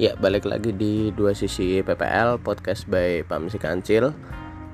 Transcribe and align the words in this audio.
Ya, 0.00 0.16
balik 0.16 0.48
lagi 0.48 0.72
di 0.72 1.12
dua 1.12 1.36
sisi 1.36 1.84
PPL 1.84 2.40
podcast 2.40 2.88
by 2.88 3.20
Pamsi 3.20 3.60
Kancil. 3.60 4.16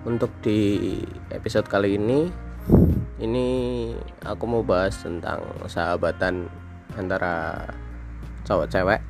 Untuk 0.07 0.31
di 0.39 1.03
episode 1.35 1.67
kali 1.67 1.99
ini, 1.99 2.31
ini 3.19 3.47
aku 4.23 4.47
mau 4.47 4.63
bahas 4.63 4.95
tentang 5.03 5.43
sahabatan 5.67 6.47
antara 6.95 7.59
cowok 8.47 8.71
cewek. 8.71 9.03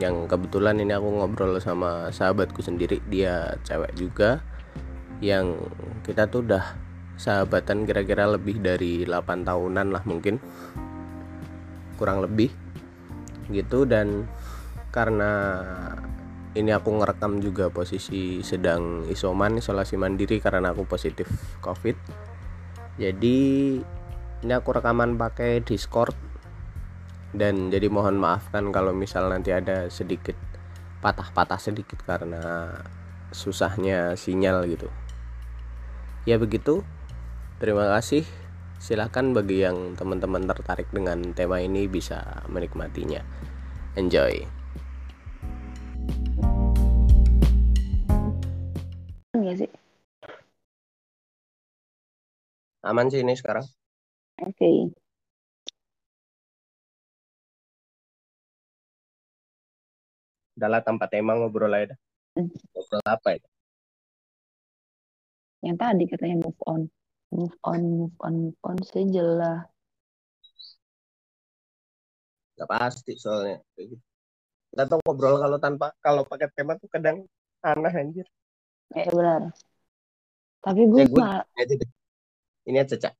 Yang 0.00 0.32
kebetulan 0.32 0.80
ini 0.80 0.96
aku 0.96 1.04
ngobrol 1.12 1.60
sama 1.60 2.08
sahabatku 2.08 2.64
sendiri, 2.64 3.04
dia 3.12 3.52
cewek 3.68 3.92
juga. 3.92 4.40
Yang 5.20 5.60
kita 6.08 6.32
tuh 6.32 6.40
udah 6.40 6.64
sahabatan 7.20 7.84
kira-kira 7.84 8.32
lebih 8.32 8.64
dari 8.64 9.04
8 9.04 9.44
tahunan 9.44 9.92
lah 9.92 10.00
mungkin. 10.08 10.40
Kurang 12.00 12.24
lebih 12.24 12.48
gitu 13.52 13.84
dan 13.84 14.24
karena 14.92 15.32
ini 16.52 16.68
aku 16.68 17.00
ngerekam 17.00 17.40
juga 17.40 17.72
posisi 17.72 18.44
sedang 18.44 19.08
isoman 19.08 19.56
isolasi 19.56 19.96
mandiri 19.96 20.36
karena 20.36 20.76
aku 20.76 20.84
positif 20.84 21.26
covid. 21.64 21.96
Jadi 23.00 23.38
ini 24.44 24.52
aku 24.52 24.68
rekaman 24.76 25.16
pakai 25.16 25.64
discord. 25.64 26.12
Dan 27.32 27.72
jadi 27.72 27.88
mohon 27.88 28.20
maafkan 28.20 28.68
kalau 28.68 28.92
misal 28.92 29.32
nanti 29.32 29.56
ada 29.56 29.88
sedikit 29.88 30.36
patah-patah 31.00 31.56
sedikit 31.56 31.96
karena 32.04 32.68
susahnya 33.32 34.12
sinyal 34.20 34.68
gitu. 34.68 34.92
Ya 36.28 36.36
begitu. 36.36 36.84
Terima 37.56 37.88
kasih. 37.88 38.28
Silahkan 38.76 39.32
bagi 39.32 39.64
yang 39.64 39.96
teman-teman 39.96 40.44
tertarik 40.44 40.92
dengan 40.92 41.32
tema 41.32 41.64
ini 41.64 41.88
bisa 41.88 42.44
menikmatinya. 42.52 43.24
Enjoy 43.96 44.61
Aman 52.82 53.06
sih 53.14 53.22
ini 53.22 53.38
sekarang. 53.38 53.62
Oke. 54.42 54.58
Okay. 54.58 54.78
Udahlah 60.58 60.82
tanpa 60.82 61.06
tema 61.06 61.38
ngobrol 61.38 61.70
aja. 61.70 61.94
Hmm. 62.34 62.50
Ngobrol 62.74 63.02
apa 63.06 63.28
itu? 63.38 63.48
Yang 65.62 65.76
tadi 65.78 66.04
katanya 66.10 66.36
move 66.42 66.60
on. 66.66 66.82
Move 67.32 67.56
on, 67.64 67.82
move 67.86 68.16
on, 68.18 68.34
move 68.50 68.60
on 68.66 68.76
sejelah. 68.82 69.64
Gak 72.58 72.68
pasti 72.68 73.14
soalnya. 73.14 73.62
Kita 73.74 74.90
tuh 74.90 74.98
ngobrol 75.06 75.38
kalau 75.38 75.58
tanpa 75.62 75.94
kalau 76.02 76.26
pakai 76.26 76.50
tema 76.50 76.74
tuh 76.76 76.90
kadang 76.90 77.22
aneh 77.62 77.94
anjir. 77.94 78.26
Eh 78.92 79.06
benar. 79.08 79.54
Tapi 80.62 80.82
gue, 80.86 81.02
ya, 81.02 81.06
gue 81.10 81.22
mah... 81.22 81.42
ini 82.68 82.78
aja 82.78 82.96
cak. 82.98 83.14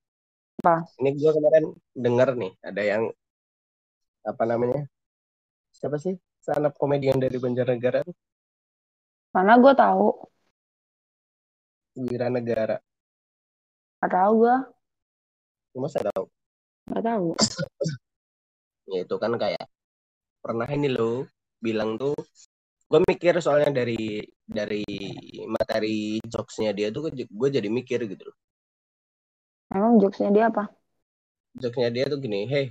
Apa? 0.62 0.86
Ini 1.02 1.10
gue 1.18 1.30
kemarin 1.34 1.64
denger 1.96 2.28
nih 2.38 2.52
ada 2.62 2.82
yang 2.82 3.02
apa 4.22 4.42
namanya? 4.46 4.86
Siapa 5.74 5.98
sih? 5.98 6.14
Stand 6.42 6.66
up 6.70 6.74
komedian 6.78 7.18
dari 7.18 7.38
Banjarnegara. 7.38 8.02
Mana 9.34 9.58
gue 9.58 9.72
tahu. 9.74 10.06
Wira 11.96 12.28
Negara. 12.28 12.76
Gak 14.02 14.12
tahu 14.12 14.32
gue. 14.42 14.56
Masa 15.78 15.98
tahu? 16.12 16.24
Gak 16.90 17.04
tahu. 17.06 17.28
ya 18.92 19.06
itu 19.06 19.16
kan 19.16 19.32
kayak 19.38 19.66
pernah 20.42 20.66
ini 20.66 20.90
lo 20.90 21.24
bilang 21.62 21.94
tuh 21.94 22.12
gue 22.90 23.00
mikir 23.08 23.38
soalnya 23.38 23.70
dari 23.80 24.20
dari 24.42 24.82
materi 25.46 26.18
jokesnya 26.26 26.74
dia 26.74 26.90
tuh 26.90 27.08
gue 27.14 27.48
jadi 27.48 27.68
mikir 27.70 28.04
gitu 28.10 28.28
loh 28.28 28.36
emang 29.72 29.98
jokesnya 29.98 30.30
dia 30.30 30.44
apa 30.52 30.64
jokesnya 31.58 31.90
dia 31.90 32.04
tuh 32.08 32.18
gini 32.20 32.46
hey 32.46 32.70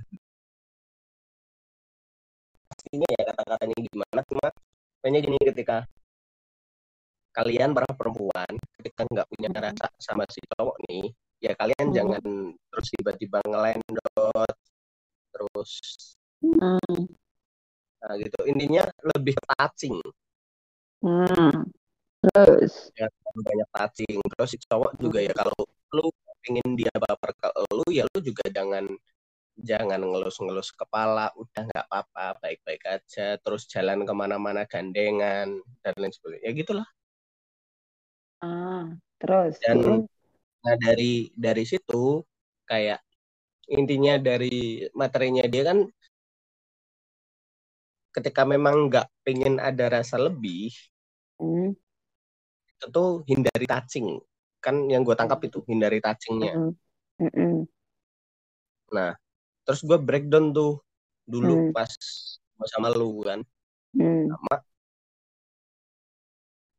ini 2.91 3.06
ya 3.06 3.22
kata-katanya 3.29 3.78
gimana 3.78 4.22
cuma 4.25 4.47
kayaknya 5.00 5.19
gini 5.22 5.38
ketika 5.53 5.78
kalian 7.31 7.72
para 7.72 7.88
perempuan 7.94 8.53
ketika 8.81 9.01
nggak 9.07 9.28
punya 9.29 9.50
hmm. 9.53 9.62
rasa 9.62 9.85
sama 10.01 10.23
si 10.28 10.41
cowok 10.57 10.75
nih 10.89 11.06
ya 11.39 11.51
kalian 11.56 11.88
hmm. 11.88 11.95
jangan 11.95 12.23
terus 12.73 12.88
tiba-tiba 12.97 13.39
ngelendot 13.47 14.56
terus 15.31 15.72
hmm 16.41 17.22
Nah, 18.01 18.13
gitu. 18.18 18.39
Intinya 18.50 18.83
lebih 19.13 19.38
touching. 19.45 19.97
Hmm. 21.06 21.69
Terus 22.22 22.89
ya, 22.97 23.07
banyak 23.33 23.69
touching. 23.73 24.18
Terus 24.33 24.50
si 24.53 24.57
cowok 24.66 24.91
juga 24.97 25.19
ya 25.22 25.33
kalau 25.38 25.57
pengen 26.51 26.75
dia 26.75 26.91
baper 26.91 27.31
ke 27.31 27.47
lu 27.72 27.88
ya 27.88 28.03
lu 28.12 28.19
juga 28.19 28.44
jangan 28.51 28.91
jangan 29.56 30.03
ngelus-ngelus 30.03 30.75
kepala 30.75 31.31
udah 31.39 31.63
nggak 31.63 31.88
apa-apa 31.88 32.44
baik-baik 32.44 32.84
aja 32.84 33.39
terus 33.39 33.72
jalan 33.72 34.03
ke 34.03 34.12
mana-mana 34.12 34.67
gandengan 34.67 35.63
dan 35.79 35.94
lain 35.95 36.12
sebagainya. 36.12 36.44
Ya 36.44 36.51
gitulah. 36.51 36.88
Ah 38.44 38.91
terus 39.16 39.56
dan 39.63 40.03
nah 40.62 40.75
dari 40.75 41.31
dari 41.39 41.63
situ 41.63 42.19
kayak 42.68 43.00
intinya 43.72 44.19
dari 44.19 44.83
materinya 44.91 45.47
dia 45.47 45.72
kan 45.72 45.88
ketika 48.12 48.44
memang 48.44 48.91
nggak 48.91 49.07
pengen 49.23 49.56
ada 49.56 49.88
rasa 49.88 50.19
lebih 50.19 50.73
mm. 51.39 51.72
itu 52.75 52.85
tuh 52.91 53.23
hindari 53.23 53.63
touching 53.63 54.19
kan 54.62 54.88
yang 54.88 55.02
gue 55.02 55.16
tangkap 55.18 55.42
itu 55.44 55.60
hindari 55.66 55.98
touchingnya 55.98 56.54
mm 57.18 57.30
-mm. 57.34 57.56
nah 58.94 59.12
terus 59.66 59.82
gue 59.82 59.98
breakdown 59.98 60.54
tuh 60.54 60.80
dulu 61.26 61.70
mm. 61.70 61.74
pas 61.74 61.90
sama 62.70 62.94
lu 62.94 63.26
kan 63.26 63.42
mm. 63.98 64.30
sama 64.30 64.56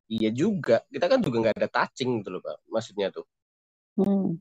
iya 0.06 0.31
juga 0.31 0.87
kita 0.87 1.06
kan 1.10 1.19
juga 1.19 1.37
nggak 1.43 1.56
ada 1.59 1.70
touching 1.70 2.22
gitu 2.22 2.38
loh 2.38 2.41
pak 2.41 2.56
maksudnya 2.70 3.10
tuh 3.10 3.26
mm. 3.99 4.38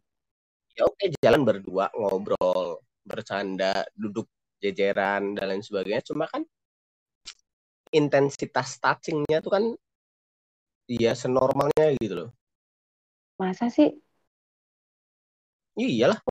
ya 0.78 0.84
oke 0.86 1.06
jalan 1.20 1.42
berdua 1.42 1.90
ngobrol 1.98 2.80
bercanda 3.02 3.82
duduk 3.98 4.30
jejeran 4.62 5.34
dan 5.34 5.46
lain 5.50 5.66
sebagainya 5.66 6.06
cuma 6.06 6.30
kan 6.30 6.46
intensitas 7.92 8.80
touchingnya 8.80 9.44
tuh 9.44 9.52
kan 9.52 9.64
iya 10.92 11.12
senormalnya 11.16 11.96
gitu 12.00 12.14
loh. 12.26 12.30
Masa 13.42 13.74
sih? 13.74 13.90
Iyalah. 15.82 16.22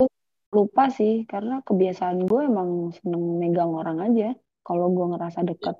Lupa 0.54 0.86
sih, 0.94 1.26
karena 1.26 1.58
kebiasaan 1.66 2.22
gue 2.22 2.40
emang 2.46 2.94
seneng 2.94 3.42
megang 3.42 3.74
orang 3.74 3.98
aja 3.98 4.30
kalau 4.62 4.94
gue 4.94 5.06
ngerasa 5.10 5.42
dekat. 5.42 5.74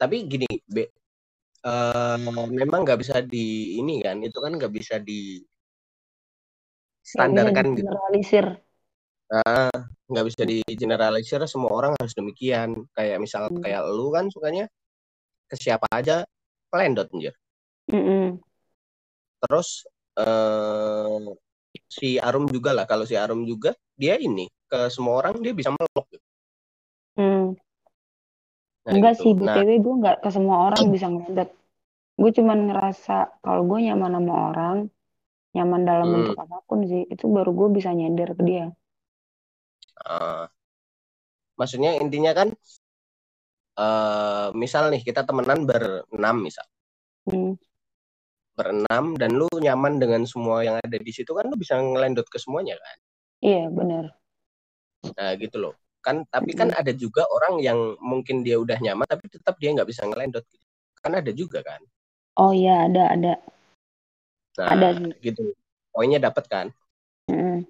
Tapi 0.00 0.16
gini, 0.24 0.48
Be, 0.64 0.88
uh, 1.64 2.16
memang 2.48 2.88
nggak 2.88 3.00
bisa 3.00 3.20
di 3.20 3.76
ini 3.76 4.00
kan, 4.00 4.24
itu 4.24 4.40
kan 4.40 4.56
nggak 4.56 4.72
bisa 4.72 4.96
di 5.00 5.40
standarkan 7.04 7.76
gitu. 7.76 7.88
Generalisir. 7.92 8.46
Nah, 9.26 9.68
nggak 10.06 10.26
bisa 10.30 10.42
di 10.46 10.62
generalisir 10.78 11.42
semua 11.50 11.74
orang 11.74 11.92
harus 11.98 12.14
demikian 12.14 12.86
kayak 12.94 13.18
misal 13.18 13.50
hmm. 13.50 13.58
kayak 13.58 13.82
lu 13.90 14.14
kan 14.14 14.30
sukanya 14.30 14.70
ke 15.50 15.58
siapa 15.58 15.86
aja 15.90 16.22
pelendot 16.70 17.10
anjir 17.10 17.34
hmm. 17.90 18.38
terus 19.42 19.82
uh, 20.20 21.22
si 21.86 22.16
Arum 22.16 22.48
juga 22.48 22.72
lah 22.72 22.88
kalau 22.88 23.04
si 23.04 23.14
Arum 23.14 23.44
juga 23.44 23.76
dia 23.96 24.16
ini 24.16 24.48
ke 24.66 24.90
semua 24.90 25.22
orang 25.22 25.38
dia 25.38 25.52
bisa 25.54 25.70
gitu. 25.72 26.18
hmm. 27.20 27.46
nah, 28.84 28.92
enggak 28.92 29.14
gitu. 29.16 29.22
sih 29.22 29.32
btw 29.38 29.70
nah, 29.70 29.78
gue 29.78 29.94
nggak 30.02 30.16
ke 30.24 30.28
semua 30.32 30.56
orang 30.72 30.84
bisa 30.90 31.06
ngelendot 31.06 31.50
gue 32.16 32.30
cuman 32.32 32.58
ngerasa 32.72 33.16
kalau 33.44 33.62
gue 33.68 33.78
nyaman 33.86 34.12
sama 34.16 34.34
orang 34.52 34.78
nyaman 35.56 35.80
dalam 35.84 36.06
hmm. 36.08 36.14
bentuk 36.16 36.36
apa 36.40 36.56
pun 36.68 36.78
sih 36.84 37.02
itu 37.08 37.24
baru 37.28 37.50
gue 37.52 37.68
bisa 37.76 37.90
nyender 37.92 38.32
ke 38.36 38.44
dia 38.44 38.66
Uh, 39.96 40.44
maksudnya 41.56 41.96
intinya 41.96 42.36
kan 42.36 42.52
uh, 43.80 44.52
misal 44.52 44.92
nih 44.92 45.00
kita 45.00 45.24
temenan 45.24 45.64
berenam 45.64 46.36
misal 46.36 46.68
hmm. 47.24 47.56
Berenam 48.56 49.14
dan 49.20 49.36
lu 49.36 49.46
nyaman 49.52 50.00
dengan 50.00 50.24
semua 50.24 50.64
yang 50.64 50.80
ada 50.80 50.96
di 50.96 51.12
situ 51.12 51.28
kan 51.36 51.46
lu 51.46 51.54
bisa 51.54 51.76
ngelendot 51.76 52.24
ke 52.26 52.40
semuanya 52.40 52.80
kan? 52.80 52.96
Iya 53.44 53.68
benar. 53.68 54.04
Nah 55.12 55.30
gitu 55.36 55.56
loh. 55.60 55.74
Kan 56.00 56.24
tapi 56.32 56.56
kan 56.56 56.72
ada 56.72 56.90
juga 56.96 57.28
orang 57.28 57.60
yang 57.60 57.78
mungkin 58.00 58.40
dia 58.40 58.56
udah 58.56 58.80
nyaman 58.80 59.04
tapi 59.04 59.28
tetap 59.28 59.60
dia 59.60 59.76
nggak 59.76 59.88
bisa 59.88 60.08
ngelendot 60.08 60.42
gitu. 60.48 60.64
kan 61.04 61.12
ada 61.22 61.30
juga 61.30 61.62
kan? 61.62 61.78
Oh 62.40 62.50
iya 62.50 62.88
ada 62.88 63.14
ada. 63.14 63.34
Nah 64.58 64.66
ada. 64.72 64.88
gitu. 65.22 65.54
Poinnya 65.92 66.18
dapat 66.18 66.44
kan? 66.48 66.66
Hmm. 67.30 67.62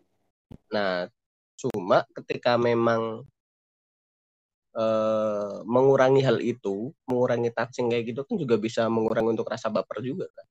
nah 0.71 1.11
Cuma 1.57 2.05
ketika 2.13 2.61
memang 2.61 3.25
uh, 4.77 5.55
mengurangi 5.65 6.21
hal 6.21 6.39
itu, 6.45 6.93
mengurangi 7.09 7.49
touching 7.51 7.89
kayak 7.89 8.13
gitu 8.13 8.21
kan 8.29 8.37
juga 8.37 8.61
bisa 8.61 8.85
mengurangi 8.93 9.33
untuk 9.33 9.49
rasa 9.49 9.73
baper 9.73 10.05
juga 10.05 10.29
kan? 10.37 10.47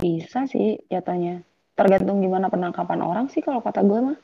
Bisa 0.00 0.48
sih 0.48 0.80
jatuhnya. 0.88 1.44
Tergantung 1.76 2.24
gimana 2.24 2.48
penangkapan 2.48 3.00
orang 3.04 3.26
sih 3.28 3.44
kalau 3.44 3.60
kata 3.60 3.84
gue 3.84 4.00
mah. 4.00 4.18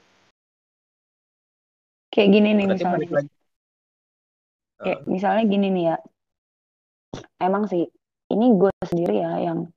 Kayak 2.11 2.28
gini 2.32 2.49
nih 2.56 2.67
Berarti 2.67 2.84
misalnya. 2.84 3.08
Kayak 4.76 4.99
uh. 5.00 5.08
misalnya 5.08 5.44
gini 5.44 5.67
nih 5.73 5.84
ya. 5.93 5.96
Emang 7.40 7.69
sih 7.69 7.84
ini 8.32 8.46
gue 8.56 8.73
sendiri 8.82 9.23
ya 9.23 9.32
yang 9.40 9.69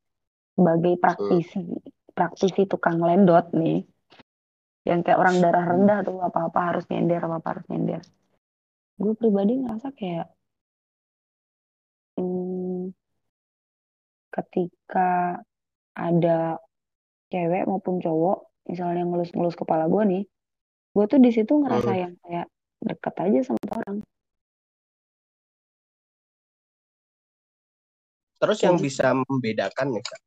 sebagai 0.55 0.93
praktisi 0.99 1.59
uh. 1.63 1.79
praktisi 2.11 2.67
tukang 2.67 2.99
lendot 2.99 3.55
nih 3.55 3.85
yang 4.87 5.05
kayak 5.05 5.19
orang 5.21 5.37
darah 5.39 5.65
rendah 5.69 5.99
tuh 6.03 6.19
apa-apa 6.19 6.59
harus 6.73 6.85
nyender 6.89 7.21
apa-apa 7.21 7.47
harus 7.55 7.65
nyender 7.69 8.01
gue 8.99 9.13
pribadi 9.15 9.63
ngerasa 9.63 9.95
kayak 9.95 10.27
hmm, 12.19 12.91
ketika 14.33 15.39
ada 15.99 16.55
cewek 17.27 17.67
maupun 17.67 17.99
cowok 17.99 18.49
misalnya 18.71 19.03
ngelus-ngelus 19.03 19.59
kepala 19.59 19.91
gue 19.91 20.03
nih 20.07 20.23
gue 20.95 21.05
tuh 21.05 21.19
di 21.21 21.29
situ 21.35 21.53
ngerasa 21.59 21.91
hmm. 21.91 22.01
yang 22.01 22.13
kayak 22.23 22.47
deket 22.79 23.15
aja 23.19 23.39
sama 23.43 23.65
orang 23.75 23.97
terus 28.39 28.59
yang 28.63 28.79
gitu. 28.79 28.85
bisa 28.87 29.11
membedakan 29.11 29.87
nih 29.91 30.03
kak 30.03 30.21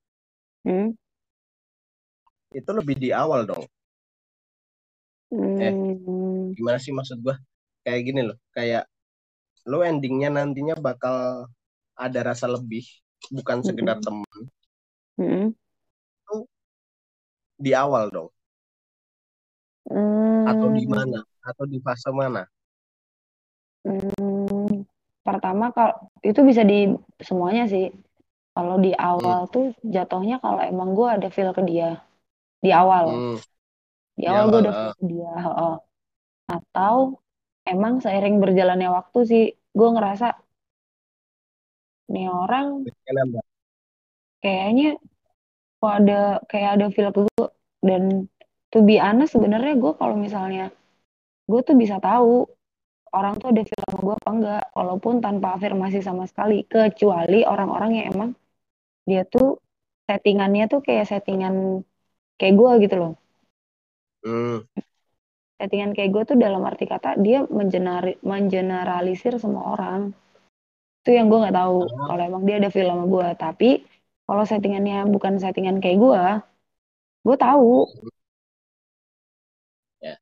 hmm? 0.68 0.88
itu 2.52 2.70
lebih 2.70 2.96
di 3.00 3.10
awal 3.10 3.48
dong 3.48 3.64
eh 5.32 5.72
hmm. 5.72 6.52
gimana 6.52 6.76
sih 6.76 6.92
maksud 6.92 7.24
gue 7.24 7.32
kayak 7.88 8.00
gini 8.04 8.20
loh 8.28 8.36
kayak 8.52 8.84
lo 9.64 9.80
endingnya 9.80 10.28
nantinya 10.28 10.76
bakal 10.76 11.48
ada 11.96 12.20
rasa 12.20 12.50
lebih 12.50 12.84
bukan 13.32 13.64
sekedar 13.64 13.96
mm 13.96 14.02
-hmm. 14.02 14.06
teman 14.06 14.40
mm 15.16 15.26
-hmm. 15.26 15.46
Di 17.62 17.70
awal 17.70 18.10
dong 18.10 18.30
mm. 19.86 20.50
atau 20.50 20.68
di 20.74 20.84
mana 20.90 21.18
atau 21.46 21.64
di 21.70 21.78
fase 21.78 22.10
mana 22.10 22.42
mm. 23.86 24.82
pertama 25.22 25.70
kalau 25.70 26.10
itu 26.26 26.42
bisa 26.42 26.66
di 26.66 26.90
semuanya 27.22 27.70
sih 27.70 27.94
kalau 28.52 28.82
di 28.82 28.90
awal 28.98 29.46
mm. 29.46 29.50
tuh 29.54 29.66
jatuhnya 29.86 30.42
kalau 30.42 30.58
emang 30.58 30.98
gue 30.98 31.08
ada 31.08 31.28
feel 31.30 31.54
ke 31.54 31.62
dia 31.62 32.02
di 32.58 32.74
awal 32.74 33.06
mm. 33.14 33.38
di 34.18 34.24
awal, 34.26 34.50
gue 34.50 34.60
udah 34.66 34.74
feel 34.74 34.94
ke 34.98 35.04
dia 35.06 35.34
oh. 35.46 35.78
atau 36.50 37.22
emang 37.62 38.02
seiring 38.02 38.42
berjalannya 38.42 38.90
waktu 38.90 39.18
sih 39.22 39.44
gue 39.54 39.88
ngerasa 39.94 40.34
nih 42.10 42.28
orang 42.28 42.84
kayaknya 44.42 44.98
kok 45.82 45.92
ada 45.98 46.38
kayak 46.46 46.70
ada 46.78 46.86
feel 46.94 47.10
ke 47.10 47.26
gue 47.26 47.46
dan 47.82 48.30
to 48.70 48.78
be 48.86 49.02
honest 49.02 49.34
sebenarnya 49.34 49.74
gue 49.74 49.92
kalau 49.98 50.14
misalnya 50.14 50.70
gue 51.50 51.60
tuh 51.66 51.74
bisa 51.74 51.98
tahu 51.98 52.46
orang 53.12 53.36
tuh 53.38 53.52
ada 53.52 53.62
feel 53.62 53.80
sama 53.86 53.98
gue 54.00 54.14
apa 54.16 54.30
enggak. 54.32 54.64
Walaupun 54.72 55.14
tanpa 55.20 55.60
afirmasi 55.60 56.00
sama 56.00 56.24
sekali. 56.24 56.64
Kecuali 56.64 57.44
orang-orang 57.44 57.90
yang 58.00 58.06
emang 58.16 58.30
dia 59.04 59.22
tuh 59.28 59.60
settingannya 60.08 60.66
tuh 60.66 60.80
kayak 60.80 61.06
settingan 61.06 61.84
kayak 62.40 62.54
gue 62.56 62.70
gitu 62.88 62.96
loh. 62.96 63.12
Hmm. 64.24 64.64
Settingan 65.60 65.94
kayak 65.94 66.10
gue 66.10 66.22
tuh 66.34 66.36
dalam 66.40 66.64
arti 66.66 66.88
kata 66.88 67.20
dia 67.20 67.44
menjenari, 67.46 68.18
mengeneralisir 68.24 69.36
semua 69.38 69.76
orang. 69.76 70.10
Itu 71.04 71.14
yang 71.14 71.28
gue 71.28 71.38
nggak 71.38 71.56
tahu. 71.56 71.78
Oh. 71.86 72.06
kalau 72.08 72.22
emang 72.22 72.42
dia 72.48 72.56
ada 72.58 72.70
film 72.72 72.96
sama 72.96 73.06
gue 73.06 73.28
tapi 73.36 73.70
kalau 74.26 74.44
settingannya 74.46 75.06
bukan 75.10 75.38
settingan 75.42 75.78
kayak 75.82 75.98
gue 75.98 76.22
gue 77.22 77.36
tahu 77.38 77.86
yeah. 80.02 80.18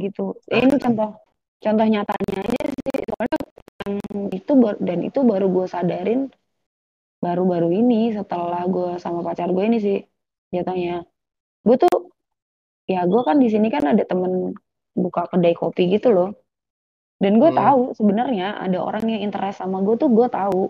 gitu 0.00 0.36
nah. 0.48 0.60
ini 0.60 0.76
contoh 0.80 1.10
contoh 1.60 1.86
nyatanya 1.88 2.40
aja 2.44 2.62
sih 2.68 2.98
soalnya 3.08 3.38
yang 3.84 4.00
itu 4.32 4.52
dan 4.80 4.98
itu 5.04 5.20
baru 5.20 5.46
gue 5.48 5.66
sadarin 5.68 6.20
baru-baru 7.20 7.72
ini 7.72 8.12
setelah 8.12 8.64
gue 8.68 9.00
sama 9.00 9.24
pacar 9.24 9.48
gue 9.48 9.64
ini 9.64 9.78
sih 9.80 9.98
jatuhnya 10.52 11.04
gue 11.64 11.76
tuh 11.80 12.12
ya 12.84 13.08
gue 13.08 13.22
kan 13.24 13.40
di 13.40 13.48
sini 13.48 13.72
kan 13.72 13.96
ada 13.96 14.04
temen 14.04 14.52
buka 14.92 15.32
kedai 15.32 15.56
kopi 15.56 15.88
gitu 15.88 16.12
loh 16.12 16.30
dan 17.16 17.40
gue 17.40 17.50
hmm. 17.50 17.58
tahu 17.58 17.82
sebenarnya 17.96 18.60
ada 18.60 18.78
orang 18.84 19.08
yang 19.08 19.24
interest 19.24 19.64
sama 19.64 19.80
gue 19.80 19.96
tuh 19.96 20.12
gue 20.12 20.28
tahu 20.28 20.68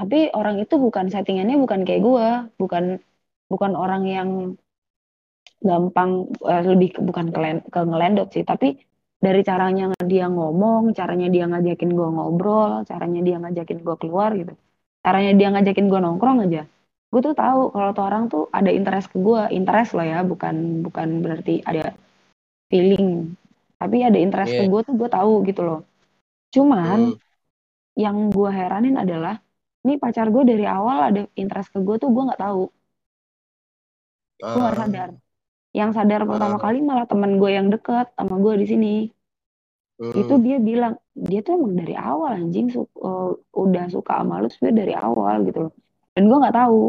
tapi 0.00 0.32
orang 0.32 0.56
itu 0.64 0.80
bukan 0.80 1.12
settingannya 1.12 1.60
bukan 1.60 1.84
kayak 1.84 2.00
gue 2.00 2.28
bukan 2.56 2.84
bukan 3.52 3.72
orang 3.76 4.02
yang 4.08 4.30
gampang 5.60 6.32
uh, 6.40 6.62
lebih 6.64 6.96
ke, 6.96 7.00
bukan 7.04 7.28
ke, 7.28 7.68
ke 7.68 7.80
ngelendot 7.84 8.32
sih. 8.32 8.40
Tapi 8.40 8.80
dari 9.20 9.44
caranya 9.44 9.92
dia 10.00 10.32
ngomong 10.32 10.96
caranya 10.96 11.28
dia 11.28 11.44
ngajakin 11.44 11.92
gue 11.92 12.08
ngobrol 12.16 12.88
caranya 12.88 13.20
dia 13.20 13.36
ngajakin 13.36 13.78
gue 13.84 13.96
keluar 14.00 14.32
gitu. 14.32 14.56
Caranya 15.04 15.36
dia 15.36 15.48
ngajakin 15.52 15.86
gue 15.92 16.00
nongkrong 16.00 16.48
aja. 16.48 16.64
Gue 17.12 17.20
tuh 17.20 17.36
tahu 17.36 17.68
kalau 17.68 17.90
tuh 17.92 18.04
orang 18.08 18.24
tuh 18.32 18.48
ada 18.48 18.72
interest 18.72 19.12
ke 19.12 19.20
gue 19.20 19.52
interest 19.52 19.92
loh 19.92 20.06
ya 20.08 20.24
bukan 20.24 20.80
bukan 20.80 21.20
berarti 21.20 21.60
ada 21.68 21.92
feeling. 22.72 23.36
Tapi 23.76 24.00
ada 24.00 24.16
interest 24.16 24.56
yeah. 24.56 24.64
ke 24.64 24.72
gue 24.72 24.80
tuh 24.80 24.94
gue 24.96 25.08
tahu 25.12 25.44
gitu 25.44 25.60
loh. 25.60 25.84
Cuman 26.56 27.12
hmm. 27.12 28.00
yang 28.00 28.32
gue 28.32 28.48
heranin 28.48 28.96
adalah 28.96 29.36
ini 29.86 29.94
pacar 29.96 30.28
gue 30.28 30.42
dari 30.44 30.64
awal 30.68 31.12
ada 31.12 31.22
interest 31.36 31.72
ke 31.72 31.78
gue 31.80 31.96
tuh 31.96 32.10
gue 32.12 32.22
nggak 32.28 32.40
tahu 32.40 32.64
uh. 34.44 34.54
gue 34.54 34.62
gak 34.62 34.78
sadar 34.78 35.10
yang 35.70 35.90
sadar 35.94 36.26
pertama 36.26 36.56
uh. 36.58 36.62
kali 36.62 36.78
malah 36.82 37.06
teman 37.06 37.38
gue 37.38 37.50
yang 37.50 37.68
deket 37.70 38.10
sama 38.14 38.34
gue 38.38 38.54
di 38.60 38.66
sini 38.66 38.94
hmm. 40.02 40.14
itu 40.16 40.34
dia 40.42 40.58
bilang 40.60 40.94
dia 41.16 41.40
tuh 41.40 41.60
emang 41.60 41.74
dari 41.78 41.94
awal 41.96 42.36
anjing 42.36 42.68
su 42.68 42.84
uh, 42.84 43.32
udah 43.54 43.86
suka 43.88 44.20
sama 44.20 44.42
lu 44.42 44.48
sebenarnya 44.50 44.78
dari 44.82 44.94
awal 44.96 45.34
gitu 45.48 45.58
loh 45.68 45.72
dan 46.12 46.22
gue 46.26 46.38
nggak 46.40 46.56
tahu 46.56 46.82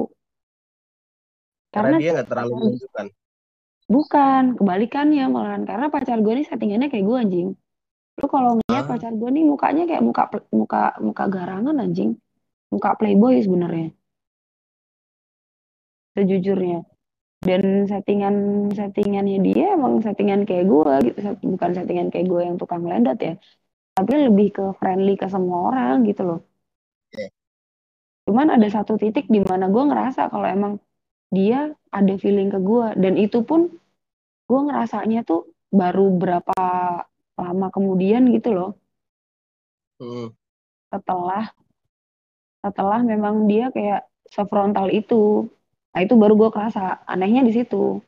karena, 1.72 1.96
karena 1.96 2.04
dia 2.04 2.12
nggak 2.20 2.30
terlalu 2.30 2.52
menunjukkan 2.60 3.08
Bukan, 3.92 4.56
kebalikannya 4.56 5.28
malahan 5.28 5.68
karena 5.68 5.92
pacar 5.92 6.24
gue 6.24 6.34
nih 6.40 6.48
settingannya 6.48 6.88
kayak 6.88 7.04
gue 7.04 7.18
anjing. 7.20 7.48
Lu 8.24 8.28
kalau 8.32 8.56
ngeliat 8.56 8.88
ah. 8.88 8.90
pacar 8.96 9.12
gue 9.12 9.30
nih 9.36 9.44
mukanya 9.44 9.84
kayak 9.84 10.00
muka 10.00 10.24
muka 10.56 10.96
muka 11.04 11.24
garangan 11.28 11.76
anjing. 11.76 12.16
Muka 12.72 12.90
playboy 13.00 13.44
sebenarnya. 13.44 13.92
Sejujurnya. 16.16 16.88
Dan 17.42 17.90
settingan 17.90 18.36
settingannya 18.70 19.38
dia 19.42 19.74
emang 19.74 19.98
settingan 20.06 20.46
kayak 20.46 20.66
gue 20.70 20.94
gitu, 21.10 21.20
bukan 21.58 21.72
settingan 21.74 22.08
kayak 22.14 22.28
gue 22.30 22.42
yang 22.48 22.58
tukang 22.62 22.86
lendat 22.86 23.18
ya. 23.20 23.34
Tapi 23.98 24.12
lebih 24.30 24.48
ke 24.56 24.64
friendly 24.78 25.18
ke 25.18 25.28
semua 25.28 25.74
orang 25.74 26.06
gitu 26.06 26.22
loh. 26.24 26.40
Yeah. 27.12 27.30
Cuman 28.30 28.48
ada 28.56 28.68
satu 28.70 28.96
titik 29.02 29.26
di 29.28 29.42
mana 29.42 29.68
gue 29.74 29.84
ngerasa 29.90 30.30
kalau 30.30 30.48
emang 30.48 30.74
dia 31.32 31.72
ada 31.92 32.14
feeling 32.20 32.52
ke 32.52 32.60
gue 32.60 32.88
dan 33.00 33.16
itu 33.16 33.40
pun 33.42 33.72
gue 34.52 34.62
ngerasanya 34.68 35.24
tuh 35.24 35.48
baru 35.72 36.12
berapa 36.12 36.60
lama 37.40 37.68
kemudian 37.72 38.28
gitu 38.36 38.52
loh 38.52 38.72
hmm. 40.04 40.36
setelah 40.92 41.56
setelah 42.62 43.02
memang 43.02 43.50
dia 43.50 43.74
kayak 43.74 44.06
sefrontal 44.30 44.88
itu 44.94 45.50
nah 45.92 46.00
itu 46.00 46.16
baru 46.16 46.40
gue 46.40 46.50
kerasa 46.56 47.04
anehnya 47.04 47.44
di 47.44 47.52
situ. 47.52 48.00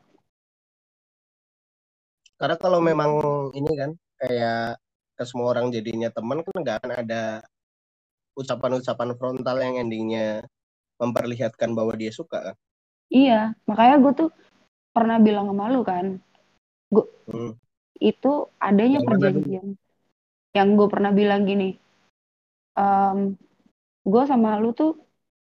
Karena 2.40 2.56
kalau 2.56 2.80
memang 2.80 3.20
ini 3.52 3.72
kan 3.76 3.92
kayak 4.16 4.80
ke 5.20 5.24
semua 5.28 5.52
orang 5.52 5.68
jadinya 5.68 6.08
teman 6.08 6.40
kan 6.48 6.56
nggak 6.64 6.78
akan 6.80 6.92
ada 7.04 7.24
ucapan-ucapan 8.40 9.10
frontal 9.20 9.58
yang 9.60 9.76
endingnya 9.84 10.48
memperlihatkan 10.96 11.76
bahwa 11.76 11.92
dia 12.00 12.16
suka 12.16 12.52
kan? 12.52 12.56
Iya 13.12 13.52
makanya 13.68 13.96
gue 14.00 14.14
tuh 14.16 14.30
pernah 14.94 15.18
bilang 15.18 15.50
sama 15.50 15.74
lu 15.74 15.82
kan 15.82 16.22
gue 16.94 17.06
hmm. 17.34 17.52
itu 17.98 18.32
adanya 18.62 19.02
yang 19.02 19.06
perjanjian 19.10 19.68
yang 20.54 20.68
gue 20.78 20.88
pernah 20.88 21.10
bilang 21.10 21.50
gini 21.50 21.74
um, 22.78 23.34
gue 24.04 24.24
sama 24.28 24.60
lu 24.60 24.76
tuh 24.76 25.00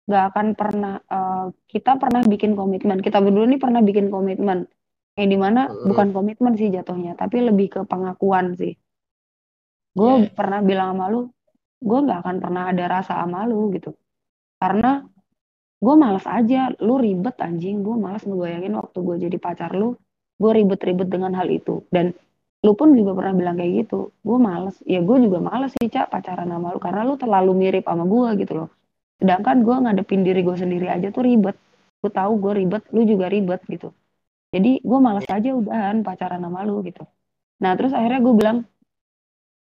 gak 0.09 0.33
akan 0.33 0.47
pernah 0.57 0.97
uh, 1.05 1.53
kita 1.69 2.01
pernah 2.01 2.25
bikin 2.25 2.57
komitmen. 2.57 2.97
Kita 2.99 3.21
berdua 3.21 3.45
nih 3.45 3.61
pernah 3.61 3.81
bikin 3.85 4.09
komitmen. 4.09 4.65
Yang 5.13 5.29
di 5.29 5.37
mana 5.37 5.69
hmm. 5.69 5.85
bukan 5.85 6.07
komitmen 6.09 6.53
sih 6.57 6.73
jatuhnya 6.73 7.13
tapi 7.13 7.45
lebih 7.45 7.67
ke 7.69 7.79
pengakuan 7.85 8.57
sih. 8.57 8.73
Gue 9.93 10.25
yeah. 10.25 10.33
pernah 10.33 10.65
bilang 10.65 10.97
sama 10.97 11.05
lu 11.13 11.29
gue 11.79 11.99
gak 12.03 12.19
akan 12.25 12.37
pernah 12.41 12.63
ada 12.73 12.85
rasa 12.89 13.21
sama 13.21 13.45
lu 13.45 13.69
gitu. 13.77 13.93
Karena 14.57 15.05
gue 15.79 15.95
malas 15.95 16.25
aja 16.25 16.73
lu 16.81 16.97
ribet 16.97 17.37
anjing. 17.37 17.85
Gue 17.85 17.95
malas 17.95 18.25
ngebayangin 18.25 18.73
waktu 18.73 18.97
gue 18.97 19.15
jadi 19.29 19.37
pacar 19.37 19.77
lu 19.77 19.93
gue 20.39 20.51
ribet-ribet 20.55 21.05
dengan 21.05 21.37
hal 21.37 21.45
itu. 21.53 21.85
Dan 21.93 22.17
lu 22.65 22.71
pun 22.75 22.91
juga 22.91 23.11
pernah 23.15 23.33
bilang 23.39 23.55
kayak 23.59 23.71
gitu. 23.85 24.11
Gue 24.23 24.37
males. 24.37 24.75
Ya 24.83 24.99
gue 24.99 25.17
juga 25.25 25.39
males 25.39 25.71
sih 25.79 25.87
cak 25.87 26.11
pacaran 26.11 26.47
sama 26.51 26.75
lu 26.75 26.79
karena 26.81 27.01
lu 27.07 27.15
terlalu 27.15 27.51
mirip 27.55 27.83
sama 27.87 28.03
gue 28.03 28.29
gitu 28.43 28.53
loh. 28.65 28.69
Sedangkan 29.19 29.63
gue 29.63 29.75
ngadepin 29.83 30.21
diri 30.27 30.41
gue 30.43 30.55
sendiri 30.59 30.87
aja 30.91 31.07
tuh 31.11 31.23
ribet. 31.23 31.55
Gue 31.99 32.11
tahu 32.11 32.31
gue 32.43 32.53
ribet 32.59 32.83
lu 32.95 33.01
juga 33.07 33.25
ribet 33.31 33.61
gitu. 33.67 33.95
Jadi 34.51 34.81
gue 34.81 34.99
males 34.99 35.27
aja 35.29 35.49
udahan 35.55 36.03
pacaran 36.03 36.41
sama 36.43 36.59
lu 36.67 36.83
gitu. 36.83 37.03
Nah 37.63 37.71
terus 37.77 37.91
akhirnya 37.95 38.19
gue 38.23 38.33
bilang 38.35 38.57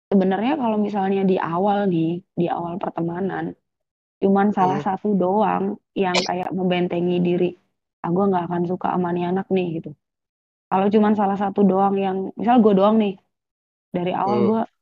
sebenarnya 0.10 0.54
kalau 0.62 0.78
misalnya 0.78 1.22
di 1.26 1.38
awal 1.42 1.90
nih 1.90 2.22
di 2.38 2.46
awal 2.48 2.78
pertemanan 2.78 3.58
cuman 4.22 4.56
salah 4.56 4.80
hmm. 4.80 4.88
satu 4.88 5.12
doang 5.18 5.76
yang 5.92 6.16
kayak 6.16 6.50
membentengi 6.56 7.20
diri 7.20 7.52
ah 8.06 8.10
gue 8.14 8.26
nggak 8.32 8.46
akan 8.48 8.64
suka 8.70 8.96
sama 8.96 9.12
nih 9.12 9.34
anak 9.34 9.48
nih 9.52 9.82
gitu 9.82 9.92
kalau 10.70 10.88
cuman 10.90 11.14
salah 11.14 11.38
satu 11.38 11.62
doang 11.62 11.96
yang 11.96 12.18
misal 12.36 12.60
gue 12.60 12.74
doang 12.74 12.98
nih 12.98 13.16
dari 13.94 14.12
awal 14.12 14.38
gue 14.44 14.62
hmm. 14.62 14.74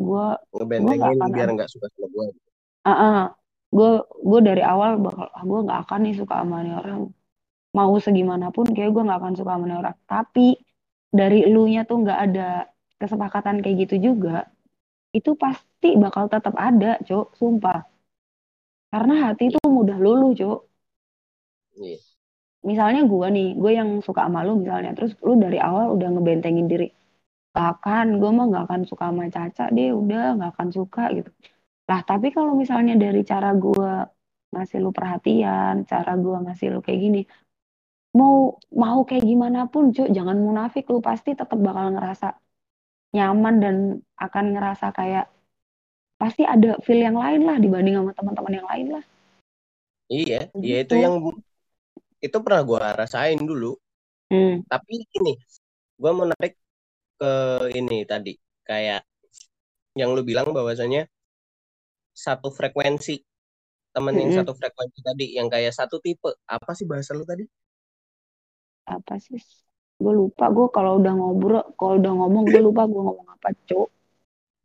gue 0.00 0.26
gue 0.58 0.96
akan 0.96 1.28
biar 1.32 1.48
nggak 1.54 1.70
suka 1.70 1.86
sama 1.92 2.08
gue 2.10 2.26
uh 2.80 2.92
-uh, 2.92 3.20
gue 3.70 3.90
gue 4.02 4.40
dari 4.42 4.62
awal 4.66 4.98
bakal 4.98 5.30
ah, 5.30 5.42
gue 5.46 5.60
nggak 5.66 5.80
akan 5.86 6.00
nih 6.02 6.14
suka 6.18 6.34
sama 6.42 6.56
nih 6.66 6.74
orang. 6.74 7.00
Mau 7.70 7.94
segimanapun 8.02 8.66
kayak 8.74 8.90
gue 8.90 9.02
nggak 9.06 9.20
akan 9.22 9.34
suka 9.38 9.50
sama 9.54 9.64
nih 9.70 9.78
orang. 9.78 9.96
Tapi 10.10 10.46
dari 11.10 11.46
elunya 11.46 11.86
tuh 11.86 12.02
nggak 12.02 12.18
ada 12.30 12.66
kesepakatan 12.98 13.62
kayak 13.62 13.88
gitu 13.88 14.12
juga 14.12 14.46
itu 15.10 15.34
pasti 15.34 15.98
bakal 15.98 16.26
tetap 16.26 16.54
ada 16.58 16.98
cok 17.02 17.38
sumpah. 17.38 17.86
Karena 18.90 19.30
hati 19.30 19.54
itu 19.54 19.58
mudah 19.70 19.98
luluh 20.02 20.34
cok. 20.34 20.60
Yeah 21.78 22.09
misalnya 22.68 23.00
gue 23.08 23.26
nih 23.36 23.48
gue 23.56 23.72
yang 23.78 23.90
suka 24.06 24.28
sama 24.28 24.44
lu 24.46 24.60
misalnya 24.62 24.90
terus 24.96 25.12
lu 25.26 25.32
dari 25.40 25.58
awal 25.60 25.96
udah 25.96 26.08
ngebentengin 26.14 26.66
diri. 26.72 26.88
Gak 27.56 27.68
akan 27.80 28.06
gue 28.20 28.30
mah 28.36 28.46
gak 28.54 28.64
akan 28.70 28.82
suka 28.90 29.04
sama 29.10 29.24
Caca 29.32 29.64
deh 29.76 29.90
udah 29.90 30.22
gak 30.38 30.50
akan 30.54 30.68
suka 30.70 31.02
gitu. 31.16 31.30
Lah 31.90 32.00
tapi 32.06 32.30
kalau 32.36 32.52
misalnya 32.54 32.94
dari 32.94 33.20
cara 33.26 33.50
gue 33.56 33.92
ngasih 34.50 34.78
lu 34.82 34.90
perhatian 34.90 35.86
cara 35.86 36.12
gue 36.18 36.36
ngasih 36.46 36.66
lu 36.74 36.80
kayak 36.82 37.00
gini 37.00 37.22
mau 38.18 38.58
mau 38.74 39.06
kayak 39.06 39.22
gimana 39.22 39.70
pun 39.70 39.94
cuy 39.94 40.10
jangan 40.10 40.34
munafik 40.34 40.90
lu 40.90 40.98
pasti 40.98 41.38
tetap 41.38 41.54
bakal 41.62 41.94
ngerasa 41.94 42.34
nyaman 43.14 43.54
dan 43.62 43.76
akan 44.18 44.44
ngerasa 44.54 44.90
kayak 44.90 45.30
pasti 46.18 46.42
ada 46.44 46.76
feel 46.82 47.00
yang 47.00 47.16
lain 47.16 47.46
lah 47.46 47.56
dibanding 47.56 47.96
sama 47.96 48.12
teman-teman 48.12 48.54
yang 48.60 48.68
lain 48.68 48.86
lah. 48.98 49.04
Iya 50.10 50.40
gitu. 50.58 50.66
ya 50.66 50.76
itu 50.82 50.94
yang 50.98 51.14
itu 52.20 52.36
pernah 52.44 52.62
gue 52.64 52.78
rasain 52.78 53.40
dulu 53.40 53.76
hmm. 54.32 54.68
tapi 54.68 55.04
ini 55.16 55.34
gue 56.00 56.10
mau 56.12 56.28
narik 56.28 56.56
ke 57.20 57.32
ini 57.76 58.04
tadi 58.08 58.32
kayak 58.64 59.04
yang 59.98 60.14
lu 60.14 60.22
bilang 60.24 60.54
bahwasanya 60.54 61.08
satu 62.14 62.52
frekuensi 62.52 63.20
temen 63.90 64.14
yang 64.14 64.30
hmm. 64.32 64.38
satu 64.40 64.52
frekuensi 64.54 64.98
tadi 65.02 65.26
yang 65.34 65.50
kayak 65.50 65.74
satu 65.74 65.98
tipe 65.98 66.30
apa 66.46 66.70
sih 66.72 66.86
bahasa 66.86 67.12
lu 67.12 67.26
tadi 67.26 67.44
apa 68.86 69.18
sih 69.18 69.40
gue 70.00 70.12
lupa 70.14 70.48
gue 70.48 70.66
kalau 70.72 70.96
udah 71.02 71.12
ngobrol 71.12 71.64
kalau 71.76 72.00
udah 72.00 72.12
ngomong 72.16 72.44
gue 72.48 72.60
lupa 72.62 72.88
gue 72.88 73.02
ngomong 73.02 73.28
apa 73.36 73.48
cok 73.68 73.88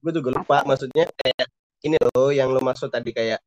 gue 0.05 0.11
juga 0.13 0.29
lupa 0.37 0.55
apa? 0.61 0.67
maksudnya 0.75 1.09
kayak 1.17 1.47
ini 1.83 1.97
loh 1.99 2.29
yang 2.31 2.53
lu 2.53 2.61
maksud 2.61 2.87
tadi 2.93 3.11
kayak 3.11 3.41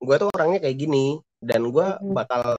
gue 0.00 0.16
tuh 0.16 0.28
orangnya 0.32 0.62
kayak 0.64 0.76
gini 0.78 1.18
dan 1.42 1.68
gue 1.68 1.86
hmm. 1.86 2.14
bakal 2.14 2.56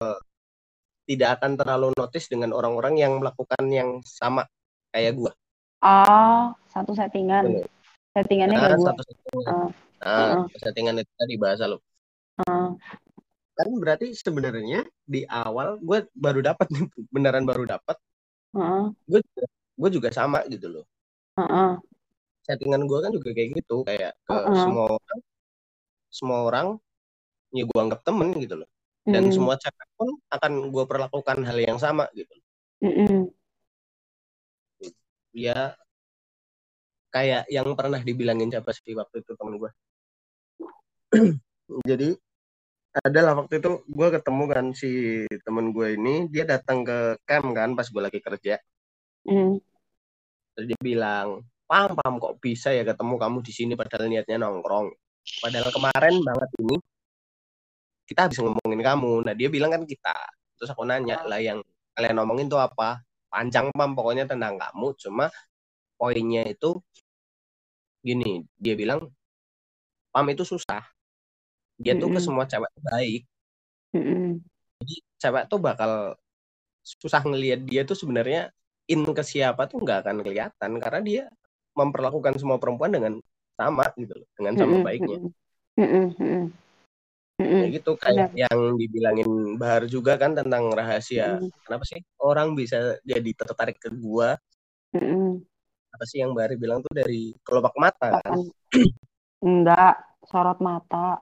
tidak 1.05 1.39
akan 1.39 1.57
terlalu 1.57 1.93
notice 1.93 2.27
dengan 2.27 2.51
orang-orang 2.51 2.97
yang 2.97 3.21
melakukan 3.21 3.63
yang 3.69 4.01
sama 4.01 4.45
kayak 4.89 5.13
gue. 5.17 5.31
Oh, 5.85 6.51
satu 6.69 6.97
settingan. 6.97 7.45
Bener. 7.45 7.67
Settingannya 8.17 8.57
nah, 8.57 8.63
kayak. 8.65 8.79
Satu 8.81 9.01
settingan. 9.05 9.45
Uh, 9.45 9.69
nah, 10.01 10.33
uh. 10.41 10.45
settingan 10.57 10.95
itu 11.01 11.13
tadi 11.13 11.35
bahasa 11.37 11.63
lo. 11.69 11.77
Uh. 12.41 12.73
Kan 13.55 13.69
berarti 13.79 14.11
sebenarnya 14.11 14.83
di 15.05 15.23
awal 15.29 15.79
gue 15.79 16.09
baru 16.17 16.41
dapat 16.41 16.67
nih, 16.73 16.83
beneran 17.13 17.45
baru 17.45 17.63
dapat. 17.69 17.97
Uh. 18.57 18.89
Gue 19.05 19.21
gue 19.75 19.89
juga 19.93 20.09
sama 20.09 20.41
gitu 20.49 20.81
loh. 20.81 20.85
Uh 21.37 21.43
-uh. 21.45 21.71
Settingan 22.49 22.89
gue 22.89 22.99
kan 22.99 23.11
juga 23.13 23.29
kayak 23.33 23.61
gitu, 23.61 23.85
kayak 23.85 24.17
ke 24.25 24.33
uh 24.33 24.41
-uh. 24.41 24.57
semua 24.57 24.85
orang, 24.97 25.19
semua 26.09 26.39
orang 26.47 26.67
ya 27.55 27.63
gue 27.63 27.79
anggap 27.79 28.01
temen 28.03 28.35
gitu 28.35 28.59
loh 28.59 28.69
dan 29.05 29.29
mm. 29.29 29.33
semua 29.33 29.55
cewek 29.61 29.89
pun 29.95 30.09
akan 30.33 30.73
gue 30.73 30.83
perlakukan 30.89 31.37
hal 31.45 31.57
yang 31.61 31.77
sama 31.77 32.09
gitu. 32.17 32.33
Mm 32.81 33.29
ya 35.35 35.75
kayak 37.11 37.43
yang 37.51 37.67
pernah 37.75 37.99
dibilangin 37.99 38.47
siapa 38.47 38.71
sih 38.71 38.95
waktu 38.95 39.19
itu 39.19 39.35
temen 39.35 39.59
gue 39.59 39.71
jadi 41.91 42.15
adalah 43.03 43.43
waktu 43.43 43.59
itu 43.59 43.83
gue 43.83 44.07
ketemu 44.15 44.43
kan 44.47 44.65
si 44.71 44.91
temen 45.43 45.75
gue 45.75 45.99
ini 45.99 46.31
dia 46.31 46.47
datang 46.47 46.87
ke 46.87 47.19
camp 47.27 47.51
kan 47.51 47.75
pas 47.75 47.83
gue 47.91 47.99
lagi 47.99 48.23
kerja. 48.23 48.55
Mm. 49.27 49.59
terus 50.55 50.65
dia 50.71 50.79
bilang 50.79 51.43
pam 51.67 51.91
pam 51.99 52.15
kok 52.23 52.39
bisa 52.39 52.71
ya 52.71 52.87
ketemu 52.87 53.19
kamu 53.19 53.37
di 53.43 53.51
sini 53.51 53.73
padahal 53.75 54.07
niatnya 54.07 54.47
nongkrong? 54.47 54.95
Padahal 55.43 55.67
kemarin 55.75 56.15
banget 56.23 56.49
ini 56.63 56.75
kita 58.05 58.29
habis 58.29 58.37
ngomongin 58.39 58.81
kamu. 58.81 59.25
Nah 59.25 59.33
dia 59.33 59.49
bilang 59.49 59.73
kan 59.73 59.83
kita. 59.83 60.15
Terus 60.55 60.69
aku 60.71 60.85
nanya 60.85 61.25
lah 61.25 61.41
yang 61.41 61.59
kalian 61.97 62.15
ngomongin 62.21 62.47
tuh 62.47 62.61
apa? 62.61 63.01
Panjang 63.27 63.73
pam 63.73 63.97
pokoknya 63.97 64.29
tentang 64.29 64.55
kamu. 64.61 64.93
Cuma 65.01 65.25
poinnya 65.97 66.45
itu 66.45 66.79
gini. 68.05 68.45
Dia 68.61 68.77
bilang 68.77 69.09
pam 70.13 70.25
itu 70.29 70.45
susah. 70.45 70.85
Dia 71.81 71.97
mm 71.97 71.99
-hmm. 71.99 72.01
tuh 72.01 72.09
ke 72.13 72.19
semua 72.21 72.45
cewek 72.45 72.71
baik. 72.79 73.21
Mm 73.95 74.03
-hmm. 74.03 74.29
jadi 74.83 74.95
cewek 75.23 75.43
tuh 75.47 75.59
bakal 75.59 75.91
susah 76.83 77.23
ngelihat 77.23 77.63
dia 77.63 77.87
tuh 77.87 77.95
sebenarnya 77.95 78.51
in 78.91 79.01
ke 79.01 79.23
siapa 79.25 79.65
tuh 79.65 79.81
nggak 79.81 80.05
akan 80.05 80.21
kelihatan. 80.21 80.71
Karena 80.77 81.01
dia 81.01 81.23
memperlakukan 81.75 82.37
semua 82.39 82.61
perempuan 82.61 82.93
dengan 82.93 83.13
sama 83.57 83.89
gitu 83.97 84.13
loh. 84.13 84.29
Dengan 84.37 84.53
sama 84.55 84.75
baiknya. 84.85 85.19
Mm 85.75 86.15
-hmm. 86.15 86.64
Mm-hmm. 87.35 87.63
Gitu 87.75 87.91
kayak 87.99 88.31
Benar. 88.31 88.41
yang 88.47 88.59
dibilangin 88.79 89.31
Bahar 89.59 89.83
juga 89.91 90.15
kan 90.15 90.31
tentang 90.35 90.71
rahasia. 90.71 91.39
Mm-hmm. 91.39 91.49
Kenapa 91.67 91.83
sih 91.83 91.99
orang 92.23 92.55
bisa 92.55 92.95
jadi 93.03 93.31
tertarik 93.35 93.77
ke 93.79 93.91
gua? 93.91 94.39
Mm-hmm. 94.95 95.43
Apa 95.95 96.03
sih 96.07 96.23
yang 96.23 96.31
Bahar 96.31 96.55
bilang 96.55 96.79
tuh 96.79 96.95
dari 96.95 97.35
kelopak 97.43 97.75
mata 97.75 98.23
kan? 98.23 98.39
Enggak, 99.45 99.99
sorot 100.25 100.59
mata. 100.63 101.19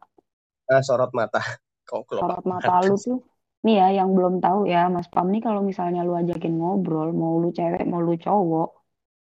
Ah, 0.70 0.82
sorot 0.86 1.10
mata. 1.18 1.42
Kok 1.90 2.06
kelopak 2.06 2.42
sorot 2.42 2.46
mata, 2.46 2.70
mata 2.70 2.88
lu 2.88 2.96
tuh 2.96 3.20
nih 3.64 3.76
ya 3.80 3.88
yang 4.04 4.12
belum 4.12 4.44
tahu 4.44 4.68
ya 4.68 4.92
Mas 4.92 5.08
Pam 5.08 5.32
nih 5.32 5.40
kalau 5.40 5.64
misalnya 5.64 6.04
lu 6.04 6.14
ajakin 6.20 6.54
ngobrol 6.60 7.16
mau 7.16 7.40
lu 7.40 7.50
cewek 7.56 7.88
mau 7.88 8.04
lu 8.04 8.20
cowok 8.20 8.70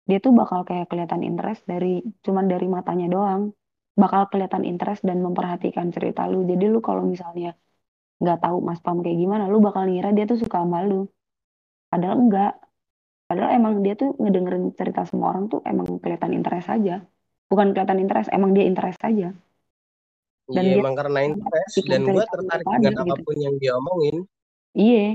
dia 0.02 0.18
tuh 0.18 0.34
bakal 0.34 0.66
kayak 0.66 0.90
kelihatan 0.90 1.22
interest 1.22 1.62
dari 1.62 2.02
cuman 2.26 2.50
dari 2.50 2.66
matanya 2.66 3.06
doang 3.06 3.54
bakal 3.92 4.28
kelihatan 4.32 4.64
interest 4.64 5.04
dan 5.04 5.20
memperhatikan 5.20 5.92
cerita 5.92 6.24
lu. 6.28 6.48
Jadi 6.48 6.64
lu 6.68 6.80
kalau 6.80 7.04
misalnya 7.04 7.52
nggak 8.22 8.38
tahu 8.40 8.56
Mas 8.64 8.80
Pam 8.80 9.04
kayak 9.04 9.18
gimana, 9.18 9.50
lu 9.50 9.58
bakal 9.60 9.84
ngira 9.88 10.14
dia 10.16 10.24
tuh 10.24 10.38
suka 10.40 10.64
sama 10.64 10.80
lu. 10.86 11.08
Padahal 11.92 12.16
enggak. 12.18 12.52
Padahal 13.28 13.50
emang 13.56 13.80
dia 13.84 13.94
tuh 13.96 14.12
ngedengerin 14.20 14.76
cerita 14.76 15.08
semua 15.08 15.32
orang 15.32 15.48
tuh 15.52 15.60
emang 15.64 16.00
kelihatan 16.00 16.32
interest 16.36 16.68
aja. 16.68 17.04
Bukan 17.48 17.76
kelihatan 17.76 18.00
interest, 18.00 18.28
emang 18.32 18.56
dia 18.56 18.64
interest 18.64 19.00
aja. 19.04 19.28
Dan 20.52 20.62
iya, 20.66 20.72
dia 20.76 20.80
emang 20.84 20.96
karena 20.96 21.18
interest 21.32 21.74
dan 21.86 22.00
gue 22.04 22.24
tertarik 22.24 22.66
dengan 22.66 22.92
gitu. 22.92 23.02
apa 23.08 23.14
pun 23.24 23.36
yang 23.40 23.54
dia 23.60 23.72
omongin. 23.76 24.16
Iya. 24.72 25.06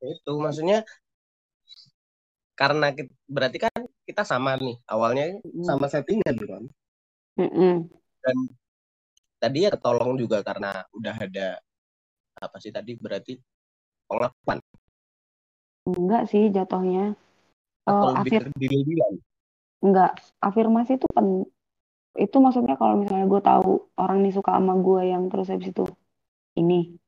Itu 0.00 0.32
maksudnya 0.40 0.86
karena 2.60 2.92
kita, 2.92 3.12
berarti 3.24 3.58
kan 3.64 3.80
kita 4.04 4.22
sama 4.28 4.60
nih 4.60 4.76
awalnya 4.84 5.40
sama 5.64 5.88
settingan 5.88 6.36
kan 6.36 6.64
mm 7.40 7.76
dan 8.20 8.36
tadi 9.40 9.64
ya 9.64 9.72
ketolong 9.72 10.20
juga 10.20 10.44
karena 10.44 10.84
udah 10.92 11.16
ada 11.16 11.56
apa 12.36 12.56
sih 12.60 12.68
tadi 12.68 13.00
berarti 13.00 13.40
pengakuan 14.04 14.60
enggak 15.88 16.28
sih 16.28 16.52
jatuhnya. 16.52 17.16
Oh, 17.88 18.12
afir 18.12 18.52
enggak 19.80 20.12
afirmasi 20.44 21.00
itu 21.00 21.08
kan 21.16 21.48
itu 22.20 22.36
maksudnya 22.36 22.76
kalau 22.76 23.00
misalnya 23.00 23.24
gue 23.24 23.40
tahu 23.40 23.72
orang 23.96 24.20
ini 24.20 24.30
suka 24.36 24.52
sama 24.52 24.76
gue 24.76 25.02
yang 25.08 25.32
terus 25.32 25.48
habis 25.48 25.72
itu 25.72 25.88
ini. 26.60 27.00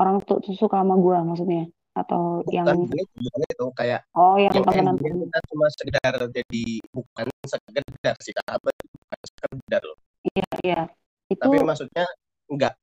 Orang 0.00 0.24
tuh 0.24 0.40
suka 0.56 0.80
sama 0.80 0.96
gue 0.96 1.16
maksudnya 1.20 1.68
atau 2.00 2.40
bukan, 2.42 2.54
yang 2.54 2.66
bukan 2.88 3.40
itu 3.44 3.66
kayak 3.76 4.00
oh 4.16 4.36
yang, 4.40 4.52
yang 4.56 4.64
temenan 4.64 4.96
kita 4.96 5.38
cuma 5.52 5.66
sekedar 5.72 6.14
jadi 6.32 6.64
bukan 6.90 7.26
sekedar 7.44 8.14
sih 8.24 8.34
sahabat 8.34 8.74
bukan 8.74 9.20
sekedar 9.28 9.82
loh 9.84 9.98
iya 10.32 10.50
iya 10.64 10.80
itu 11.28 11.40
tapi 11.40 11.56
maksudnya 11.60 12.04
enggak 12.50 12.74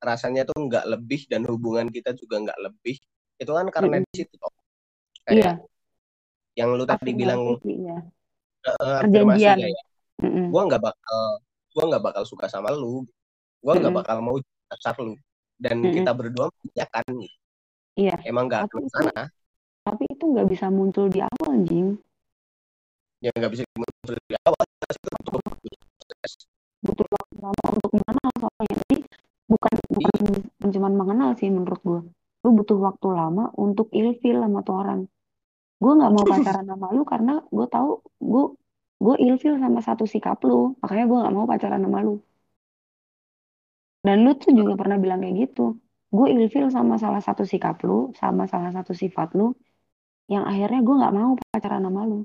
rasanya 0.00 0.42
tuh 0.48 0.56
enggak 0.56 0.84
lebih 0.88 1.24
dan 1.28 1.44
hubungan 1.46 1.88
kita 1.88 2.12
juga 2.16 2.40
enggak 2.40 2.58
lebih 2.60 2.96
itu 3.36 3.52
kan 3.52 3.66
karena 3.68 4.00
mm 4.00 4.04
-hmm. 4.04 4.12
di 4.12 4.16
situ 4.16 4.34
kayak 5.26 5.36
iya. 5.36 5.52
yang 6.56 6.68
lu 6.72 6.84
tadi 6.88 7.10
bilang 7.12 7.58
ya. 7.66 7.98
uh, 8.80 9.00
perjanjian 9.04 9.58
ya. 9.60 9.84
Mm 10.22 10.30
-mm. 10.32 10.46
gue 10.48 10.62
nggak 10.72 10.82
bakal 10.82 11.20
gue 11.76 11.84
nggak 11.92 12.04
bakal 12.04 12.22
suka 12.24 12.46
sama 12.48 12.72
lu 12.72 13.04
gue 13.60 13.72
nggak 13.76 13.82
mm 13.82 13.92
-mm. 13.92 14.00
bakal 14.00 14.16
mau 14.24 14.36
pacar 14.70 14.96
lu 15.02 15.12
dan 15.60 15.82
mm 15.82 15.92
-mm. 15.92 15.94
kita 16.00 16.10
berdua 16.16 16.46
ya 16.72 16.86
kan 16.88 17.04
iya. 17.96 18.16
Emang 18.28 18.46
nggak 18.46 18.68
ke 18.68 18.78
sana? 18.92 19.32
tapi 19.86 20.02
itu 20.10 20.24
nggak 20.26 20.48
bisa 20.50 20.66
muncul 20.66 21.06
di 21.06 21.22
awal 21.22 21.48
anjing. 21.54 21.94
Ya 23.22 23.30
nggak 23.38 23.52
bisa 23.54 23.62
muncul 23.78 24.18
di 24.26 24.34
awal. 24.42 24.62
Butuh 26.82 27.06
waktu 27.06 27.34
lama 27.38 27.64
untuk 27.70 27.90
mengenal 27.94 28.30
soalnya. 28.42 28.74
Jadi 28.82 28.96
bukan 29.46 29.74
bukan 29.94 30.18
iya. 30.26 30.68
cuma 30.74 30.88
mengenal 30.90 31.30
sih 31.38 31.48
menurut 31.50 31.80
gue 31.86 32.00
lu 32.46 32.54
butuh 32.54 32.78
waktu 32.78 33.08
lama 33.10 33.50
untuk 33.58 33.90
ilfil 33.90 34.38
sama 34.42 34.58
tuh 34.66 34.74
orang. 34.82 35.00
Gue 35.82 35.92
nggak 35.98 36.12
mau 36.14 36.24
pacaran 36.34 36.66
sama 36.66 36.86
lu 36.94 37.02
karena 37.06 37.32
gue 37.46 37.66
tahu 37.70 37.90
gue 38.22 38.44
gue 38.96 39.14
ilfil 39.22 39.54
sama 39.62 39.80
satu 39.86 40.04
sikap 40.06 40.42
lu. 40.42 40.74
Makanya 40.82 41.04
gue 41.10 41.18
nggak 41.22 41.34
mau 41.34 41.46
pacaran 41.46 41.80
sama 41.82 41.98
lu. 42.06 42.18
Dan 44.06 44.16
lu 44.26 44.30
tuh 44.38 44.52
juga 44.54 44.72
pernah 44.78 44.98
bilang 45.02 45.18
kayak 45.22 45.34
gitu 45.46 45.62
gue 46.16 46.28
ilfil 46.32 46.66
sama 46.72 46.96
salah 46.96 47.20
satu 47.20 47.44
sikap 47.44 47.76
lu 47.84 48.10
sama 48.16 48.48
salah 48.48 48.72
satu 48.72 48.96
sifat 48.96 49.36
lu 49.36 49.52
yang 50.32 50.48
akhirnya 50.48 50.80
gue 50.82 50.94
nggak 50.96 51.14
mau 51.14 51.30
pacaran 51.52 51.84
sama 51.84 52.02
lu. 52.08 52.20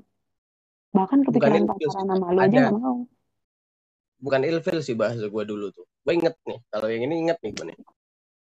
Bahkan 0.96 1.18
kepikiran 1.28 1.68
pacaran 1.68 2.06
sama 2.08 2.26
lu 2.32 2.38
aja 2.40 2.56
nggak 2.66 2.76
mau. 2.80 2.98
Bukan 4.22 4.40
ilfil 4.48 4.78
sih 4.80 4.96
bahasa 4.96 5.28
gue 5.28 5.44
dulu 5.44 5.68
tuh. 5.70 5.84
Gue 6.02 6.12
inget 6.16 6.34
nih 6.48 6.58
kalau 6.72 6.88
yang 6.88 7.02
ini 7.06 7.14
inget 7.28 7.38
nih 7.44 7.52
gue 7.52 7.66
nih. 7.70 7.78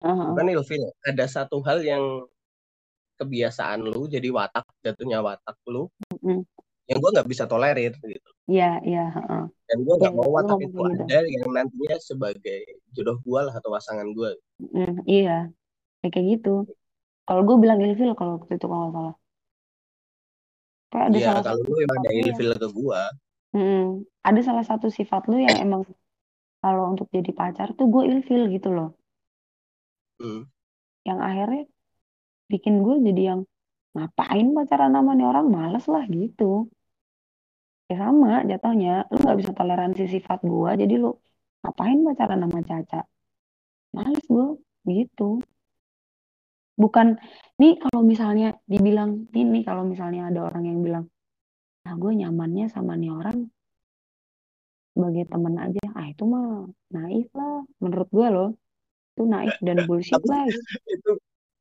Uh-huh. 0.06 0.38
bukan 0.38 0.54
ilfil 0.54 0.84
ada 1.02 1.26
satu 1.26 1.66
hal 1.66 1.82
yang 1.82 2.04
kebiasaan 3.18 3.82
lu 3.82 4.06
jadi 4.06 4.28
watak 4.30 4.68
jatuhnya 4.86 5.24
watak 5.24 5.58
lu 5.72 5.90
uh-huh. 6.12 6.46
yang 6.86 6.98
gue 7.02 7.12
nggak 7.16 7.26
bisa 7.26 7.50
tolerir 7.50 7.96
gitu 8.04 8.32
iya 8.46 8.80
iya 8.86 9.06
uh-huh. 9.12 9.46
dan 9.50 9.78
gue 9.82 9.96
nggak 9.98 10.14
ya, 10.14 10.18
mau 10.18 10.30
watak 10.30 10.60
itu 10.62 10.78
gitu. 10.78 11.04
ada 11.10 11.18
yang 11.26 11.50
nantinya 11.50 11.98
sebagai 11.98 12.62
jodoh 12.94 13.18
gue 13.22 13.40
lah 13.40 13.54
atau 13.54 13.70
pasangan 13.74 14.08
gue 14.14 14.32
uh, 14.76 14.96
iya 15.10 15.50
kayak 16.06 16.40
gitu 16.40 16.70
kalau 17.26 17.42
gue 17.42 17.58
bilang 17.58 17.82
ilfil 17.82 18.14
kalau 18.14 18.38
waktu 18.38 18.62
itu 18.62 18.68
kalau 18.70 18.90
salah 18.94 19.16
kayak 20.94 21.06
ada 21.10 21.18
ya, 21.18 21.34
kalau 21.42 21.62
lu 21.66 21.76
emang 21.82 22.00
ada 22.06 22.12
ilfil 22.14 22.52
ke 22.54 22.70
gue 22.70 23.02
Hmm, 23.56 24.04
ada 24.20 24.44
salah 24.44 24.68
satu 24.68 24.92
sifat 24.92 25.32
lu 25.32 25.40
yang 25.40 25.56
emang 25.64 25.88
kalau 26.60 26.92
untuk 26.92 27.08
jadi 27.08 27.32
pacar 27.32 27.72
tuh 27.72 27.88
gue 27.88 28.04
ilfil 28.12 28.52
gitu 28.52 28.76
loh. 28.76 29.00
Hmm. 30.20 30.52
Yang 31.08 31.20
akhirnya 31.24 31.64
bikin 32.52 32.84
gue 32.84 32.96
jadi 33.00 33.22
yang 33.32 33.42
ngapain 33.96 34.52
pacaran 34.52 34.92
sama 34.92 35.16
nih 35.16 35.24
orang 35.32 35.48
males 35.48 35.88
lah 35.88 36.04
gitu. 36.12 36.68
Ya 37.86 37.96
sama 38.02 38.42
jatuhnya, 38.50 39.06
lu 39.14 39.18
nggak 39.22 39.38
bisa 39.42 39.52
toleransi 39.54 40.04
sifat 40.10 40.40
gue, 40.42 40.72
jadi 40.82 40.94
lu 40.98 41.14
ngapain 41.62 42.02
pacaran 42.02 42.42
sama 42.42 42.60
Caca? 42.66 43.02
Males 43.94 44.26
gue 44.26 44.48
gitu. 44.90 45.40
Bukan, 46.76 47.08
nih 47.62 47.80
kalau 47.80 48.02
misalnya 48.04 48.58
dibilang, 48.68 49.30
ini 49.38 49.64
kalau 49.64 49.86
misalnya 49.86 50.28
ada 50.34 50.50
orang 50.50 50.64
yang 50.68 50.80
bilang, 50.82 51.06
nah 51.86 51.94
gue 51.94 52.12
nyamannya 52.18 52.66
sama 52.74 52.98
nih 52.98 53.14
orang 53.14 53.46
sebagai 54.96 55.28
teman 55.28 55.56
aja 55.60 55.84
ah 55.92 56.08
itu 56.08 56.24
mah 56.24 56.72
naif 56.96 57.28
lah 57.36 57.68
menurut 57.84 58.10
gue 58.10 58.28
loh 58.32 58.50
itu 59.14 59.24
naif 59.28 59.56
dan 59.60 59.78
bullshit 59.88 60.24
lah 60.24 60.48
itu 60.88 61.12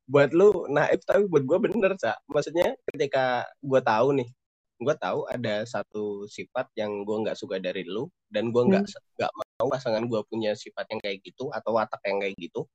buat 0.07 0.31
lu 0.31 0.71
naif 0.71 1.03
tapi 1.03 1.27
buat 1.27 1.43
gue 1.43 1.59
bener 1.59 1.99
sa 1.99 2.15
maksudnya 2.31 2.79
ketika 2.95 3.43
gue 3.59 3.81
tahu 3.83 4.15
nih 4.23 4.29
gue 4.75 4.95
tahu 4.99 5.31
ada 5.31 5.63
satu 5.63 6.27
sifat 6.27 6.67
yang 6.75 7.07
gue 7.07 7.17
nggak 7.23 7.39
suka 7.39 7.63
dari 7.63 7.87
lu 7.87 8.11
dan 8.27 8.51
gue 8.51 8.63
nggak 8.63 8.85
hmm. 8.85 9.15
nggak 9.21 9.31
mau 9.35 9.69
pasangan 9.71 10.03
gue 10.03 10.21
punya 10.27 10.53
sifat 10.59 10.91
yang 10.91 11.01
kayak 11.01 11.23
gitu 11.23 11.51
atau 11.55 11.79
watak 11.79 12.03
yang 12.07 12.19
kayak 12.19 12.35
gitu 12.37 12.67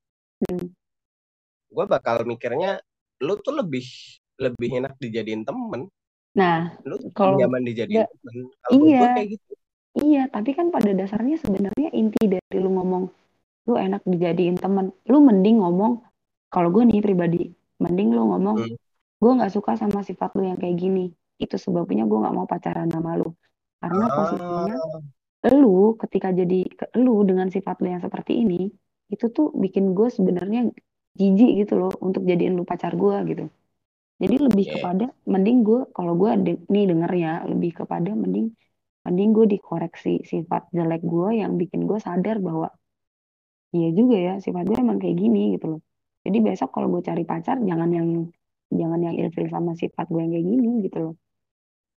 hmm. 0.48 0.72
gue 1.70 1.86
bakal 1.86 2.24
mikirnya 2.24 2.80
lu 3.20 3.36
tuh 3.44 3.60
lebih 3.60 3.84
lebih 4.40 4.80
enak 4.80 4.96
dijadiin 4.96 5.44
temen 5.44 5.92
Nah, 6.38 6.78
lu 6.86 6.96
kalau 7.18 7.42
nyaman 7.42 7.66
dijadiin 7.66 8.06
iya, 8.78 9.18
kayak 9.18 9.30
gitu. 9.34 9.52
Iya, 9.98 10.24
tapi 10.30 10.54
kan 10.54 10.70
pada 10.70 10.94
dasarnya 10.94 11.42
sebenarnya 11.42 11.90
inti 11.92 12.22
dari 12.30 12.58
lu 12.62 12.70
ngomong 12.78 13.10
lu 13.66 13.76
enak 13.76 14.06
dijadiin 14.06 14.56
teman. 14.62 14.94
Lu 15.10 15.20
mending 15.26 15.60
ngomong 15.60 16.06
kalau 16.54 16.70
gue 16.70 16.86
nih 16.86 17.02
pribadi, 17.02 17.50
mending 17.82 18.14
lu 18.14 18.30
ngomong 18.30 18.56
hmm. 18.62 18.78
gue 19.20 19.32
nggak 19.42 19.54
suka 19.54 19.74
sama 19.76 20.06
sifat 20.06 20.38
lu 20.38 20.46
yang 20.46 20.60
kayak 20.62 20.78
gini. 20.78 21.12
Itu 21.39 21.56
sebabnya 21.56 22.04
gue 22.06 22.17
nggak 22.19 22.36
mau 22.36 22.45
pacaran 22.45 22.91
sama 22.91 23.15
lu. 23.15 23.32
Karena 23.80 24.06
ah. 24.06 24.12
posisinya 24.12 24.75
lu 25.56 25.95
ketika 25.95 26.36
jadi 26.36 26.60
ke, 26.67 26.86
lu 26.99 27.23
dengan 27.23 27.47
sifat 27.47 27.80
lu 27.80 27.88
yang 27.95 28.04
seperti 28.04 28.43
ini, 28.43 28.67
itu 29.08 29.25
tuh 29.32 29.56
bikin 29.56 29.95
gue 29.95 30.12
sebenarnya 30.12 30.67
jijik 31.15 31.65
gitu 31.65 31.80
loh 31.80 31.93
untuk 32.04 32.28
jadiin 32.28 32.60
lu 32.60 32.67
pacar 32.67 32.93
gue 32.93 33.15
gitu. 33.32 33.45
Jadi 34.19 34.36
lebih 34.36 34.65
okay. 34.67 34.73
kepada 34.84 35.06
mending 35.23 35.63
gue 35.63 35.82
kalau 35.95 36.13
gue 36.19 36.32
de 36.43 36.54
nih 36.67 36.86
denger 36.91 37.12
ya 37.15 37.34
lebih 37.47 37.71
kepada 37.71 38.12
mending 38.12 38.52
mending 39.08 39.32
gue 39.32 39.45
dikoreksi 39.56 40.28
sifat 40.28 40.67
jelek 40.75 41.02
gue 41.08 41.39
yang 41.39 41.56
bikin 41.56 41.88
gue 41.88 41.97
sadar 42.04 42.43
bahwa 42.43 42.67
iya 43.71 43.89
juga 43.95 44.19
ya 44.19 44.34
sifat 44.43 44.67
gue 44.67 44.75
emang 44.75 44.99
kayak 44.99 45.15
gini 45.15 45.56
gitu 45.56 45.65
loh. 45.78 45.82
Jadi 46.28 46.38
besok 46.43 46.69
kalau 46.75 46.91
gue 46.91 46.99
cari 46.99 47.23
pacar 47.23 47.63
jangan 47.63 47.89
yang 47.95 48.08
jangan 48.69 48.99
yang 49.02 49.15
ilfil 49.15 49.47
sama 49.47 49.71
sifat 49.80 50.06
gue 50.12 50.19
yang 50.19 50.32
kayak 50.36 50.47
gini 50.52 50.69
gitu 50.84 50.97
loh. 50.99 51.13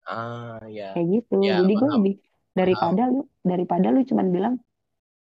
Ah 0.05 0.61
ya. 0.67 0.93
Kayak 0.97 1.07
gitu. 1.21 1.35
Ya, 1.43 1.61
Jadi 1.61 1.73
gue 1.77 1.89
lebih 1.89 2.15
daripada 2.51 3.03
lu 3.07 3.21
daripada 3.41 3.87
lu 3.89 4.01
cuman 4.03 4.27
bilang 4.29 4.55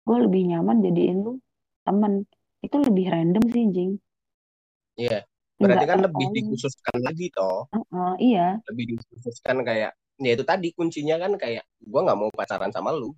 gue 0.06 0.18
lebih 0.22 0.42
nyaman 0.54 0.78
jadiin 0.84 1.18
lu 1.26 1.42
temen 1.82 2.22
itu 2.62 2.76
lebih 2.78 3.04
random 3.10 3.44
sih 3.50 3.64
jing. 3.72 3.92
Iya. 4.96 5.26
Berarti 5.56 5.84
kan 5.88 5.98
lebih 6.04 6.26
dikhususkan 6.36 7.00
lagi 7.00 7.32
toh. 7.32 7.64
Uh, 7.72 7.80
uh, 7.96 8.12
iya. 8.20 8.60
Lebih 8.68 8.96
dikhususkan 8.96 9.64
kayak 9.64 9.96
ya 10.20 10.30
itu 10.32 10.44
tadi 10.44 10.72
kuncinya 10.72 11.16
kan 11.20 11.36
kayak 11.36 11.64
gue 11.80 12.00
nggak 12.00 12.18
mau 12.18 12.28
pacaran 12.32 12.72
sama 12.72 12.92
lu. 12.92 13.12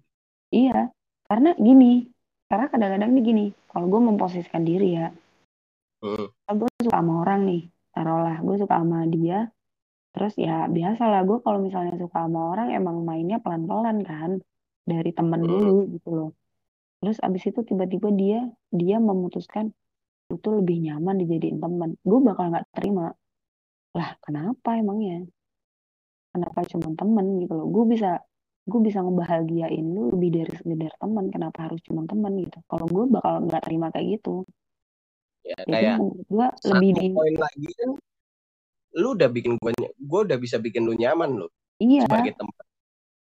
Iya, 0.49 0.89
karena 1.29 1.53
gini, 1.61 2.09
karena 2.49 2.67
kadang-kadang 2.73 3.11
nih 3.13 3.25
gini, 3.25 3.47
kalau 3.69 3.87
gue 3.87 4.01
memposisikan 4.01 4.65
diri 4.65 4.97
ya, 4.97 5.13
hmm. 6.01 6.27
gue 6.57 6.71
suka 6.81 6.99
sama 6.99 7.21
orang 7.21 7.45
nih, 7.45 7.63
taruhlah 7.93 8.39
gue 8.41 8.57
suka 8.57 8.75
sama 8.81 9.05
dia, 9.13 9.53
terus 10.19 10.35
ya 10.35 10.67
biasa 10.67 11.03
lah 11.07 11.23
gue 11.23 11.39
kalau 11.47 11.63
misalnya 11.63 11.95
suka 11.95 12.27
sama 12.27 12.53
orang 12.53 12.75
emang 12.75 13.07
mainnya 13.07 13.39
pelan-pelan 13.39 14.03
kan, 14.03 14.43
dari 14.89 15.11
temen 15.15 15.41
hmm. 15.45 15.49
dulu 15.49 15.77
gitu 15.95 16.09
loh. 16.11 16.31
Terus 16.99 17.23
abis 17.23 17.43
itu 17.55 17.61
tiba-tiba 17.63 18.09
dia 18.11 18.41
dia 18.75 18.97
memutuskan 18.99 19.71
itu 20.29 20.49
lebih 20.53 20.83
nyaman 20.83 21.23
dijadiin 21.23 21.63
teman 21.63 21.95
gue 22.03 22.19
bakal 22.25 22.51
nggak 22.51 22.67
terima. 22.75 23.15
Lah 23.95 24.11
kenapa 24.25 24.75
emangnya? 24.75 25.29
Kenapa 26.35 26.67
cuma 26.67 26.89
temen 26.99 27.27
gitu 27.45 27.53
loh? 27.55 27.67
Gue 27.71 27.85
bisa 27.95 28.19
gue 28.69 28.81
bisa 28.85 29.01
ngebahagiain 29.01 29.87
lu 29.87 30.13
lebih 30.13 30.43
dari 30.43 30.53
sekedar 30.53 30.93
teman 31.01 31.33
kenapa 31.33 31.71
harus 31.71 31.81
cuma 31.87 32.05
teman 32.05 32.37
gitu? 32.43 32.59
Kalau 32.67 32.85
gue 32.91 33.05
bakal 33.09 33.47
nggak 33.47 33.63
terima 33.65 33.89
kayak 33.95 34.19
gitu. 34.19 34.45
Ya, 35.47 35.57
jadi 35.65 35.97
gue 36.29 36.47
lebih 36.69 36.91
di 36.99 37.07
poin 37.15 37.37
lagi 37.39 37.69
kan 37.79 37.91
lu 38.99 39.15
udah 39.15 39.31
bikin 39.31 39.55
gue 39.57 39.73
gue 39.95 40.21
udah 40.27 40.39
bisa 40.43 40.59
bikin 40.59 40.83
lu 40.83 40.99
nyaman 40.99 41.39
lo 41.39 41.49
iya. 41.79 42.05
sebagai 42.05 42.35
teman. 42.35 42.65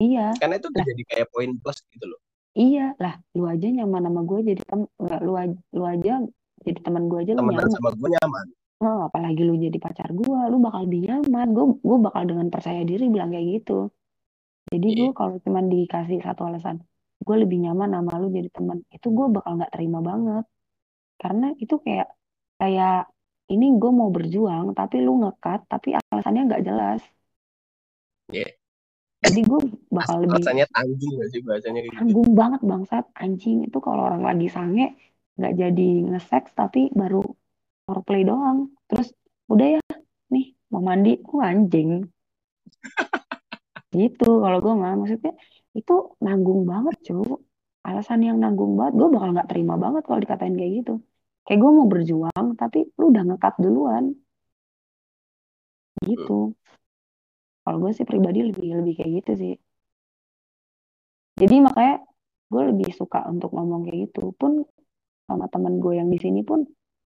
Iya. 0.02 0.26
Karena 0.34 0.54
itu 0.58 0.66
udah 0.66 0.82
jadi 0.82 1.02
kayak 1.06 1.26
poin 1.30 1.50
plus 1.62 1.78
gitu 1.88 2.04
loh. 2.10 2.20
Iya. 2.52 2.86
Lah 2.98 3.14
lu 3.38 3.44
aja 3.48 3.66
nyaman 3.70 4.02
sama 4.04 4.20
gue 4.26 4.40
jadi 4.52 4.62
tem 4.66 4.82
lu 4.98 5.32
lu 5.72 5.82
aja 5.86 6.14
jadi 6.62 6.78
teman 6.82 7.06
gue 7.06 7.18
aja 7.22 7.32
lu 7.38 7.40
nyaman. 7.46 7.70
sama 7.70 7.90
gue 7.94 8.08
nyaman. 8.18 8.46
Oh, 8.82 9.06
apalagi 9.06 9.42
lu 9.46 9.54
jadi 9.54 9.78
pacar 9.78 10.10
gue 10.10 10.40
lu 10.50 10.56
bakal 10.58 10.84
lebih 10.84 11.06
nyaman. 11.06 11.46
Gue 11.54 11.64
gue 11.78 11.98
bakal 12.02 12.22
dengan 12.26 12.46
percaya 12.50 12.82
diri 12.82 13.06
bilang 13.08 13.30
kayak 13.30 13.62
gitu. 13.62 13.88
Jadi 14.74 14.88
yeah. 14.90 14.98
gue 14.98 15.10
kalau 15.14 15.38
cuma 15.42 15.60
dikasih 15.62 16.18
satu 16.20 16.48
alasan 16.50 16.82
gue 17.22 17.36
lebih 17.38 17.62
nyaman 17.62 17.94
sama 17.94 18.18
lu 18.18 18.34
jadi 18.34 18.50
teman 18.50 18.82
itu 18.90 19.06
gue 19.14 19.26
bakal 19.30 19.54
nggak 19.54 19.72
terima 19.72 20.02
banget. 20.02 20.44
Karena 21.22 21.54
itu 21.54 21.78
kayak 21.78 22.10
kayak 22.58 23.11
ini 23.52 23.66
gue 23.76 23.92
mau 23.92 24.08
berjuang 24.08 24.72
tapi 24.72 24.96
lu 25.04 25.20
ngekat 25.22 25.68
tapi 25.68 25.94
alasannya 25.96 26.42
nggak 26.48 26.64
jelas. 26.64 27.02
Yeah. 28.32 28.48
jadi 29.22 29.44
gue 29.44 29.60
bakal 29.92 30.24
lebih 30.24 30.40
alasannya 30.40 30.66
tanggung 30.72 31.12
gak 31.20 31.28
sih 31.30 31.40
bahasanya 31.44 31.80
gitu. 31.84 31.94
tanggung 31.94 32.30
banget 32.32 32.60
bangsat. 32.64 33.04
Anjing 33.14 33.58
itu 33.68 33.78
kalau 33.78 34.02
orang 34.08 34.22
lagi 34.24 34.48
sange 34.48 34.96
nggak 35.36 35.54
jadi 35.60 35.88
nge-sex 36.10 36.44
tapi 36.56 36.90
baru 36.90 37.22
foreplay 37.86 38.24
doang. 38.26 38.72
Terus 38.88 39.14
udah 39.52 39.78
ya 39.78 39.80
nih 40.32 40.46
mau 40.72 40.82
mandi. 40.82 41.20
Aku 41.22 41.38
anjing. 41.38 42.08
Gitu 43.92 44.28
kalau 44.40 44.58
gue 44.64 44.72
nggak 44.72 44.94
maksudnya 44.96 45.32
itu 45.76 45.92
nanggung 46.24 46.64
banget 46.64 46.96
cuy 47.12 47.36
alasan 47.88 48.20
yang 48.26 48.36
nanggung 48.42 48.72
banget 48.78 48.94
gue 49.00 49.08
bakal 49.14 49.28
nggak 49.34 49.48
terima 49.50 49.74
banget 49.84 50.02
kalau 50.06 50.20
dikatain 50.22 50.54
kayak 50.58 50.72
gitu 50.80 50.92
kayak 51.42 51.58
gue 51.58 51.70
mau 51.74 51.86
berjuang 51.90 52.46
tapi 52.54 52.86
lu 52.98 53.10
udah 53.10 53.22
ngekat 53.26 53.54
duluan. 53.58 54.04
Gitu. 56.02 56.54
Kalau 57.62 57.78
gue 57.78 57.92
sih 57.94 58.06
pribadi 58.06 58.42
lebih 58.42 58.82
lebih 58.82 58.94
kayak 58.98 59.12
gitu 59.22 59.32
sih. 59.38 59.54
Jadi 61.38 61.56
makanya 61.62 62.02
gue 62.52 62.62
lebih 62.74 62.90
suka 62.94 63.26
untuk 63.26 63.54
ngomong 63.54 63.86
kayak 63.86 64.10
gitu. 64.10 64.34
Pun 64.34 64.66
sama 65.26 65.46
temen 65.50 65.78
gue 65.78 65.94
yang 65.98 66.10
di 66.10 66.18
sini 66.18 66.42
pun 66.42 66.66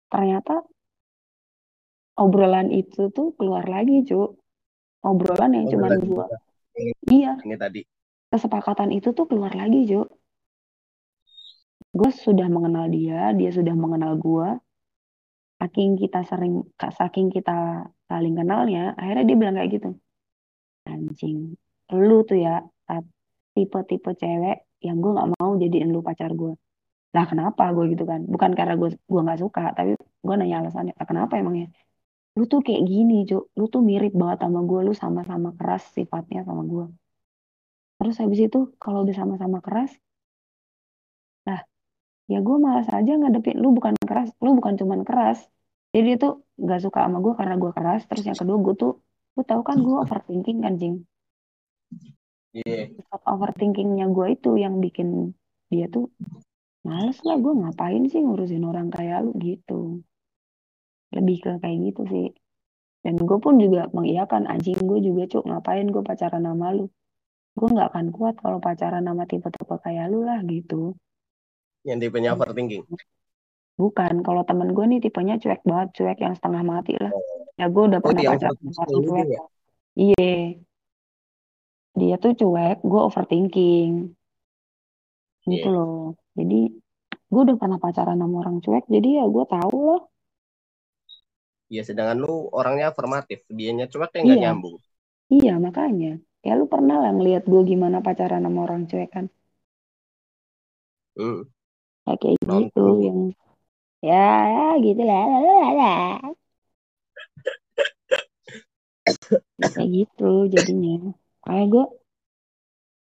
ternyata 0.06 0.62
obrolan 2.16 2.70
itu 2.70 3.10
tuh 3.10 3.34
keluar 3.34 3.66
lagi 3.66 4.06
cu. 4.06 4.34
Obrolan 5.06 5.54
yang 5.54 5.66
cuma 5.70 5.86
gue 5.94 6.26
iya. 7.10 7.38
Ini 7.42 7.56
tadi. 7.58 7.82
Kesepakatan 8.26 8.90
itu 8.90 9.14
tuh 9.14 9.30
keluar 9.30 9.54
lagi 9.54 9.86
cu 9.86 10.02
gue 11.98 12.10
sudah 12.24 12.46
mengenal 12.54 12.86
dia 12.96 13.32
dia 13.38 13.50
sudah 13.58 13.74
mengenal 13.82 14.12
gue 14.26 14.48
saking 15.60 15.90
kita 16.00 16.18
sering 16.30 16.54
saking 17.00 17.28
kita 17.32 17.52
saling 18.10 18.34
kenalnya 18.38 18.92
akhirnya 19.00 19.24
dia 19.28 19.36
bilang 19.40 19.56
kayak 19.58 19.70
gitu. 19.76 19.88
Anjing 20.90 21.38
lu 21.94 22.16
tuh 22.28 22.38
ya 22.46 22.54
tipe-tipe 23.54 24.10
cewek 24.20 24.56
yang 24.86 24.96
gue 25.02 25.10
nggak 25.16 25.28
mau 25.40 25.50
jadiin 25.62 25.88
lu 25.94 26.00
pacar 26.08 26.30
gue 26.40 26.52
lah 27.16 27.24
kenapa 27.30 27.62
gue 27.72 27.84
gitu 27.92 28.04
kan? 28.10 28.20
Bukan 28.28 28.50
karena 28.58 28.74
gue 28.80 28.88
gue 29.12 29.20
nggak 29.26 29.40
suka 29.44 29.72
tapi 29.76 29.90
gue 29.96 30.34
nanya 30.38 30.56
alasannya 30.62 30.92
lah 30.98 31.06
kenapa 31.10 31.32
emangnya? 31.40 31.66
Lu 32.36 32.44
tuh 32.52 32.60
kayak 32.66 32.82
gini 32.84 33.24
cuk. 33.28 33.42
Lu 33.58 33.64
tuh 33.72 33.80
mirip 33.88 34.12
banget 34.20 34.38
sama 34.44 34.60
gue 34.68 34.80
lu 34.86 34.92
sama-sama 34.92 35.48
keras 35.58 35.82
sifatnya 35.96 36.44
sama 36.48 36.62
gue 36.72 36.86
terus 37.98 38.16
habis 38.22 38.40
itu 38.46 38.58
kalau 38.82 39.02
udah 39.04 39.16
sama-sama 39.16 39.58
keras 39.64 39.90
lah 41.46 41.60
ya 42.26 42.38
gue 42.42 42.56
malas 42.58 42.88
aja 42.90 43.12
ngadepin. 43.14 43.56
Lu 43.62 43.70
bukan 43.72 43.94
keras 44.02 44.34
lu 44.42 44.58
bukan 44.58 44.74
cuman 44.74 45.00
keras. 45.06 45.38
Jadi 45.94 46.02
dia 46.12 46.16
tuh 46.18 46.32
nggak 46.58 46.80
suka 46.82 47.06
sama 47.06 47.18
gue 47.22 47.34
karena 47.38 47.54
gue 47.56 47.72
keras. 47.72 48.02
Terus 48.10 48.24
yang 48.26 48.38
kedua 48.38 48.56
gue 48.60 48.74
tuh 48.74 48.92
lu 49.38 49.42
tahu 49.46 49.62
kan 49.62 49.78
gue 49.80 49.96
overthinking 50.02 50.58
kan 50.64 50.74
jing? 50.76 51.06
Yeah. 52.56 52.88
overthinkingnya 53.28 54.08
gue 54.10 54.32
itu 54.32 54.56
yang 54.56 54.80
bikin 54.80 55.36
dia 55.70 55.86
tuh 55.86 56.10
males 56.82 57.18
lah. 57.22 57.38
Gue 57.38 57.52
ngapain 57.54 58.02
sih 58.10 58.20
ngurusin 58.20 58.64
orang 58.66 58.90
kayak 58.90 59.24
lu 59.24 59.32
gitu. 59.38 60.02
Lebih 61.14 61.36
ke 61.40 61.50
kayak 61.62 61.78
gitu 61.92 62.02
sih. 62.10 62.28
Dan 63.06 63.22
gue 63.22 63.38
pun 63.38 63.54
juga 63.62 63.86
mengiyakan 63.94 64.50
anjing 64.50 64.82
gue 64.82 64.98
juga 64.98 65.30
cuk 65.30 65.46
ngapain 65.46 65.86
gue 65.86 66.02
pacaran 66.02 66.42
sama 66.42 66.74
lu? 66.74 66.90
Gue 67.54 67.68
nggak 67.70 67.94
akan 67.94 68.06
kuat 68.10 68.34
kalau 68.42 68.58
pacaran 68.58 69.06
sama 69.06 69.24
tipe-tipe 69.30 69.76
kayak 69.80 70.10
lu 70.10 70.26
lah 70.26 70.42
gitu 70.42 70.98
yang 71.86 72.02
tipenya 72.02 72.34
overthinking 72.34 72.82
bukan 73.76 74.24
kalau 74.24 74.42
temen 74.42 74.72
gue 74.72 74.84
nih 74.88 75.00
tipenya 75.04 75.36
cuek 75.36 75.62
banget 75.62 75.88
cuek 75.94 76.18
yang 76.18 76.34
setengah 76.34 76.64
mati 76.64 76.96
lah 76.96 77.12
oh. 77.12 77.22
ya 77.60 77.68
gue 77.68 77.82
udah 77.92 78.00
oh, 78.00 78.04
pernah 78.04 78.22
pacaran 78.34 78.56
sama 78.72 78.84
cuek 78.88 79.26
ya? 79.28 79.42
iya 79.94 80.32
dia 81.96 82.14
tuh 82.18 82.32
cuek 82.34 82.78
gue 82.82 83.00
overthinking 83.00 83.92
gitu 85.46 85.68
yeah. 85.68 85.76
loh 85.76 86.16
jadi 86.34 86.60
gue 87.26 87.40
udah 87.46 87.56
pernah 87.60 87.78
pacaran 87.78 88.18
sama 88.18 88.36
orang 88.42 88.58
cuek 88.64 88.84
jadi 88.88 89.22
ya 89.22 89.24
gue 89.28 89.44
tahu 89.46 89.78
loh 89.78 90.02
Iya, 91.66 91.82
sedangkan 91.82 92.22
lu 92.22 92.46
orangnya 92.54 92.94
afirmatif, 92.94 93.42
dianya 93.50 93.90
cuek 93.90 94.14
kayak 94.14 94.22
nggak 94.22 94.38
iya. 94.38 94.46
nyambung. 94.46 94.78
Iya, 95.26 95.54
makanya. 95.58 96.22
Ya 96.46 96.54
lu 96.54 96.70
pernah 96.70 97.02
lah 97.02 97.10
ngeliat 97.10 97.42
gue 97.42 97.62
gimana 97.66 97.98
pacaran 98.06 98.46
sama 98.46 98.60
orang 98.62 98.86
cuek 98.86 99.10
kan? 99.10 99.26
Hmm. 101.18 101.50
Ya, 102.06 102.14
kayak 102.14 102.38
Nonton. 102.46 102.62
gitu 102.70 102.84
yang 103.02 103.18
ya, 103.98 104.30
ya 104.46 104.66
gitu 104.78 105.02
lah. 105.02 105.22
kayak 109.74 109.88
gitu 109.90 110.30
jadinya. 110.54 111.10
Kayak 111.42 111.66
gue 111.74 111.86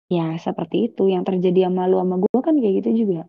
ya 0.07 0.39
seperti 0.39 0.77
itu. 0.87 1.11
Yang 1.11 1.35
terjadi 1.35 1.67
sama 1.67 1.91
lu 1.91 1.99
sama 1.99 2.17
gue 2.23 2.41
kan 2.41 2.55
kayak 2.55 2.75
gitu 2.87 2.91
juga. 3.03 3.27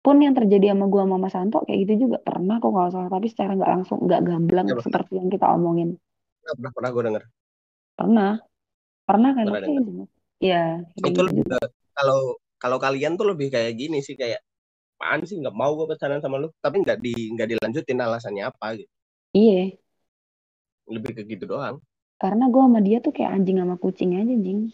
Pun 0.00 0.16
yang 0.22 0.32
terjadi 0.32 0.72
sama 0.72 0.88
gue 0.88 1.02
sama 1.04 1.16
Mas 1.20 1.32
Santo 1.36 1.60
kayak 1.68 1.78
gitu 1.84 2.08
juga. 2.08 2.16
Pernah 2.24 2.56
kok 2.56 2.72
kalau 2.72 2.88
salah 2.88 3.12
tapi 3.12 3.28
secara 3.28 3.52
nggak 3.52 3.72
langsung 3.76 4.00
nggak 4.00 4.20
gamblang 4.24 4.66
ya, 4.72 4.80
seperti 4.80 5.20
yang 5.20 5.28
kita 5.28 5.44
omongin. 5.52 6.00
Pernah 6.40 6.70
pernah 6.72 6.90
gue 6.94 7.02
denger. 7.04 7.22
Pernah. 8.00 8.32
Pernah 9.04 9.30
kan? 9.36 9.44
Pernah 9.44 9.60
denger. 9.60 10.08
ya 10.36 10.84
itu 11.00 11.20
lebih 11.24 11.48
kalau 11.96 12.36
kalau 12.60 12.76
kalian 12.76 13.16
tuh 13.16 13.32
lebih 13.32 13.48
kayak 13.48 13.72
gini 13.72 14.04
sih 14.04 14.20
kayak 14.20 14.44
apaan 14.96 15.20
sih? 15.28 15.36
Nggak 15.36 15.52
mau 15.52 15.76
gue 15.76 15.86
pacaran 15.92 16.24
sama 16.24 16.40
lu. 16.40 16.48
Tapi 16.64 16.80
nggak 16.80 16.98
di 17.04 17.12
nggak 17.36 17.48
dilanjutin 17.52 18.00
alasannya 18.00 18.44
apa 18.48 18.66
gitu. 18.80 18.92
Iya. 19.36 19.76
Lebih 20.88 21.10
ke 21.20 21.22
gitu 21.28 21.44
doang. 21.44 21.76
Karena 22.16 22.48
gue 22.48 22.62
sama 22.64 22.80
dia 22.80 22.98
tuh 23.04 23.12
kayak 23.12 23.36
anjing 23.36 23.60
sama 23.60 23.76
kucing 23.76 24.16
aja 24.16 24.32
anjing 24.32 24.72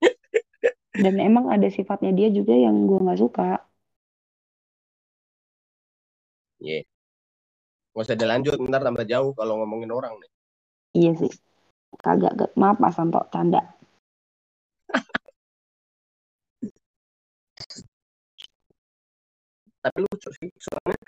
dan 1.04 1.14
emang 1.20 1.52
ada 1.52 1.68
sifatnya 1.68 2.12
dia 2.16 2.28
juga 2.32 2.56
yang 2.56 2.88
gue 2.88 2.98
nggak 3.04 3.20
suka. 3.20 3.60
Iya. 6.62 6.80
Yeah. 6.80 6.82
Gak 7.92 8.08
usah 8.08 8.16
dilanjut, 8.16 8.56
ntar 8.72 8.80
tambah 8.80 9.04
jauh 9.04 9.36
kalau 9.36 9.60
ngomongin 9.60 9.92
orang 9.92 10.16
nih. 10.16 10.30
Iya 10.96 11.12
sih. 11.20 11.32
Kagak, 12.00 12.56
maaf 12.56 12.80
Mas 12.80 12.96
Santo, 12.96 13.20
canda. 13.28 13.60
Tapi 19.82 19.98
lucu 19.98 20.30
sih, 20.38 20.50
soalnya 20.62 20.98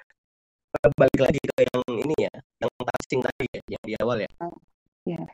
balik 0.99 1.21
lagi 1.23 1.39
ke 1.39 1.63
yang 1.63 1.83
ini 2.03 2.17
ya, 2.27 2.35
yang 2.59 2.71
passing 2.83 3.23
tadi 3.23 3.47
ya, 3.55 3.63
yang 3.79 3.85
di 3.87 3.95
awal 4.03 4.19
ya. 4.19 4.31
Oh, 4.43 4.59
iya. 5.07 5.23
Yeah. 5.23 5.27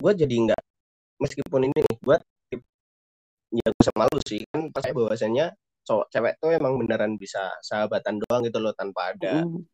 Gue 0.00 0.12
jadi 0.16 0.34
nggak, 0.48 0.62
meskipun 1.20 1.68
ini 1.68 1.78
nih, 1.84 1.96
gue 2.00 2.16
ya 3.52 3.66
gue 3.72 3.84
sama 3.84 4.04
lu 4.12 4.20
sih 4.28 4.44
kan 4.52 4.68
percaya 4.68 4.92
bahwasannya 4.92 5.46
cowok 5.88 6.06
cewek 6.12 6.34
tuh 6.36 6.52
emang 6.52 6.76
beneran 6.76 7.16
bisa 7.16 7.48
sahabatan 7.64 8.20
doang 8.20 8.44
gitu 8.44 8.60
loh 8.60 8.76
tanpa 8.76 9.16
ada 9.16 9.40
mm. 9.40 9.64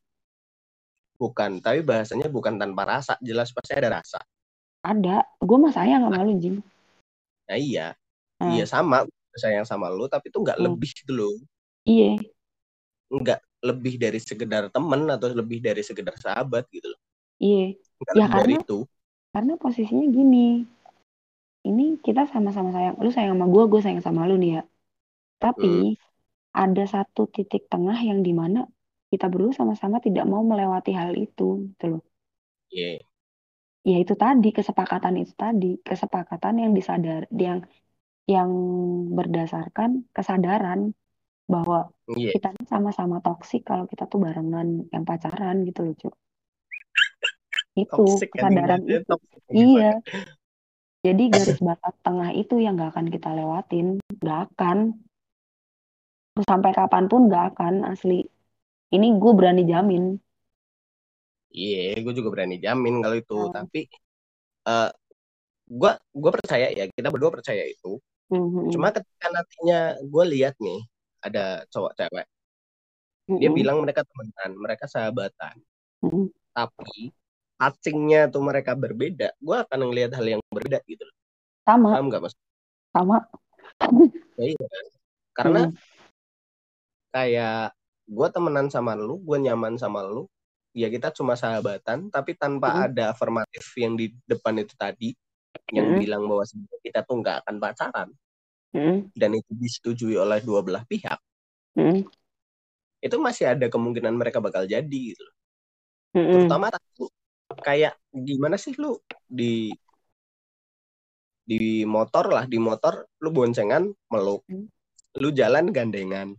bukan 1.19 1.59
tapi 1.59 1.83
bahasanya 1.83 2.31
bukan 2.31 2.55
tanpa 2.55 2.87
rasa 2.87 3.19
jelas 3.19 3.51
pasti 3.51 3.75
ada 3.75 3.99
rasa 3.99 4.23
ada 4.87 5.27
gue 5.43 5.59
mah 5.59 5.75
sayang 5.75 6.07
sama 6.07 6.23
lu 6.23 6.39
Jing 6.39 6.63
nah 7.51 7.59
iya 7.59 7.99
mm. 8.39 8.55
iya 8.55 8.65
sama 8.65 9.03
sayang 9.35 9.67
sama 9.67 9.91
lu 9.91 10.07
tapi 10.07 10.31
itu 10.31 10.39
nggak 10.39 10.59
mm. 10.63 10.65
lebih 10.71 10.91
gitu 10.95 11.13
loh 11.19 11.35
iya. 11.85 12.19
Nggak 13.09 13.41
lebih 13.65 13.95
dari 13.97 14.21
sekedar 14.21 14.69
temen 14.69 15.09
atau 15.09 15.33
lebih 15.33 15.65
dari 15.65 15.81
sekedar 15.81 16.17
sahabat 16.21 16.69
gitu 16.69 16.93
loh. 16.93 17.01
Iya. 17.41 17.81
Ya 18.13 18.27
karena 18.29 18.61
itu. 18.61 18.85
karena 19.33 19.53
posisinya 19.57 20.07
gini. 20.13 20.69
Ini 21.65 21.97
kita 22.05 22.29
sama-sama 22.29 22.77
sayang 22.77 23.01
lu 23.01 23.09
sayang 23.09 23.41
sama 23.41 23.49
gue 23.49 23.65
gue 23.73 23.81
sayang 23.81 24.03
sama 24.05 24.29
lu 24.29 24.37
nih 24.37 24.61
ya. 24.61 24.63
Tapi 25.41 25.97
hmm. 25.97 26.01
ada 26.53 26.85
satu 26.85 27.25
titik 27.33 27.67
tengah 27.73 27.97
yang 27.97 28.21
di 28.21 28.37
mana 28.37 28.69
kita 29.09 29.33
berdua 29.33 29.57
sama-sama 29.57 30.03
tidak 30.05 30.29
mau 30.29 30.45
melewati 30.45 30.93
hal 30.93 31.17
itu 31.17 31.73
gitu 31.73 31.85
loh. 31.97 32.03
Yeah. 32.75 32.99
ya 33.87 34.03
itu 34.03 34.17
tadi 34.19 34.53
kesepakatan 34.53 35.25
itu 35.25 35.33
tadi. 35.33 35.81
Kesepakatan 35.81 36.61
yang 36.61 36.73
disadar 36.77 37.25
yang 37.33 37.65
yang 38.29 38.51
berdasarkan 39.13 40.09
kesadaran 40.13 40.97
bahwa 41.45 41.93
yeah. 42.17 42.33
kita 42.33 42.57
sama-sama 42.65 43.21
toksik 43.21 43.69
kalau 43.69 43.85
kita 43.85 44.09
tuh 44.09 44.21
barengan 44.21 44.89
yang 44.89 45.05
pacaran 45.05 45.65
gitu 45.69 45.85
loh 45.85 45.95
cuy 45.97 46.15
itu 47.75 47.91
toxic 47.91 48.31
kesadaran 48.33 48.81
itu 48.87 49.15
iya 49.53 50.01
jadi 51.05 51.29
garis 51.29 51.61
batas 51.61 51.95
tengah 52.01 52.33
itu 52.33 52.57
yang 52.57 52.81
gak 52.81 52.97
akan 52.97 53.13
kita 53.13 53.37
lewatin, 53.37 54.01
gak 54.25 54.49
akan. 54.49 54.97
Sampai 56.49 56.73
kapan 56.73 57.13
pun 57.13 57.29
gak 57.29 57.53
akan 57.53 57.85
asli. 57.93 58.25
Ini 58.89 59.07
gue 59.21 59.33
berani 59.37 59.69
jamin. 59.69 60.17
Iya, 61.53 61.93
yeah, 61.93 62.01
gue 62.01 62.15
juga 62.17 62.33
berani 62.33 62.57
jamin 62.57 63.05
kalau 63.05 63.17
itu. 63.21 63.37
Hmm. 63.37 63.53
Tapi 63.53 63.81
uh, 64.65 64.91
gue 65.69 65.93
gue 65.93 66.31
percaya 66.41 66.73
ya, 66.73 66.89
kita 66.89 67.09
berdua 67.13 67.37
percaya 67.37 67.69
itu. 67.69 68.01
Mm-hmm. 68.33 68.73
Cuma 68.73 68.89
ketika 68.89 69.29
nantinya 69.29 70.01
gue 70.01 70.25
lihat 70.33 70.57
nih 70.57 70.81
ada 71.25 71.65
cowok 71.73 71.93
cewek, 71.97 72.27
mm-hmm. 72.29 73.41
dia 73.41 73.51
bilang 73.51 73.81
mereka 73.81 74.05
temenan, 74.05 74.51
mereka 74.61 74.85
sahabatan. 74.85 75.57
Mm-hmm. 76.05 76.27
Tapi 76.53 77.11
touchingnya 77.59 78.29
tuh 78.29 78.43
mereka 78.45 78.77
berbeda, 78.77 79.33
gue 79.41 79.57
akan 79.57 79.79
ngelihat 79.89 80.13
hal 80.15 80.27
yang 80.37 80.41
berbeda 80.53 80.85
gitu 80.85 81.03
loh. 81.03 81.17
Sama. 81.65 81.89
Paham 81.97 82.07
gak 82.13 82.23
mas? 82.29 82.35
Sama. 82.93 83.19
Ya, 84.35 84.51
iya 84.51 84.67
kan? 84.67 84.87
Karena 85.31 85.61
hmm. 85.71 85.79
kayak 87.15 87.71
gue 88.11 88.29
temenan 88.35 88.67
sama 88.67 88.99
lu, 88.99 89.23
gue 89.23 89.39
nyaman 89.47 89.79
sama 89.79 90.03
lu, 90.03 90.27
ya 90.75 90.91
kita 90.91 91.15
cuma 91.15 91.39
sahabatan, 91.39 92.11
tapi 92.11 92.35
tanpa 92.35 92.75
hmm. 92.75 92.83
ada 92.91 93.05
afirmatif 93.15 93.63
yang 93.79 93.95
di 93.95 94.11
depan 94.27 94.59
itu 94.59 94.75
tadi, 94.75 95.15
yang 95.71 95.95
hmm. 95.95 95.99
bilang 96.03 96.27
bahwa 96.27 96.43
kita 96.83 97.07
tuh 97.07 97.23
nggak 97.23 97.47
akan 97.47 97.57
pacaran, 97.63 98.09
hmm. 98.75 99.15
dan 99.15 99.31
itu 99.39 99.51
disetujui 99.55 100.19
oleh 100.19 100.43
dua 100.43 100.61
belah 100.67 100.83
pihak, 100.85 101.17
hmm. 101.79 102.03
itu 103.01 103.17
masih 103.23 103.55
ada 103.55 103.71
kemungkinan 103.71 104.13
mereka 104.19 104.43
bakal 104.43 104.67
jadi 104.67 104.99
gitu 105.15 105.23
loh. 105.23 105.37
Hmm. 106.15 106.31
Terutama 106.31 106.67
kayak 107.63 107.95
gimana 108.11 108.59
sih 108.59 108.75
lu 108.75 108.99
di 109.31 109.71
di 111.45 111.85
motor 111.85 112.33
lah 112.33 112.45
di 112.49 112.57
motor 112.57 113.05
lu 113.21 113.29
boncengan 113.29 113.85
meluk 114.09 114.43
hmm. 114.49 114.65
lu 115.21 115.29
jalan 115.29 115.69
gandengan 115.69 116.33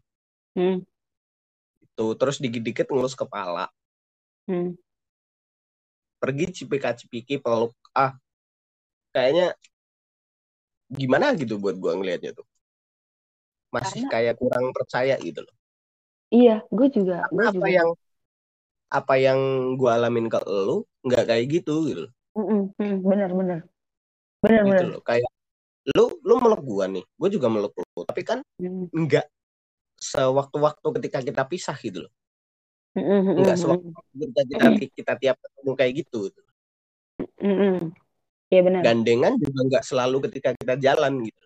hmm. 0.57 0.81
itu 1.85 2.07
terus 2.17 2.41
dikit-dikit 2.41 2.89
ngelus 2.89 3.13
kepala 3.13 3.69
hmm. 4.49 4.73
pergi 6.17 6.45
cipika 6.57 6.97
cipiki 6.97 7.37
peluk 7.37 7.77
ah 7.93 8.17
kayaknya 9.13 9.53
gimana 10.95 11.35
gitu 11.35 11.59
buat 11.59 11.75
gua 11.77 11.93
ngelihatnya 11.99 12.35
tuh 12.35 12.47
masih 13.69 14.07
Karena... 14.07 14.11
kayak 14.11 14.35
kurang 14.39 14.65
percaya 14.71 15.15
gitu 15.19 15.43
loh 15.43 15.55
iya 16.31 16.63
gue 16.71 16.87
juga 16.89 17.27
Karena 17.27 17.43
apa 17.51 17.55
juga. 17.55 17.67
yang 17.69 17.89
apa 18.89 19.13
yang 19.19 19.39
gua 19.75 19.99
alamin 19.99 20.31
ke 20.31 20.39
lu 20.47 20.87
nggak 21.03 21.23
kayak 21.27 21.45
gitu 21.51 21.75
gitu 21.91 22.05
mm 22.35 22.71
-mm, 22.79 22.93
bener 23.03 23.29
bener 23.35 23.59
bener 24.39 24.61
gitu 24.63 24.71
bener 24.71 24.85
loh 24.95 25.03
kayak 25.03 25.29
lu 25.95 26.05
lu 26.23 26.33
meluk 26.39 26.61
gua 26.63 26.85
nih 26.87 27.03
gua 27.19 27.29
juga 27.29 27.47
meluk 27.51 27.73
lu 27.75 28.01
tapi 28.07 28.21
kan 28.23 28.39
mm. 28.57 28.89
nggak 28.89 29.25
sewaktu-waktu 29.99 30.87
ketika 30.99 31.19
kita 31.23 31.43
pisah 31.47 31.77
gitu 31.79 32.07
loh 32.07 32.13
mm-hmm. 32.95 33.35
nggak 33.43 33.57
sewaktu 33.59 33.87
ketika 33.91 34.41
kita 34.47 34.67
kita 34.95 35.13
tiap 35.19 35.37
ketemu 35.39 35.71
kayak 35.75 35.93
gitu, 36.03 36.19
gitu. 36.31 36.41
Mm-hmm. 37.39 38.04
Ya 38.49 38.61
benar 38.61 38.81
gandengan 38.85 39.33
juga 39.41 39.59
nggak 39.65 39.83
selalu 39.85 40.17
ketika 40.29 40.49
kita 40.57 40.75
jalan 40.77 41.23
gitu 41.25 41.43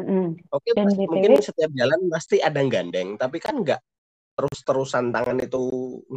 mm-hmm. 0.00 0.24
oke 0.52 0.68
Dan 0.72 0.86
pasti, 0.88 1.02
mungkin 1.08 1.32
setiap 1.42 1.70
jalan 1.76 2.00
pasti 2.08 2.36
ada 2.40 2.60
gandeng 2.64 3.20
tapi 3.20 3.36
kan 3.42 3.60
nggak 3.60 3.80
terus-terusan 4.36 5.12
tangan 5.12 5.40
itu 5.40 5.62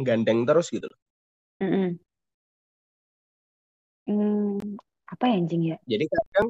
gandeng 0.04 0.44
terus 0.44 0.68
gitu 0.68 0.88
loh 0.88 1.00
mm-hmm. 1.64 2.00
Hmm, 4.10 4.58
apa 5.06 5.24
ya 5.30 5.34
anjing 5.38 5.62
ya? 5.70 5.76
Jadi 5.86 6.04
kadang 6.10 6.46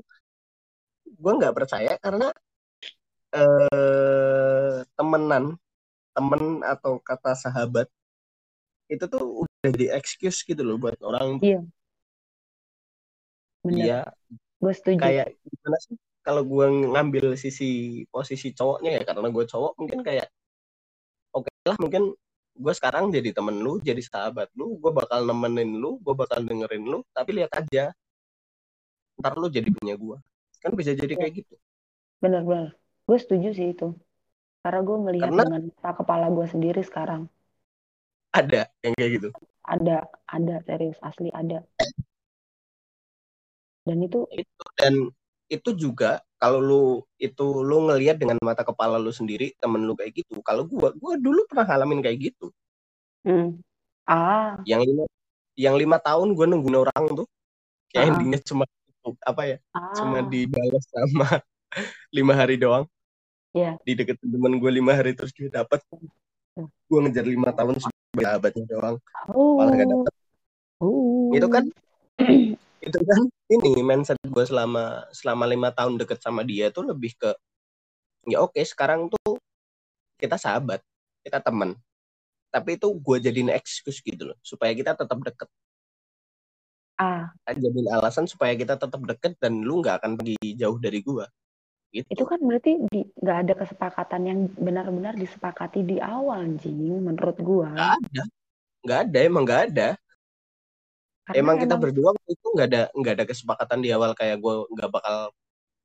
gue 1.04 1.32
nggak 1.36 1.56
percaya 1.56 1.92
karena 2.00 2.32
eh, 3.36 4.76
temenan, 4.96 5.60
temen 6.16 6.42
atau 6.64 6.96
kata 7.04 7.36
sahabat 7.36 7.84
itu 8.88 9.04
tuh 9.06 9.44
udah 9.44 9.70
di 9.76 9.86
excuse 9.92 10.40
gitu 10.40 10.64
loh 10.64 10.80
buat 10.80 10.96
orang. 11.04 11.36
Iya. 13.68 13.84
Iya. 13.84 14.00
Gue 14.60 14.72
setuju. 14.76 15.00
Kayak 15.00 15.26
gimana 15.44 15.78
sih? 15.80 15.96
Kalau 16.20 16.42
gue 16.44 16.66
ngambil 16.92 17.26
sisi 17.34 18.04
posisi 18.12 18.52
cowoknya 18.52 19.00
ya 19.00 19.02
karena 19.08 19.28
gue 19.32 19.44
cowok 19.48 19.72
mungkin 19.80 20.04
kayak 20.04 20.28
oke 21.32 21.48
okay 21.48 21.54
lah 21.64 21.76
mungkin 21.80 22.12
gue 22.60 22.72
sekarang 22.76 23.08
jadi 23.08 23.32
temen 23.32 23.56
lu 23.64 23.80
jadi 23.80 24.04
sahabat 24.04 24.52
lu 24.52 24.76
gue 24.76 24.92
bakal 24.92 25.24
nemenin 25.24 25.80
lu 25.80 25.96
gue 26.04 26.12
bakal 26.12 26.44
dengerin 26.44 26.84
lu 26.84 27.00
tapi 27.16 27.40
lihat 27.40 27.48
aja 27.56 27.96
ntar 29.16 29.32
lu 29.40 29.48
jadi 29.48 29.72
punya 29.72 29.96
gue 29.96 30.16
kan 30.60 30.76
bisa 30.76 30.92
jadi 30.92 31.16
ya. 31.16 31.18
kayak 31.24 31.32
gitu 31.40 31.54
bener-bener 32.20 32.76
gue 33.08 33.18
setuju 33.18 33.48
sih 33.56 33.72
itu 33.72 33.96
karena 34.60 34.80
gue 34.84 34.96
melihat 35.08 35.32
karena 35.32 35.42
dengan 35.48 35.62
mata 35.72 35.90
kepala 35.96 36.26
gue 36.28 36.46
sendiri 36.52 36.80
sekarang 36.84 37.22
ada 38.36 38.68
yang 38.84 38.92
kayak 38.92 39.10
gitu 39.16 39.28
ada 39.64 40.04
ada 40.28 40.56
serius 40.68 41.00
asli 41.00 41.32
ada 41.32 41.64
dan 43.90 43.98
itu 44.06 44.20
itu 44.30 44.62
dan 44.78 44.94
itu 45.50 45.70
juga 45.74 46.22
kalau 46.38 46.62
lu 46.62 46.82
itu 47.18 47.42
lu 47.66 47.90
ngelihat 47.90 48.22
dengan 48.22 48.38
mata 48.38 48.62
kepala 48.62 49.02
lu 49.02 49.10
sendiri 49.10 49.50
temen 49.58 49.82
lu 49.82 49.98
kayak 49.98 50.22
gitu 50.22 50.38
kalau 50.46 50.62
gua 50.62 50.94
gua 50.94 51.18
dulu 51.18 51.42
pernah 51.50 51.66
ngalamin 51.66 51.98
kayak 52.06 52.30
gitu 52.30 52.54
hmm. 53.26 53.58
ah 54.06 54.62
yang 54.62 54.86
lima 54.86 55.04
yang 55.58 55.74
lima 55.74 55.98
tahun 55.98 56.38
gua 56.38 56.46
nungguin 56.46 56.78
orang 56.78 57.04
tuh 57.18 57.26
kayak 57.90 58.06
ah. 58.06 58.10
endingnya 58.14 58.38
cuma 58.46 58.64
apa 59.26 59.42
ya 59.42 59.56
ah. 59.74 59.90
cuma 59.98 60.22
dibalas 60.22 60.86
sama 60.86 61.42
lima 62.16 62.32
hari 62.38 62.54
doang 62.54 62.86
yeah. 63.50 63.74
di 63.82 63.98
deket 63.98 64.22
temen 64.22 64.62
gue 64.62 64.70
lima 64.70 64.94
hari 64.94 65.18
terus 65.18 65.34
dia 65.34 65.50
dapat 65.50 65.82
hmm. 65.90 66.70
gue 66.70 66.98
ngejar 67.10 67.26
lima 67.26 67.50
tahun 67.50 67.82
sebagai 67.82 68.22
sahabatnya 68.22 68.64
doang 68.70 68.96
oh. 69.34 69.58
malah 69.58 69.74
gak 69.74 69.88
dapet 69.90 70.14
oh. 70.78 71.34
itu 71.34 71.48
kan 71.50 71.64
itu 72.80 72.96
kan 72.96 73.20
ini 73.52 73.84
mindset 73.84 74.16
gue 74.24 74.44
selama 74.44 75.04
selama 75.12 75.44
lima 75.44 75.68
tahun 75.68 76.00
deket 76.00 76.24
sama 76.24 76.40
dia 76.44 76.72
tuh 76.72 76.88
lebih 76.88 77.12
ke 77.16 77.30
ya 78.28 78.40
oke 78.40 78.56
sekarang 78.64 79.12
tuh 79.12 79.36
kita 80.16 80.40
sahabat 80.40 80.80
kita 81.20 81.40
teman 81.44 81.76
tapi 82.50 82.74
itu 82.76 82.90
gue 82.90 83.16
jadiin 83.22 83.54
excuse 83.54 84.02
gitu 84.02 84.34
loh 84.34 84.38
supaya 84.42 84.74
kita 84.74 84.98
tetap 84.98 85.18
deket. 85.22 85.48
Ah. 86.98 87.30
Jadiin 87.46 87.88
alasan 87.88 88.26
supaya 88.26 88.52
kita 88.58 88.76
tetap 88.76 89.00
deket 89.06 89.38
dan 89.38 89.62
lu 89.62 89.80
nggak 89.80 90.02
akan 90.02 90.18
pergi 90.18 90.36
jauh 90.58 90.76
dari 90.76 91.00
gue 91.00 91.24
gitu. 91.90 92.06
itu 92.06 92.22
kan 92.22 92.38
berarti 92.38 92.86
nggak 93.18 93.38
ada 93.46 93.54
kesepakatan 93.58 94.22
yang 94.22 94.40
benar-benar 94.54 95.18
disepakati 95.18 95.82
di 95.82 95.98
awal 95.98 96.46
jing 96.62 97.02
menurut 97.02 97.34
gue 97.38 97.70
nggak 97.70 97.94
ada. 97.98 98.22
Nggak 98.80 99.00
ada 99.06 99.18
emang 99.22 99.44
nggak 99.46 99.62
ada 99.72 99.88
Karena 101.30 101.40
emang 101.46 101.56
kita 101.62 101.74
emang... 101.78 101.82
berdua 101.86 102.10
itu 102.26 102.46
nggak 102.50 102.68
ada 102.74 102.82
nggak 102.90 103.14
ada 103.14 103.24
kesepakatan 103.30 103.78
di 103.78 103.94
awal 103.94 104.12
kayak 104.18 104.42
gue 104.42 104.54
nggak 104.74 104.90
bakal 104.90 105.30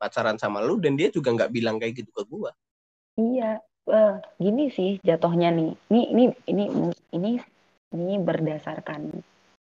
pacaran 0.01 0.37
sama 0.41 0.59
lu 0.65 0.81
dan 0.81 0.97
dia 0.97 1.13
juga 1.13 1.31
nggak 1.31 1.53
bilang 1.53 1.77
kayak 1.77 2.01
gitu 2.01 2.11
ke 2.11 2.23
gue 2.25 2.51
iya 3.21 3.61
uh, 3.87 4.17
gini 4.41 4.73
sih 4.73 4.97
jatuhnya 5.05 5.53
nih 5.53 5.71
ini 5.93 6.01
ini 6.11 6.23
ini 6.49 6.63
ini 7.13 7.31
ini 7.93 8.15
berdasarkan 8.19 9.23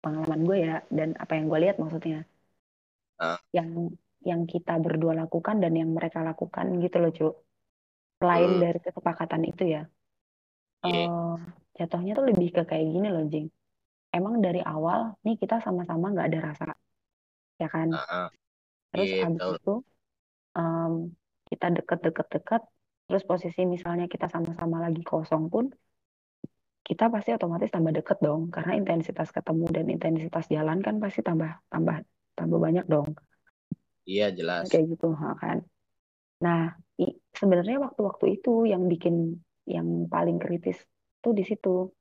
pengalaman 0.02 0.42
gue 0.48 0.58
ya 0.64 0.76
dan 0.90 1.14
apa 1.20 1.36
yang 1.36 1.52
gue 1.52 1.60
lihat 1.68 1.78
maksudnya 1.78 2.24
uh. 3.20 3.38
yang 3.52 3.92
yang 4.26 4.48
kita 4.50 4.80
berdua 4.80 5.14
lakukan 5.14 5.62
dan 5.62 5.76
yang 5.78 5.94
mereka 5.94 6.24
lakukan 6.24 6.82
gitu 6.82 6.98
loh 6.98 7.12
cu 7.14 7.28
selain 8.18 8.58
hmm. 8.58 8.62
dari 8.64 8.80
kesepakatan 8.82 9.42
itu 9.46 9.64
ya 9.78 9.84
yeah. 10.88 11.08
uh, 11.12 11.38
jatuhnya 11.78 12.18
tuh 12.18 12.26
lebih 12.26 12.50
ke 12.56 12.62
kayak 12.66 12.88
gini 12.90 13.08
loh 13.12 13.26
jing 13.30 13.54
emang 14.14 14.40
dari 14.40 14.62
awal 14.64 15.16
nih 15.24 15.36
kita 15.38 15.60
sama-sama 15.64 16.12
nggak 16.14 16.28
ada 16.34 16.40
rasa 16.54 16.68
ya 17.58 17.68
kan? 17.72 17.92
Uh 17.94 18.30
terus 18.88 19.12
yeah, 19.12 19.28
abis 19.28 19.60
itu 19.60 19.76
um, 20.56 21.12
kita 21.52 21.68
deket-deket-deket 21.76 22.64
terus 23.08 23.24
posisi 23.28 23.68
misalnya 23.68 24.08
kita 24.08 24.32
sama-sama 24.32 24.80
lagi 24.80 25.04
kosong 25.04 25.52
pun 25.52 25.72
kita 26.88 27.12
pasti 27.12 27.36
otomatis 27.36 27.68
tambah 27.68 27.92
deket 27.92 28.24
dong 28.24 28.48
karena 28.48 28.80
intensitas 28.80 29.28
ketemu 29.36 29.68
dan 29.76 29.86
intensitas 29.92 30.48
jalan 30.48 30.80
kan 30.80 31.04
pasti 31.04 31.20
tambah 31.20 31.60
tambah 31.68 32.00
tambah 32.32 32.60
banyak 32.64 32.88
dong. 32.88 33.12
Iya 34.08 34.32
jelas. 34.32 34.72
Kayak 34.72 34.96
gitu 34.96 35.12
kan? 35.20 35.68
Nah 36.40 36.80
sebenarnya 37.36 37.84
waktu-waktu 37.84 38.40
itu 38.40 38.72
yang 38.72 38.88
bikin 38.88 39.36
yang 39.68 40.08
paling 40.08 40.40
kritis 40.40 40.80
tuh 41.20 41.36
di 41.36 41.44
situ 41.44 41.92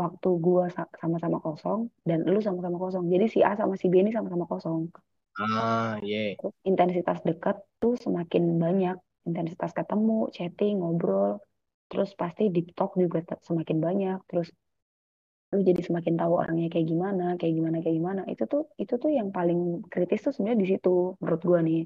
waktu 0.00 0.28
gua 0.40 0.64
sama-sama 0.72 1.38
kosong 1.44 1.92
dan 2.08 2.24
lu 2.24 2.40
sama-sama 2.40 2.76
kosong. 2.80 3.04
Jadi 3.12 3.26
si 3.28 3.38
A 3.44 3.52
sama 3.60 3.76
si 3.76 3.86
B 3.92 4.00
ini 4.00 4.10
sama-sama 4.16 4.48
kosong. 4.48 4.88
Ah 5.36 6.00
iya. 6.00 6.34
Yeah. 6.36 6.52
intensitas 6.64 7.20
dekat 7.28 7.60
tuh 7.82 7.94
semakin 8.00 8.56
banyak. 8.56 8.96
Intensitas 9.28 9.76
ketemu 9.76 10.32
chatting 10.32 10.80
ngobrol. 10.80 11.44
Terus 11.92 12.10
pasti 12.16 12.48
deep 12.48 12.72
talk 12.72 12.96
juga 12.96 13.20
semakin 13.44 13.78
banyak. 13.78 14.18
Terus 14.28 14.48
lu 15.50 15.66
jadi 15.66 15.82
semakin 15.82 16.14
tahu 16.14 16.32
orangnya 16.38 16.70
kayak 16.70 16.86
gimana 16.86 17.26
kayak 17.36 17.54
gimana 17.58 17.76
kayak 17.84 17.96
gimana. 18.00 18.22
Itu 18.32 18.44
tuh 18.48 18.62
itu 18.80 18.94
tuh 18.96 19.10
yang 19.12 19.28
paling 19.34 19.84
kritis 19.92 20.24
tuh 20.24 20.32
sebenarnya 20.32 20.58
di 20.62 20.68
situ 20.72 21.14
menurut 21.20 21.42
gua 21.44 21.60
nih. 21.60 21.84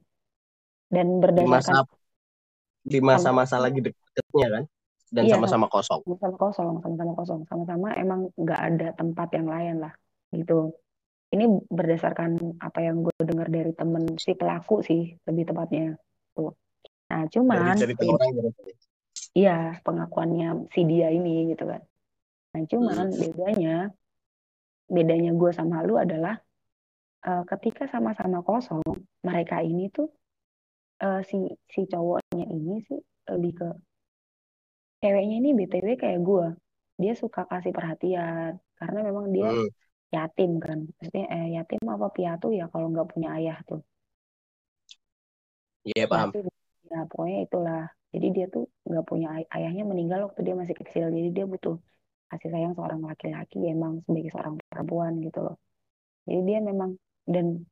Dan 0.89 1.19
berdasarkan 1.19 1.89
di 2.85 2.99
masa-masa 3.01 3.57
lagi 3.57 3.81
deketnya 3.81 4.49
kan 4.61 4.65
dan 5.15 5.31
iya, 5.31 5.39
sama-sama 5.39 5.71
kosong. 5.71 6.03
sama-sama 6.03 6.37
kosong 6.37 6.75
sama-sama 6.83 7.13
kosong. 7.15 7.41
Sama-sama 7.47 7.89
emang 7.95 8.35
nggak 8.35 8.61
ada 8.75 8.89
tempat 8.99 9.29
yang 9.31 9.47
lain 9.47 9.77
lah 9.87 9.95
gitu. 10.35 10.75
Ini 11.31 11.47
berdasarkan 11.71 12.59
apa 12.59 12.79
yang 12.83 13.07
gue 13.07 13.15
dengar 13.23 13.47
dari 13.47 13.71
temen 13.75 14.19
si 14.19 14.35
pelaku 14.35 14.83
sih 14.83 15.15
lebih 15.23 15.55
tepatnya 15.55 15.95
tuh. 16.35 16.59
Nah 17.11 17.31
cuman 17.31 17.79
dari 17.79 17.95
orang, 17.95 18.51
iya 19.39 19.79
pengakuannya 19.87 20.67
si 20.75 20.83
dia 20.83 21.15
ini 21.15 21.55
gitu 21.55 21.71
kan. 21.71 21.83
Nah 22.55 22.63
cuman 22.67 23.07
hmm. 23.15 23.19
bedanya 23.23 23.77
bedanya 24.91 25.31
gue 25.31 25.51
sama 25.55 25.87
lu 25.87 25.95
adalah 25.95 26.43
uh, 27.23 27.43
ketika 27.55 27.87
sama-sama 27.87 28.43
kosong 28.43 28.83
mereka 29.23 29.63
ini 29.63 29.89
tuh 29.95 30.11
uh, 31.03 31.23
si 31.23 31.55
si 31.71 31.87
cowoknya 31.87 32.47
ini 32.51 32.83
sih 32.83 33.01
lebih 33.31 33.53
ke 33.63 33.69
ceweknya 35.05 35.37
ini 35.45 35.51
btw 35.53 36.01
kayak 36.01 36.21
gue 36.25 36.47
dia 36.97 37.13
suka 37.19 37.45
kasih 37.51 37.73
perhatian 37.75 38.57
karena 38.79 38.99
memang 39.03 39.27
dia 39.35 39.51
hmm. 39.51 39.69
yatim 40.15 40.63
kan. 40.63 40.79
Maksudnya 40.87 41.27
eh, 41.31 41.47
yatim 41.59 41.83
apa 41.91 42.07
piatu 42.15 42.55
ya 42.55 42.71
kalau 42.71 42.87
nggak 42.91 43.09
punya 43.11 43.35
ayah 43.39 43.59
tuh. 43.67 43.83
Iya 45.85 46.07
yeah, 46.07 46.09
paham. 46.09 46.31
ya 46.89 47.01
pokoknya 47.11 47.39
itulah. 47.51 47.83
Jadi 48.15 48.27
dia 48.31 48.47
tuh 48.47 48.71
nggak 48.87 49.05
punya 49.11 49.27
ay 49.35 49.45
ayahnya 49.59 49.85
meninggal 49.91 50.31
waktu 50.31 50.41
dia 50.47 50.55
masih 50.55 50.77
kecil. 50.79 51.11
Jadi 51.11 51.29
dia 51.35 51.45
butuh 51.51 51.77
kasih 52.31 52.51
sayang 52.55 52.75
seorang 52.79 53.03
laki-laki 53.03 53.59
emang 53.67 54.01
sebagai 54.07 54.31
seorang 54.31 54.55
perempuan 54.71 55.19
gitu 55.19 55.41
loh. 55.43 55.57
Jadi 56.31 56.41
dia 56.47 56.59
memang 56.63 56.95
dan 57.27 57.67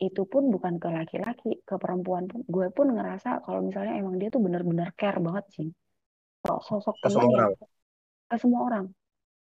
itu 0.00 0.22
pun 0.26 0.50
bukan 0.50 0.80
ke 0.82 0.88
laki-laki 0.88 1.60
ke 1.60 1.74
perempuan 1.76 2.24
pun. 2.24 2.40
Gue 2.48 2.72
pun 2.72 2.88
ngerasa 2.88 3.44
kalau 3.44 3.60
misalnya 3.60 4.00
emang 4.00 4.16
dia 4.16 4.32
tuh 4.32 4.40
bener-bener 4.40 4.90
care 4.96 5.20
banget 5.20 5.44
sih 5.52 5.68
sosok 6.42 6.96
ke 6.98 7.08
semua 7.10 7.30
orang. 7.30 7.52
Ke 8.26 8.36
semua 8.38 8.60
orang. 8.66 8.86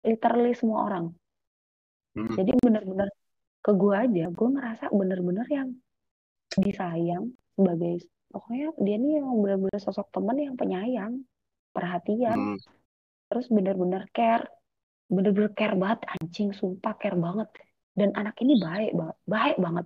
Literally 0.04 0.54
semua 0.56 0.80
orang. 0.88 1.06
Hmm. 2.14 2.30
jadi 2.38 2.54
bener-bener 2.62 3.10
ke 3.66 3.72
gue 3.74 3.96
aja 3.98 4.30
gue 4.30 4.50
ngerasa 4.54 4.94
bener-bener 4.94 5.50
yang 5.50 5.74
disayang 6.62 7.34
sebagai 7.58 8.06
pokoknya 8.30 8.70
dia 8.78 8.96
nih 9.02 9.18
yang 9.18 9.34
bener-bener 9.42 9.82
sosok 9.82 10.14
temen 10.14 10.38
yang 10.38 10.54
penyayang 10.54 11.26
perhatian. 11.74 12.38
Hmm. 12.38 12.58
terus 13.34 13.50
bener-bener 13.50 14.06
care 14.14 14.46
bener-bener 15.10 15.50
care 15.58 15.74
banget 15.74 16.06
anjing 16.06 16.54
sumpah 16.54 16.94
care 17.02 17.18
banget. 17.18 17.50
Dan 17.94 18.10
anak 18.14 18.38
ini 18.42 18.62
baik 18.62 18.94
banget 18.94 19.18
baik 19.26 19.58
banget 19.58 19.86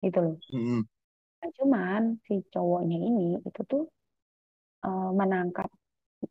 gitu 0.00 0.18
loh. 0.24 0.36
Hmm. 0.48 0.82
cuman 1.40 2.20
si 2.24 2.40
cowoknya 2.52 3.00
ini 3.00 3.36
itu 3.40 3.60
tuh 3.64 3.84
uh, 4.84 5.12
menangkap 5.12 5.68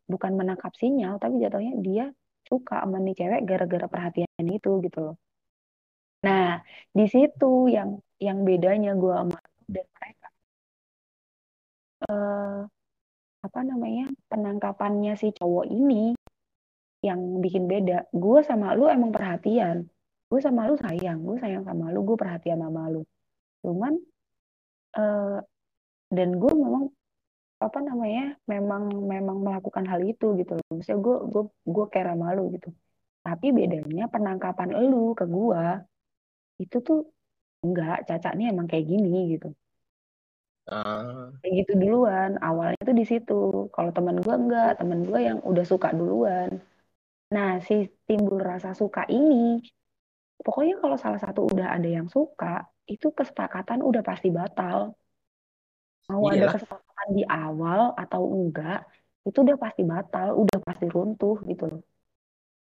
bukan 0.05 0.31
menangkap 0.39 0.73
sinyal 0.77 1.17
tapi 1.21 1.41
jatuhnya 1.43 1.73
dia 1.81 2.05
suka 2.49 2.81
sama 2.81 2.97
nih 3.01 3.15
cewek 3.19 3.41
gara-gara 3.45 3.85
perhatian 3.85 4.45
itu 4.49 4.71
gitu 4.85 4.99
loh. 5.05 5.15
Nah 6.25 6.61
di 6.97 7.05
situ 7.05 7.69
yang 7.69 8.01
yang 8.19 8.43
bedanya 8.47 8.91
gue 8.97 9.13
sama 9.13 9.39
dan 9.69 9.85
mereka 9.95 10.27
uh, 12.09 12.59
apa 13.39 13.59
namanya 13.63 14.11
penangkapannya 14.27 15.13
si 15.15 15.31
cowok 15.31 15.65
ini 15.69 16.17
yang 16.99 17.39
bikin 17.39 17.69
beda. 17.71 18.11
Gue 18.11 18.43
sama 18.43 18.75
lu 18.75 18.91
emang 18.91 19.11
perhatian. 19.15 19.87
Gue 20.29 20.39
sama 20.43 20.67
lu 20.67 20.75
sayang 20.75 21.23
gue 21.23 21.37
sayang 21.39 21.63
sama 21.63 21.93
lu 21.93 22.03
gue 22.03 22.17
perhatian 22.19 22.59
sama 22.59 22.91
lu. 22.91 23.01
Cuman 23.63 23.93
uh, 24.99 25.39
dan 26.09 26.29
gue 26.41 26.51
memang 26.51 26.89
apa 27.59 27.79
namanya 27.83 28.39
memang 28.47 28.83
memang 29.13 29.37
melakukan 29.43 29.85
hal 29.91 29.99
itu 30.11 30.25
gitu 30.39 30.51
loh. 30.55 30.71
Misalnya 30.79 31.01
gue 31.05 31.15
gue 31.31 31.43
gue 31.75 31.85
care 31.93 32.09
sama 32.11 32.31
lu 32.35 32.43
gitu. 32.55 32.69
Tapi 33.25 33.47
bedanya 33.51 34.07
penangkapan 34.07 34.69
lu 34.89 35.11
ke 35.19 35.25
gue 35.27 35.63
itu 36.63 36.77
tuh 36.87 36.99
enggak. 37.65 38.07
Caca 38.07 38.29
nih 38.37 38.45
emang 38.55 38.67
kayak 38.71 38.85
gini 38.87 39.35
gitu. 39.35 39.51
Uh. 40.69 41.35
kayak 41.43 41.53
gitu 41.65 41.71
duluan. 41.81 42.39
Awalnya 42.39 42.81
tuh 42.87 42.95
di 42.95 43.05
situ. 43.11 43.67
Kalau 43.75 43.91
teman 43.91 44.17
gue 44.23 44.35
enggak. 44.35 44.79
Teman 44.79 44.99
gue 45.03 45.19
yang 45.19 45.39
udah 45.43 45.65
suka 45.67 45.91
duluan. 45.91 46.49
Nah 47.35 47.59
si 47.67 47.91
timbul 48.07 48.39
rasa 48.39 48.71
suka 48.71 49.03
ini 49.11 49.59
pokoknya 50.39 50.79
kalau 50.79 50.95
salah 50.95 51.19
satu 51.19 51.45
udah 51.51 51.75
ada 51.75 51.89
yang 51.97 52.07
suka 52.07 52.63
itu 52.87 53.11
kesepakatan 53.11 53.83
udah 53.83 54.01
pasti 54.01 54.31
batal. 54.31 54.95
Mau 56.09 56.25
Iyalah. 56.25 56.33
ada 56.33 56.45
kesepakatan 56.57 56.88
di 57.17 57.23
awal 57.25 57.81
atau 58.03 58.21
enggak 58.35 58.77
itu 59.27 59.37
udah 59.45 59.57
pasti 59.63 59.81
batal 59.91 60.27
udah 60.41 60.59
pasti 60.67 60.85
runtuh 60.95 61.37
gitu 61.49 61.63
loh. 61.71 61.81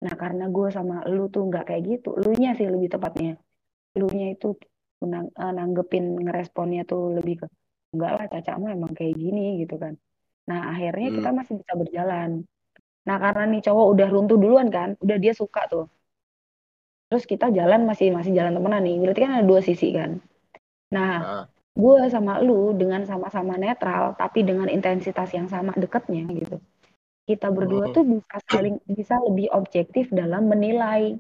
Nah 0.04 0.14
karena 0.22 0.44
gue 0.56 0.68
sama 0.78 0.96
lu 1.08 1.32
tuh 1.34 1.44
nggak 1.50 1.64
kayak 1.70 1.84
gitu 1.90 2.10
lu 2.22 2.30
nya 2.42 2.50
sih 2.58 2.68
lebih 2.74 2.90
tepatnya. 2.94 3.32
Lu 4.00 4.08
nya 4.18 4.26
itu 4.36 4.48
menang, 5.02 5.28
uh, 5.36 5.52
nanggepin 5.58 6.06
ngeresponnya 6.24 6.82
tuh 6.88 7.02
lebih 7.18 7.36
ke 7.44 7.48
enggak 7.94 8.12
lah 8.18 8.26
Caca 8.32 8.52
mah 8.62 8.72
emang 8.78 8.94
kayak 8.98 9.16
gini 9.22 9.62
gitu 9.62 9.76
kan. 9.84 9.94
Nah 10.50 10.60
akhirnya 10.72 11.08
hmm. 11.10 11.18
kita 11.20 11.30
masih 11.38 11.54
bisa 11.62 11.74
berjalan. 11.82 12.30
Nah 13.08 13.18
karena 13.24 13.44
nih 13.52 13.62
cowok 13.68 13.86
udah 13.94 14.08
runtuh 14.14 14.38
duluan 14.40 14.68
kan 14.72 14.90
udah 15.04 15.18
dia 15.24 15.34
suka 15.36 15.62
tuh. 15.72 15.86
Terus 17.12 17.24
kita 17.30 17.54
jalan 17.54 17.86
masih 17.90 18.10
masih 18.10 18.32
jalan 18.34 18.58
temenan 18.58 18.82
nih 18.82 18.96
berarti 19.02 19.20
kan 19.24 19.32
ada 19.38 19.46
dua 19.46 19.62
sisi 19.62 19.88
kan. 19.94 20.12
Nah 20.96 21.12
uh. 21.22 21.46
Gue 21.74 22.00
sama 22.14 22.38
lu 22.38 22.78
dengan 22.78 23.02
sama-sama 23.02 23.58
netral 23.58 24.14
tapi 24.14 24.46
dengan 24.46 24.70
intensitas 24.70 25.30
yang 25.34 25.50
sama 25.50 25.74
deketnya 25.74 26.30
gitu. 26.30 26.58
Kita 27.24 27.50
berdua 27.50 27.90
tuh 27.96 28.04
bisa 28.06 28.38
saling 28.46 28.78
bisa 28.86 29.16
lebih 29.24 29.50
objektif 29.56 30.12
dalam 30.14 30.46
menilai 30.52 31.18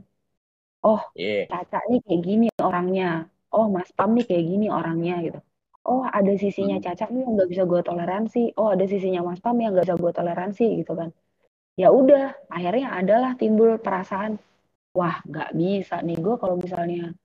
oh 0.85 1.01
yeah. 1.17 1.49
Caca 1.49 1.79
nih 1.89 1.99
kayak 2.05 2.21
gini 2.21 2.47
orangnya. 2.61 3.25
Oh 3.53 3.69
Mas 3.69 3.89
Pam 3.97 4.13
nih 4.13 4.25
kayak 4.29 4.45
gini 4.45 4.67
orangnya 4.69 5.15
gitu. 5.25 5.39
Oh 5.83 6.05
ada 6.05 6.33
sisinya 6.37 6.77
hmm. 6.77 6.85
Caca 6.85 7.05
nih 7.09 7.21
yang 7.25 7.33
nggak 7.35 7.49
bisa 7.49 7.63
gue 7.65 7.81
toleransi. 7.81 8.43
Oh 8.59 8.69
ada 8.75 8.85
sisinya 8.85 9.21
Mas 9.25 9.41
Pam 9.41 9.57
yang 9.57 9.73
nggak 9.73 9.89
bisa 9.89 9.97
gue 9.97 10.11
toleransi 10.13 10.65
gitu 10.79 10.93
kan. 10.93 11.09
Ya 11.73 11.89
udah 11.89 12.37
akhirnya 12.53 12.93
adalah 12.93 13.33
timbul 13.33 13.81
perasaan 13.81 14.37
wah 14.93 15.17
nggak 15.25 15.57
bisa 15.57 15.95
nih 16.05 16.17
gue 16.21 16.35
kalau 16.37 16.55
misalnya 16.61 17.17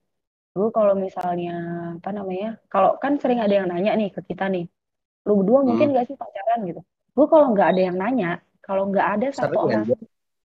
gue 0.59 0.69
kalau 0.75 0.93
misalnya 0.99 1.55
apa 1.95 2.09
namanya 2.11 2.59
kalau 2.67 2.99
kan 2.99 3.15
sering 3.15 3.39
ada 3.39 3.63
yang 3.63 3.71
nanya 3.71 3.95
nih 3.95 4.11
ke 4.11 4.19
kita 4.27 4.51
nih 4.51 4.67
lu 5.23 5.39
berdua 5.39 5.63
mungkin 5.63 5.91
hmm. 5.91 5.95
gak 5.95 6.05
sih 6.11 6.17
pacaran? 6.19 6.59
gitu. 6.67 6.81
Gue 7.15 7.27
kalau 7.31 7.55
nggak 7.55 7.67
ada 7.75 7.81
yang 7.91 7.97
nanya 7.99 8.31
kalau 8.59 8.91
nggak 8.91 9.07
ada 9.19 9.27
satu 9.31 9.55
orang 9.55 9.87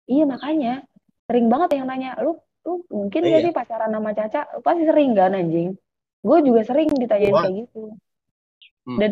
iya 0.05 0.23
makanya 0.29 0.85
sering 1.25 1.49
banget 1.49 1.81
yang 1.81 1.89
nanya 1.89 2.13
lu 2.21 2.37
lu 2.65 2.85
mungkin 2.89 3.21
oh, 3.25 3.29
gak 3.29 3.41
iya. 3.41 3.45
sih 3.49 3.53
pacaran 3.53 3.89
sama 3.93 4.11
Caca? 4.13 4.41
Lu 4.57 4.59
pasti 4.61 4.83
sering 4.85 5.11
kan 5.17 5.33
anjing? 5.33 5.69
Gue 6.21 6.37
juga 6.41 6.61
sering 6.65 6.89
ditanyain 6.93 7.33
kayak 7.33 7.55
gitu. 7.65 7.81
Hmm. 8.85 9.01
dan 9.01 9.11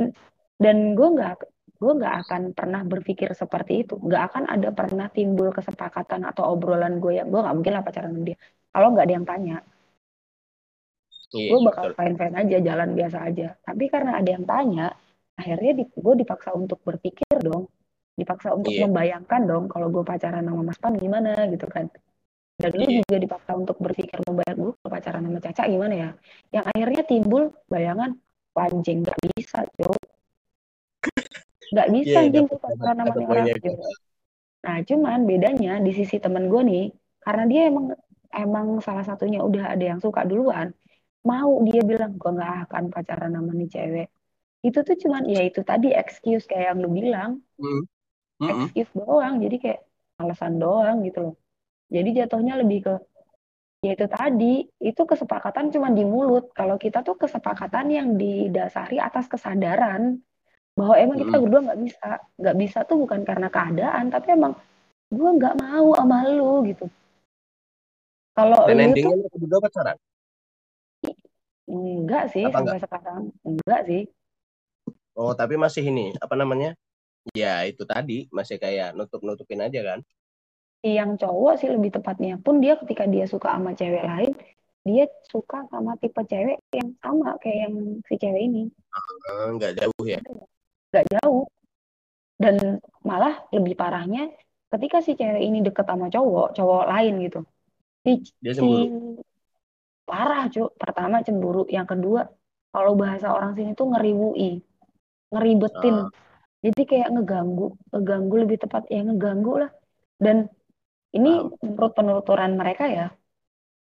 dan 0.62 0.78
gue 0.94 1.08
nggak 1.18 1.50
gue 1.82 1.94
nggak 1.98 2.16
akan 2.26 2.42
pernah 2.54 2.82
berpikir 2.86 3.34
seperti 3.34 3.86
itu. 3.86 3.98
Nggak 3.98 4.24
akan 4.30 4.44
ada 4.50 4.70
pernah 4.70 5.10
timbul 5.10 5.50
kesepakatan 5.54 6.26
atau 6.30 6.54
obrolan 6.54 7.02
gue 7.02 7.18
yang 7.18 7.30
gue 7.30 7.42
nggak 7.42 7.56
mungkin 7.58 7.74
lah 7.74 7.82
pacaran 7.86 8.14
sama 8.14 8.26
dia. 8.26 8.38
Kalau 8.74 8.88
nggak 8.94 9.06
ada 9.06 9.16
yang 9.18 9.28
tanya 9.30 9.56
iya, 11.34 11.50
gue 11.52 11.60
bakal 11.66 11.86
fine 11.98 12.16
fine 12.16 12.36
aja 12.38 12.58
jalan 12.62 12.90
biasa 12.94 13.18
aja. 13.30 13.48
Tapi 13.62 13.84
karena 13.90 14.22
ada 14.22 14.30
yang 14.30 14.46
tanya 14.46 14.88
akhirnya 15.34 15.72
di, 15.82 15.84
gue 15.90 16.16
dipaksa 16.22 16.50
untuk 16.54 16.80
berpikir 16.86 17.38
dong. 17.42 17.68
Dipaksa 18.14 18.54
untuk 18.54 18.70
iya. 18.70 18.86
membayangkan 18.86 19.42
dong 19.50 19.66
kalau 19.68 19.90
gue 19.90 20.06
pacaran 20.06 20.46
sama 20.46 20.62
Mas 20.62 20.78
Pan 20.78 20.94
gimana 20.94 21.34
gitu 21.50 21.66
kan. 21.66 21.90
Dan 22.62 22.70
lu 22.78 22.86
iya. 22.86 23.02
juga 23.02 23.18
dipaksa 23.18 23.52
untuk 23.58 23.78
berpikir 23.82 24.22
membayar 24.24 24.54
gue 24.54 24.72
kalau 24.78 24.92
pacaran 24.94 25.22
sama 25.26 25.40
Caca 25.42 25.64
gimana 25.66 25.94
ya? 25.98 26.10
Yang 26.54 26.66
akhirnya 26.70 27.04
timbul 27.10 27.44
bayangan 27.66 28.14
panjang 28.54 29.02
nggak 29.02 29.20
bisa 29.34 29.66
cok 29.66 30.02
nggak 31.74 31.90
bisa 31.90 32.18
yeah, 32.22 32.26
anjing 32.30 32.46
pacaran 32.48 32.96
sama 33.02 33.14
orang 33.18 33.46
gitu. 33.50 33.70
nah 34.64 34.78
cuman 34.86 35.20
bedanya 35.26 35.82
di 35.82 35.92
sisi 35.92 36.22
temen 36.22 36.48
gue 36.48 36.62
nih 36.62 36.86
karena 37.20 37.44
dia 37.50 37.62
emang 37.68 37.86
emang 38.30 38.68
salah 38.80 39.04
satunya 39.04 39.42
udah 39.42 39.74
ada 39.74 39.84
yang 39.84 40.00
suka 40.00 40.24
duluan 40.24 40.72
mau 41.24 41.64
dia 41.64 41.82
bilang 41.82 42.20
gue 42.20 42.32
nggak 42.36 42.68
akan 42.68 42.84
pacaran 42.92 43.32
sama 43.32 43.52
nih 43.56 43.70
cewek. 43.72 44.08
Itu 44.64 44.80
tuh 44.84 44.96
cuman 45.00 45.24
ya 45.28 45.42
itu 45.44 45.64
tadi 45.64 45.96
excuse 45.96 46.44
kayak 46.48 46.76
yang 46.76 46.80
lu 46.84 46.90
bilang. 46.92 47.32
Mm. 47.60 47.84
Mm 48.42 48.44
-hmm. 48.44 48.66
excuse 48.68 48.92
doang 48.92 49.36
jadi 49.40 49.56
kayak 49.60 49.82
alasan 50.20 50.60
doang 50.60 51.04
gitu 51.08 51.20
loh. 51.32 51.36
Jadi 51.88 52.10
jatuhnya 52.20 52.60
lebih 52.60 52.80
ke 52.86 52.94
ya 53.84 53.92
itu 54.00 54.08
tadi 54.08 54.54
itu 54.80 55.02
kesepakatan 55.04 55.72
cuma 55.72 55.88
di 55.92 56.04
mulut. 56.04 56.52
Kalau 56.52 56.76
kita 56.76 57.04
tuh 57.08 57.16
kesepakatan 57.16 57.88
yang 57.88 58.08
didasari 58.20 59.00
atas 59.00 59.32
kesadaran 59.32 60.20
bahwa 60.76 60.96
emang 61.00 61.18
kita 61.24 61.36
berdua 61.40 61.62
nggak 61.72 61.82
bisa. 61.88 62.10
Nggak 62.36 62.56
bisa 62.60 62.80
tuh 62.84 62.98
bukan 63.00 63.24
karena 63.24 63.48
keadaan 63.48 64.12
tapi 64.12 64.28
emang 64.36 64.54
gue 65.08 65.30
nggak 65.40 65.56
mau 65.56 65.96
sama 65.96 66.28
lu 66.28 66.68
gitu. 66.68 66.86
Kalau 68.34 68.66
dan 68.66 68.92
endingnya 68.92 69.30
tuh, 69.30 69.40
berdua 69.40 69.62
pacaran 69.62 69.98
enggak 71.70 72.32
sih 72.34 72.44
apa 72.44 72.60
sampai 72.60 72.78
enggak? 72.78 72.84
sekarang. 72.88 73.22
Enggak 73.44 73.82
sih. 73.88 74.02
Oh 75.14 75.32
tapi 75.38 75.56
masih 75.56 75.84
ini 75.88 76.12
apa 76.20 76.36
namanya? 76.36 76.76
Ya 77.32 77.64
itu 77.64 77.88
tadi 77.88 78.28
masih 78.34 78.60
kayak 78.60 78.98
nutup 78.98 79.24
nutupin 79.24 79.64
aja 79.64 79.80
kan? 79.84 80.00
Yang 80.84 81.24
cowok 81.24 81.54
sih 81.64 81.70
lebih 81.72 81.96
tepatnya 81.96 82.36
pun 82.42 82.60
dia 82.60 82.76
ketika 82.76 83.08
dia 83.08 83.24
suka 83.24 83.56
sama 83.56 83.72
cewek 83.72 84.04
lain 84.04 84.34
dia 84.84 85.08
suka 85.32 85.64
sama 85.72 85.96
tipe 85.96 86.20
cewek 86.28 86.60
yang 86.76 86.92
sama 87.00 87.40
kayak 87.40 87.72
yang 87.72 87.76
si 88.04 88.16
cewek 88.20 88.42
ini. 88.52 88.64
Enggak 89.48 89.80
ah, 89.80 89.88
jauh 89.88 90.04
ya? 90.04 90.20
Gak 90.92 91.08
jauh. 91.08 91.48
Dan 92.36 92.84
malah 93.08 93.48
lebih 93.56 93.80
parahnya 93.80 94.28
ketika 94.68 95.00
si 95.00 95.16
cewek 95.16 95.40
ini 95.40 95.64
deket 95.64 95.88
sama 95.88 96.12
cowok 96.12 96.52
cowok 96.52 96.84
lain 96.92 97.14
gitu. 97.24 97.40
Si, 98.04 98.14
Dia 98.44 98.54
si 98.60 98.68
parah 100.14 100.46
cuy 100.46 100.70
pertama 100.78 101.26
cemburu. 101.26 101.66
Yang 101.66 101.98
kedua 101.98 102.22
kalau 102.70 102.94
bahasa 102.94 103.34
orang 103.34 103.58
sini 103.58 103.74
tuh 103.74 103.90
ngeriwui 103.90 104.62
ngeribetin. 105.34 105.98
Uh. 106.06 106.10
jadi 106.62 106.82
kayak 106.86 107.10
ngeganggu 107.18 107.74
ngeganggu 107.90 108.36
lebih 108.46 108.58
tepat. 108.62 108.86
Ya 108.94 109.02
ngeganggu 109.02 109.66
lah. 109.66 109.72
Dan 110.22 110.46
ini 111.18 111.42
uh. 111.42 111.50
menurut 111.66 111.98
penuturan 111.98 112.54
mereka 112.54 112.86
ya 112.86 113.10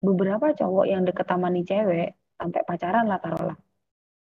beberapa 0.02 0.50
cowok 0.50 0.86
yang 0.90 1.06
deket 1.06 1.30
sama 1.30 1.54
nih 1.54 1.66
cewek 1.66 2.10
sampai 2.42 2.62
pacaran 2.66 3.06
lah 3.06 3.22
taruhlah. 3.22 3.58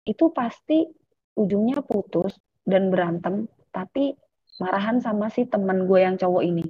Itu 0.09 0.33
pasti 0.33 0.89
ujungnya 1.37 1.85
putus 1.85 2.33
dan 2.65 2.89
berantem 2.89 3.45
tapi 3.69 4.17
marahan 4.57 5.05
sama 5.05 5.29
si 5.29 5.45
teman 5.45 5.85
gue 5.85 6.01
yang 6.01 6.17
cowok 6.17 6.43
ini. 6.49 6.65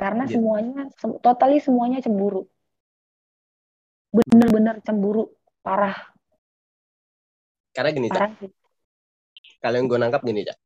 Karena 0.00 0.24
yeah. 0.24 0.32
semuanya 0.32 0.80
totally 1.20 1.60
semuanya 1.60 2.00
cemburu 2.00 2.48
bener-bener 4.08 4.80
cemburu 4.84 5.28
parah. 5.60 5.96
Karena 7.72 7.90
gini 7.92 8.08
parah 8.08 8.32
cak 8.34 8.58
kalau 9.58 9.76
yang 9.78 9.86
gue 9.90 9.98
nangkap 9.98 10.22
gini 10.22 10.42
cak. 10.46 10.58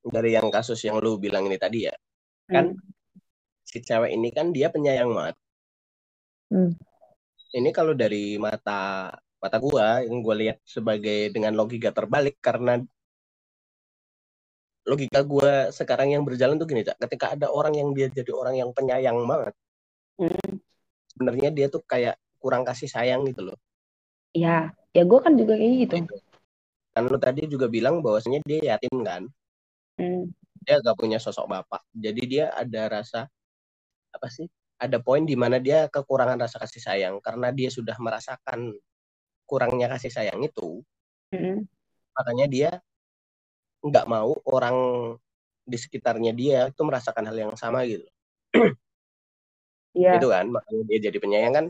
Dari 0.00 0.30
yang 0.32 0.48
kasus 0.48 0.80
yang 0.84 0.96
lu 1.00 1.20
bilang 1.20 1.44
ini 1.44 1.60
tadi 1.60 1.88
ya 1.88 1.94
kan? 2.50 2.72
Hmm. 2.72 2.78
si 3.62 3.78
cewek 3.78 4.10
ini 4.10 4.34
kan 4.34 4.50
dia 4.50 4.68
penyayang 4.72 5.12
banget. 5.14 5.36
Hmm. 6.50 6.74
ini 7.54 7.70
kalau 7.70 7.94
dari 7.94 8.34
mata 8.42 9.14
mata 9.38 9.56
gua 9.62 10.02
yang 10.02 10.18
gue 10.18 10.34
lihat 10.46 10.58
sebagai 10.66 11.30
dengan 11.30 11.54
logika 11.54 11.94
terbalik 11.94 12.42
karena 12.42 12.82
logika 14.82 15.22
gue 15.22 15.70
sekarang 15.70 16.10
yang 16.10 16.22
berjalan 16.26 16.58
tuh 16.58 16.66
gini 16.66 16.82
cak. 16.82 16.98
Ketika 16.98 17.38
ada 17.38 17.46
orang 17.54 17.74
yang 17.78 17.94
dia 17.94 18.10
jadi 18.10 18.32
orang 18.34 18.54
yang 18.58 18.70
penyayang 18.74 19.18
banget 19.30 19.54
hmm. 20.18 20.69
Sebenarnya 21.10 21.50
dia 21.50 21.66
tuh 21.66 21.82
kayak 21.84 22.16
kurang 22.40 22.62
kasih 22.64 22.88
sayang 22.88 23.26
gitu 23.26 23.52
loh 23.52 23.58
ya 24.32 24.70
ya 24.94 25.02
gue 25.06 25.20
kan 25.20 25.34
juga 25.34 25.58
kayak 25.58 25.74
gitu. 25.86 25.94
gitu 26.06 26.16
kan 26.90 27.06
lo 27.06 27.18
tadi 27.18 27.46
juga 27.46 27.70
bilang 27.70 28.02
bahwasanya 28.02 28.42
dia 28.46 28.74
yatim 28.74 29.02
kan 29.06 29.22
hmm. 29.98 30.30
dia 30.66 30.82
gak 30.82 30.98
punya 30.98 31.18
sosok 31.22 31.46
bapak 31.46 31.82
jadi 31.94 32.22
dia 32.26 32.44
ada 32.54 33.00
rasa 33.00 33.30
apa 34.10 34.26
sih 34.30 34.46
ada 34.80 34.96
poin 34.98 35.22
di 35.22 35.36
mana 35.36 35.60
dia 35.60 35.86
kekurangan 35.92 36.40
rasa 36.40 36.56
kasih 36.58 36.82
sayang 36.82 37.14
karena 37.22 37.52
dia 37.52 37.68
sudah 37.68 37.94
merasakan 38.00 38.74
kurangnya 39.46 39.86
kasih 39.92 40.10
sayang 40.10 40.40
itu 40.42 40.82
hmm. 41.30 41.62
makanya 42.16 42.46
dia 42.50 42.70
nggak 43.80 44.06
mau 44.08 44.36
orang 44.44 44.76
di 45.64 45.78
sekitarnya 45.78 46.32
dia 46.36 46.68
itu 46.68 46.82
merasakan 46.84 47.24
hal 47.30 47.36
yang 47.36 47.54
sama 47.56 47.86
gitu. 47.86 48.04
Iya. 49.96 50.18
Itu 50.18 50.28
kan 50.30 50.46
makanya 50.50 50.82
dia 50.86 50.98
jadi 51.10 51.18
penyayang 51.18 51.54
kan 51.54 51.66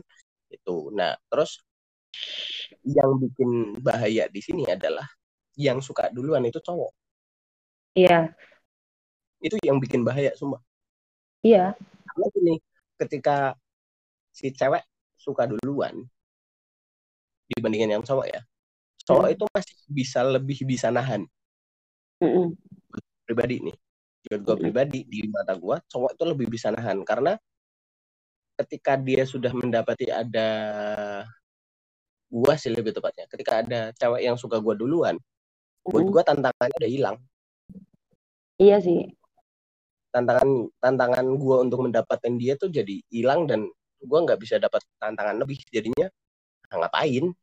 itu. 0.51 0.77
Nah, 0.93 1.17
terus 1.31 1.61
yang 2.85 3.17
bikin 3.17 3.81
bahaya 3.81 4.27
di 4.27 4.41
sini 4.43 4.67
adalah 4.67 5.07
yang 5.57 5.81
suka 5.81 6.09
duluan 6.13 6.45
itu 6.45 6.61
cowok. 6.61 6.91
Iya. 7.97 8.31
Itu 9.41 9.57
yang 9.65 9.81
bikin 9.81 10.05
bahaya 10.05 10.31
semua. 10.37 10.61
Iya. 11.41 11.73
Karena 12.05 12.25
gini, 12.35 12.55
ketika 13.01 13.57
si 14.31 14.53
cewek 14.53 14.85
suka 15.17 15.49
duluan 15.49 16.05
dibandingin 17.51 17.99
yang 17.99 18.03
cowok 18.05 18.27
ya, 18.31 18.41
cowok 19.05 19.27
hmm. 19.27 19.35
itu 19.35 19.45
masih 19.51 19.75
bisa 19.91 20.19
lebih 20.23 20.59
bisa 20.63 20.87
nahan 20.93 21.25
mm 22.21 22.47
pribadi 23.21 23.63
nih 23.63 23.77
buat 24.27 24.41
gue 24.43 24.55
pribadi 24.67 24.99
di 25.07 25.23
mata 25.31 25.55
gue 25.55 25.77
cowok 25.87 26.19
itu 26.19 26.23
lebih 26.27 26.47
bisa 26.51 26.67
nahan 26.67 26.99
karena 27.07 27.39
ketika 28.63 28.95
dia 28.97 29.25
sudah 29.25 29.51
mendapati 29.51 30.07
ada 30.09 30.49
gue 32.31 32.53
sih 32.55 32.71
lebih 32.71 32.95
tepatnya 32.95 33.27
ketika 33.27 33.59
ada 33.59 33.79
cewek 33.99 34.21
yang 34.23 34.39
suka 34.39 34.61
gue 34.63 34.75
duluan 34.77 35.17
mm 35.17 35.29
buat 35.89 36.05
gue 36.13 36.21
tantangannya 36.21 36.77
udah 36.77 36.91
hilang. 36.93 37.17
Iya 38.61 38.77
sih. 38.85 39.09
Tantangan 40.13 40.69
tantangan 40.77 41.25
gue 41.41 41.57
untuk 41.57 41.89
mendapatkan 41.89 42.33
dia 42.37 42.53
tuh 42.53 42.69
jadi 42.69 43.01
hilang 43.09 43.49
dan 43.49 43.65
gue 43.97 44.19
nggak 44.21 44.37
bisa 44.37 44.61
dapat 44.61 44.85
tantangan 45.01 45.41
lebih 45.41 45.57
jadinya 45.73 46.05
ngapain? 46.69 47.33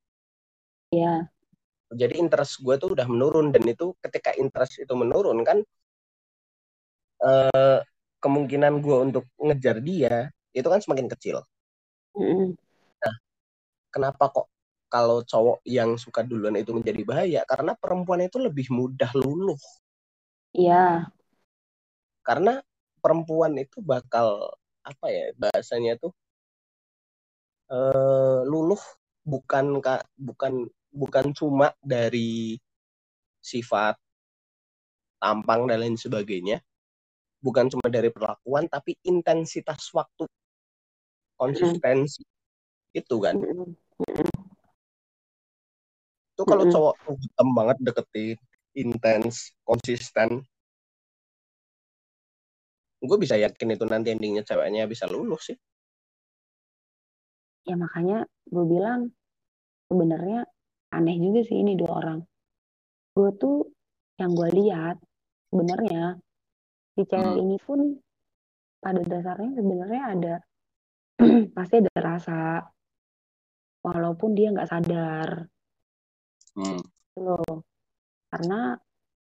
Iya. 0.94 1.26
Jadi 1.90 2.14
interest 2.22 2.62
gue 2.62 2.78
tuh 2.78 2.94
udah 2.94 3.10
menurun 3.10 3.50
dan 3.50 3.66
itu 3.66 3.90
ketika 4.06 4.30
interest 4.38 4.78
itu 4.78 4.94
menurun 4.94 5.42
kan 5.42 5.58
eh, 7.26 7.80
kemungkinan 8.22 8.78
gue 8.78 8.96
untuk 9.10 9.24
ngejar 9.42 9.82
dia 9.82 10.30
itu 10.58 10.68
kan 10.68 10.82
semakin 10.82 11.06
kecil. 11.06 11.42
Mm. 12.18 12.58
Nah, 12.98 13.14
kenapa 13.94 14.28
kok 14.34 14.46
kalau 14.88 15.22
cowok 15.22 15.62
yang 15.68 15.94
suka 16.00 16.24
duluan 16.26 16.56
itu 16.58 16.74
menjadi 16.74 17.02
bahaya? 17.06 17.40
Karena 17.46 17.76
perempuan 17.78 18.24
itu 18.24 18.42
lebih 18.42 18.68
mudah 18.74 19.12
luluh. 19.14 19.60
Iya. 20.56 21.08
Karena 22.26 22.60
perempuan 22.98 23.54
itu 23.56 23.78
bakal 23.80 24.52
apa 24.82 25.06
ya 25.12 25.30
bahasanya 25.36 26.00
tuh 26.00 26.12
uh, 27.68 28.40
luluh 28.48 28.80
bukan 29.28 29.84
kak 29.84 30.08
bukan 30.16 30.64
bukan 30.88 31.26
cuma 31.36 31.76
dari 31.84 32.56
sifat 33.44 34.00
tampang 35.20 35.68
dan 35.68 35.84
lain 35.84 35.96
sebagainya 36.00 36.64
bukan 37.38 37.68
cuma 37.68 37.86
dari 37.92 38.08
perlakuan 38.08 38.66
tapi 38.66 38.96
intensitas 39.04 39.92
waktu 39.92 40.24
konsistensi. 41.38 42.26
Itu 42.92 43.22
kan. 43.22 43.38
Itu 46.34 46.42
kalau 46.42 46.66
cowok 46.66 46.94
hitam 47.18 47.48
banget 47.54 47.76
deketin 47.82 48.38
intens 48.74 49.54
konsisten. 49.62 50.42
Gue 52.98 53.16
bisa 53.18 53.38
yakin 53.38 53.78
itu 53.78 53.84
nanti 53.86 54.10
endingnya 54.10 54.42
ceweknya 54.42 54.90
bisa 54.90 55.06
lulus 55.06 55.54
sih. 55.54 55.58
Ya 57.66 57.78
makanya 57.78 58.26
gue 58.50 58.64
bilang 58.66 59.14
sebenarnya 59.86 60.42
aneh 60.90 61.16
juga 61.18 61.46
sih 61.46 61.62
ini 61.62 61.78
dua 61.78 62.02
orang. 62.02 62.20
Gue 63.14 63.30
tuh 63.38 63.70
yang 64.18 64.34
gue 64.34 64.48
lihat 64.50 64.96
sebenarnya 65.50 66.18
si 66.98 67.02
cewek 67.06 67.34
hmm. 67.38 67.42
ini 67.46 67.56
pun 67.62 67.80
pada 68.82 69.02
dasarnya 69.02 69.58
sebenarnya 69.58 70.02
ada 70.14 70.34
pasti 71.56 71.74
ada 71.82 71.92
rasa 71.98 72.38
walaupun 73.82 74.30
dia 74.34 74.54
nggak 74.54 74.70
sadar. 74.70 75.30
Hmm. 76.58 76.82
loh. 77.18 77.62
Karena 78.30 78.74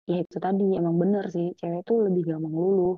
ya 0.06 0.18
itu 0.22 0.38
tadi 0.38 0.76
emang 0.76 0.96
bener 1.00 1.26
sih 1.32 1.52
cewek 1.60 1.84
tuh 1.88 2.08
lebih 2.08 2.36
gampang 2.36 2.56
luluh. 2.56 2.96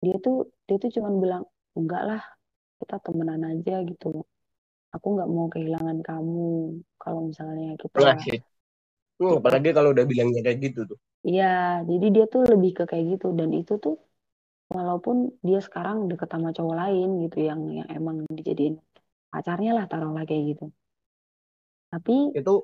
Dia 0.00 0.16
tuh 0.20 0.48
dia 0.64 0.76
tuh 0.80 0.90
cuma 0.92 1.12
bilang 1.16 1.44
enggak 1.76 2.02
lah 2.08 2.22
kita 2.80 2.96
temenan 3.04 3.44
aja 3.44 3.84
gitu 3.84 4.24
aku 4.90 5.06
nggak 5.14 5.30
mau 5.30 5.46
kehilangan 5.46 5.98
kamu 6.02 6.82
kalau 6.98 7.30
misalnya 7.30 7.78
kita 7.78 8.18
gitu 8.26 8.42
hmm, 9.22 9.38
apalagi 9.38 9.70
kalau 9.70 9.94
udah 9.94 10.04
bilangnya 10.08 10.40
kayak 10.42 10.58
gitu 10.64 10.80
tuh. 10.88 10.98
Iya 11.20 11.84
jadi 11.84 12.06
dia 12.08 12.24
tuh 12.26 12.48
lebih 12.48 12.82
ke 12.82 12.84
kayak 12.88 13.20
gitu. 13.20 13.36
Dan 13.36 13.52
itu 13.52 13.76
tuh 13.76 14.00
walaupun 14.70 15.34
dia 15.42 15.58
sekarang 15.58 16.06
deket 16.06 16.30
sama 16.30 16.54
cowok 16.54 16.76
lain 16.78 17.08
gitu 17.26 17.38
yang 17.42 17.60
yang 17.74 17.88
emang 17.90 18.22
dijadiin 18.30 18.78
pacarnya 19.30 19.74
lah 19.74 19.84
taruhlah 19.90 20.22
kayak 20.22 20.54
gitu. 20.54 20.66
Tapi 21.90 22.38
itu 22.38 22.54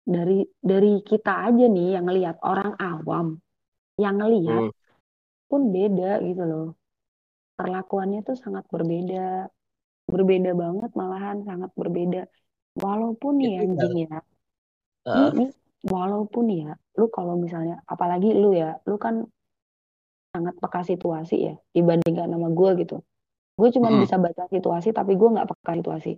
dari 0.00 0.40
dari 0.56 1.04
kita 1.04 1.52
aja 1.52 1.64
nih 1.68 2.00
yang 2.00 2.04
ngelihat 2.08 2.40
orang 2.40 2.72
awam 2.80 3.26
yang 4.00 4.16
ngelihat 4.16 4.72
hmm. 4.72 4.76
pun 5.52 5.60
beda 5.68 6.24
gitu 6.24 6.42
loh. 6.48 6.68
Perlakuannya 7.60 8.24
tuh 8.24 8.40
sangat 8.40 8.64
berbeda 8.72 9.52
berbeda 10.08 10.50
banget 10.56 10.90
malahan 10.96 11.44
sangat 11.44 11.70
berbeda. 11.76 12.24
Walaupun 12.80 13.42
ya, 13.44 13.60
anjing 13.60 14.08
ya 14.08 14.18
uh. 15.06 15.30
ini, 15.34 15.52
walaupun 15.84 16.46
ya 16.48 16.72
lu 16.96 17.08
kalau 17.12 17.36
misalnya 17.36 17.80
apalagi 17.84 18.32
lu 18.32 18.52
ya 18.52 18.76
lu 18.88 18.96
kan 18.96 19.24
sangat 20.30 20.54
peka 20.62 20.80
situasi 20.86 21.36
ya 21.50 21.54
dibandingkan 21.74 22.30
sama 22.30 22.48
gue 22.54 22.70
gitu. 22.86 22.96
Gue 23.58 23.68
cuma 23.74 23.92
hmm. 23.92 24.00
bisa 24.06 24.16
baca 24.16 24.44
situasi 24.48 24.88
tapi 24.94 25.18
gue 25.18 25.28
nggak 25.28 25.48
peka 25.50 25.72
situasi. 25.78 26.12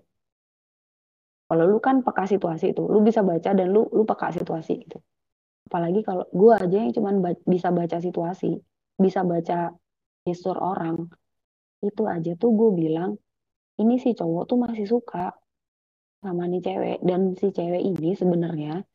Kalau 1.48 1.64
lu 1.68 1.78
kan 1.84 2.00
peka 2.00 2.24
situasi 2.28 2.72
itu 2.72 2.82
lu 2.88 3.00
bisa 3.04 3.20
baca 3.24 3.50
dan 3.52 3.68
lu 3.72 3.88
lu 3.92 4.04
peka 4.04 4.32
situasi 4.32 4.72
gitu. 4.88 4.98
Apalagi 5.68 6.00
kalau 6.04 6.24
gue 6.28 6.52
aja 6.52 6.76
yang 6.76 6.92
cuma 6.92 7.10
ba 7.16 7.32
bisa 7.48 7.72
baca 7.72 7.98
situasi 8.00 8.60
bisa 9.00 9.24
baca 9.24 9.72
gestur 10.22 10.56
orang 10.60 11.08
itu 11.82 12.02
aja 12.06 12.38
tuh 12.38 12.50
gue 12.54 12.70
bilang 12.78 13.18
ini 13.82 13.98
si 13.98 14.14
cowok 14.14 14.44
tuh 14.46 14.58
masih 14.60 14.86
suka 14.86 15.34
sama 16.22 16.46
nih 16.46 16.62
cewek 16.62 16.98
dan 17.02 17.34
si 17.34 17.50
cewek 17.50 17.82
ini 17.82 18.14
sebenarnya 18.14 18.86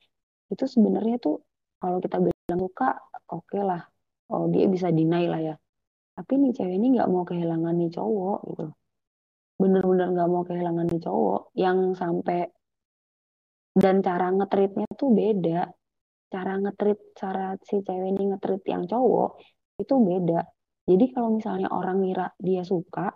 itu 0.47 0.63
sebenarnya 0.63 1.20
tuh 1.20 1.43
kalau 1.84 1.99
kita 1.99 2.24
bilang 2.24 2.59
suka 2.63 2.95
oke 3.28 3.43
okay 3.43 3.61
lah 3.68 3.84
oh 4.34 4.45
dia 4.51 4.65
bisa 4.67 4.91
deny 4.91 5.25
lah 5.28 5.41
ya. 5.41 5.55
Tapi 6.17 6.34
nih 6.41 6.51
cewek 6.57 6.75
ini 6.82 6.88
nggak 6.97 7.09
mau 7.13 7.23
kehilangan 7.23 7.75
nih 7.78 7.91
cowok 7.93 8.39
gitu. 8.49 8.65
Bener-bener 9.57 10.07
nggak 10.13 10.30
mau 10.30 10.43
kehilangan 10.45 10.86
nih 10.89 11.01
cowok 11.01 11.41
yang 11.57 11.93
sampai 11.93 12.49
dan 13.78 14.01
cara 14.01 14.34
ngetritnya 14.34 14.88
tuh 14.97 15.09
beda. 15.13 15.69
Cara 16.28 16.59
ngetrit 16.59 16.99
cara 17.15 17.55
si 17.61 17.80
cewek 17.86 18.17
ini 18.17 18.34
ngetrit 18.34 18.63
yang 18.65 18.84
cowok 18.89 19.39
itu 19.78 19.93
beda. 19.93 20.41
Jadi 20.88 21.05
kalau 21.13 21.36
misalnya 21.36 21.69
orang 21.69 22.01
ngira 22.01 22.28
dia 22.41 22.63
suka 22.65 23.13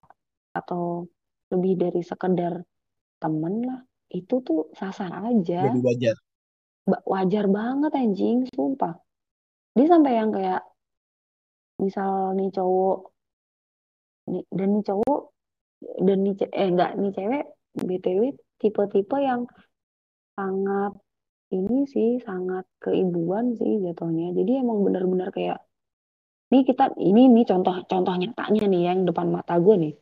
atau 0.51 1.07
lebih 1.51 1.73
dari 1.79 2.01
sekedar 2.03 2.59
temen 3.19 3.55
lah 3.63 3.81
itu 4.11 4.43
tuh 4.43 4.69
sah-sah 4.75 5.23
aja. 5.25 5.71
Jadi 5.71 5.79
wajar. 5.81 6.15
Wajar 6.85 7.45
banget 7.47 7.91
anjing 7.95 8.37
sumpah. 8.51 8.95
Dia 9.71 9.87
sampai 9.87 10.11
yang 10.19 10.29
kayak 10.35 10.61
misal 11.83 12.37
nih 12.37 12.49
cowok 12.53 12.97
nih, 14.31 14.43
dan 14.53 14.67
nih 14.77 14.83
cowok 14.85 15.21
dan 16.05 16.17
nih 16.25 16.33
eh 16.45 16.67
enggak 16.71 16.91
nih 17.01 17.11
cewek 17.17 17.45
btw 17.87 18.21
tipe-tipe 18.61 19.17
yang 19.17 19.41
sangat 20.37 20.93
ini 21.51 21.83
sih 21.89 22.09
sangat 22.23 22.63
keibuan 22.79 23.57
sih 23.59 23.81
jatuhnya 23.83 24.31
jadi 24.37 24.63
emang 24.63 24.85
benar-benar 24.85 25.33
kayak 25.35 25.59
ini 26.51 26.61
kita 26.67 26.95
ini 26.99 27.21
nih 27.31 27.45
contoh 27.47 27.75
contoh 27.87 28.13
nyatanya 28.15 28.63
nih 28.67 28.81
yang 28.87 28.99
depan 29.07 29.27
mata 29.31 29.55
gue 29.59 29.75
nih 29.75 29.93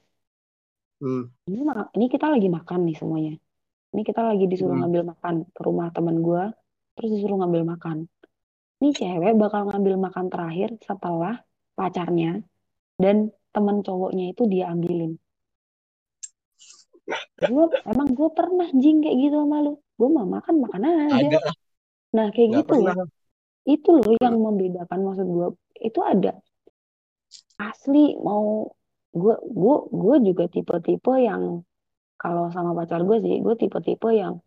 hmm. 1.01 1.23
ini 1.49 1.59
ini 1.97 2.05
kita 2.09 2.25
lagi 2.29 2.47
makan 2.51 2.79
nih 2.85 2.95
semuanya 2.97 3.33
ini 3.93 4.01
kita 4.05 4.21
lagi 4.21 4.45
disuruh 4.45 4.73
hmm. 4.75 4.81
ngambil 4.85 5.03
makan 5.15 5.35
ke 5.49 5.61
rumah 5.65 5.87
teman 5.95 6.21
gue 6.21 6.43
terus 6.93 7.09
disuruh 7.15 7.37
ngambil 7.41 7.63
makan 7.65 7.97
ini 8.79 8.89
cewek 8.93 9.33
bakal 9.35 9.69
ngambil 9.69 9.95
makan 9.97 10.25
terakhir 10.29 10.69
setelah 10.85 11.41
pacarnya 11.79 12.43
dan 12.99 13.31
teman 13.55 13.77
cowoknya 13.87 14.35
itu 14.35 14.43
dia 14.51 14.67
ambilin. 14.67 15.15
Gue 17.39 17.65
emang 17.87 18.09
gue 18.13 18.29
pernah 18.35 18.67
jing 18.75 19.01
kayak 19.03 19.17
gitu 19.23 19.35
sama 19.41 19.57
lu. 19.65 19.73
Gue 19.97 20.09
mau 20.11 20.27
makan 20.27 20.55
makan 20.63 20.81
aja. 21.07 21.39
Nah 22.15 22.27
kayak 22.35 22.49
Gak 22.51 22.57
gitu 22.61 22.73
pernah. 22.75 23.07
itu 23.65 23.89
loh 23.95 24.13
yang 24.19 24.35
membedakan 24.41 24.99
maksud 25.07 25.27
gue 25.29 25.47
itu 25.87 25.99
ada 26.03 26.31
asli 27.61 28.17
mau 28.27 28.65
gue 29.13 29.35
gue 29.45 29.75
gue 30.01 30.15
juga 30.27 30.43
tipe-tipe 30.53 31.13
yang 31.21 31.43
kalau 32.21 32.49
sama 32.55 32.71
pacar 32.77 33.01
gue 33.07 33.17
sih 33.25 33.35
gue 33.45 33.55
tipe-tipe 33.61 34.09
yang 34.13 34.41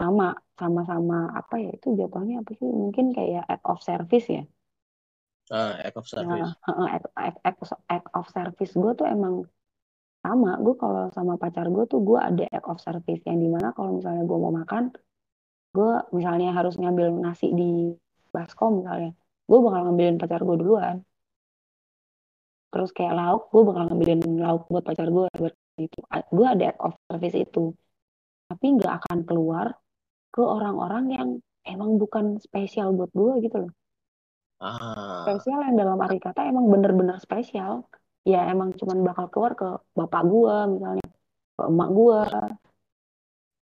sama 0.00 0.34
sama-sama 0.60 1.30
apa 1.40 1.54
ya 1.62 1.70
itu 1.76 1.86
jatuhnya 1.98 2.34
apa 2.42 2.50
sih? 2.58 2.68
Mungkin 2.82 3.06
kayak 3.16 3.42
act 3.48 3.64
of 3.68 3.80
service 3.82 4.26
ya 4.28 4.42
ah 5.52 5.76
act 5.76 5.96
of 6.00 6.06
service. 6.08 6.56
nah, 6.64 6.88
act, 6.88 7.06
act, 7.16 7.38
act, 7.44 7.60
act 7.92 8.08
of 8.16 8.26
service. 8.32 8.72
Gue 8.72 8.92
tuh 8.96 9.04
emang 9.04 9.44
sama. 10.24 10.56
Gue 10.64 10.74
kalau 10.80 11.12
sama 11.12 11.36
pacar 11.36 11.68
gue 11.68 11.84
tuh 11.84 12.00
gue 12.00 12.16
ada 12.16 12.44
act 12.48 12.64
of 12.64 12.80
service. 12.80 13.20
Yang 13.28 13.38
di 13.44 13.48
mana 13.52 13.76
kalau 13.76 14.00
misalnya 14.00 14.24
gue 14.24 14.38
mau 14.38 14.54
makan 14.54 14.94
gue 15.74 15.92
misalnya 16.14 16.54
harus 16.54 16.78
ngambil 16.78 17.18
nasi 17.18 17.50
di 17.50 17.90
baskom 18.30 18.78
misalnya 18.78 19.10
gue 19.50 19.58
bakal 19.58 19.80
ngambilin 19.90 20.16
pacar 20.16 20.40
gue 20.40 20.56
duluan. 20.56 20.96
Terus 22.72 22.90
kayak 22.96 23.14
lauk 23.18 23.42
gue 23.52 23.62
bakal 23.68 23.82
ngambilin 23.92 24.20
lauk 24.40 24.64
buat 24.72 24.84
pacar 24.86 25.08
gue 25.10 25.26
itu. 25.82 25.98
Gue 26.32 26.46
ada 26.46 26.72
act 26.72 26.80
of 26.80 26.94
service 27.10 27.36
itu. 27.36 27.74
Tapi 28.48 28.66
nggak 28.80 28.92
akan 29.04 29.18
keluar 29.28 29.66
ke 30.30 30.40
orang-orang 30.40 31.04
yang 31.10 31.28
emang 31.66 32.00
bukan 32.00 32.38
spesial 32.40 32.94
buat 32.96 33.10
gue 33.12 33.44
gitu 33.44 33.56
loh 33.66 33.72
ah. 34.60 35.24
spesial 35.24 35.60
yang 35.64 35.76
dalam 35.78 35.98
arti 35.98 36.18
kata 36.20 36.46
emang 36.46 36.68
bener-bener 36.70 37.16
spesial. 37.22 37.86
Ya 38.24 38.48
emang 38.48 38.72
cuman 38.72 39.04
bakal 39.04 39.28
keluar 39.28 39.52
ke 39.56 39.68
bapak 39.96 40.22
gue 40.26 40.56
misalnya. 40.78 41.08
Ke 41.54 41.62
emak 41.70 41.90
gue 41.94 42.20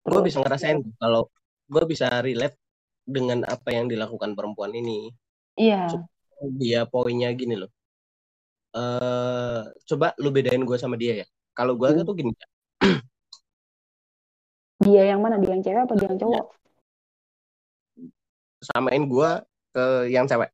gue 0.09 0.21
bisa 0.25 0.37
ngerasain 0.41 0.79
kalau 0.97 1.29
gue 1.69 1.83
bisa 1.85 2.09
relate 2.25 2.57
dengan 3.05 3.45
apa 3.45 3.69
yang 3.73 3.85
dilakukan 3.85 4.33
perempuan 4.33 4.73
ini. 4.73 5.13
Iya. 5.57 6.09
Dia 6.57 6.89
poinnya 6.89 7.29
gini 7.37 7.59
loh. 7.59 7.69
Uh, 8.69 9.65
coba 9.89 10.13
lu 10.21 10.29
bedain 10.29 10.61
gue 10.61 10.77
sama 10.77 10.97
dia 10.97 11.25
ya. 11.25 11.27
Kalau 11.57 11.77
gue 11.77 11.89
hmm. 11.89 12.05
tuh 12.05 12.15
gini. 12.15 12.33
Dia 14.79 15.11
yang 15.11 15.19
mana? 15.19 15.35
Dia 15.35 15.51
yang 15.51 15.59
cewek 15.59 15.83
atau 15.83 15.95
dia 15.99 16.07
yang 16.07 16.15
cowok? 16.23 16.45
Samain 18.63 19.03
gue 19.11 19.31
ke 19.75 19.85
yang 20.07 20.23
cewek 20.23 20.47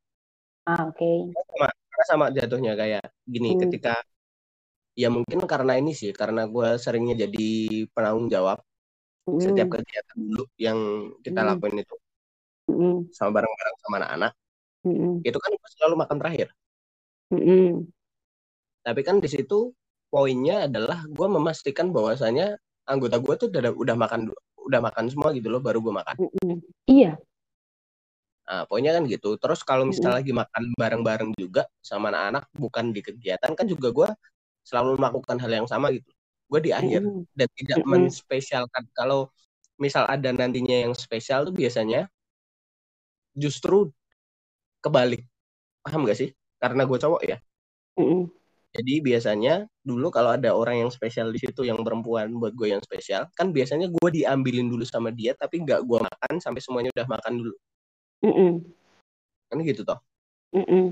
ah 0.66 0.90
oke 0.90 0.98
okay. 0.98 1.16
sama 1.32 1.68
sama 2.06 2.26
jatuhnya 2.34 2.74
kayak 2.74 3.04
gini 3.24 3.54
hmm. 3.54 3.60
ketika 3.66 3.94
ya 4.96 5.12
mungkin 5.12 5.44
karena 5.44 5.76
ini 5.76 5.92
sih 5.92 6.10
karena 6.10 6.48
gue 6.48 6.80
seringnya 6.80 7.28
jadi 7.28 7.46
penanggung 7.92 8.32
jawab 8.32 8.58
hmm. 9.28 9.40
setiap 9.40 9.68
kegiatan 9.78 10.16
dulu 10.16 10.44
yang 10.56 10.78
kita 11.20 11.40
hmm. 11.44 11.48
lakuin 11.52 11.82
itu 11.84 11.96
hmm. 12.72 12.98
sama 13.12 13.30
bareng-bareng 13.40 13.76
sama 13.84 13.94
anak-anak 14.02 14.32
hmm. 14.88 15.14
itu 15.22 15.38
kan 15.38 15.50
gue 15.52 15.70
selalu 15.76 15.94
makan 16.00 16.16
terakhir 16.18 16.48
hmm. 17.30 17.72
tapi 18.82 19.00
kan 19.04 19.16
di 19.20 19.28
situ 19.28 19.70
poinnya 20.08 20.64
adalah 20.64 21.04
gue 21.04 21.28
memastikan 21.28 21.92
bahwasanya 21.92 22.56
anggota 22.88 23.18
gue 23.20 23.34
tuh 23.36 23.48
udah 23.52 23.74
udah 23.74 23.96
makan 23.98 24.32
udah 24.66 24.80
makan 24.82 25.06
semua 25.12 25.30
gitu 25.36 25.52
loh 25.52 25.62
baru 25.62 25.78
gue 25.78 25.94
makan 25.94 26.16
iya 26.88 27.20
Nah, 28.46 28.62
poinnya 28.70 28.94
kan 28.94 29.02
gitu. 29.10 29.34
Terus 29.42 29.66
kalau 29.66 29.90
misalnya 29.90 30.22
lagi 30.22 30.30
makan 30.30 30.62
bareng-bareng 30.78 31.30
juga 31.34 31.66
sama 31.82 32.14
anak-anak, 32.14 32.46
bukan 32.54 32.94
di 32.94 33.02
kegiatan 33.02 33.50
kan 33.58 33.66
juga 33.66 33.90
gue 33.90 34.08
selalu 34.62 35.02
melakukan 35.02 35.36
hal 35.42 35.50
yang 35.50 35.66
sama 35.66 35.90
gitu. 35.90 36.06
Gue 36.46 36.62
di 36.62 36.70
akhir 36.70 37.02
dan 37.34 37.48
tidak 37.58 37.82
menspesialkan. 37.82 38.86
Kalau 38.94 39.34
misal 39.82 40.06
ada 40.06 40.30
nantinya 40.30 40.86
yang 40.86 40.94
spesial 40.94 41.50
tuh 41.50 41.54
biasanya 41.54 42.06
justru 43.34 43.90
kebalik. 44.78 45.26
Paham 45.82 46.06
gak 46.06 46.18
sih? 46.18 46.30
Karena 46.62 46.86
gue 46.86 46.98
cowok 47.02 47.22
ya. 47.26 47.42
Jadi 48.76 48.94
biasanya 49.00 49.66
dulu 49.82 50.12
kalau 50.12 50.36
ada 50.36 50.52
orang 50.52 50.86
yang 50.86 50.90
spesial 50.92 51.32
di 51.32 51.40
situ 51.40 51.64
yang 51.64 51.80
perempuan 51.80 52.30
buat 52.36 52.52
gue 52.54 52.76
yang 52.76 52.82
spesial, 52.84 53.26
kan 53.34 53.50
biasanya 53.50 53.88
gue 53.88 54.08
diambilin 54.12 54.68
dulu 54.68 54.84
sama 54.84 55.10
dia 55.10 55.32
tapi 55.34 55.64
nggak 55.64 55.80
gue 55.82 55.98
makan 55.98 56.38
sampai 56.38 56.60
semuanya 56.60 56.94
udah 56.94 57.08
makan 57.08 57.42
dulu. 57.42 57.54
Mm 58.26 58.34
-mm. 58.34 58.52
Kan 59.46 59.58
gitu 59.62 59.86
toh. 59.86 60.02
Mm 60.50 60.66
-mm. 60.66 60.86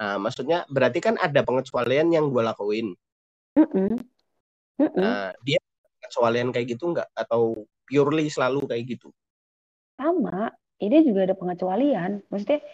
Nah, 0.00 0.16
maksudnya 0.16 0.64
berarti 0.72 1.04
kan 1.04 1.20
ada 1.20 1.44
pengecualian 1.44 2.08
yang 2.08 2.32
gue 2.32 2.40
lakuin. 2.40 2.96
Mm 3.60 3.68
-mm. 3.68 3.90
Mm 4.80 4.88
-mm. 4.88 4.96
Nah, 4.96 5.36
dia 5.44 5.60
pengecualian 6.00 6.48
kayak 6.48 6.66
gitu 6.72 6.96
nggak 6.96 7.12
atau 7.12 7.68
purely 7.84 8.32
selalu 8.32 8.64
kayak 8.64 8.96
gitu? 8.96 9.12
Sama, 10.00 10.48
ini 10.80 11.04
juga 11.04 11.28
ada 11.28 11.36
pengecualian. 11.36 12.24
Maksudnya 12.32 12.64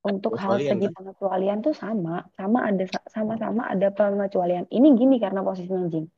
untuk 0.00 0.40
hal 0.40 0.56
segi 0.56 0.88
kan? 0.88 0.96
pengecualian 0.96 1.60
tuh 1.60 1.76
sama, 1.76 2.24
sama 2.32 2.64
ada 2.64 2.88
sama-sama 3.12 3.68
ada 3.68 3.92
pengecualian. 3.92 4.64
Ini 4.72 4.88
gini 4.96 5.20
karena 5.20 5.44
posisinya 5.44 5.84
anjing. 5.84 6.08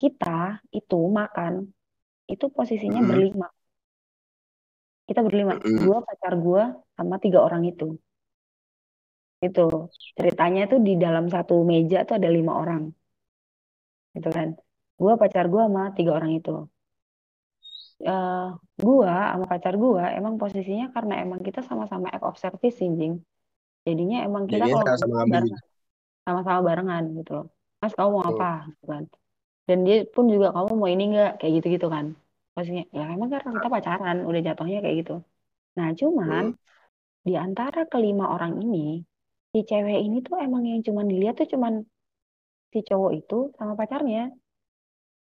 Kita 0.00 0.64
itu 0.72 0.96
makan 1.12 1.68
itu 2.24 2.48
posisinya 2.48 3.04
hmm. 3.04 3.10
berlima. 3.12 3.48
Kita 5.08 5.24
berlima, 5.24 5.56
hmm. 5.56 5.88
gua 5.88 6.04
pacar 6.04 6.36
gua 6.36 6.76
sama 6.92 7.16
tiga 7.16 7.40
orang 7.40 7.64
itu. 7.64 7.96
Itu 9.40 9.88
ceritanya 10.12 10.68
tuh 10.68 10.84
di 10.84 11.00
dalam 11.00 11.32
satu 11.32 11.64
meja 11.64 12.04
tuh 12.04 12.20
ada 12.20 12.28
lima 12.28 12.52
orang. 12.60 12.92
Gitu 14.12 14.28
kan. 14.28 14.52
Gua 15.00 15.16
pacar 15.16 15.48
gua 15.48 15.64
sama 15.64 15.96
tiga 15.96 16.12
orang 16.12 16.36
itu. 16.36 16.68
Uh, 18.04 18.54
gua 18.78 19.32
sama 19.32 19.46
pacar 19.48 19.74
gua 19.74 20.12
emang 20.12 20.36
posisinya 20.36 20.92
karena 20.92 21.24
emang 21.24 21.40
kita 21.40 21.64
sama-sama 21.64 22.12
act 22.12 22.28
of 22.28 22.36
service 22.36 22.78
anjing. 22.84 23.24
Jadinya 23.88 24.28
emang 24.28 24.44
kita 24.44 24.68
kalau 24.68 24.84
sama-sama 24.84 25.24
barengan, 25.24 25.60
sama-sama 26.28 26.60
barengan 26.60 27.04
gitu 27.16 27.30
loh. 27.32 27.46
Mas 27.80 27.96
kamu 27.96 28.10
mau 28.12 28.24
apa 28.28 28.68
gitu 28.68 28.84
kan. 28.84 29.04
Dan 29.64 29.78
dia 29.88 30.04
pun 30.04 30.28
juga 30.28 30.52
kamu 30.52 30.70
mau 30.76 30.88
ini 30.92 31.04
enggak 31.16 31.32
kayak 31.40 31.52
gitu-gitu 31.62 31.88
kan. 31.88 32.12
Maksudnya 32.58 32.84
ya 32.90 33.06
emang 33.14 33.30
karena 33.30 33.54
kita 33.54 33.68
pacaran 33.70 34.16
udah 34.26 34.40
jatuhnya 34.42 34.82
kayak 34.82 34.96
gitu. 35.06 35.14
Nah, 35.78 35.94
cuman 35.94 36.44
hmm. 36.50 37.22
di 37.22 37.34
antara 37.38 37.86
kelima 37.86 38.34
orang 38.34 38.58
ini 38.58 39.06
si 39.54 39.62
cewek 39.62 39.98
ini 40.02 40.18
tuh 40.26 40.42
emang 40.42 40.66
yang 40.66 40.82
cuman 40.82 41.06
dilihat 41.06 41.38
tuh 41.38 41.46
cuman 41.54 41.86
si 42.74 42.78
cowok 42.82 43.12
itu 43.14 43.38
sama 43.54 43.78
pacarnya 43.78 44.34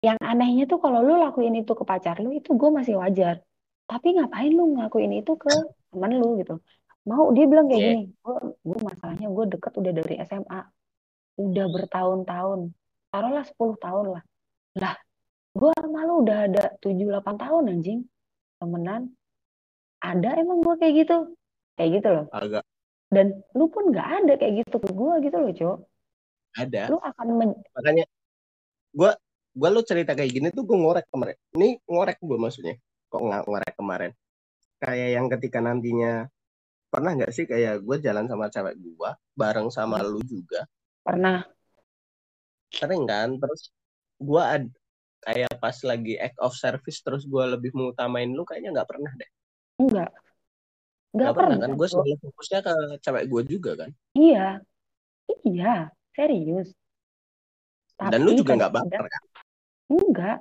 yang 0.05 0.19
anehnya 0.21 0.63
tuh 0.69 0.77
kalau 0.77 1.01
lu 1.01 1.17
lakuin 1.17 1.57
itu 1.57 1.73
ke 1.73 1.83
pacar 1.83 2.21
lu 2.21 2.29
itu 2.31 2.53
gue 2.53 2.69
masih 2.69 2.95
wajar 3.01 3.41
tapi 3.89 4.15
ngapain 4.15 4.51
lu 4.53 4.77
ngelakuin 4.77 5.19
itu 5.19 5.33
ke 5.35 5.49
teman 5.91 6.11
lu 6.15 6.39
gitu 6.39 6.61
mau 7.09 7.29
dia 7.35 7.45
bilang 7.49 7.67
kayak 7.67 7.81
yeah. 7.81 7.89
gini 7.91 8.03
gue 8.23 8.35
gue 8.65 8.79
masalahnya 8.81 9.27
gue 9.29 9.45
deket 9.57 9.73
udah 9.81 9.91
dari 9.91 10.15
SMA 10.23 10.61
udah 11.35 11.65
bertahun-tahun 11.73 12.59
taruhlah 13.11 13.45
10 13.45 13.83
tahun 13.83 14.05
lah 14.15 14.23
lah 14.79 14.95
gue 15.55 15.73
malu 15.87 16.27
udah 16.27 16.51
ada 16.51 16.63
7-8 16.83 17.41
tahun 17.41 17.63
anjing. 17.71 17.99
Temenan. 18.59 19.09
Ada 20.03 20.43
emang 20.43 20.59
gue 20.61 20.75
kayak 20.75 20.93
gitu. 21.07 21.17
Kayak 21.79 21.89
gitu 21.99 22.09
loh. 22.11 22.25
Agak. 22.35 22.63
Dan 23.07 23.39
lu 23.55 23.71
pun 23.71 23.89
nggak 23.89 24.09
ada 24.23 24.33
kayak 24.35 24.67
gitu 24.67 24.75
ke 24.77 24.89
gue 24.91 25.13
gitu 25.23 25.37
loh 25.39 25.51
cok. 25.55 25.77
Ada. 26.59 26.81
Lu 26.91 26.99
akan 26.99 27.27
men 27.35 27.51
makanya 27.75 28.05
gue 28.95 29.11
gue 29.55 29.69
lo 29.71 29.81
cerita 29.83 30.15
kayak 30.15 30.31
gini 30.31 30.47
tuh 30.51 30.63
gue 30.63 30.75
ngorek 30.75 31.07
kemarin 31.11 31.35
ini 31.59 31.79
ngorek 31.83 32.19
gue 32.23 32.37
maksudnya 32.39 32.75
kok 33.11 33.23
nggak 33.23 33.43
ngorek 33.43 33.73
kemarin 33.75 34.11
kayak 34.79 35.09
yang 35.19 35.27
ketika 35.27 35.59
nantinya 35.59 36.31
pernah 36.87 37.11
nggak 37.11 37.31
sih 37.35 37.43
kayak 37.43 37.83
gue 37.83 37.97
jalan 37.99 38.23
sama 38.27 38.47
cewek 38.47 38.75
gue 38.79 39.09
bareng 39.35 39.67
sama 39.67 39.99
lu 39.99 40.23
juga? 40.23 40.63
Pernah. 41.03 41.43
Sering 42.71 43.03
kan? 43.03 43.35
Terus 43.35 43.71
gue 44.15 44.43
ad 44.43 44.65
kayak 45.25 45.51
pas 45.57 45.75
lagi 45.81 46.13
act 46.21 46.37
of 46.37 46.53
service 46.53 47.01
terus 47.01 47.25
gue 47.25 47.43
lebih 47.49 47.73
mengutamain 47.73 48.29
lu 48.29 48.45
kayaknya 48.45 48.81
nggak 48.81 48.89
pernah 48.89 49.11
deh. 49.17 49.29
Enggak 49.81 50.13
nggak 51.15 51.31
pernah, 51.31 51.55
pernah 51.55 51.71
kan? 51.71 51.79
Gue 51.79 51.87
selalu 51.87 52.15
fokusnya 52.19 52.59
ke 52.59 52.73
cewek 52.99 53.23
gue 53.31 53.41
juga 53.47 53.71
kan? 53.79 53.89
Iya. 54.13 54.47
Iya 55.47 55.73
serius. 56.13 56.69
Tapi 57.95 58.11
dan 58.11 58.19
lu 58.21 58.35
juga 58.35 58.51
nggak 58.59 58.73
baper 58.75 59.05
kan? 59.07 59.23
Enggak. 59.89 60.39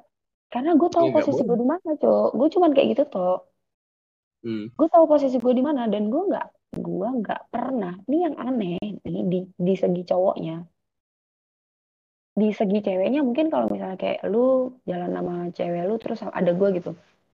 karena 0.55 0.71
gue 0.79 0.87
tahu 0.87 1.11
Ya, 1.11 1.15
posisi 1.19 1.43
gue 1.43 1.59
di 1.59 1.67
mana 1.67 1.91
cok. 1.99 2.29
Gue 2.39 2.49
cuman 2.51 2.71
kayak 2.75 2.89
gitu 2.95 3.05
toh 3.11 3.43
hmm. 4.47 4.77
gue 4.77 4.89
tahu 4.93 5.05
posisi 5.11 5.41
gue 5.41 5.55
di 5.57 5.65
mana 5.65 5.91
dan 5.91 6.07
gue 6.13 6.23
nggak 6.31 6.47
gue 6.79 7.09
nggak 7.23 7.43
pernah. 7.51 7.95
Ini 8.07 8.19
yang 8.31 8.35
aneh 8.39 8.79
nih 8.79 9.23
di 9.31 9.39
di 9.51 9.75
segi 9.75 10.03
cowoknya 10.07 10.63
di 12.35 12.51
segi 12.51 12.83
ceweknya 12.83 13.23
mungkin 13.23 13.47
kalau 13.47 13.71
misalnya 13.71 13.95
kayak 13.95 14.27
lu 14.27 14.75
jalan 14.91 15.11
sama 15.15 15.35
cewek 15.55 15.83
lu 15.87 15.95
terus 16.03 16.19
ada 16.27 16.51
gue 16.51 16.69
gitu 16.83 16.91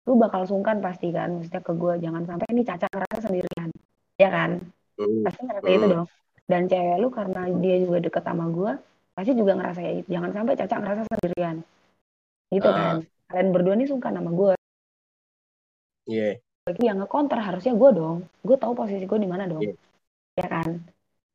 lu 0.10 0.14
bakal 0.18 0.42
sungkan 0.50 0.82
pasti 0.82 1.14
kan 1.14 1.38
maksudnya 1.38 1.62
ke 1.62 1.74
gue 1.78 1.94
jangan 2.02 2.24
sampai 2.26 2.48
ini 2.50 2.62
caca 2.66 2.88
ngerasa 2.90 3.18
sendirian 3.30 3.70
ya 4.18 4.30
kan 4.34 4.52
hmm. 4.98 5.22
pasti 5.22 5.42
ngerasa 5.46 5.68
hmm. 5.70 5.78
itu 5.78 5.86
dong 5.86 6.08
dan 6.50 6.62
cewek 6.66 6.98
lu 6.98 7.10
karena 7.14 7.42
dia 7.62 7.76
juga 7.78 7.98
deket 8.02 8.24
sama 8.26 8.46
gue 8.50 8.72
pasti 9.14 9.32
juga 9.38 9.54
ngerasa 9.54 9.80
ya 9.86 9.92
jangan 10.10 10.32
sampai 10.34 10.54
caca 10.58 10.76
ngerasa 10.82 11.02
sendirian 11.14 11.56
gitu 12.50 12.70
uh. 12.70 12.74
kan 12.74 12.96
kalian 13.30 13.50
berdua 13.54 13.74
nih 13.78 13.88
sungkan 13.92 14.18
sama 14.18 14.32
gue 14.34 14.54
iya 16.10 16.42
yeah. 16.42 16.82
yang 16.82 16.98
ngekonter 17.06 17.38
harusnya 17.38 17.78
gue 17.78 17.90
dong 17.94 18.18
gue 18.42 18.58
tahu 18.58 18.74
posisi 18.74 19.06
gue 19.06 19.20
di 19.22 19.30
mana 19.30 19.46
dong 19.46 19.62
yeah. 19.62 19.78
ya 20.42 20.48
kan 20.50 20.70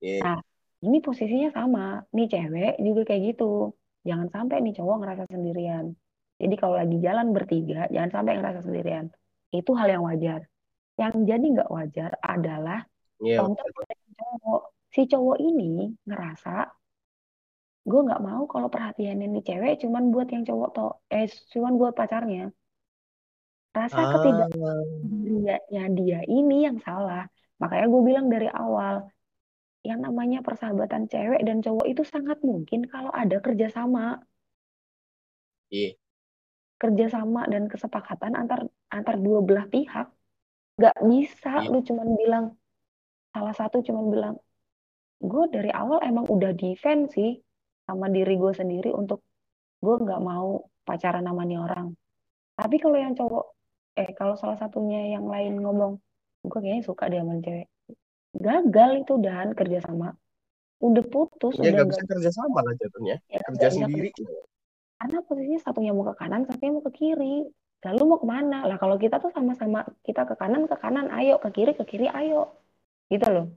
yeah. 0.03 0.23
nah 0.25 0.39
ini 0.83 0.99
posisinya 0.99 1.51
sama 1.55 2.03
nih 2.11 2.27
cewek 2.27 2.73
juga 2.83 3.01
kayak 3.07 3.23
gitu. 3.35 3.71
Jangan 4.03 4.29
sampai 4.35 4.57
nih 4.67 4.75
cowok 4.79 4.97
ngerasa 4.99 5.25
sendirian. 5.31 5.95
Jadi 6.43 6.55
kalau 6.59 6.75
lagi 6.75 6.99
jalan 6.99 7.31
bertiga 7.31 7.87
jangan 7.95 8.11
sampai 8.11 8.33
ngerasa 8.43 8.61
sendirian. 8.67 9.07
Itu 9.55 9.79
hal 9.79 9.95
yang 9.95 10.03
wajar. 10.03 10.43
Yang 10.99 11.15
jadi 11.31 11.47
nggak 11.55 11.71
wajar 11.71 12.11
adalah 12.19 12.83
yeah, 13.23 13.47
cowok. 13.47 14.63
Si 14.93 15.07
cowok 15.07 15.39
ini 15.39 15.95
ngerasa 16.05 16.67
gue 17.83 17.99
nggak 17.99 18.23
mau 18.23 18.47
kalau 18.47 18.71
perhatian 18.71 19.19
ini 19.19 19.43
cewek 19.43 19.83
cuman 19.83 20.15
buat 20.15 20.31
yang 20.31 20.47
cowok 20.47 20.69
to 20.75 20.87
eh 21.15 21.31
cuman 21.55 21.79
buat 21.79 21.95
pacarnya. 21.95 22.51
Rasa 23.73 24.03
ah. 24.03 24.11
ketidakdiriannya 24.19 25.85
dia 25.95 26.21
ini 26.27 26.67
yang 26.67 26.83
salah. 26.83 27.31
Makanya 27.63 27.87
gue 27.87 28.03
bilang 28.03 28.27
dari 28.27 28.51
awal 28.51 29.07
yang 29.83 29.99
namanya 29.99 30.47
persahabatan 30.47 31.11
cewek 31.11 31.43
dan 31.43 31.59
cowok 31.59 31.87
itu 31.91 32.03
sangat 32.07 32.39
mungkin 32.47 32.87
kalau 32.87 33.11
ada 33.11 33.43
kerjasama. 33.43 34.23
Iya. 35.75 35.99
Kerjasama 36.79 37.51
dan 37.51 37.67
kesepakatan 37.67 38.39
antar 38.39 38.71
antar 38.91 39.19
dua 39.19 39.43
belah 39.43 39.67
pihak. 39.67 40.07
Gak 40.79 40.97
bisa 41.03 41.67
yeah. 41.67 41.71
lu 41.71 41.83
cuman 41.83 42.09
bilang 42.15 42.45
salah 43.35 43.55
satu 43.55 43.83
cuman 43.83 44.07
bilang 44.11 44.35
gue 45.23 45.45
dari 45.51 45.71
awal 45.71 46.03
emang 46.03 46.27
udah 46.27 46.55
defense 46.55 47.15
sih 47.15 47.39
sama 47.87 48.07
diri 48.11 48.35
gue 48.39 48.53
sendiri 48.55 48.91
untuk 48.91 49.23
gue 49.83 49.95
nggak 49.99 50.21
mau 50.23 50.63
pacaran 50.87 51.27
sama 51.27 51.43
nih 51.43 51.59
orang. 51.59 51.91
Tapi 52.55 52.77
kalau 52.79 52.99
yang 52.99 53.15
cowok 53.19 53.45
eh 53.99 54.11
kalau 54.15 54.35
salah 54.39 54.59
satunya 54.59 55.11
yang 55.15 55.27
lain 55.27 55.59
ngomong 55.59 55.99
gue 56.47 56.59
kayaknya 56.59 56.83
suka 56.87 57.11
dia 57.11 57.23
sama 57.23 57.39
cewek 57.39 57.72
gagal 58.33 58.91
itu 59.05 59.15
dan 59.21 59.53
kerjasama 59.53 60.17
udah 60.83 61.05
putus 61.07 61.55
ya 61.63 61.71
udah 61.71 61.87
gak 61.87 61.91
bisa 61.95 62.05
kerjasama 62.11 62.59
lah 62.59 62.75
jatuhnya. 62.75 63.17
Ya, 63.31 63.41
kerja 63.47 63.67
sendiri. 63.71 64.11
karena 65.03 65.19
posisinya 65.27 65.61
satunya 65.63 65.91
mau 65.91 66.07
ke 66.07 66.15
kanan 66.15 66.47
satunya 66.47 66.73
mau 66.75 66.85
ke 66.87 66.93
kiri. 66.95 67.47
Lalu 67.83 68.03
mau 68.07 68.19
ke 68.23 68.27
mana? 68.27 68.67
Lah 68.67 68.79
kalau 68.79 68.95
kita 68.95 69.19
tuh 69.19 69.35
sama-sama 69.35 69.83
kita 70.07 70.27
ke 70.27 70.35
kanan 70.39 70.71
ke 70.71 70.79
kanan 70.79 71.11
ayo. 71.11 71.43
Ke 71.43 71.51
kiri 71.51 71.75
ke 71.75 71.83
kiri 71.83 72.07
ayo. 72.07 72.55
Gitu 73.11 73.27
loh. 73.27 73.51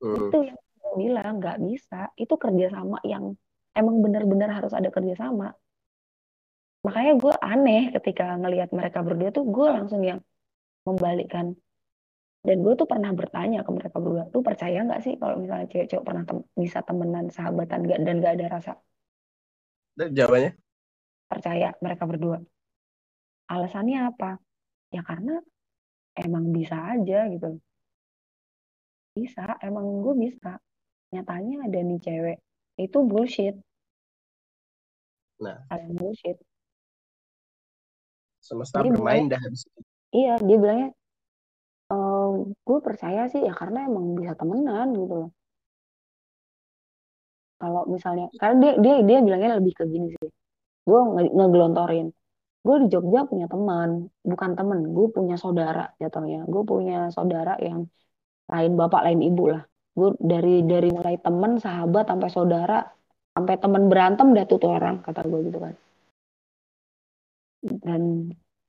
Hmm. 0.00 0.28
itu 0.28 0.38
yang 0.52 0.56
gue 0.56 0.92
bilang 0.96 1.32
nggak 1.40 1.60
bisa. 1.60 2.08
Itu 2.16 2.40
kerjasama 2.40 3.04
yang 3.04 3.36
emang 3.76 4.00
benar-benar 4.00 4.48
harus 4.56 4.72
ada 4.72 4.88
kerjasama 4.88 5.52
makanya 6.86 7.12
gue 7.18 7.34
aneh 7.42 7.82
ketika 7.98 8.38
ngelihat 8.38 8.70
mereka 8.70 9.02
berdua 9.02 9.34
tuh 9.34 9.42
gue 9.42 9.66
langsung 9.66 10.06
yang 10.06 10.22
membalikkan 10.86 11.58
dan 12.46 12.62
gue 12.62 12.74
tuh 12.78 12.86
pernah 12.86 13.10
bertanya 13.10 13.66
ke 13.66 13.70
mereka 13.74 13.98
berdua 13.98 14.30
tuh 14.30 14.38
percaya 14.38 14.86
nggak 14.86 15.02
sih 15.02 15.18
kalau 15.18 15.42
misalnya 15.42 15.66
cewek-cewek 15.66 16.04
pernah 16.06 16.22
tem 16.22 16.38
bisa 16.54 16.78
temenan 16.86 17.26
sahabatan 17.26 17.80
gak 17.90 18.00
dan 18.06 18.14
gak 18.22 18.34
ada 18.38 18.46
rasa? 18.54 18.72
Dan 19.98 20.14
jawabannya? 20.14 20.52
Percaya 21.26 21.68
mereka 21.82 22.04
berdua. 22.06 22.38
Alasannya 23.50 23.98
apa? 24.06 24.38
Ya 24.94 25.02
karena 25.02 25.42
emang 26.14 26.54
bisa 26.54 26.78
aja 26.94 27.26
gitu. 27.26 27.58
Bisa 29.18 29.58
emang 29.66 30.06
gue 30.06 30.14
bisa. 30.14 30.62
Nyatanya 31.10 31.66
ada 31.66 31.78
nih 31.82 31.98
cewek. 31.98 32.38
Itu 32.78 33.02
bullshit. 33.02 33.58
Nah. 35.42 35.66
Kalian 35.66 35.98
bullshit. 35.98 36.38
Semesta 38.38 38.78
dia 38.78 38.94
bermain 38.94 39.26
dah 39.26 39.42
habis 39.42 39.66
iya 40.14 40.38
dia 40.38 40.54
bilangnya 40.54 40.94
gue 42.66 42.78
percaya 42.86 43.20
sih 43.32 43.40
ya 43.48 43.52
karena 43.60 43.78
emang 43.88 44.04
bisa 44.18 44.32
temenan 44.40 44.86
gitu 45.00 45.14
loh. 45.20 45.30
Kalau 47.60 47.82
misalnya, 47.94 48.26
karena 48.40 48.56
dia 48.62 48.72
dia 48.84 48.94
dia 49.08 49.18
bilangnya 49.26 49.50
lebih 49.58 49.72
ke 49.78 49.84
gini 49.92 50.06
sih. 50.16 50.30
Gue 50.88 51.00
nge. 51.14 51.24
Gue 52.66 52.76
di 52.82 52.86
Jogja 52.92 53.20
punya 53.30 53.46
teman, 53.52 53.90
bukan 54.30 54.50
temen, 54.58 54.78
gue 54.96 55.06
punya 55.16 55.36
saudara 55.44 55.82
jatuhnya. 56.02 56.38
Gue 56.52 56.62
punya 56.72 56.96
saudara 57.16 57.52
yang 57.66 57.80
lain 58.52 58.72
bapak 58.80 59.00
lain 59.06 59.20
ibu 59.28 59.44
lah. 59.54 59.62
Gue 59.98 60.08
dari 60.32 60.66
dari 60.70 60.88
mulai 60.96 61.16
temen, 61.26 61.52
sahabat 61.64 62.04
sampai 62.10 62.28
saudara, 62.36 62.74
sampai 63.34 63.54
temen 63.62 63.82
berantem 63.90 64.26
dah 64.36 64.44
tuh, 64.50 64.58
tuh 64.62 64.70
orang 64.78 64.96
kata 65.06 65.20
gue 65.30 65.40
gitu 65.48 65.58
kan. 65.64 65.74
Dan 67.84 68.02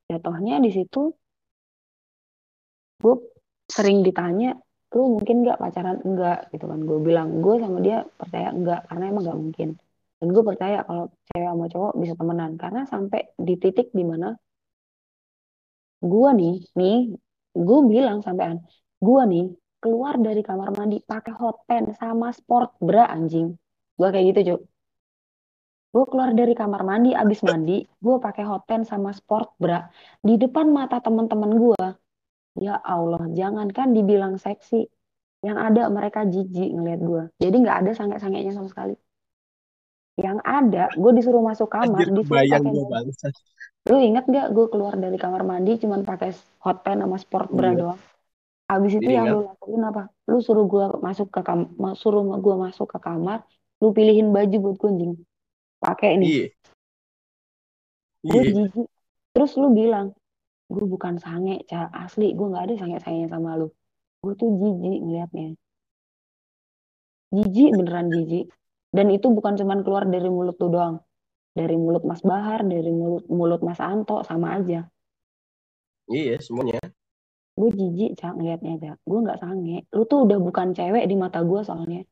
jatuhnya 0.09 0.55
di 0.65 0.69
situ 0.77 0.99
gue 3.01 3.36
sering 3.67 4.01
ditanya 4.07 4.55
lu 4.95 5.19
mungkin 5.19 5.35
nggak 5.43 5.59
pacaran? 5.59 5.97
Enggak 6.07 6.47
gitu 6.55 6.65
kan. 6.71 6.79
Gue 6.87 6.99
bilang 7.03 7.27
gue 7.43 7.55
sama 7.59 7.77
dia 7.85 7.97
percaya 8.19 8.49
enggak 8.55 8.79
karena 8.87 9.03
emang 9.11 9.23
nggak 9.27 9.39
mungkin. 9.43 9.69
Dan 10.17 10.27
gue 10.33 10.43
percaya 10.49 10.77
kalau 10.87 11.05
cewek 11.29 11.47
sama 11.51 11.65
cowok 11.69 11.93
bisa 12.01 12.13
temenan 12.17 12.51
karena 12.57 12.81
sampai 12.89 13.21
di 13.37 13.53
titik 13.61 13.93
di 13.93 14.03
mana 14.07 14.33
gue 15.97 16.29
nih 16.39 16.55
nih 16.77 16.97
gue 17.57 17.79
bilang 17.89 18.21
sampean 18.25 18.61
gue 19.01 19.21
nih 19.33 19.45
keluar 19.81 20.17
dari 20.17 20.41
kamar 20.41 20.69
mandi 20.77 20.97
pakai 21.01 21.33
hot 21.37 21.57
pants 21.69 21.97
sama 22.01 22.33
sport 22.33 22.69
bra 22.81 23.05
anjing. 23.13 23.53
Gue 23.97 24.07
kayak 24.13 24.25
gitu 24.33 24.39
cuk. 24.49 24.61
Gue 25.93 26.05
keluar 26.11 26.29
dari 26.33 26.53
kamar 26.57 26.81
mandi 26.89 27.09
abis 27.13 27.39
mandi 27.45 27.85
gue 27.85 28.15
pakai 28.25 28.43
hot 28.49 28.63
pants 28.69 28.89
sama 28.89 29.11
sport 29.13 29.53
bra 29.61 29.85
di 30.23 30.33
depan 30.41 30.69
mata 30.73 30.97
teman-teman 31.05 31.51
gue 31.61 31.85
Ya 32.57 32.75
Allah, 32.81 33.21
jangankan 33.37 33.93
dibilang 33.93 34.41
seksi, 34.41 34.89
yang 35.45 35.57
ada 35.61 35.87
mereka 35.93 36.25
jijik 36.25 36.73
ngeliat 36.73 37.01
gue. 37.01 37.23
Jadi 37.37 37.55
nggak 37.61 37.77
ada 37.85 37.91
sange-sangenya 37.93 38.53
sama 38.57 38.67
sekali. 38.67 38.97
Yang 40.17 40.41
ada, 40.41 40.89
gue 40.97 41.11
disuruh 41.13 41.45
masuk 41.45 41.69
kamar, 41.69 42.01
Anjir, 42.01 42.09
disuruh 42.09 42.41
pakai 42.41 43.29
Lu 43.87 43.97
inget 44.01 44.25
gak 44.27 44.51
gue 44.51 44.67
keluar 44.67 44.99
dari 44.99 45.15
kamar 45.15 45.47
mandi 45.47 45.79
cuman 45.79 46.03
pakai 46.03 46.35
hot 46.59 46.83
pants 46.83 47.05
sama 47.05 47.17
sport 47.21 47.47
bra 47.53 47.71
iya. 47.71 47.79
doang. 47.79 48.01
Abis 48.67 48.99
itu 48.99 49.07
yang 49.07 49.31
lu 49.31 49.47
lakuin 49.47 49.79
apa? 49.85 50.11
Lu 50.27 50.43
suruh 50.43 50.67
gue 50.67 50.99
masuk 50.99 51.31
ke 51.31 51.39
kamar, 51.39 51.95
suruh 51.95 52.25
gue 52.25 52.55
masuk 52.57 52.89
ke 52.89 52.99
kamar, 52.99 53.47
lu 53.79 53.95
pilihin 53.95 54.33
baju 54.35 54.57
buat 54.59 54.77
gunjing. 54.81 55.13
Pakai 55.79 56.19
nih. 56.19 56.27
Iya. 56.27 56.45
Gue 58.27 58.41
iya. 58.43 58.53
jijik. 58.57 58.87
Terus 59.37 59.51
lu 59.55 59.69
bilang, 59.69 60.16
gue 60.67 60.83
bukan 60.93 61.15
sange 61.23 61.63
cah 61.69 61.87
asli 62.03 62.35
gue 62.35 62.47
nggak 62.51 62.63
ada 62.67 62.73
sange 62.75 62.97
sangenya 62.99 63.27
sama 63.31 63.55
lu. 63.59 63.67
Gue 64.19 64.33
tuh 64.35 64.49
jijik 64.59 64.99
ngeliatnya. 65.03 65.47
Jijik 67.35 67.69
beneran 67.77 68.07
jijik. 68.11 68.45
Dan 68.91 69.07
itu 69.11 69.27
bukan 69.31 69.53
cuman 69.59 69.79
keluar 69.83 70.03
dari 70.07 70.27
mulut 70.27 70.55
tuh 70.59 70.71
doang. 70.71 70.95
Dari 71.55 71.75
mulut 71.79 72.03
Mas 72.03 72.21
Bahar 72.21 72.61
dari 72.67 72.91
mulut 72.91 73.25
mulut 73.31 73.61
Mas 73.63 73.79
Anto 73.79 74.21
sama 74.27 74.59
aja. 74.59 74.87
Iya 76.11 76.35
semuanya. 76.43 76.79
Gue 77.55 77.69
jijik 77.71 78.19
cah 78.19 78.31
ngeliatnya 78.35 78.73
cah 78.83 78.95
gue 78.99 79.19
nggak 79.23 79.39
sange. 79.39 79.87
Lu 79.95 80.03
tuh 80.03 80.27
udah 80.27 80.37
bukan 80.39 80.75
cewek 80.75 81.03
di 81.07 81.15
mata 81.15 81.39
gue 81.47 81.61
soalnya. 81.63 82.03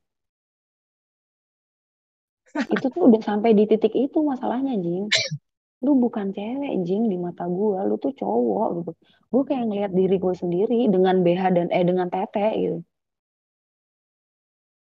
Itu 2.74 2.88
tuh 2.88 3.12
udah 3.12 3.20
sampai 3.20 3.52
di 3.52 3.68
titik 3.68 3.92
itu 3.92 4.24
masalahnya 4.24 4.80
jing 4.80 5.12
lu 5.86 5.92
bukan 6.04 6.28
cewek 6.36 6.74
jing 6.88 7.04
di 7.12 7.18
mata 7.26 7.44
gue 7.58 7.78
lu 7.90 7.96
tuh 8.04 8.14
cowok 8.22 8.68
gitu. 8.78 8.92
Gue 9.32 9.42
kayak 9.50 9.64
ngeliat 9.70 9.92
diri 10.00 10.16
gue 10.24 10.34
sendiri 10.42 10.80
dengan 10.94 11.16
BH 11.26 11.44
dan 11.58 11.68
eh 11.78 11.86
dengan 11.90 12.08
tete 12.14 12.46
gitu. 12.64 12.78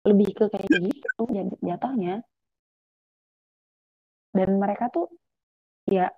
Lebih 0.10 0.30
ke 0.38 0.46
kayak 0.54 0.70
gitu 0.90 1.24
jatuhnya. 1.68 2.14
Dan 4.38 4.50
mereka 4.62 4.86
tuh 4.96 5.06
ya 5.96 6.10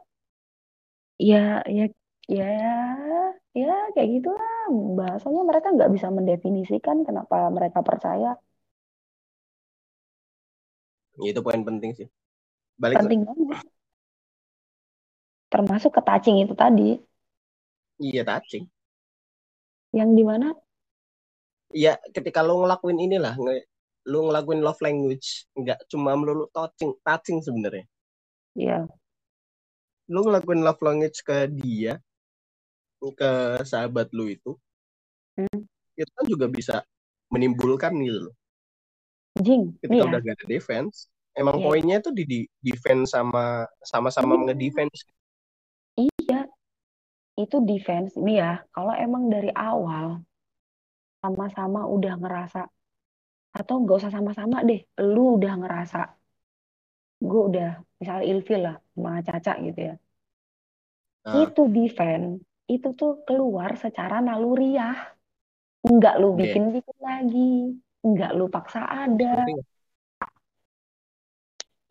ya 1.20 1.64
ya 1.78 1.86
ya 2.32 2.50
ya 3.62 3.74
kayak 3.94 4.10
gitulah. 4.16 4.56
Bahasanya 4.98 5.42
mereka 5.50 5.68
nggak 5.76 5.92
bisa 5.96 6.08
mendefinisikan 6.18 6.98
kenapa 7.08 7.36
mereka 7.52 7.80
percaya. 7.84 8.40
Itu 11.20 11.40
poin 11.44 11.62
penting 11.68 11.92
sih. 12.00 12.08
Balik 12.82 12.96
penting 13.04 13.22
banget 13.28 13.71
termasuk 15.52 15.92
ke 15.92 16.02
touching 16.02 16.40
itu 16.40 16.56
tadi 16.56 16.96
iya 18.00 18.24
touching 18.24 18.66
yang 19.92 20.16
di 20.16 20.24
mana 20.24 20.56
ya 21.76 22.00
ketika 22.16 22.40
lo 22.40 22.64
ngelakuin 22.64 23.00
inilah 23.00 23.36
nge, 23.36 23.68
lo 24.08 24.32
ngelakuin 24.32 24.64
love 24.64 24.80
language 24.80 25.46
nggak 25.60 25.80
cuma 25.92 26.16
melulu 26.16 26.48
touching 26.56 26.96
touching 27.04 27.44
sebenarnya 27.44 27.84
iya 28.56 28.88
lo 30.08 30.20
ngelakuin 30.24 30.64
love 30.64 30.80
language 30.80 31.20
ke 31.20 31.52
dia 31.52 32.00
ke 33.02 33.32
sahabat 33.68 34.08
lo 34.16 34.32
itu 34.32 34.56
hmm. 35.36 35.62
itu 36.00 36.12
kan 36.16 36.26
juga 36.32 36.48
bisa 36.48 36.76
menimbulkan 37.28 37.92
gitu 38.00 38.32
loh 38.32 38.36
Jing, 39.40 39.74
ketika 39.80 40.04
iya. 40.04 40.10
udah 40.12 40.20
gak 40.20 40.36
ada 40.38 40.46
defense 40.46 41.08
emang 41.32 41.60
Iya. 41.60 41.66
poinnya 41.66 41.98
tuh 42.04 42.12
di, 42.12 42.24
di 42.28 42.40
defense 42.60 43.16
sama 43.16 43.64
sama-sama 43.80 44.36
Iya. 44.38 44.52
ngedefense 44.52 45.08
Iya, 45.98 46.48
itu 47.44 47.58
defense. 47.70 48.12
Ini 48.22 48.32
ya, 48.42 48.52
kalau 48.76 48.94
emang 49.06 49.24
dari 49.34 49.50
awal 49.68 50.06
sama-sama 51.22 51.80
udah 51.96 52.14
ngerasa, 52.22 52.60
atau 53.60 53.76
nggak 53.82 53.98
usah 54.00 54.12
sama-sama 54.18 54.58
deh, 54.70 54.80
lu 55.14 55.22
udah 55.38 55.54
ngerasa, 55.62 55.98
gue 57.30 57.42
udah 57.50 57.66
misalnya 58.00 58.24
ilfil 58.32 58.60
lah 58.66 58.76
sama 58.94 59.10
Caca 59.28 59.52
gitu 59.66 59.80
ya. 59.88 59.94
Nah, 61.26 61.42
Itu 61.44 61.62
defense, 61.76 62.30
itu 62.74 62.88
tuh 63.00 63.12
keluar 63.28 63.70
secara 63.84 64.16
naluriah. 64.28 64.94
Nggak 65.94 66.14
lu 66.22 66.28
bikin-bikin 66.42 66.98
lagi, 67.10 67.40
nggak 68.10 68.30
lu 68.38 68.44
paksa 68.56 68.80
ada. 69.00 69.26
nggak? 69.52 69.66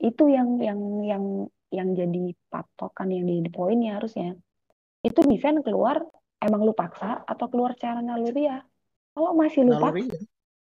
Itu 0.09 0.22
yang 0.36 0.48
yang 0.66 0.80
yang 1.11 1.24
yang 1.71 1.95
jadi 1.95 2.35
patokan 2.51 3.11
yang 3.14 3.27
jadi 3.27 3.51
poinnya 3.51 3.99
harusnya. 3.99 4.35
Itu 5.01 5.25
defense 5.25 5.64
keluar 5.64 6.03
emang 6.43 6.66
lu 6.66 6.75
paksa 6.75 7.23
atau 7.25 7.47
keluar 7.47 7.75
secara 7.79 8.03
naluriah. 8.03 8.62
Kalau 9.14 9.33
masih 9.35 9.66
lu 9.66 9.75
paksa, 9.79 9.95
naluri 9.95 10.29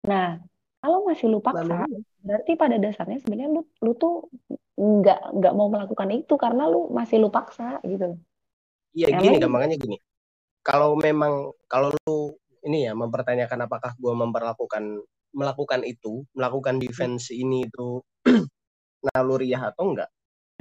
Nah, 0.01 0.41
kalau 0.81 1.05
masih 1.05 1.27
lu 1.29 1.39
paksa, 1.39 1.85
naluri 1.87 2.03
berarti 2.21 2.51
pada 2.53 2.77
dasarnya 2.77 3.17
sebenarnya 3.17 3.49
lu 3.49 3.61
lu 3.81 3.91
tuh 3.97 4.29
nggak 4.77 5.41
nggak 5.41 5.53
mau 5.57 5.69
melakukan 5.73 6.09
itu 6.13 6.33
karena 6.37 6.69
lu 6.69 6.93
masih 6.93 7.17
lu 7.17 7.33
paksa 7.33 7.81
gitu. 7.81 8.17
Iya 8.93 9.17
gini 9.17 9.41
gampangnya 9.41 9.77
gini. 9.77 9.97
Kalau 10.61 10.93
memang 10.93 11.49
kalau 11.65 11.89
lu 12.05 12.37
ini 12.61 12.85
ya 12.85 12.93
mempertanyakan 12.93 13.65
apakah 13.65 13.97
gua 13.97 14.13
memperlakukan 14.13 15.01
melakukan 15.31 15.81
itu, 15.87 16.27
melakukan 16.35 16.77
defense 16.77 17.33
ini 17.33 17.65
itu 17.65 18.03
naluriah 19.09 19.73
atau 19.73 19.95
enggak? 19.95 20.11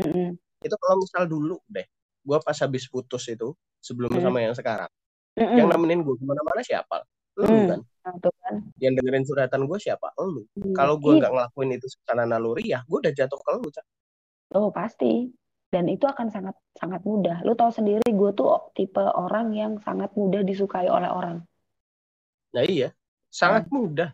Mm-mm. 0.00 0.28
Itu 0.60 0.76
kalau 0.76 0.96
misal 1.00 1.24
dulu 1.24 1.56
deh, 1.68 1.86
gua 2.24 2.40
pas 2.40 2.56
habis 2.56 2.84
putus 2.88 3.24
itu 3.28 3.52
sebelum 3.80 4.12
Hmm. 4.12 4.24
sama 4.24 4.38
yang 4.44 4.52
sekarang, 4.52 4.90
Mm-mm. 5.36 5.56
yang 5.56 5.68
nemenin 5.68 6.00
gua 6.04 6.16
ke 6.16 6.24
mana-mana 6.24 6.60
siapa? 6.60 7.04
Lu 7.38 7.44
Hmm. 7.48 7.68
kan. 7.68 7.80
Nah, 8.00 8.14
tuh 8.20 8.32
kan. 8.40 8.54
Yang 8.80 8.92
dengerin 9.00 9.24
suratan 9.28 9.60
gua 9.68 9.78
siapa? 9.80 10.08
Lu. 10.20 10.44
Hmm, 10.56 10.72
Kalau 10.72 10.96
gua 10.96 11.16
iya. 11.16 11.18
nggak 11.24 11.32
ngelakuin 11.36 11.70
itu 11.76 11.86
secara 11.88 12.22
naluriah, 12.24 12.82
gua 12.88 12.98
udah 13.04 13.12
jatuh 13.12 13.40
ke 13.40 13.50
lu. 13.56 13.68
Cak. 13.72 13.84
Oh, 14.56 14.68
pasti. 14.72 15.30
Dan 15.70 15.86
itu 15.86 16.02
akan 16.02 16.26
sangat 16.34 16.58
sangat 16.74 17.06
mudah. 17.06 17.46
Lu 17.46 17.54
tahu 17.54 17.70
sendiri 17.70 18.02
gue 18.02 18.30
tuh 18.34 18.74
tipe 18.74 18.98
orang 18.98 19.54
yang 19.54 19.78
sangat 19.78 20.10
mudah 20.18 20.42
disukai 20.42 20.90
oleh 20.90 21.06
orang. 21.06 21.46
Nah 22.50 22.66
iya, 22.66 22.90
sangat 23.30 23.70
mudah. 23.70 24.10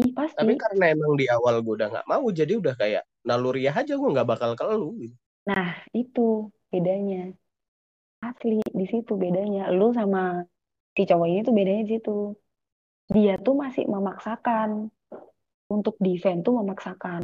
Ih, 0.00 0.08
pasti. 0.16 0.40
Tapi 0.40 0.56
karena 0.56 0.96
emang 0.96 1.20
di 1.20 1.28
awal 1.28 1.60
gua 1.60 1.74
udah 1.76 1.88
nggak 1.92 2.08
mau, 2.08 2.24
jadi 2.32 2.56
udah 2.56 2.72
kayak 2.80 3.04
naluriah 3.28 3.74
aja 3.80 3.92
gua 4.00 4.08
nggak 4.14 4.28
bakal 4.32 4.50
ke 4.58 4.64
lu. 4.80 4.88
gitu. 5.02 5.16
Nah, 5.48 5.68
itu 6.00 6.20
bedanya. 6.72 7.18
Asli, 8.28 8.60
di 8.80 8.84
situ 8.92 9.12
bedanya. 9.22 9.62
Lu 9.78 9.86
sama 9.98 10.20
si 10.94 11.02
cowok 11.08 11.26
ini 11.30 11.40
tuh 11.46 11.54
bedanya 11.58 11.82
di 11.86 11.90
situ. 11.96 12.10
Dia 13.14 13.34
tuh 13.46 13.54
masih 13.62 13.84
memaksakan. 13.94 14.70
Untuk 15.74 15.94
defend 16.06 16.38
tuh 16.46 16.54
memaksakan. 16.60 17.22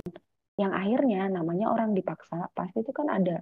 Yang 0.61 0.73
akhirnya 0.81 1.21
namanya 1.37 1.67
orang 1.75 1.91
dipaksa, 1.99 2.37
pasti 2.57 2.77
itu 2.85 2.93
kan 2.99 3.09
ada. 3.19 3.37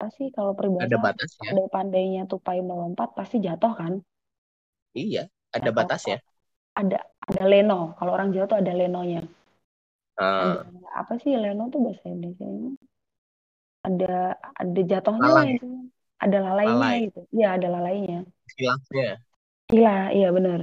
Pasti 0.00 0.22
kalau 0.36 0.52
Ada 0.54 0.58
peribahasa 0.58 0.96
batasnya. 1.04 1.50
pandai-pandainya 1.50 2.22
tupai 2.32 2.58
melompat, 2.68 3.08
pasti 3.18 3.36
jatuh 3.46 3.72
kan? 3.80 3.92
Iya, 4.94 5.22
ada 5.56 5.70
Jatuh. 5.70 5.76
batasnya. 5.78 6.16
Ada 6.80 6.98
ada 7.28 7.44
leno. 7.52 7.74
Kalau 7.98 8.12
orang 8.16 8.28
Jawa 8.34 8.46
tuh 8.50 8.58
ada 8.62 8.72
lenonya. 8.80 9.20
Ah, 10.18 10.66
Ada 10.66 10.88
apa 10.98 11.14
sih 11.22 11.32
leno 11.38 11.70
tuh 11.70 11.80
bahasa 11.86 12.04
Indonesia 12.10 12.46
Ada 13.86 14.34
ada 14.58 14.80
jatuhnya 14.90 15.30
lah 15.30 15.46
Lalai. 15.46 15.54
itu. 15.54 15.66
Ada 16.18 16.36
lalainya 16.42 16.74
Lalai. 16.74 16.98
gitu. 17.06 17.20
Iya, 17.30 17.46
ada 17.56 17.68
lalainya. 17.70 18.18
khilafnya. 18.58 19.08
Gila, 19.70 19.98
iya 20.16 20.28
bener. 20.34 20.60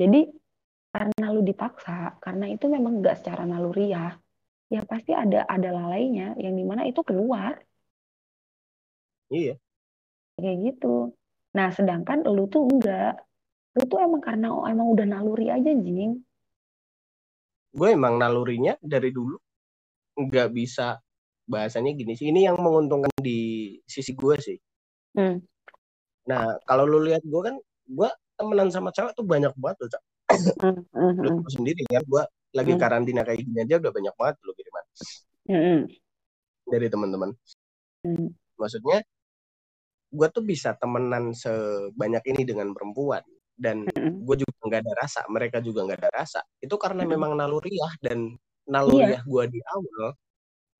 Jadi 0.00 0.20
karena 0.94 1.26
lu 1.34 1.40
dipaksa, 1.44 2.16
karena 2.24 2.46
itu 2.54 2.64
memang 2.70 3.02
nggak 3.02 3.16
secara 3.20 3.42
naluriah, 3.44 4.14
ya 4.72 4.80
pasti 4.86 5.10
ada 5.12 5.42
ada 5.44 5.68
lalainya 5.74 6.38
yang 6.38 6.54
di 6.56 6.64
mana 6.64 6.82
itu 6.88 7.02
keluar 7.04 7.58
Iya. 9.28 9.58
kayak 10.38 10.56
gitu. 10.64 11.12
Nah, 11.56 11.68
sedangkan 11.76 12.18
lu 12.26 12.46
tuh 12.50 12.62
enggak. 12.70 13.20
Lu 13.76 13.82
tuh 13.90 13.98
emang 14.06 14.22
karena 14.22 14.46
emang 14.70 14.86
udah 14.94 15.06
naluri 15.06 15.50
aja, 15.50 15.70
Jing. 15.74 16.22
Gue 17.74 17.88
emang 17.90 18.22
nalurinya 18.22 18.78
dari 18.78 19.10
dulu 19.10 19.34
nggak 20.14 20.48
bisa 20.54 20.94
bahasanya 21.50 21.90
gini 21.92 22.14
sih. 22.14 22.30
Ini 22.30 22.48
yang 22.52 22.56
menguntungkan 22.62 23.10
di 23.18 23.74
sisi 23.84 24.14
gue 24.14 24.36
sih. 24.38 24.58
Hmm. 25.18 25.42
Nah, 26.30 26.56
kalau 26.64 26.86
lu 26.86 27.02
lihat 27.04 27.20
gue 27.26 27.40
kan, 27.42 27.58
gue 27.84 28.08
temenan 28.38 28.70
sama 28.72 28.94
cewek 28.94 29.12
tuh 29.18 29.26
banyak 29.26 29.52
banget 29.58 29.76
loh, 29.84 29.90
Cak. 29.90 30.02
Hmm, 30.62 30.80
hmm, 30.94 31.12
Lu 31.20 31.30
hmm, 31.36 31.50
sendiri 31.52 31.82
kan, 31.90 32.02
gue 32.06 32.22
lagi 32.54 32.72
Hmm. 32.74 32.80
karantina 32.80 33.22
kayak 33.26 33.42
gini 33.42 33.58
aja 33.66 33.76
udah 33.82 33.92
banyak 33.92 34.14
banget 34.14 34.34
lo 34.46 34.52
kiriman 34.54 34.84
hmm, 35.50 35.80
dari 36.70 36.86
teman-teman. 36.86 37.30
hmm. 38.06 38.30
Maksudnya, 38.56 39.02
gue 40.14 40.28
tuh 40.30 40.44
bisa 40.46 40.78
temenan 40.78 41.34
sebanyak 41.34 42.22
ini 42.30 42.42
dengan 42.46 42.70
perempuan 42.70 43.20
dan 43.54 43.86
Hmm. 43.94 44.22
gue 44.26 44.36
juga 44.42 44.52
nggak 44.66 44.80
ada 44.84 44.92
rasa, 45.04 45.20
mereka 45.30 45.58
juga 45.62 45.86
nggak 45.86 45.98
ada 46.04 46.10
rasa. 46.12 46.40
Itu 46.60 46.74
karena 46.80 47.04
memang 47.06 47.36
naluriah 47.38 47.92
dan 48.02 48.34
Iya. 48.34 48.70
naluriah 48.70 49.22
gue 49.24 49.44
di 49.52 49.60
awal 49.68 50.16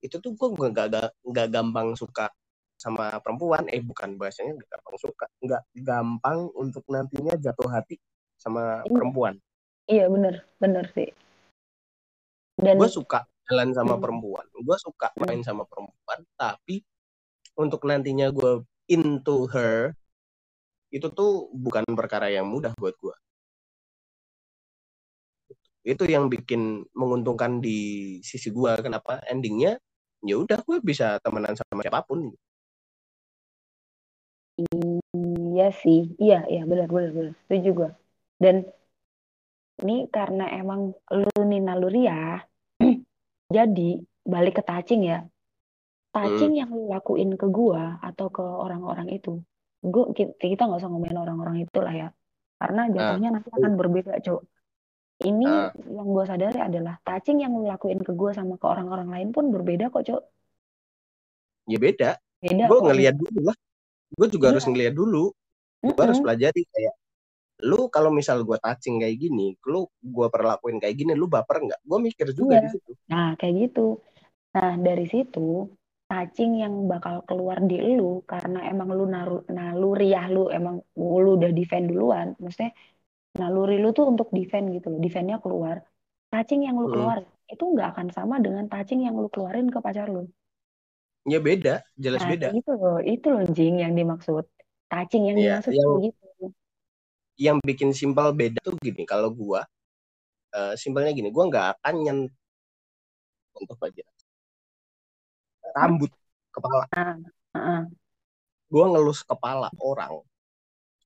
itu 0.04 0.16
tuh 0.20 0.32
gue 0.36 0.48
nggak 0.68 0.88
nggak 1.24 1.48
gampang 1.52 1.96
suka 1.96 2.28
sama 2.76 3.16
perempuan. 3.24 3.64
Eh 3.72 3.80
bukan 3.80 4.16
bahasanya 4.20 4.56
nggak 4.60 4.70
gampang 4.80 4.96
suka, 5.00 5.24
nggak 5.40 5.62
gampang 5.84 6.38
untuk 6.56 6.84
nantinya 6.90 7.34
jatuh 7.40 7.68
hati 7.72 7.96
sama 8.36 8.82
Iya. 8.84 8.92
perempuan. 8.92 9.34
Iya, 9.84 10.04
bener, 10.08 10.34
bener 10.60 10.84
sih. 10.96 11.12
Dan 12.56 12.78
Gue 12.80 12.88
suka 12.88 13.24
jalan 13.50 13.74
sama 13.76 13.96
Hmm. 13.96 14.02
perempuan, 14.02 14.46
gue 14.54 14.76
suka 14.80 15.12
main 15.20 15.42
sama 15.44 15.68
perempuan, 15.68 16.24
tapi 16.40 16.80
untuk 17.60 17.84
nantinya 17.84 18.32
gue 18.32 18.64
into 18.88 19.44
her 19.52 19.92
itu 20.94 21.10
tuh 21.10 21.50
bukan 21.50 21.82
perkara 21.98 22.30
yang 22.30 22.46
mudah 22.46 22.70
buat 22.78 22.94
gue. 23.02 23.16
Itu 25.82 26.06
yang 26.06 26.30
bikin 26.30 26.86
menguntungkan 26.94 27.58
di 27.58 27.78
sisi 28.22 28.54
gue. 28.54 28.72
Kenapa? 28.78 29.18
Endingnya 29.26 29.76
ya 30.22 30.38
udah 30.38 30.62
gue 30.62 30.78
bisa 30.80 31.18
temenan 31.20 31.58
sama 31.58 31.82
siapa 31.82 32.06
pun. 32.06 32.30
Iya 35.58 35.74
sih, 35.74 36.14
iya, 36.22 36.46
iya 36.46 36.62
benar, 36.62 36.86
benar, 36.86 37.10
benar. 37.10 37.34
Setuju 37.44 37.70
gue. 37.74 37.90
Dan 38.38 38.56
ini 39.82 40.06
karena 40.06 40.46
emang 40.54 40.94
lu 41.10 41.34
nih 41.34 41.58
naluriah, 41.58 42.38
jadi 43.56 43.90
balik 44.22 44.54
ke 44.58 44.62
touching 44.62 45.10
ya. 45.10 45.26
Touching 46.14 46.54
yang 46.54 46.70
lu 46.70 46.86
lakuin 46.86 47.34
ke 47.34 47.50
gua 47.50 47.98
atau 47.98 48.30
ke 48.30 48.38
orang-orang 48.38 49.10
itu, 49.10 49.42
gua 49.84 50.08
ki- 50.16 50.32
kita 50.40 50.64
nggak 50.64 50.80
usah 50.80 50.88
ngomongin 50.88 51.20
orang-orang 51.20 51.56
itu 51.60 51.78
lah 51.78 51.92
ya, 51.92 52.08
karena 52.56 52.88
jatuhnya 52.88 53.28
nanti 53.36 53.48
akan 53.52 53.72
berbeda, 53.76 54.16
Cok. 54.18 54.40
Ini 55.14 55.46
Ah. 55.46 55.70
yang 55.76 56.08
gua 56.10 56.24
sadari 56.24 56.58
adalah 56.58 56.96
touching 57.04 57.44
yang 57.44 57.52
lu 57.52 57.68
lakuin 57.68 58.00
ke 58.00 58.16
gua 58.16 58.32
sama 58.32 58.56
ke 58.56 58.66
orang-orang 58.66 59.08
lain 59.12 59.28
pun 59.30 59.52
berbeda 59.52 59.92
kok, 59.92 60.02
Cok. 60.02 60.22
Ya 61.64 61.78
beda. 61.78 62.10
Beda 62.40 62.64
Gue 62.68 62.78
kok. 62.80 62.86
ngeliat 62.92 63.14
dulu 63.16 63.40
lah. 63.48 63.56
Gue 64.12 64.28
juga 64.28 64.46
Iya. 64.46 64.52
harus 64.52 64.64
ngeliat 64.68 64.94
dulu. 64.94 65.24
Gue 65.80 65.96
harus 65.96 66.16
Mm-mm. 66.16 66.24
pelajari 66.28 66.62
kayak 66.68 66.94
lu 67.64 67.88
kalau 67.88 68.10
misal 68.12 68.42
gue 68.44 68.58
touching 68.60 69.00
kayak 69.00 69.16
gini, 69.16 69.56
lu 69.64 69.88
gue 70.02 70.26
perlakuin 70.28 70.76
kayak 70.76 70.92
gini, 70.92 71.12
lu 71.16 71.24
baper 71.24 71.64
nggak? 71.64 71.80
Gue 71.80 71.98
mikir 72.02 72.26
juga 72.36 72.60
Iya. 72.60 72.62
di 72.66 72.68
situ. 72.76 72.90
Nah, 73.08 73.32
kayak 73.40 73.54
gitu. 73.70 73.86
Nah, 74.52 74.76
dari 74.76 75.06
situ, 75.08 75.70
touching 76.04 76.60
yang 76.60 76.84
bakal 76.84 77.24
keluar 77.24 77.58
di 77.64 77.80
lu, 77.80 78.20
karena 78.28 78.68
emang 78.68 78.92
lu 78.92 79.08
naru, 79.08 79.42
naluriah 79.48 80.28
lu, 80.28 80.52
emang 80.52 80.84
lu 80.94 81.30
udah 81.40 81.50
defend 81.50 81.88
duluan. 81.90 82.36
Maksudnya, 82.36 82.76
naluri 83.40 83.80
lu 83.80 83.90
tuh 83.96 84.12
untuk 84.12 84.28
defend 84.30 84.70
gitu 84.76 84.92
loh. 84.92 85.00
Defendnya 85.00 85.40
keluar. 85.40 85.82
Touching 86.28 86.68
yang 86.68 86.76
lu 86.76 86.90
Mm. 86.90 86.94
keluar, 86.94 87.18
itu 87.48 87.64
nggak 87.64 87.88
akan 87.96 88.08
sama 88.12 88.36
dengan 88.38 88.68
touching 88.68 89.06
yang 89.06 89.16
lu 89.16 89.32
keluarin 89.32 89.70
ke 89.72 89.78
pacar 89.80 90.06
lu. 90.10 90.28
Ya 91.24 91.40
beda, 91.40 91.80
jelas 91.96 92.20
nah, 92.20 92.30
beda. 92.36 92.46
Itu 92.52 92.72
loh, 92.76 93.00
itu 93.00 93.26
loh 93.32 93.44
jing 93.48 93.80
yang 93.80 93.96
dimaksud. 93.96 94.44
Touching 94.92 95.32
yang 95.32 95.36
ya, 95.40 95.44
dimaksud 95.64 95.72
yang, 95.72 95.90
gitu. 96.04 96.46
Yang 97.34 97.56
bikin 97.64 97.90
simpel 97.96 98.30
beda 98.36 98.60
tuh 98.60 98.76
gini, 98.78 99.08
kalau 99.08 99.32
gua 99.32 99.64
uh, 100.52 100.76
simpelnya 100.76 101.16
gini, 101.16 101.32
gua 101.32 101.48
nggak 101.48 101.66
akan 101.80 101.94
nyentuh 102.04 102.36
untuk 103.56 103.78
aja 103.86 104.04
rambut 105.74 106.10
kepala. 106.54 106.86
Uh, 106.94 107.18
uh. 107.58 107.82
Gua 108.70 108.84
ngelus 108.94 109.26
kepala 109.26 109.68
orang 109.82 110.22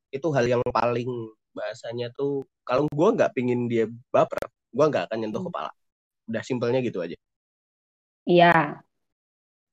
itu 0.09 0.29
hal 0.33 0.45
yang 0.49 0.62
paling 0.73 1.09
bahasanya 1.53 2.09
tuh 2.16 2.45
kalau 2.64 2.89
gua 2.93 3.12
nggak 3.16 3.33
pingin 3.33 3.69
dia 3.69 3.89
baper, 4.12 4.41
gua 4.73 4.93
nggak 4.93 5.09
akan 5.09 5.19
nyentuh 5.25 5.41
hmm. 5.41 5.49
kepala. 5.49 5.71
Udah 6.29 6.43
simpelnya 6.45 6.81
gitu 6.85 7.01
aja. 7.01 7.16
Iya. 8.29 8.85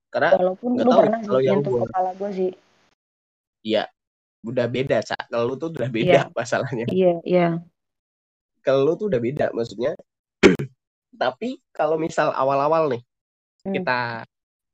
Karena 0.08 0.32
walaupun 0.40 0.80
lu 0.80 0.88
tahu, 0.88 1.02
pernah 1.04 1.20
kalau 1.28 1.42
yang 1.44 1.60
gua, 1.60 1.84
kepala 1.92 2.12
gue 2.16 2.32
sih. 2.32 2.52
Iya. 3.68 3.84
Udah 4.48 4.66
beda, 4.72 5.04
Cak. 5.04 5.28
Kalau 5.28 5.44
lu 5.52 5.56
tuh 5.60 5.76
udah 5.76 5.92
beda 5.92 6.20
iya. 6.24 6.32
masalahnya. 6.40 6.86
Iya, 6.88 7.14
iya. 7.28 7.48
Kalau 8.64 8.88
lu 8.88 8.96
tuh 8.96 9.12
udah 9.12 9.20
beda 9.20 9.52
maksudnya. 9.52 9.92
Tapi 11.22 11.60
kalau 11.76 12.00
misal 12.00 12.32
awal-awal 12.32 12.88
nih 12.92 13.04
hmm. 13.66 13.74
kita 13.76 14.00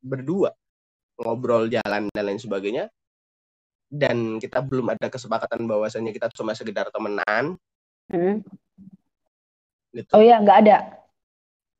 berdua 0.02 0.52
ngobrol 1.22 1.70
jalan 1.70 2.10
dan 2.12 2.24
lain 2.26 2.42
sebagainya 2.42 2.90
dan 3.92 4.40
kita 4.40 4.64
belum 4.64 4.96
ada 4.96 5.12
kesepakatan 5.12 5.68
bahwasannya 5.68 6.16
kita 6.16 6.32
cuma 6.32 6.56
sekedar 6.56 6.88
temenan. 6.96 7.60
Hmm. 8.08 8.40
Gitu. 9.92 10.12
Oh 10.16 10.24
iya, 10.24 10.40
nggak 10.40 10.58
ada. 10.64 10.78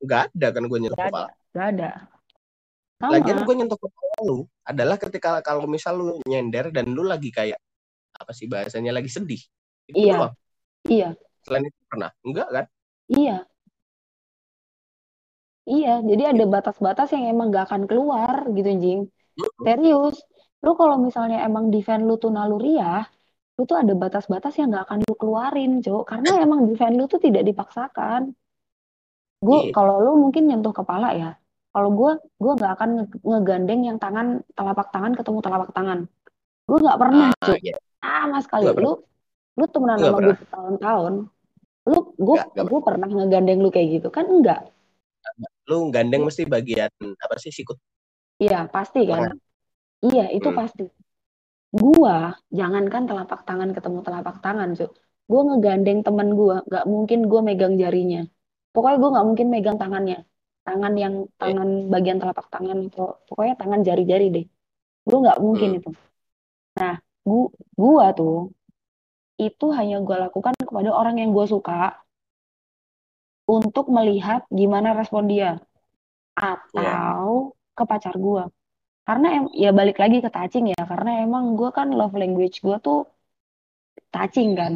Nggak 0.04 0.20
ada 0.28 0.46
kan 0.52 0.62
gue 0.68 0.78
nyentuh 0.78 0.98
kepala. 1.00 1.28
Nggak 1.56 1.66
ada. 1.72 1.90
Sama. 3.00 3.12
Lagian 3.16 3.38
gue 3.42 3.54
nyentuh 3.56 3.80
kepala 3.80 4.16
lu 4.22 4.38
adalah 4.62 4.96
ketika 5.00 5.40
kalau 5.40 5.64
misal 5.64 5.96
lu 5.98 6.20
nyender 6.28 6.68
dan 6.70 6.92
lu 6.92 7.02
lagi 7.02 7.32
kayak 7.32 7.58
apa 8.12 8.30
sih 8.36 8.46
bahasanya 8.46 8.92
lagi 8.92 9.08
sedih. 9.08 9.40
Itu 9.88 9.96
iya. 9.96 10.14
Doang. 10.20 10.34
Iya. 10.86 11.08
Selain 11.42 11.64
itu 11.66 11.80
pernah? 11.88 12.10
Enggak 12.22 12.48
kan? 12.52 12.64
Iya. 13.08 13.36
Iya, 15.62 16.02
jadi 16.02 16.22
ada 16.34 16.44
batas-batas 16.50 17.08
yang 17.14 17.30
emang 17.30 17.54
gak 17.54 17.70
akan 17.70 17.82
keluar 17.86 18.50
gitu, 18.50 18.70
Jing. 18.82 19.00
Serius. 19.62 20.18
Lu 20.62 20.74
kalau 20.74 20.98
misalnya 20.98 21.42
emang 21.46 21.70
defend 21.70 22.06
lu 22.06 22.18
tuh 22.18 22.34
naluriah, 22.34 23.06
lu 23.58 23.62
tuh 23.62 23.78
ada 23.78 23.94
batas-batas 23.94 24.58
yang 24.58 24.74
gak 24.74 24.90
akan 24.90 24.98
lu 25.06 25.14
keluarin, 25.14 25.78
Cok. 25.78 26.02
Karena 26.02 26.42
emang 26.42 26.66
defend 26.66 26.98
lu 26.98 27.06
tuh 27.06 27.22
tidak 27.22 27.46
dipaksakan. 27.46 28.34
Gue, 29.42 29.70
iya. 29.70 29.72
kalau 29.74 30.02
lu 30.02 30.12
mungkin 30.18 30.50
nyentuh 30.50 30.74
kepala 30.74 31.14
ya, 31.14 31.30
kalau 31.72 31.90
gue 31.96 32.12
gue 32.36 32.52
nggak 32.52 32.72
akan 32.78 32.90
ngegandeng 33.24 33.80
yang 33.88 33.96
tangan 33.96 34.44
telapak 34.52 34.92
tangan 34.92 35.16
ketemu 35.16 35.38
telapak 35.40 35.70
tangan 35.72 35.98
gue 36.68 36.78
nggak 36.78 36.98
pernah 37.00 37.28
ah, 37.32 37.46
cuy 37.48 37.58
iya. 37.64 37.76
sama 37.98 38.38
sekali 38.44 38.64
gak 38.70 38.78
lu 38.78 38.92
lu 39.56 39.64
temenan 39.72 39.98
sama 39.98 40.18
gue 40.20 40.36
tahun-tahun 40.52 41.12
lu 41.82 41.98
gue 42.14 42.36
gue 42.54 42.80
pernah 42.84 43.08
ngegandeng 43.08 43.58
lu 43.58 43.68
kayak 43.72 43.88
gitu 43.98 44.08
kan 44.12 44.28
enggak 44.28 44.68
lu 45.70 45.90
gandeng 45.94 46.26
mesti 46.26 46.42
bagian 46.48 46.90
apa 47.18 47.34
sih 47.38 47.54
sikut? 47.54 47.78
Iya 48.42 48.66
pasti 48.66 49.06
kan? 49.06 49.36
Iya 50.02 50.32
itu 50.34 50.50
hmm. 50.50 50.58
pasti. 50.58 50.84
Gua 51.72 52.34
jangankan 52.52 53.08
telapak 53.08 53.46
tangan 53.48 53.70
ketemu 53.72 53.98
telapak 54.04 54.36
tangan 54.42 54.74
cuy 54.74 54.90
gue 55.30 55.40
ngegandeng 55.48 56.00
temen 56.04 56.28
gue 56.36 56.56
nggak 56.68 56.84
mungkin 56.84 57.20
gue 57.30 57.40
megang 57.40 57.74
jarinya. 57.80 58.20
Pokoknya 58.72 58.96
gue 59.00 59.10
nggak 59.16 59.26
mungkin 59.28 59.48
megang 59.48 59.76
tangannya. 59.80 60.18
Tangan 60.62 60.92
yang 60.94 61.14
tangan 61.40 61.68
yeah. 61.68 61.88
bagian 61.88 62.18
telapak 62.20 62.46
tangan 62.52 62.78
itu. 62.84 63.00
Pokoknya 63.28 63.54
tangan 63.56 63.80
jari-jari 63.80 64.26
deh. 64.28 64.46
Gue 65.08 65.18
nggak 65.24 65.38
mungkin 65.40 65.68
hmm. 65.72 65.78
itu. 65.80 65.90
Nah 66.76 66.94
gua, 67.24 67.48
gua 67.78 68.06
tuh 68.12 68.52
itu 69.40 69.66
hanya 69.74 69.98
gue 70.04 70.16
lakukan 70.28 70.54
kepada 70.60 70.90
orang 70.92 71.18
yang 71.18 71.30
gue 71.34 71.46
suka 71.48 72.01
untuk 73.48 73.90
melihat 73.90 74.46
gimana 74.48 74.94
respon 74.94 75.26
dia 75.26 75.58
atau 76.32 77.52
yeah. 77.52 77.76
ke 77.76 77.84
pacar 77.84 78.14
gue 78.16 78.44
karena 79.02 79.26
em 79.42 79.44
ya 79.52 79.70
balik 79.74 79.98
lagi 79.98 80.22
ke 80.22 80.30
touching 80.30 80.70
ya 80.70 80.82
karena 80.86 81.26
emang 81.26 81.58
gue 81.58 81.70
kan 81.74 81.90
love 81.90 82.14
language 82.14 82.62
gue 82.62 82.78
tuh 82.78 83.04
touching 84.14 84.54
kan 84.54 84.72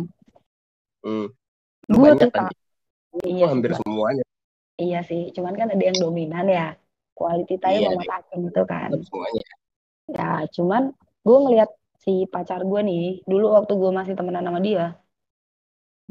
hmm. 1.07 1.31
gue 1.89 2.11
tuh 2.19 2.31
kan? 2.35 2.51
iya 3.25 3.49
hampir 3.49 3.73
semuanya 3.79 4.27
Iya 4.77 5.01
sih, 5.09 5.33
cuman 5.33 5.57
kan 5.57 5.73
ada 5.73 5.81
yang 5.81 5.97
dominan 5.97 6.47
ya. 6.53 6.77
Quality 7.17 7.57
time 7.57 7.81
iya, 7.81 7.89
sama 7.97 8.05
touching 8.05 8.43
itu 8.53 8.63
kan. 8.69 8.89
Semuanya. 8.93 9.45
Ya, 10.13 10.31
cuman 10.53 10.83
gue 11.25 11.39
ngeliat 11.43 11.71
si 12.05 12.29
pacar 12.29 12.61
gue 12.61 12.81
nih, 12.85 13.25
dulu 13.25 13.57
waktu 13.57 13.73
gue 13.73 13.91
masih 13.99 14.15
temenan 14.15 14.45
sama 14.45 14.61
dia, 14.61 15.01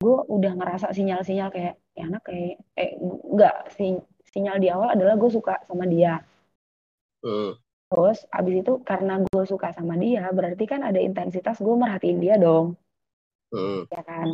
gue 0.01 0.16
udah 0.36 0.51
ngerasa 0.58 0.91
sinyal-sinyal 0.97 1.53
kayak, 1.53 1.78
ya 1.96 2.04
anak 2.12 2.22
kayak, 2.28 2.60
eh 2.76 2.91
enggak, 3.00 3.56
si, 3.76 3.96
sinyal 4.32 4.58
di 4.60 4.68
awal 4.68 4.93
adalah 4.93 5.16
gue 5.16 5.32
suka 5.32 5.64
sama 5.66 5.88
dia. 5.88 6.22
Hmm. 7.24 7.56
Terus 7.88 8.28
abis 8.30 8.56
itu 8.62 8.74
karena 8.84 9.24
gue 9.24 9.43
suka 9.48 9.72
sama 9.72 9.96
dia, 9.96 10.28
berarti 10.36 10.64
kan 10.68 10.84
ada 10.84 11.00
intensitas 11.00 11.58
gue 11.64 11.76
merhatiin 11.76 12.20
dia 12.20 12.36
dong. 12.36 12.76
Hmm. 13.56 13.88
Ya 13.88 14.02
kan. 14.04 14.28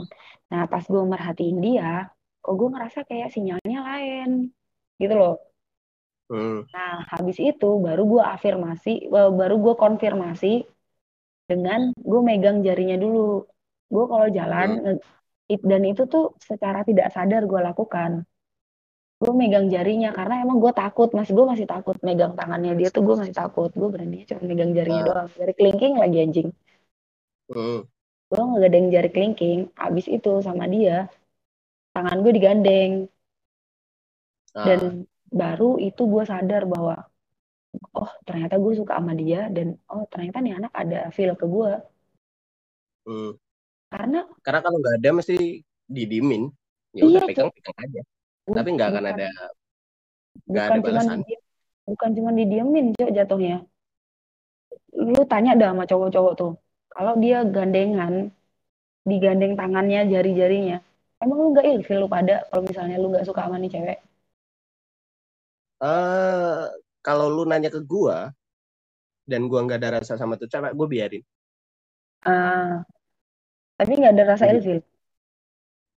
Nah 0.49 0.66
pas 0.66 0.84
gue 0.84 1.03
merhatiin 1.05 1.59
dia, 1.62 2.09
kok 2.41 2.55
gue 2.57 2.70
ngerasa 2.74 2.99
kayak 3.05 3.30
sinyalnya 3.30 3.80
lain 3.86 4.30
gitu 4.97 5.14
loh 5.14 5.36
hmm. 6.34 6.70
nah 6.74 7.05
habis 7.14 7.38
itu 7.38 7.70
baru 7.78 8.01
gue 8.05 8.24
afirmasi 8.26 9.09
eh, 9.09 9.32
baru 9.32 9.55
gue 9.62 9.74
konfirmasi 9.78 10.66
dengan 11.45 11.93
gue 11.93 12.22
megang 12.26 12.66
jarinya 12.66 12.97
dulu 12.97 13.45
gue 13.93 14.05
kalau 14.09 14.28
jalan 14.34 14.70
hmm. 14.97 14.99
Dan 15.59 15.81
itu 15.83 16.07
tuh 16.07 16.39
secara 16.39 16.87
tidak 16.87 17.11
sadar 17.11 17.43
gue 17.43 17.59
lakukan 17.59 18.23
gue 19.21 19.33
megang 19.37 19.69
jarinya 19.69 20.09
karena 20.17 20.41
emang 20.41 20.57
gue 20.57 20.73
takut 20.73 21.13
masih 21.13 21.37
gue 21.37 21.45
masih 21.45 21.67
takut 21.69 21.93
megang 22.01 22.33
tangannya 22.33 22.73
dia 22.73 22.89
tuh 22.89 23.05
gue 23.05 23.15
masih 23.21 23.35
takut 23.37 23.69
gue 23.69 23.89
berani 23.91 24.25
cuma 24.25 24.41
megang 24.49 24.71
jarinya 24.73 25.01
uh. 25.03 25.07
doang 25.07 25.29
jari 25.37 25.53
kelingking 25.53 25.93
lagi 26.01 26.17
anjing 26.25 26.49
hmm. 27.53 27.79
gue 28.31 28.41
ngegadeng 28.41 28.87
jari 28.89 29.09
kelingking 29.13 29.59
abis 29.77 30.05
itu 30.09 30.41
sama 30.41 30.65
dia 30.65 31.05
tangan 31.93 32.17
gue 32.25 32.31
digandeng 32.33 32.91
ah. 34.57 34.65
dan 34.65 35.05
baru 35.29 35.77
itu 35.77 36.01
gue 36.01 36.23
sadar 36.25 36.65
bahwa 36.65 37.05
oh 37.93 38.11
ternyata 38.25 38.57
gue 38.57 38.73
suka 38.73 38.97
sama 38.97 39.13
dia 39.13 39.47
dan 39.53 39.77
oh 39.85 40.09
ternyata 40.09 40.41
nih 40.41 40.53
anak 40.59 40.73
ada 40.73 41.13
feel 41.13 41.37
ke 41.37 41.45
gue 41.45 41.71
hmm. 43.05 43.31
Karena 43.91 44.19
karena 44.41 44.59
kalau 44.63 44.77
nggak 44.79 44.95
ada 45.03 45.09
mesti 45.19 45.35
didimin. 45.85 46.47
Ya 46.91 47.07
iya, 47.07 47.19
udah 47.19 47.27
pegang 47.27 47.51
pegang 47.51 47.77
aja. 47.77 48.01
Bukan, 48.47 48.57
tapi 48.57 48.69
nggak 48.75 48.89
akan 48.89 49.05
ada 49.11 49.29
nggak 50.47 50.65
ada 50.65 50.79
balasan. 50.79 51.17
cuman, 51.21 51.39
bukan 51.87 52.09
cuma 52.15 52.29
didiemin 52.31 52.85
cok 52.95 53.11
jatuhnya. 53.11 53.57
Lu 54.95 55.21
tanya 55.27 55.55
dah 55.59 55.75
sama 55.75 55.83
cowok-cowok 55.83 56.33
tuh 56.39 56.51
kalau 56.91 57.15
dia 57.19 57.43
gandengan 57.47 58.31
digandeng 59.07 59.55
tangannya 59.55 60.07
jari-jarinya 60.11 60.83
Emang 61.21 61.37
lu 61.37 61.53
gak 61.53 61.69
ilfil 61.69 62.01
lu 62.01 62.09
pada 62.09 62.41
kalau 62.49 62.65
misalnya 62.65 62.97
lu 62.97 63.13
gak 63.13 63.29
suka 63.29 63.45
sama 63.45 63.61
nih 63.61 63.69
cewek? 63.69 63.99
Uh, 65.77 66.65
kalau 67.05 67.29
lu 67.29 67.45
nanya 67.45 67.69
ke 67.69 67.77
gua 67.85 68.33
dan 69.29 69.45
gua 69.45 69.61
nggak 69.61 69.77
ada 69.85 70.01
rasa 70.01 70.17
sama 70.17 70.33
tuh 70.41 70.49
cewek, 70.49 70.73
gua 70.73 70.89
biarin. 70.89 71.21
Uh, 72.25 72.81
tapi 73.82 73.97
nggak 73.97 74.13
ada 74.13 74.38
rasa 74.38 74.45
ilfil? 74.53 74.86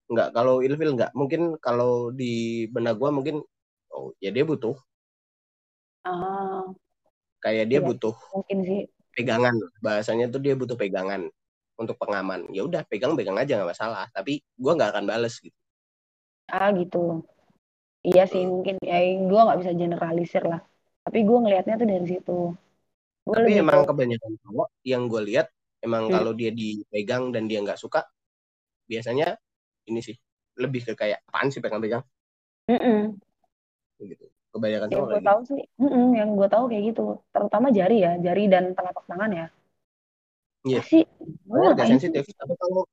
Nggak, 0.07 0.29
kalau 0.31 0.63
ilfil 0.63 0.95
nggak. 0.95 1.11
Mungkin 1.19 1.59
kalau 1.59 2.15
di 2.15 2.65
benak 2.71 3.03
gua 3.03 3.11
mungkin, 3.11 3.43
oh 3.91 4.15
ya 4.23 4.31
dia 4.31 4.47
butuh. 4.47 4.79
Uh, 6.07 6.71
Kayak 7.43 7.67
dia 7.67 7.83
iya, 7.83 7.87
butuh. 7.91 8.15
Mungkin 8.31 8.59
sih. 8.63 8.81
Pegangan, 9.19 9.59
bahasanya 9.83 10.31
tuh 10.31 10.39
dia 10.39 10.55
butuh 10.55 10.79
pegangan 10.79 11.27
untuk 11.83 11.97
pengaman 11.97 12.47
ya 12.53 12.63
udah 12.63 12.85
pegang 12.87 13.17
pegang 13.17 13.37
aja 13.41 13.59
nggak 13.61 13.71
masalah 13.73 14.07
tapi 14.13 14.39
gue 14.45 14.73
nggak 14.73 14.91
akan 14.93 15.05
bales 15.09 15.35
gitu 15.41 15.57
ah 16.53 16.69
gitu 16.77 17.25
iya 18.05 18.29
sih 18.29 18.45
hmm. 18.45 18.53
mungkin 18.53 18.75
ya 18.85 18.99
gue 19.03 19.41
nggak 19.41 19.59
bisa 19.65 19.73
generalisir 19.73 20.45
lah 20.45 20.61
tapi 21.03 21.27
gue 21.27 21.39
ngelihatnya 21.43 21.75
tuh 21.81 21.89
dari 21.89 22.07
situ 22.07 22.39
gua 23.27 23.35
tapi 23.41 23.53
emang 23.59 23.83
tahu. 23.83 23.89
kebanyakan 23.95 24.33
cowok 24.47 24.69
yang 24.85 25.03
gue 25.09 25.21
lihat 25.33 25.47
emang 25.83 26.09
hmm. 26.09 26.15
kalau 26.15 26.33
dia 26.33 26.51
dipegang 26.55 27.35
dan 27.35 27.51
dia 27.51 27.61
nggak 27.61 27.79
suka 27.79 28.07
biasanya 28.87 29.37
ini 29.91 30.01
sih 30.01 30.17
lebih 30.57 30.87
ke 30.89 30.93
kayak 30.95 31.21
apaan 31.29 31.49
sih 31.51 31.59
pegang-pegang 31.59 32.05
mm 32.71 32.79
-mm. 32.79 33.01
gitu 34.07 34.27
kebanyakan 34.53 34.89
yang 34.93 35.07
gue 35.09 35.23
tahu 35.25 35.41
sih 35.49 35.63
mm 35.81 35.89
-mm, 35.91 36.07
yang 36.15 36.31
gue 36.39 36.49
tahu 36.49 36.65
kayak 36.69 36.83
gitu 36.93 37.07
terutama 37.33 37.67
jari 37.73 38.05
ya 38.05 38.13
jari 38.21 38.47
dan 38.47 38.73
telapak 38.77 39.05
tangan 39.09 39.33
ya 39.33 39.47
Iya. 40.63 40.81
Sih, 40.87 41.03
agak 41.51 41.91
sensitif. 41.91 42.23
Tapi 42.39 42.55
kalau 42.55 42.87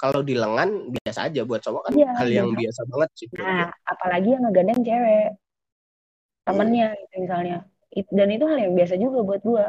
kalau 0.00 0.20
di 0.24 0.32
lengan 0.38 0.94
biasa 0.94 1.28
aja 1.28 1.44
buat 1.44 1.60
cowok 1.60 1.90
kan 1.90 1.92
iya, 1.92 2.10
hal 2.16 2.28
yang 2.30 2.48
biasa 2.54 2.80
banget 2.88 3.10
sih. 3.18 3.28
Nah, 3.36 3.68
apalagi 3.84 4.28
yang 4.32 4.42
ngegandeng 4.46 4.80
cewek. 4.80 5.30
Temennya 6.46 6.88
hmm. 6.94 7.00
gitu 7.04 7.16
misalnya. 7.26 7.58
dan 7.90 8.28
itu 8.30 8.44
hal 8.46 8.58
yang 8.62 8.74
biasa 8.78 8.94
juga 9.02 9.18
buat 9.26 9.42
gue 9.42 9.66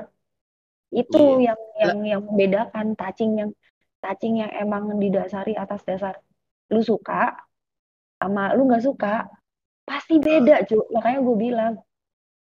itu 0.91 1.39
iya. 1.39 1.55
yang 1.55 1.59
yang 1.79 1.99
yang 2.03 2.21
membedakan 2.27 2.93
touching 2.99 3.31
yang 3.39 3.51
touching 4.03 4.43
yang 4.43 4.51
emang 4.51 4.91
didasari 4.99 5.55
atas 5.55 5.81
dasar. 5.87 6.19
Lu 6.67 6.83
suka 6.83 7.35
sama 8.19 8.51
lu 8.53 8.67
nggak 8.67 8.83
suka 8.83 9.25
pasti 9.87 10.21
beda 10.21 10.67
cuy 10.69 10.77
makanya 10.93 11.19
gue 11.25 11.37
bilang 11.41 11.73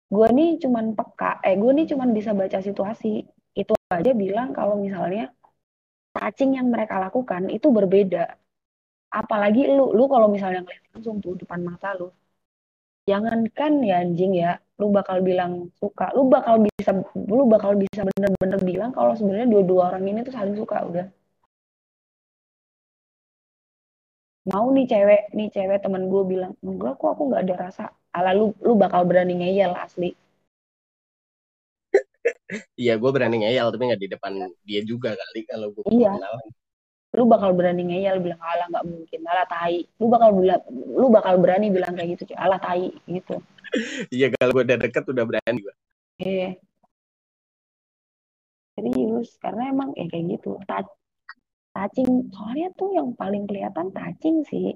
gue 0.08 0.28
nih 0.32 0.50
cuman 0.64 0.96
peka 0.96 1.44
eh 1.44 1.60
gue 1.60 1.72
nih 1.74 1.86
cuman 1.92 2.10
bisa 2.14 2.32
baca 2.38 2.60
situasi. 2.62 3.26
Itu 3.58 3.74
aja 3.90 4.14
bilang 4.14 4.54
kalau 4.54 4.78
misalnya 4.78 5.34
touching 6.14 6.62
yang 6.62 6.70
mereka 6.70 7.02
lakukan 7.02 7.50
itu 7.50 7.74
berbeda. 7.74 8.38
Apalagi 9.10 9.66
lu 9.66 9.98
lu 9.98 10.06
kalau 10.06 10.30
misalnya 10.30 10.62
ngeliat 10.62 10.84
langsung 10.94 11.18
tuh 11.24 11.34
depan 11.42 11.66
mata 11.66 11.98
lu 11.98 12.14
jangankan 13.10 13.74
ya 13.90 13.96
anjing 14.04 14.34
ya 14.44 14.52
lu 14.80 14.86
bakal 14.98 15.18
bilang 15.28 15.52
suka 15.82 16.06
lu 16.16 16.22
bakal 16.36 16.56
bisa 16.68 16.92
lu 17.32 17.44
bakal 17.54 17.72
bisa 17.84 18.02
bener-bener 18.10 18.60
bilang 18.70 18.92
kalau 18.98 19.14
sebenarnya 19.18 19.48
dua-dua 19.54 19.82
orang 19.90 20.04
ini 20.12 20.20
tuh 20.28 20.34
saling 20.38 20.56
suka 20.62 20.78
udah. 20.90 21.06
Mau 24.52 24.66
nih 24.76 24.86
cewek 24.92 25.22
nih 25.38 25.48
cewek 25.56 25.80
temen 25.84 26.04
gue 26.12 26.24
bilang 26.32 26.52
enggak 26.64 26.94
kok 27.00 27.10
aku 27.14 27.24
nggak 27.30 27.42
ada 27.44 27.56
rasa. 27.68 27.84
Ala 28.18 28.32
lu 28.38 28.46
lu 28.66 28.74
bakal 28.84 29.02
berani 29.10 29.34
ngeyel 29.40 29.74
asli. 29.86 30.10
Iya 32.82 32.94
gue 33.02 33.10
berani 33.16 33.36
ngeyel 33.44 33.68
tapi 33.74 33.84
nggak 33.88 34.02
di 34.04 34.10
depan 34.14 34.34
dia 34.68 34.82
juga 34.92 35.10
kali 35.22 35.40
kalau 35.50 35.68
gue 35.76 35.84
iya. 35.92 36.12
kenal. 36.16 36.34
Lu 37.18 37.26
bakal 37.26 37.50
berani 37.58 37.82
ngeyel 37.90 38.22
bilang 38.22 38.38
ala 38.38 38.70
nggak 38.70 38.86
mungkin 38.86 39.22
ala 39.26 39.44
tai. 39.50 39.82
Lu 39.98 40.06
bakal 40.06 40.30
bilang 40.38 40.62
lu 40.70 41.08
bakal 41.10 41.34
berani 41.42 41.68
bilang 41.74 41.98
kayak 41.98 42.14
gitu 42.14 42.30
ala 42.38 42.62
tai 42.62 42.94
gitu. 43.10 43.42
Iya 44.16 44.32
kalau 44.32 44.56
gue 44.56 44.64
udah 44.64 44.80
deket 44.80 45.04
udah 45.12 45.26
berani 45.28 45.60
gue 45.60 45.76
iya. 46.24 46.56
Serius 48.80 49.36
karena 49.44 49.74
emang 49.74 49.92
ya 49.98 50.08
kayak 50.08 50.40
gitu. 50.40 50.56
Touching 51.76 52.32
soalnya 52.32 52.72
tuh 52.80 52.96
yang 52.96 53.12
paling 53.18 53.44
kelihatan 53.44 53.92
touching 53.92 54.46
sih. 54.48 54.72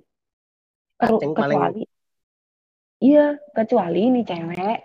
Touching 0.99 1.31
kecuali 1.31 1.55
paling... 1.55 1.89
iya 2.99 3.39
kecuali 3.55 3.99
ini 4.11 4.21
cewek 4.27 4.79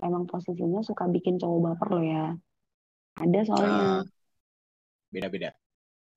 emang 0.00 0.24
posisinya 0.26 0.80
suka 0.82 1.06
bikin 1.12 1.36
cowok 1.36 1.58
baper 1.60 1.88
lo 1.92 2.00
ya. 2.02 2.26
Ada 3.20 3.40
soalnya. 3.44 3.76
Uh, 3.76 4.02
beda-beda. 5.12 5.50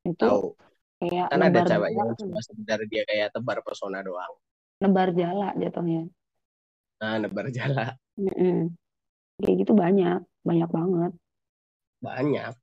Itu 0.08 0.24
Tau. 0.24 0.65
Kayak 1.02 1.28
kan 1.32 1.42
ada 1.44 1.60
cewek 1.68 1.92
yang 1.92 2.10
cuma 2.16 2.40
sekedar 2.40 2.80
dia 2.88 3.04
kayak 3.08 3.30
tebar 3.36 3.60
pesona 3.62 4.00
doang. 4.02 4.34
Nebar 4.80 5.12
jala 5.12 5.52
jatuhnya. 5.56 6.08
Nah 7.04 7.16
nebar 7.20 7.48
jala. 7.52 7.96
Mm 8.16 8.32
-mm. 8.32 8.60
kayak 9.44 9.56
gitu 9.64 9.74
banyak 9.76 10.20
banyak 10.46 10.70
banget. 10.70 11.12
Banyak. 12.00 12.54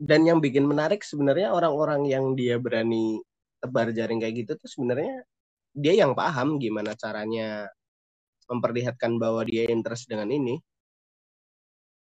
Dan 0.00 0.20
yang 0.24 0.40
bikin 0.40 0.64
menarik 0.64 1.04
sebenarnya 1.04 1.52
orang-orang 1.52 2.08
yang 2.08 2.32
dia 2.32 2.56
berani 2.56 3.20
tebar 3.60 3.92
jaring 3.92 4.20
kayak 4.24 4.44
gitu 4.44 4.52
tuh 4.56 4.68
sebenarnya 4.68 5.28
dia 5.76 5.92
yang 5.92 6.16
paham 6.16 6.56
gimana 6.56 6.96
caranya 6.96 7.68
memperlihatkan 8.50 9.20
bahwa 9.20 9.46
dia 9.46 9.70
interest 9.70 10.10
dengan 10.10 10.32
ini. 10.32 10.58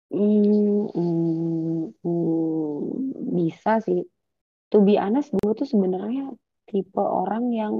Hmm, 0.07 1.91
bisa 3.35 3.83
sih. 3.83 4.07
To 4.71 4.83
be 4.83 4.99
honest, 4.99 5.31
gue 5.35 5.53
tuh 5.55 5.67
sebenarnya 5.67 6.31
tipe 6.67 6.99
orang 6.99 7.51
yang 7.51 7.73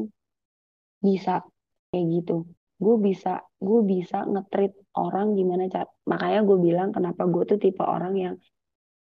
bisa 1.03 1.43
kayak 1.91 2.05
gitu. 2.19 2.47
Gue 2.77 2.95
bisa, 3.01 3.41
gue 3.57 3.81
bisa 3.83 4.23
ngetrit 4.27 4.75
orang 4.95 5.33
gimana 5.35 5.67
cara. 5.71 5.89
Makanya 6.07 6.41
gue 6.45 6.57
bilang 6.61 6.89
kenapa 6.95 7.25
gue 7.25 7.43
tuh 7.47 7.59
tipe 7.59 7.83
orang 7.83 8.13
yang 8.15 8.35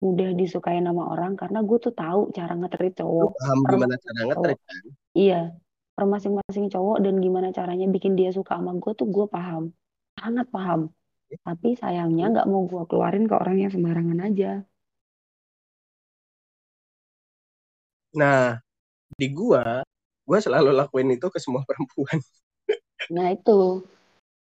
mudah 0.01 0.33
disukai 0.33 0.81
nama 0.81 1.13
orang 1.13 1.37
karena 1.37 1.61
gue 1.61 1.77
tuh 1.77 1.93
tahu 1.93 2.33
cara 2.33 2.57
ngetrit 2.57 2.97
cowok. 2.97 3.37
Paham 3.37 3.59
gimana 3.69 3.95
cara 4.01 4.19
ngetrit 4.27 4.59
kan? 4.65 4.83
Iya, 5.13 5.41
per 5.93 6.05
masing-masing 6.09 6.65
cowok 6.73 6.97
dan 7.05 7.21
gimana 7.21 7.53
caranya 7.53 7.85
bikin 7.85 8.17
dia 8.17 8.33
suka 8.33 8.57
sama 8.57 8.73
gue 8.81 8.91
tuh 8.97 9.07
gue 9.07 9.25
paham, 9.29 9.69
sangat 10.17 10.49
paham. 10.49 10.89
Tapi 11.39 11.79
sayangnya 11.79 12.31
nggak 12.35 12.49
mau 12.51 12.67
gue 12.67 12.83
keluarin 12.91 13.25
ke 13.29 13.35
orang 13.37 13.57
yang 13.63 13.71
sembarangan 13.71 14.19
aja. 14.27 14.51
Nah, 18.11 18.59
di 19.15 19.27
gue, 19.31 19.63
gue 20.27 20.39
selalu 20.43 20.75
lakuin 20.75 21.15
itu 21.15 21.27
ke 21.31 21.39
semua 21.39 21.63
perempuan. 21.69 22.19
Nah 23.15 23.31
itu, 23.31 23.87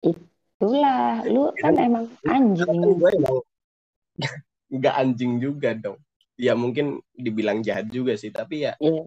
itulah, 0.05 1.25
lu 1.25 1.49
kan, 1.57 1.73
kan 1.73 1.89
emang 1.89 2.05
anjing. 2.29 2.69
Kan 2.69 2.93
gue 3.01 3.11
emang 3.17 3.37
nggak 4.75 4.95
anjing 4.95 5.39
juga 5.39 5.73
dong 5.77 5.99
ya 6.35 6.59
mungkin 6.59 6.99
dibilang 7.15 7.63
jahat 7.63 7.87
juga 7.91 8.19
sih 8.19 8.35
tapi 8.35 8.67
ya 8.67 8.75
yeah. 8.83 9.07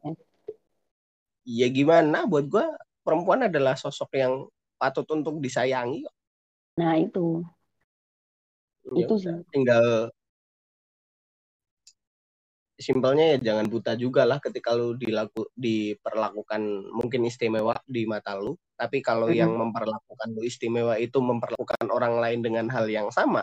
ya 1.43 1.67
gimana 1.67 2.23
buat 2.23 2.47
gue 2.47 2.65
perempuan 3.03 3.47
adalah 3.51 3.75
sosok 3.75 4.15
yang 4.15 4.47
patut 4.79 5.03
untuk 5.11 5.43
disayangi 5.43 6.07
nah 6.79 6.95
itu 6.95 7.43
ya 7.43 7.56
itu 8.95 9.15
sih. 9.19 9.35
Tinggal 9.51 10.13
simpelnya 12.77 13.33
ya 13.33 13.37
jangan 13.51 13.65
buta 13.73 13.97
juga 13.97 14.21
lah 14.21 14.37
ketika 14.37 14.77
lu 14.77 14.93
dilaku 14.93 15.49
diperlakukan 15.57 16.61
mungkin 16.93 17.25
istimewa 17.25 17.75
di 17.89 18.05
mata 18.07 18.37
lu. 18.37 18.55
Tapi 18.77 19.01
kalau 19.01 19.27
mm 19.27 19.33
-hmm. 19.33 19.41
yang 19.41 19.51
memperlakukan 19.57 20.27
lu 20.37 20.41
istimewa 20.45 20.95
itu 21.01 21.17
memperlakukan 21.17 21.89
orang 21.89 22.21
lain 22.21 22.39
dengan 22.45 22.69
hal 22.69 22.85
yang 22.87 23.09
sama 23.09 23.41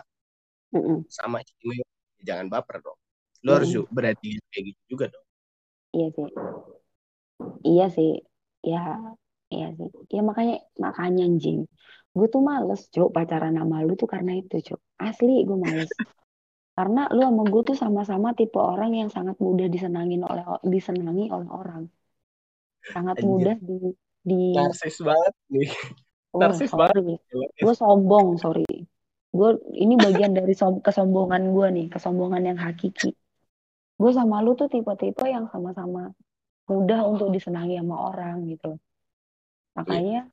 mm 0.71 0.79
-hmm. 0.79 0.97
sama 1.11 1.43
istimewa 1.43 1.85
jangan 2.25 2.49
baper 2.49 2.81
dong. 2.81 2.97
Lo 3.45 3.53
hmm. 3.53 3.57
harus 3.61 3.71
berani 3.93 4.41
kayak 4.49 4.63
gitu 4.73 4.81
juga 4.89 5.05
dong. 5.13 5.25
Iya 5.93 6.07
sih. 6.09 6.29
Iya 7.61 7.85
sih. 7.93 8.11
Ya 8.65 8.83
iya 9.53 9.67
sih. 9.77 9.89
Ya 10.09 10.21
makanya 10.25 10.57
makanya 10.81 11.23
anjing 11.29 11.69
gue 12.15 12.27
tuh 12.31 12.39
males 12.39 12.87
cok 12.87 13.11
pacaran 13.11 13.59
sama 13.59 13.83
lu 13.83 13.99
tuh 13.99 14.07
karena 14.07 14.39
itu 14.39 14.55
cok 14.63 14.81
asli 15.03 15.43
gue 15.43 15.57
males. 15.59 15.91
Karena 16.75 17.07
lu 17.11 17.23
sama 17.23 17.43
gue 17.47 17.61
tuh 17.67 17.75
sama-sama 17.75 18.31
tipe 18.31 18.59
orang 18.59 18.95
yang 18.95 19.09
sangat 19.11 19.35
mudah 19.39 19.67
disenangin 19.67 20.23
oleh 20.23 20.43
disenangi 20.63 21.27
oleh 21.27 21.49
orang. 21.51 21.83
Sangat 22.87 23.19
Anjir. 23.19 23.27
mudah 23.27 23.55
di 23.59 23.77
di 24.25 24.41
narsis 24.55 25.03
banget 25.03 25.33
nih. 25.51 25.69
Oh, 26.31 26.39
narsis 26.39 26.71
banget 26.71 27.19
gue 27.35 27.73
sombong 27.75 28.39
sorry. 28.39 28.67
Gue 29.35 29.59
ini 29.75 29.99
bagian 29.99 30.31
dari 30.31 30.55
som 30.55 30.79
kesombongan 30.79 31.51
gue 31.51 31.67
nih 31.67 31.87
kesombongan 31.91 32.43
yang 32.55 32.59
hakiki. 32.59 33.11
Gue 33.95 34.11
sama 34.11 34.39
lu 34.39 34.55
tuh 34.55 34.71
tipe-tipe 34.71 35.27
yang 35.27 35.51
sama-sama 35.51 36.11
mudah 36.67 36.99
untuk 37.07 37.31
disenangi 37.31 37.79
sama 37.79 38.11
orang 38.11 38.47
gitu. 38.51 38.79
Makanya 39.75 40.31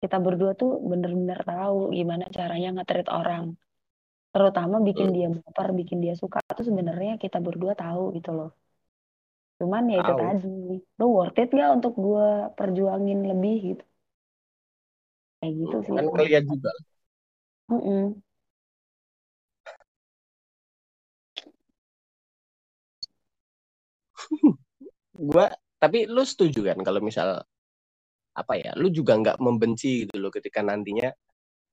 kita 0.00 0.16
berdua 0.24 0.52
tuh 0.56 0.70
bener-bener 0.90 1.40
tahu 1.44 1.92
gimana 1.98 2.24
caranya 2.36 2.68
ngetrit 2.74 3.08
orang. 3.12 3.44
Terutama 4.32 4.76
bikin 4.88 5.08
dia 5.16 5.28
baper 5.28 5.68
bikin 5.76 5.98
dia 6.04 6.14
suka 6.16 6.38
tuh 6.56 6.64
sebenarnya 6.68 7.20
kita 7.20 7.38
berdua 7.46 7.72
tahu 7.76 8.16
gitu 8.16 8.30
loh. 8.32 8.50
Cuman 9.60 9.92
ya 9.92 10.00
itu 10.00 10.12
tadi 10.16 10.48
lu 10.98 11.06
worth 11.12 11.36
it 11.36 11.50
gak 11.52 11.70
untuk 11.76 11.92
gue 12.00 12.28
perjuangin 12.56 13.20
lebih 13.28 13.56
gitu? 13.74 13.84
Kayak 15.40 15.52
gitu 15.60 15.76
sih. 15.84 15.92
Kan 15.96 16.06
kalian 16.16 16.44
juga. 16.48 16.72
Mm 17.68 17.80
-mm. 17.84 18.04
gua 25.30 25.52
tapi 25.80 26.08
lu 26.08 26.22
setuju 26.24 26.60
kan 26.72 26.78
kalau 26.84 27.00
misal 27.00 27.44
apa 28.30 28.54
ya 28.56 28.70
lu 28.78 28.88
juga 28.94 29.18
nggak 29.18 29.42
membenci 29.42 30.06
gitu 30.06 30.16
loh 30.22 30.30
ketika 30.30 30.62
nantinya 30.62 31.10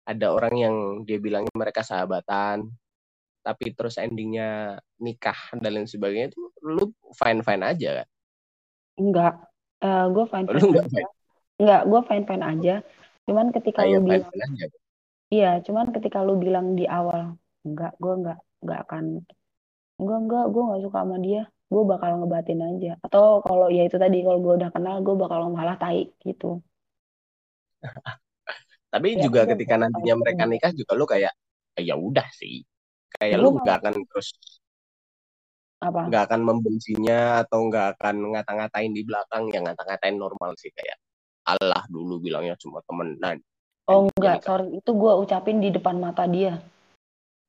ada 0.08 0.28
orang 0.32 0.56
yang 0.58 0.76
dia 1.04 1.20
bilangnya 1.20 1.52
mereka 1.54 1.84
sahabatan 1.84 2.72
tapi 3.48 3.72
terus 3.72 3.96
endingnya 3.96 4.76
nikah 5.00 5.56
dan 5.56 5.72
lain 5.72 5.88
sebagainya 5.88 6.36
itu 6.36 6.52
lu 6.68 6.92
fine 7.16 7.40
fine 7.40 7.64
aja 7.64 8.04
kan? 8.04 8.08
Enggak 9.00 9.34
uh, 9.88 10.06
gue 10.12 10.26
fine 10.28 10.48
fine 10.52 10.68
enggak, 10.68 10.86
enggak 11.56 11.82
gue 11.88 12.02
fine 12.12 12.26
fine 12.28 12.44
aja. 12.44 12.76
Cuman 13.24 13.48
ketika 13.56 13.88
Ayo, 13.88 14.04
lu 14.04 14.12
bilang 14.12 14.28
aja. 14.28 14.68
iya 15.32 15.52
cuman 15.64 15.96
ketika 15.96 16.20
lu 16.28 16.36
bilang 16.36 16.76
di 16.76 16.84
awal 16.88 17.40
enggak 17.64 17.96
gue 18.00 18.14
enggak 18.20 18.40
enggak 18.60 18.80
akan 18.84 19.04
enggak 19.96 20.20
enggak 20.28 20.46
gue 20.52 20.62
nggak 20.68 20.82
suka 20.84 21.00
sama 21.04 21.18
dia 21.24 21.44
gue 21.68 21.84
bakal 21.84 22.24
ngebatin 22.24 22.60
aja. 22.64 22.92
Atau 23.04 23.44
kalau 23.44 23.68
ya 23.68 23.84
itu 23.84 24.00
tadi 24.00 24.24
kalau 24.24 24.40
gue 24.40 24.54
udah 24.64 24.72
kenal 24.72 25.04
gue 25.04 25.16
bakal 25.16 25.52
malah 25.52 25.76
tai 25.76 26.08
gitu. 26.24 26.64
Tapi 28.94 29.20
ya, 29.20 29.28
juga 29.28 29.44
ketika 29.44 29.76
nantinya 29.76 30.16
mereka 30.24 30.44
nikah 30.48 30.72
juga 30.72 30.92
lo 30.96 31.06
kayak 31.06 31.34
ya 31.78 31.96
udah 32.00 32.28
sih. 32.32 32.64
Kayak 33.12 33.38
ya, 33.38 33.44
lu 33.44 33.60
nggak 33.60 33.78
akan 33.84 33.96
terus 34.08 34.36
apa? 35.78 36.10
nggak 36.10 36.24
akan 36.32 36.42
membencinya 36.42 37.46
atau 37.46 37.70
nggak 37.70 37.98
akan 37.98 38.16
ngata-ngatain 38.34 38.92
di 38.98 39.06
belakang 39.06 39.46
yang 39.54 39.70
ngata-ngatain 39.70 40.18
normal 40.18 40.58
sih 40.58 40.74
kayak 40.74 40.98
Allah 41.48 41.86
dulu 41.88 42.20
bilangnya 42.20 42.60
cuma 42.60 42.84
temenan. 42.84 43.40
Oh 43.88 44.12
enggak, 44.20 44.44
sorry 44.44 44.68
itu 44.76 44.92
gue 44.92 45.14
ucapin 45.16 45.64
di 45.64 45.72
depan 45.72 45.96
mata 45.96 46.28
dia. 46.28 46.60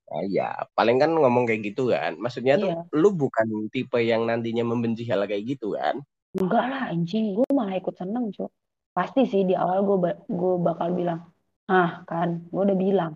Nah, 0.09 0.25
ya, 0.25 0.49
paling 0.73 0.97
kan 0.97 1.13
ngomong 1.13 1.45
kayak 1.45 1.63
gitu 1.73 1.93
kan. 1.93 2.17
Maksudnya 2.17 2.57
iya. 2.57 2.81
tuh 2.89 2.97
lu 2.97 3.13
bukan 3.13 3.69
tipe 3.69 4.01
yang 4.01 4.25
nantinya 4.25 4.65
membenci 4.65 5.05
hal 5.05 5.21
kayak 5.29 5.45
gitu 5.45 5.77
kan? 5.77 6.01
Enggak 6.41 6.65
lah, 6.65 6.83
anjing. 6.89 7.37
Gue 7.37 7.49
malah 7.53 7.77
ikut 7.77 7.93
seneng, 7.93 8.33
cok. 8.33 8.51
Pasti 8.97 9.29
sih 9.29 9.45
di 9.45 9.53
awal 9.53 9.85
gue 9.85 9.97
gue 10.27 10.55
bakal 10.65 10.97
bilang, 10.97 11.29
ah 11.69 12.03
kan, 12.09 12.49
gue 12.49 12.63
udah 12.73 12.79
bilang, 12.79 13.13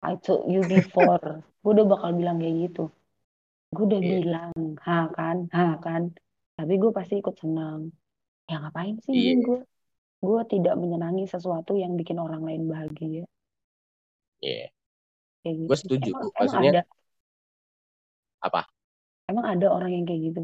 I 0.00 0.16
told 0.16 0.48
you 0.48 0.64
before. 0.64 1.44
gue 1.62 1.72
udah 1.76 1.86
bakal 1.86 2.16
bilang 2.16 2.40
kayak 2.40 2.56
gitu. 2.72 2.88
Gue 3.76 3.84
udah 3.84 4.00
yeah. 4.00 4.10
bilang, 4.24 4.52
ha 4.80 5.12
kan, 5.12 5.36
ha 5.52 5.76
kan. 5.76 6.16
Tapi 6.56 6.72
gue 6.80 6.90
pasti 6.90 7.20
ikut 7.20 7.36
seneng. 7.36 7.92
Ya 8.48 8.64
ngapain 8.64 8.96
sih 9.04 9.12
yeah. 9.12 9.36
gue? 9.44 9.60
Gue 10.24 10.40
tidak 10.48 10.76
menyenangi 10.80 11.28
sesuatu 11.28 11.76
yang 11.76 12.00
bikin 12.00 12.16
orang 12.16 12.48
lain 12.48 12.64
bahagia. 12.64 13.28
Iya. 14.40 14.68
Yeah 14.68 14.70
kayak 15.42 15.54
gitu. 15.56 15.68
Gue 15.68 15.78
setuju. 15.78 16.10
Emang, 16.12 16.30
Maksudnya 16.36 16.70
emang 16.70 16.76
ada, 16.76 16.82
apa? 18.40 18.60
Emang 19.30 19.46
ada 19.46 19.66
orang 19.70 19.90
yang 19.94 20.04
kayak 20.08 20.20
gitu? 20.32 20.42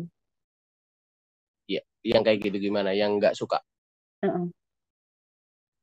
Iya, 1.66 1.82
yang 2.06 2.22
kayak 2.22 2.38
gitu 2.46 2.56
gimana? 2.70 2.90
Yang 2.94 3.10
nggak 3.18 3.34
suka? 3.34 3.58
Uh-uh. 4.22 4.46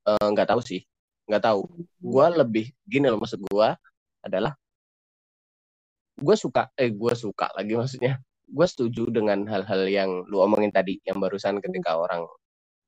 Uh, 0.04 0.28
nggak 0.36 0.50
tahu 0.52 0.62
sih, 0.64 0.82
nggak 1.28 1.44
tahu. 1.44 1.64
Hmm. 1.64 1.86
Gue 2.00 2.26
lebih 2.36 2.66
gini 2.84 3.08
loh 3.08 3.20
maksud 3.20 3.40
gue 3.44 3.70
adalah 4.24 4.54
gue 6.14 6.36
suka, 6.38 6.70
eh 6.76 6.92
gue 6.92 7.14
suka 7.16 7.52
lagi 7.56 7.74
maksudnya. 7.76 8.20
Gue 8.44 8.68
setuju 8.68 9.10
dengan 9.10 9.48
hal-hal 9.50 9.88
yang 9.88 10.10
lu 10.30 10.44
omongin 10.44 10.70
tadi, 10.70 11.00
yang 11.08 11.18
barusan 11.18 11.64
ketika 11.64 11.96
hmm. 11.96 12.04
orang 12.04 12.24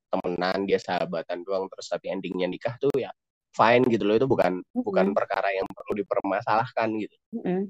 temenan 0.06 0.64
dia 0.64 0.78
sahabatan 0.78 1.42
doang 1.42 1.66
terus 1.66 1.90
tapi 1.90 2.08
endingnya 2.14 2.46
nikah 2.46 2.78
tuh 2.78 2.94
ya 2.94 3.10
fine 3.56 3.84
gitu 3.88 4.04
loh 4.04 4.14
itu 4.20 4.28
bukan 4.28 4.60
mm-hmm. 4.60 4.84
bukan 4.84 5.06
perkara 5.16 5.48
yang 5.56 5.64
perlu 5.72 5.92
dipermasalahkan 5.96 6.88
gitu. 7.00 7.16
Mm-hmm. 7.32 7.60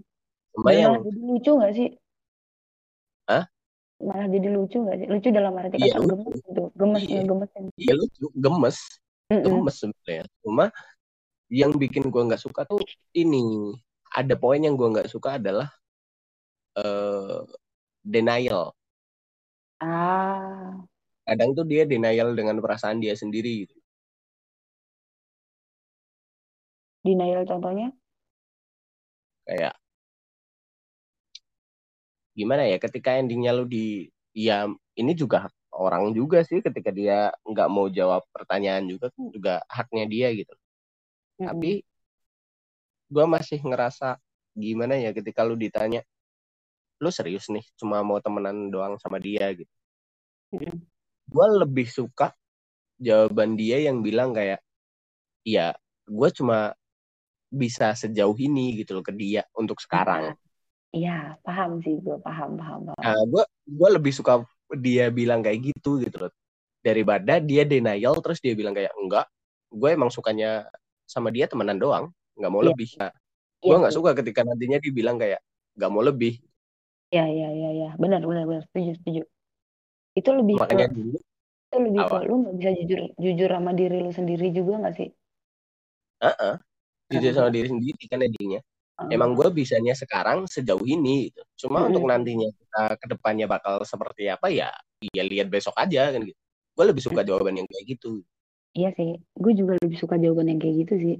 Cuma 0.59 0.71
yang 0.75 0.99
jadi 1.07 1.21
lucu 1.23 1.51
gak 1.63 1.73
sih? 1.79 1.89
Hah? 3.31 3.45
Malah 4.03 4.27
jadi 4.29 4.49
lucu 4.51 4.79
gak 4.83 4.97
sih? 4.99 5.07
Lucu 5.07 5.29
dalam 5.31 5.55
arti 5.55 5.79
kata 5.79 5.87
iya, 5.87 5.97
gemes 6.03 6.39
gitu, 6.43 6.65
gemes 6.75 7.03
iya. 7.07 7.23
gemes. 7.23 7.51
Iya 7.79 7.95
lucu, 7.95 8.25
gemes, 8.35 8.79
mm-hmm. 9.31 9.45
gemes 9.47 9.77
sebenarnya. 9.79 10.25
Cuma 10.43 10.65
yang 11.47 11.73
bikin 11.79 12.11
gua 12.11 12.27
nggak 12.27 12.43
suka 12.43 12.67
tuh 12.67 12.83
ini 13.15 13.71
ada 14.11 14.35
poin 14.35 14.59
yang 14.59 14.75
gua 14.75 14.91
nggak 14.99 15.07
suka 15.07 15.39
adalah 15.39 15.71
uh, 16.75 17.47
denial. 18.03 18.75
Ah. 19.79 20.83
Kadang 21.27 21.59
tuh 21.59 21.67
dia 21.67 21.83
denial 21.87 22.35
dengan 22.35 22.59
perasaan 22.59 22.99
dia 23.03 23.15
sendiri 23.15 23.67
gitu. 23.67 23.76
Denial 27.07 27.47
contohnya? 27.47 27.95
Kayak 29.47 29.79
gimana 32.37 32.69
ya 32.69 32.77
ketika 32.77 33.17
endingnya 33.17 33.57
lu 33.57 33.65
di 33.65 34.13
ya 34.37 34.69
ini 34.93 35.13
juga 35.17 35.49
orang 35.73 36.13
juga 36.13 36.45
sih 36.45 36.61
ketika 36.61 36.93
dia 36.93 37.33
nggak 37.49 37.69
mau 37.73 37.89
jawab 37.89 38.21
pertanyaan 38.29 38.85
juga 38.85 39.09
kan 39.09 39.25
juga 39.33 39.55
haknya 39.73 40.05
dia 40.05 40.29
gitu 40.37 40.53
mm-hmm. 40.53 41.47
tapi 41.49 41.73
gue 43.09 43.25
masih 43.25 43.65
ngerasa 43.65 44.21
gimana 44.53 45.01
ya 45.01 45.17
ketika 45.17 45.49
lu 45.49 45.57
ditanya 45.57 46.05
lu 47.01 47.09
serius 47.09 47.49
nih 47.49 47.65
cuma 47.81 48.05
mau 48.05 48.21
temenan 48.21 48.69
doang 48.69 49.01
sama 49.01 49.17
dia 49.17 49.49
gitu 49.57 49.73
mm-hmm. 50.53 50.77
gue 51.33 51.47
lebih 51.65 51.89
suka 51.89 52.37
jawaban 53.01 53.57
dia 53.57 53.81
yang 53.81 54.05
bilang 54.05 54.37
kayak 54.37 54.61
iya 55.45 55.73
gue 56.05 56.29
cuma 56.37 56.77
bisa 57.51 57.95
sejauh 57.95 58.35
ini 58.37 58.83
gitu 58.83 58.99
loh 58.99 59.05
ke 59.07 59.15
dia 59.15 59.47
untuk 59.55 59.79
sekarang. 59.79 60.35
Iya, 60.95 61.37
paham 61.45 61.83
sih 61.83 61.99
gue 62.01 62.19
paham 62.23 62.59
paham. 62.59 62.81
paham. 62.91 62.99
Nah, 62.99 63.21
gue 63.27 63.45
gue 63.69 63.89
lebih 63.91 64.13
suka 64.15 64.43
dia 64.81 65.13
bilang 65.13 65.45
kayak 65.45 65.71
gitu 65.75 66.03
gitu 66.03 66.27
loh 66.27 66.33
daripada 66.83 67.43
dia 67.43 67.67
denial 67.67 68.19
terus 68.23 68.39
dia 68.39 68.55
bilang 68.55 68.75
kayak 68.75 68.95
enggak, 68.95 69.27
gue 69.71 69.89
emang 69.91 70.11
sukanya 70.11 70.71
sama 71.07 71.35
dia 71.35 71.51
temenan 71.51 71.79
doang, 71.79 72.15
nggak 72.39 72.51
mau 72.51 72.63
ya. 72.63 72.71
lebih. 72.71 72.91
Nah, 72.99 73.11
ya, 73.11 73.67
gue 73.67 73.77
nggak 73.83 73.95
suka 73.95 74.11
ketika 74.15 74.47
nantinya 74.47 74.79
dia 74.79 74.93
bilang 74.95 75.19
kayak 75.19 75.43
nggak 75.75 75.91
mau 75.91 76.03
lebih. 76.03 76.39
Ya 77.11 77.27
ya 77.27 77.49
ya 77.51 77.71
ya, 77.75 77.91
benar 77.99 78.23
benar 78.23 78.47
benar 78.47 78.63
setuju 78.71 78.99
setuju. 79.03 79.23
Itu 80.17 80.31
lebih 80.33 80.59
Makanya 80.59 80.89
ke, 80.91 80.95
dulu, 80.97 81.19
itu 81.19 81.77
lebih 81.77 82.01
ke 82.07 82.17
lu 82.27 82.35
nggak 82.43 82.55
bisa 82.59 82.71
jujur 82.83 83.01
jujur 83.21 83.51
sama 83.51 83.71
diri 83.75 83.99
lu 84.03 84.11
sendiri 84.15 84.49
juga 84.55 84.73
nggak 84.83 84.95
sih? 84.97 85.11
Uh 86.23 86.33
-uh 86.33 86.55
jujur 87.11 87.33
sama 87.33 87.51
diri 87.55 87.69
sendiri 87.71 88.03
kan 88.11 88.21
endingnya 88.23 88.61
uh. 88.99 89.09
emang 89.11 89.35
gue 89.39 89.49
bisanya 89.55 89.95
sekarang 89.95 90.49
sejauh 90.51 90.83
ini 90.83 91.31
gitu. 91.31 91.43
cuma 91.67 91.85
uh. 91.85 91.89
untuk 91.91 92.05
nantinya 92.07 92.49
kita 92.51 92.83
ke 92.99 93.07
depannya 93.11 93.47
bakal 93.47 93.83
seperti 93.87 94.31
apa 94.31 94.51
ya 94.51 94.71
ya 95.15 95.23
lihat 95.23 95.53
besok 95.53 95.77
aja 95.79 96.11
kan 96.11 96.21
gitu 96.25 96.41
gue 96.77 96.85
lebih 96.85 97.03
suka 97.05 97.21
jawaban 97.23 97.63
yang 97.63 97.69
kayak 97.69 97.85
gitu 97.97 98.21
iya 98.77 98.91
sih 98.93 99.17
gue 99.39 99.53
juga 99.57 99.79
lebih 99.81 99.97
suka 99.97 100.21
jawaban 100.21 100.53
yang 100.53 100.61
kayak 100.61 100.77
gitu 100.87 100.95
sih 100.99 101.17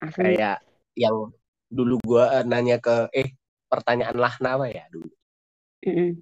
Asli. 0.00 0.22
kayak 0.32 0.64
yang 0.96 1.28
dulu 1.68 2.00
gue 2.02 2.24
nanya 2.48 2.80
ke 2.80 3.12
eh 3.12 3.36
pertanyaan 3.68 4.16
lah 4.16 4.34
nama 4.40 4.66
ya 4.66 4.88
dulu 4.90 5.08
uh 5.08 5.88
-uh 5.88 6.12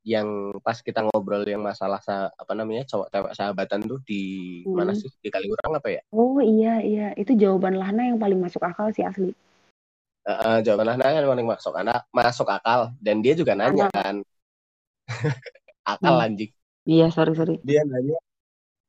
yang 0.00 0.56
pas 0.64 0.80
kita 0.80 1.04
ngobrol 1.04 1.44
yang 1.44 1.60
masalah 1.60 2.00
sa, 2.00 2.32
apa 2.32 2.52
namanya 2.56 2.88
cowok 2.88 3.08
cewek 3.12 3.32
sahabatan 3.36 3.84
tuh 3.84 4.00
di 4.08 4.22
hmm. 4.64 4.72
mana 4.72 4.96
sih 4.96 5.12
di 5.20 5.28
Kaliurang 5.28 5.76
apa 5.76 5.88
ya? 5.92 6.00
Oh 6.12 6.40
iya 6.40 6.80
iya 6.80 7.06
itu 7.20 7.36
jawaban 7.36 7.76
Lahna 7.76 8.08
yang 8.08 8.16
paling 8.16 8.40
masuk 8.40 8.64
akal 8.64 8.88
sih 8.96 9.04
asli. 9.04 9.36
Uh, 10.24 10.32
uh, 10.32 10.56
jawaban 10.64 10.88
Lahna 10.88 11.20
yang 11.20 11.28
paling 11.28 11.48
masuk 11.48 11.74
anak 11.76 12.08
masuk 12.16 12.48
akal 12.48 12.96
dan 13.00 13.20
dia 13.20 13.36
juga 13.36 13.52
nanya 13.52 13.92
Anak. 13.92 13.96
kan 13.96 14.14
akal 15.92 16.14
hmm. 16.16 16.24
anjing. 16.24 16.52
Iya 16.88 17.06
sorry 17.12 17.32
sorry. 17.36 17.60
Dia 17.60 17.84
nanya 17.84 18.18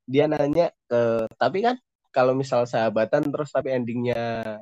dia 0.07 0.25
nanya 0.31 0.65
ke 0.87 1.27
tapi 1.35 1.59
kan 1.59 1.75
kalau 2.15 2.31
misal 2.35 2.63
sahabatan 2.63 3.27
terus 3.27 3.51
tapi 3.51 3.75
endingnya 3.75 4.59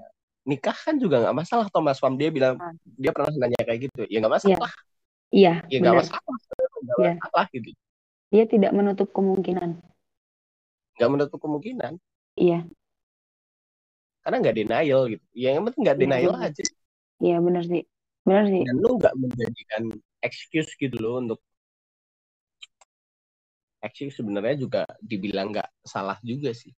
nikah 0.50 0.74
kan 0.74 0.98
juga 0.98 1.22
nggak 1.22 1.38
masalah 1.46 1.70
Thomas 1.70 2.02
Pam 2.02 2.18
dia 2.18 2.34
bilang 2.34 2.58
hmm. 2.58 2.98
dia 2.98 3.14
pernah 3.14 3.30
nanya 3.38 3.62
kayak 3.62 3.86
gitu 3.86 4.10
ya 4.10 4.18
nggak 4.18 4.34
masalah. 4.34 4.74
Yeah 4.74 4.90
Iya, 5.30 5.62
ya 5.70 5.78
nggak 5.78 5.96
masalah, 6.02 6.34
nggak 6.82 6.98
ya. 6.98 7.14
masalah 7.22 7.46
gitu. 7.54 7.70
Dia 8.34 8.46
tidak 8.50 8.72
menutup 8.74 9.10
kemungkinan. 9.14 9.78
Nggak 10.98 11.10
menutup 11.10 11.40
kemungkinan. 11.42 11.94
Iya. 12.34 12.66
Karena 14.26 14.36
nggak 14.42 14.58
denial 14.58 15.02
gitu. 15.10 15.26
Ya, 15.38 15.50
yang 15.54 15.64
penting 15.70 15.82
nggak 15.86 15.98
iya, 15.98 16.04
denial 16.06 16.34
ya, 16.34 16.46
aja. 16.50 16.64
Iya 17.20 17.38
benar 17.44 17.64
sih, 17.68 17.84
benar 18.26 18.44
sih. 18.50 18.64
Dan 18.66 18.76
lu 18.82 18.90
nggak 18.98 19.16
menjadikan 19.16 19.84
excuse 20.26 20.72
gitu 20.76 20.98
loh 20.98 21.22
untuk 21.22 21.40
excuse 23.80 24.20
sebenarnya 24.20 24.56
juga 24.60 24.82
dibilang 25.00 25.54
nggak 25.54 25.70
salah 25.88 26.18
juga 26.26 26.52
sih. 26.52 26.74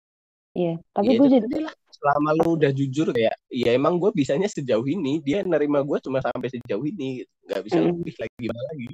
Iya, 0.52 0.78
tapi 0.92 1.16
ya, 1.16 1.20
gue 1.24 1.30
jadi 1.40 1.58
lah. 1.72 1.76
Selama 2.02 2.34
lu 2.34 2.58
udah 2.58 2.74
jujur 2.74 3.14
kayak, 3.14 3.38
ya 3.54 3.78
emang 3.78 4.02
gue 4.02 4.10
bisanya 4.10 4.50
sejauh 4.50 4.84
ini, 4.90 5.22
dia 5.22 5.46
nerima 5.46 5.86
gue 5.86 6.02
cuma 6.02 6.18
sampai 6.18 6.50
sejauh 6.50 6.82
ini, 6.82 7.22
nggak 7.46 7.62
bisa 7.62 7.78
mm. 7.78 7.86
lebih 7.94 8.16
lagi 8.18 8.36
gimana 8.42 8.62
lagi. 8.74 8.88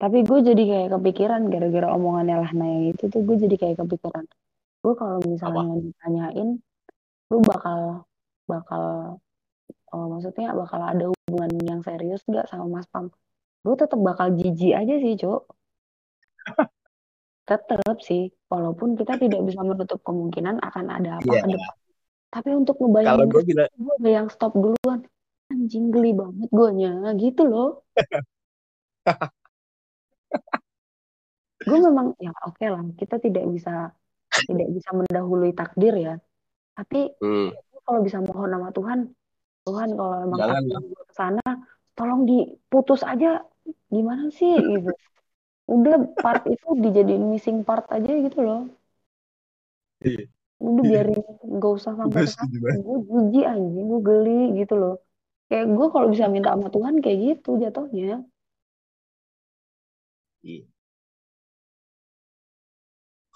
Tapi 0.00 0.18
gue 0.24 0.38
jadi 0.40 0.62
kayak 0.64 0.88
kepikiran 0.96 1.42
gara-gara 1.52 1.88
omongannya 1.92 2.36
lah 2.40 2.50
yang 2.56 2.96
itu 2.96 3.04
tuh 3.12 3.20
gue 3.20 3.36
jadi 3.36 3.56
kayak 3.60 3.76
kepikiran. 3.84 4.24
Gue 4.80 4.96
kalau 4.96 5.20
misalnya 5.28 5.60
Apa? 5.68 5.84
ditanyain, 5.84 6.48
lu 7.28 7.38
bakal 7.44 8.08
bakal 8.48 8.84
oh, 9.92 10.06
maksudnya 10.08 10.56
bakal 10.56 10.80
ada 10.80 11.04
hubungan 11.04 11.52
yang 11.68 11.80
serius 11.84 12.24
nggak 12.24 12.48
sama 12.48 12.80
Mas 12.80 12.88
Pam? 12.88 13.12
Gue 13.60 13.76
tetap 13.76 14.00
bakal 14.00 14.32
jijik 14.40 14.72
aja 14.72 14.94
sih, 14.96 15.20
Cok. 15.20 15.42
tetap 17.50 17.98
sih 18.00 18.30
walaupun 18.46 18.94
kita 18.94 19.18
tidak 19.18 19.42
bisa 19.42 19.60
menutup 19.66 19.98
kemungkinan 20.06 20.62
akan 20.62 20.86
ada 20.86 21.18
apa 21.18 21.32
yeah. 21.34 21.42
ke 21.42 21.48
depan 21.50 21.79
tapi 22.30 22.54
untuk 22.54 22.78
ngebayangin 22.78 23.26
gue 23.26 23.42
bila... 23.42 23.64
gue 23.74 24.10
yang 24.10 24.30
stop 24.30 24.54
duluan. 24.54 25.02
Anjing 25.50 25.90
geli 25.90 26.14
banget 26.14 26.46
gue 26.46 26.68
nya 26.78 27.10
gitu 27.18 27.42
loh. 27.42 27.82
Gue 31.60 31.76
memang 31.76 32.16
ya 32.16 32.32
oke 32.46 32.56
okay 32.56 32.72
lah 32.72 32.80
kita 32.96 33.20
tidak 33.20 33.44
bisa 33.50 33.92
tidak 34.46 34.68
bisa 34.72 34.90
mendahului 34.96 35.52
takdir 35.52 35.92
ya. 35.98 36.14
Tapi 36.72 37.12
hmm. 37.18 37.50
kalau 37.84 38.00
bisa 38.00 38.22
mohon 38.22 38.48
nama 38.48 38.72
Tuhan 38.72 39.12
Tuhan 39.68 39.88
kalau 39.98 40.16
emang 40.24 40.38
takdir 40.40 40.80
gue 40.80 41.02
ke 41.04 41.14
sana 41.18 41.44
tolong 41.98 42.24
diputus 42.30 43.02
aja. 43.04 43.44
Gimana 43.90 44.30
sih 44.32 44.54
gitu. 44.54 44.88
Udah 45.68 46.14
part 46.16 46.46
itu 46.48 46.78
dijadiin 46.78 47.26
missing 47.28 47.66
part 47.66 47.90
aja 47.92 48.08
gitu 48.08 48.38
loh. 48.40 48.70
Iya. 50.00 50.30
Udah 50.60 50.84
iya. 50.84 50.90
biarin 50.92 51.20
nggak 51.56 51.72
usah 51.72 51.92
sampai 51.96 52.28
gue 52.28 52.98
jijik 53.08 53.46
anjing 53.48 53.86
gue 53.88 54.00
geli 54.04 54.42
gitu 54.60 54.74
loh 54.76 54.96
kayak 55.48 55.66
gue 55.72 55.86
kalau 55.88 56.06
bisa 56.12 56.28
minta 56.28 56.52
sama 56.52 56.68
Tuhan 56.68 57.00
kayak 57.00 57.18
gitu 57.18 57.50
jatuhnya 57.56 58.20
iya. 60.44 60.64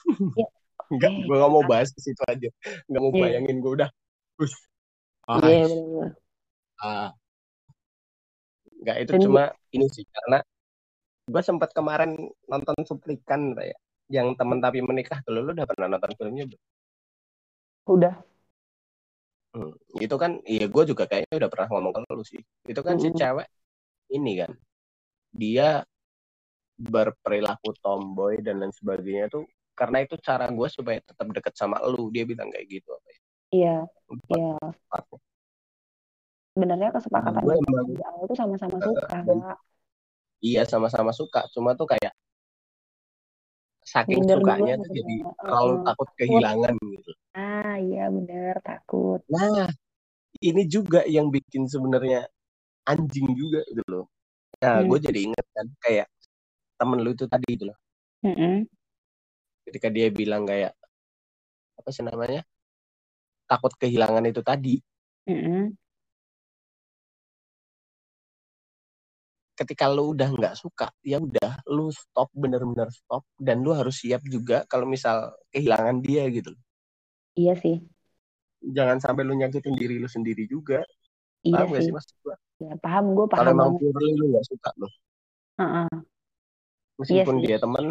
ya 0.41 0.49
Enggak, 0.93 1.11
eh, 1.17 1.25
gue 1.25 1.37
gak 1.41 1.53
mau 1.53 1.65
bahas 1.65 1.89
ke 1.91 2.01
situ 2.05 2.23
aja. 2.29 2.49
Gak 2.93 3.01
mau 3.01 3.13
yeah. 3.17 3.23
bayangin 3.25 3.57
gue 3.65 3.73
udah. 3.73 3.91
Terus. 4.37 4.53
Iya, 5.25 5.49
yeah, 5.49 5.67
benar. 5.73 6.11
Ah. 6.77 7.11
Enggak, 8.85 8.97
itu 9.01 9.13
cuma 9.25 9.43
ini 9.73 9.87
sih. 9.89 10.05
Karena 10.13 10.39
gue 11.25 11.43
sempat 11.43 11.73
kemarin 11.73 12.29
nonton 12.45 12.77
Suplikan 12.85 13.57
kayak 13.57 13.81
yang 14.13 14.37
temen 14.37 14.61
tapi 14.61 14.85
menikah 14.85 15.25
tuh 15.25 15.33
lu 15.33 15.57
udah 15.57 15.65
pernah 15.65 15.89
nonton 15.89 16.13
filmnya 16.21 16.45
belum? 16.53 16.63
Udah. 17.89 18.15
Hmm, 19.55 19.71
itu 20.03 20.17
kan 20.19 20.43
iya 20.49 20.67
gue 20.67 20.83
juga 20.83 21.07
kayaknya 21.07 21.47
udah 21.47 21.51
pernah 21.51 21.69
ngomong 21.71 21.93
ke 21.95 22.01
lu 22.11 22.25
sih. 22.27 22.43
Itu 22.67 22.83
kan 22.83 22.99
-hmm. 22.99 23.15
si 23.15 23.19
cewek 23.19 23.47
ini 24.13 24.33
kan 24.43 24.53
dia 25.35 25.83
berperilaku 26.75 27.71
tomboy 27.83 28.39
dan 28.43 28.63
lain 28.63 28.75
sebagainya 28.75 29.31
tuh 29.31 29.47
karena 29.75 30.07
itu 30.07 30.15
cara 30.23 30.47
gue 30.51 30.69
supaya 30.71 30.99
tetap 31.03 31.27
deket 31.31 31.55
sama 31.55 31.83
lu 31.87 32.11
dia 32.11 32.23
bilang 32.27 32.51
kayak 32.51 32.67
gitu 32.67 32.89
apa 32.95 33.09
ya 33.11 33.21
iya 33.55 33.77
iya 34.31 34.55
sebenarnya 36.55 36.91
kesepakatan 36.95 37.43
gue 37.43 37.55
emang, 37.59 37.87
tuh 38.31 38.37
sama-sama 38.39 38.77
uh, 38.79 38.83
suka 38.87 39.19
dan, 39.27 39.39
iya 40.43 40.63
sama-sama 40.63 41.11
suka 41.11 41.47
cuma 41.51 41.75
tuh 41.75 41.87
kayak 41.91 42.15
saking 43.85 44.25
bener 44.25 44.41
sukanya 44.41 44.75
tuh 44.81 44.91
jadi 44.97 45.15
terlalu 45.45 45.75
uh, 45.77 45.83
takut 45.85 46.09
kehilangan 46.17 46.75
gitu. 46.81 47.11
Ah 47.37 47.77
iya 47.77 48.05
bener 48.09 48.55
takut. 48.65 49.21
Nah 49.29 49.69
ini 50.41 50.63
juga 50.67 51.05
yang 51.05 51.29
bikin 51.29 51.69
sebenarnya 51.69 52.25
anjing 52.89 53.29
juga 53.37 53.61
gitu 53.69 53.85
loh. 53.87 54.05
Nah 54.65 54.81
hmm. 54.81 54.89
gue 54.89 54.99
jadi 55.05 55.21
inget 55.29 55.47
kan 55.53 55.67
kayak 55.85 56.09
temen 56.81 56.99
lu 57.05 57.13
itu 57.13 57.29
tadi 57.29 57.47
gitu 57.53 57.65
loh. 57.71 57.79
Mm 58.25 58.35
-hmm. 58.35 58.55
ketika 59.69 59.93
dia 59.93 60.09
bilang 60.09 60.49
kayak 60.49 60.73
apa 61.77 61.89
sih 61.93 62.01
namanya 62.01 62.41
takut 63.45 63.73
kehilangan 63.77 64.25
itu 64.25 64.41
tadi. 64.41 64.81
Mm 65.29 65.41
-hmm. 65.41 65.63
Ketika 69.55 69.87
lu 69.87 70.15
udah 70.15 70.29
nggak 70.35 70.55
suka 70.59 70.91
ya 71.07 71.23
udah 71.23 71.63
lu 71.71 71.91
stop 71.95 72.31
bener-bener 72.35 72.91
stop 72.91 73.23
dan 73.39 73.63
lu 73.63 73.71
harus 73.71 74.03
siap 74.03 74.23
juga 74.27 74.67
kalau 74.67 74.87
misal 74.87 75.31
kehilangan 75.55 76.03
dia 76.03 76.27
gitu. 76.31 76.51
Iya 77.39 77.55
sih. 77.59 77.83
Jangan 78.65 78.99
sampai 78.99 79.23
lu 79.23 79.39
nyakitin 79.39 79.75
diri 79.79 80.03
lu 80.03 80.11
sendiri 80.11 80.47
juga. 80.51 80.83
Iya 81.45 81.65
paham 81.65 81.77
sih, 81.77 81.87
sih 81.87 81.93
mas 81.93 82.07
ya 82.63 82.73
paham 82.81 83.13
gue 83.13 83.27
paham 83.29 83.39
kalau 83.45 83.53
emang 83.53 83.71
purely 83.77 84.15
lu 84.17 84.25
nggak 84.33 84.47
suka 84.49 84.71
lo 84.81 84.89
uh 84.89 85.63
-uh 85.63 85.89
meskipun 86.99 87.37
yes, 87.43 87.45
dia 87.47 87.57
temen 87.59 87.85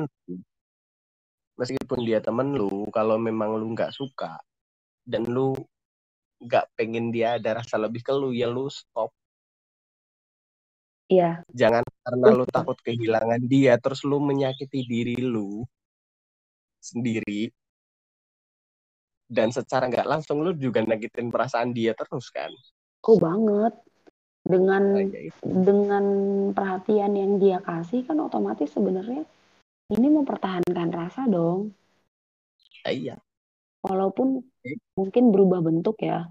meskipun 1.60 2.00
dia 2.08 2.20
temen 2.24 2.56
lu 2.56 2.88
kalau 2.90 3.20
memang 3.20 3.60
lu 3.60 3.76
nggak 3.76 3.92
suka 3.92 4.40
dan 5.04 5.28
lu 5.28 5.52
nggak 6.40 6.72
pengen 6.76 7.12
dia 7.12 7.40
ada 7.40 7.60
rasa 7.60 7.80
lebih 7.80 8.04
ke 8.04 8.12
lu 8.16 8.32
ya 8.32 8.48
lu 8.48 8.68
stop 8.72 9.12
iya. 11.10 11.42
Jangan 11.52 11.84
karena 12.04 12.26
lu 12.36 12.46
takut 12.48 12.78
kehilangan 12.84 13.42
dia 13.48 13.80
terus 13.80 14.04
lu 14.04 14.20
menyakiti 14.20 14.84
diri 14.84 15.18
lu 15.20 15.64
sendiri. 16.84 17.50
Dan 19.24 19.50
secara 19.50 19.90
nggak 19.90 20.06
langsung 20.06 20.44
lu 20.44 20.54
juga 20.54 20.84
nagitin 20.84 21.32
perasaan 21.34 21.74
dia 21.74 21.96
terus 21.96 22.30
kan? 22.30 22.52
Oh 23.08 23.18
banget. 23.18 23.74
Dengan 24.44 25.08
dengan 25.40 26.06
perhatian 26.52 27.16
yang 27.16 27.40
dia 27.40 27.64
kasih 27.64 28.04
kan 28.04 28.20
otomatis 28.20 28.68
sebenarnya 28.76 29.24
ini 29.96 30.08
mempertahankan 30.12 30.90
rasa 30.92 31.24
dong. 31.28 31.72
Iya. 32.84 33.16
Walaupun 33.84 34.44
mungkin 34.96 35.24
berubah 35.32 35.60
bentuk 35.64 36.00
ya, 36.04 36.28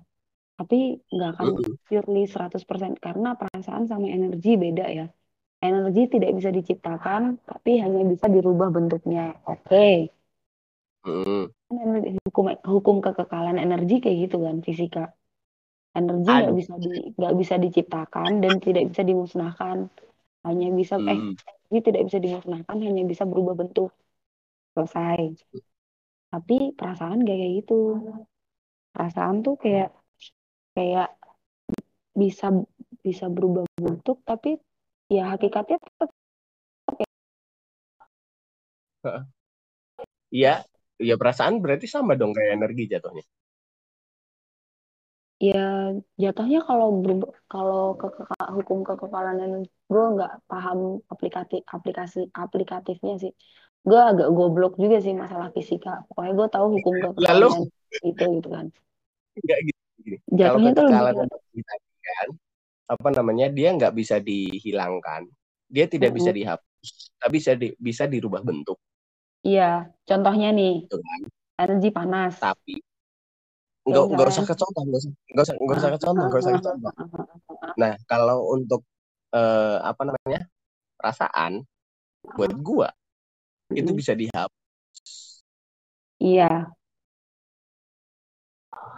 tapi 0.58 1.00
nggak 1.10 1.30
akan 1.36 1.46
purely 1.88 2.24
100% 2.28 2.98
karena 3.00 3.34
perasaan 3.34 3.88
sama 3.88 4.06
energi 4.08 4.54
beda 4.56 4.86
ya. 4.88 5.06
Energi 5.62 6.18
tidak 6.18 6.34
bisa 6.34 6.50
diciptakan, 6.50 7.38
tapi 7.46 7.78
hanya 7.78 8.02
bisa 8.02 8.26
dirubah 8.26 8.74
bentuknya. 8.74 9.38
Oke. 9.46 9.62
Okay. 9.70 9.96
Mm. 11.06 11.50
Hukum 12.26 12.46
hukum 12.62 12.96
kekekalan 13.02 13.58
energi 13.58 13.98
kayak 14.02 14.30
gitu 14.30 14.42
kan 14.42 14.62
fisika 14.62 15.10
energi 15.92 16.32
nggak 16.32 16.56
bisa 16.56 16.74
di 16.80 16.90
nggak 17.16 17.34
bisa 17.36 17.54
diciptakan 17.60 18.40
dan 18.40 18.54
tidak 18.60 18.84
bisa 18.92 19.02
dimusnahkan 19.04 19.78
hanya 20.42 20.68
bisa 20.72 20.96
eh 20.96 21.20
energi 21.36 21.78
tidak 21.84 22.02
bisa 22.08 22.18
dimusnahkan 22.18 22.76
hanya 22.80 23.02
bisa 23.04 23.24
berubah 23.28 23.54
bentuk 23.56 23.92
selesai 24.72 25.36
tapi 26.32 26.72
perasaan 26.72 27.28
gak 27.28 27.36
kayak 27.36 27.52
gitu 27.60 27.80
perasaan 28.96 29.44
tuh 29.44 29.60
kayak 29.60 29.92
kayak 30.74 31.09
bisa 32.12 32.47
bisa 33.01 33.27
berubah 33.32 33.65
bentuk 33.81 34.20
tapi 34.28 34.61
ya 35.09 35.32
hakikatnya 35.32 35.77
tetap 35.81 36.11
Iya, 40.32 40.65
ya 40.97 41.15
perasaan 41.20 41.61
berarti 41.61 41.86
sama 41.90 42.16
dong 42.16 42.32
kayak 42.32 42.57
energi 42.57 42.89
jatuhnya. 42.89 43.24
Ya 45.43 45.90
jatuhnya 46.23 46.62
kalau 46.62 46.89
kalau 47.51 47.99
ke, 48.01 48.07
ke 48.15 48.23
hukum 48.57 48.86
kekekalan 48.86 49.66
gue 49.90 50.05
nggak 50.15 50.32
paham 50.47 51.03
aplikasi 51.12 51.66
aplikasi 51.66 52.31
aplikatifnya 52.31 53.15
sih. 53.19 53.32
Gue 53.82 53.99
agak 53.99 54.31
goblok 54.31 54.78
juga 54.78 55.03
sih 55.03 55.12
masalah 55.12 55.51
fisika. 55.51 56.07
Pokoknya 56.07 56.32
gue 56.39 56.49
tahu 56.55 56.66
hukum 56.78 56.94
kekekalan 57.03 57.66
itu 58.07 58.24
gitu 58.39 58.49
kan. 58.55 58.66
Nggak 59.43 59.59
gitu, 59.66 59.81
jatuhnya 60.28 60.70
tuh 60.74 60.86
lebih 60.88 61.62
kan 62.02 62.28
apa 62.92 63.08
namanya 63.14 63.46
dia 63.48 63.72
nggak 63.72 63.94
bisa 63.94 64.18
dihilangkan 64.20 65.26
dia 65.70 65.88
tidak 65.88 66.12
mm 66.12 66.18
-hmm. 66.18 66.18
bisa 66.18 66.30
dihapus 66.34 66.90
tapi 67.16 67.32
bisa 67.38 67.52
di, 67.56 67.68
bisa 67.78 68.04
dirubah 68.10 68.42
bentuk 68.44 68.76
iya 69.46 69.88
contohnya 70.04 70.52
nih 70.52 70.86
kan? 70.90 71.20
energi 71.62 71.90
panas 71.94 72.36
tapi 72.42 72.82
Enggak, 73.82 74.14
enggak 74.14 74.28
usah 74.30 74.44
ke 74.46 74.54
contoh, 74.54 74.82
enggak 74.86 75.00
usah, 75.02 75.10
enggak 75.10 75.42
usah, 75.42 75.56
enggak 75.58 75.78
usah 75.78 75.90
ke 75.90 75.98
contoh, 75.98 76.22
enggak 76.22 76.42
usah 76.42 76.52
ke 76.54 76.62
contoh. 76.62 76.92
Nah, 77.74 77.92
kalau 78.06 78.38
untuk 78.54 78.86
eh, 79.34 79.78
apa 79.82 80.02
namanya 80.06 80.40
perasaan, 80.94 81.66
buat 82.38 82.52
gua 82.62 82.88
itu 83.74 83.90
bisa 83.90 84.14
dihapus. 84.14 85.10
Iya. 86.22 86.70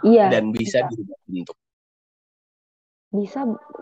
Iya. 0.05 0.25
Dan 0.29 0.53
bisa, 0.53 0.85
bisa. 0.85 0.89
dirubah 0.93 1.17
bentuk. 1.25 1.57
Bisa. 3.09 3.39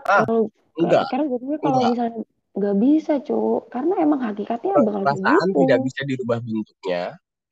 Ah, 0.08 0.24
kalau, 0.24 0.48
enggak. 0.80 1.04
Karena 1.12 1.24
gue 1.28 1.58
kalau 1.60 1.78
enggak. 1.78 1.90
misalnya 1.92 2.22
enggak 2.56 2.76
bisa, 2.80 3.12
Cuk. 3.20 3.68
Karena 3.68 3.94
emang 4.00 4.20
hakikatnya 4.24 4.72
bakal 4.80 5.02
Perasaan 5.04 5.48
gitu. 5.52 5.58
tidak 5.68 5.78
bisa 5.84 6.00
dirubah 6.08 6.38
bentuknya, 6.40 7.02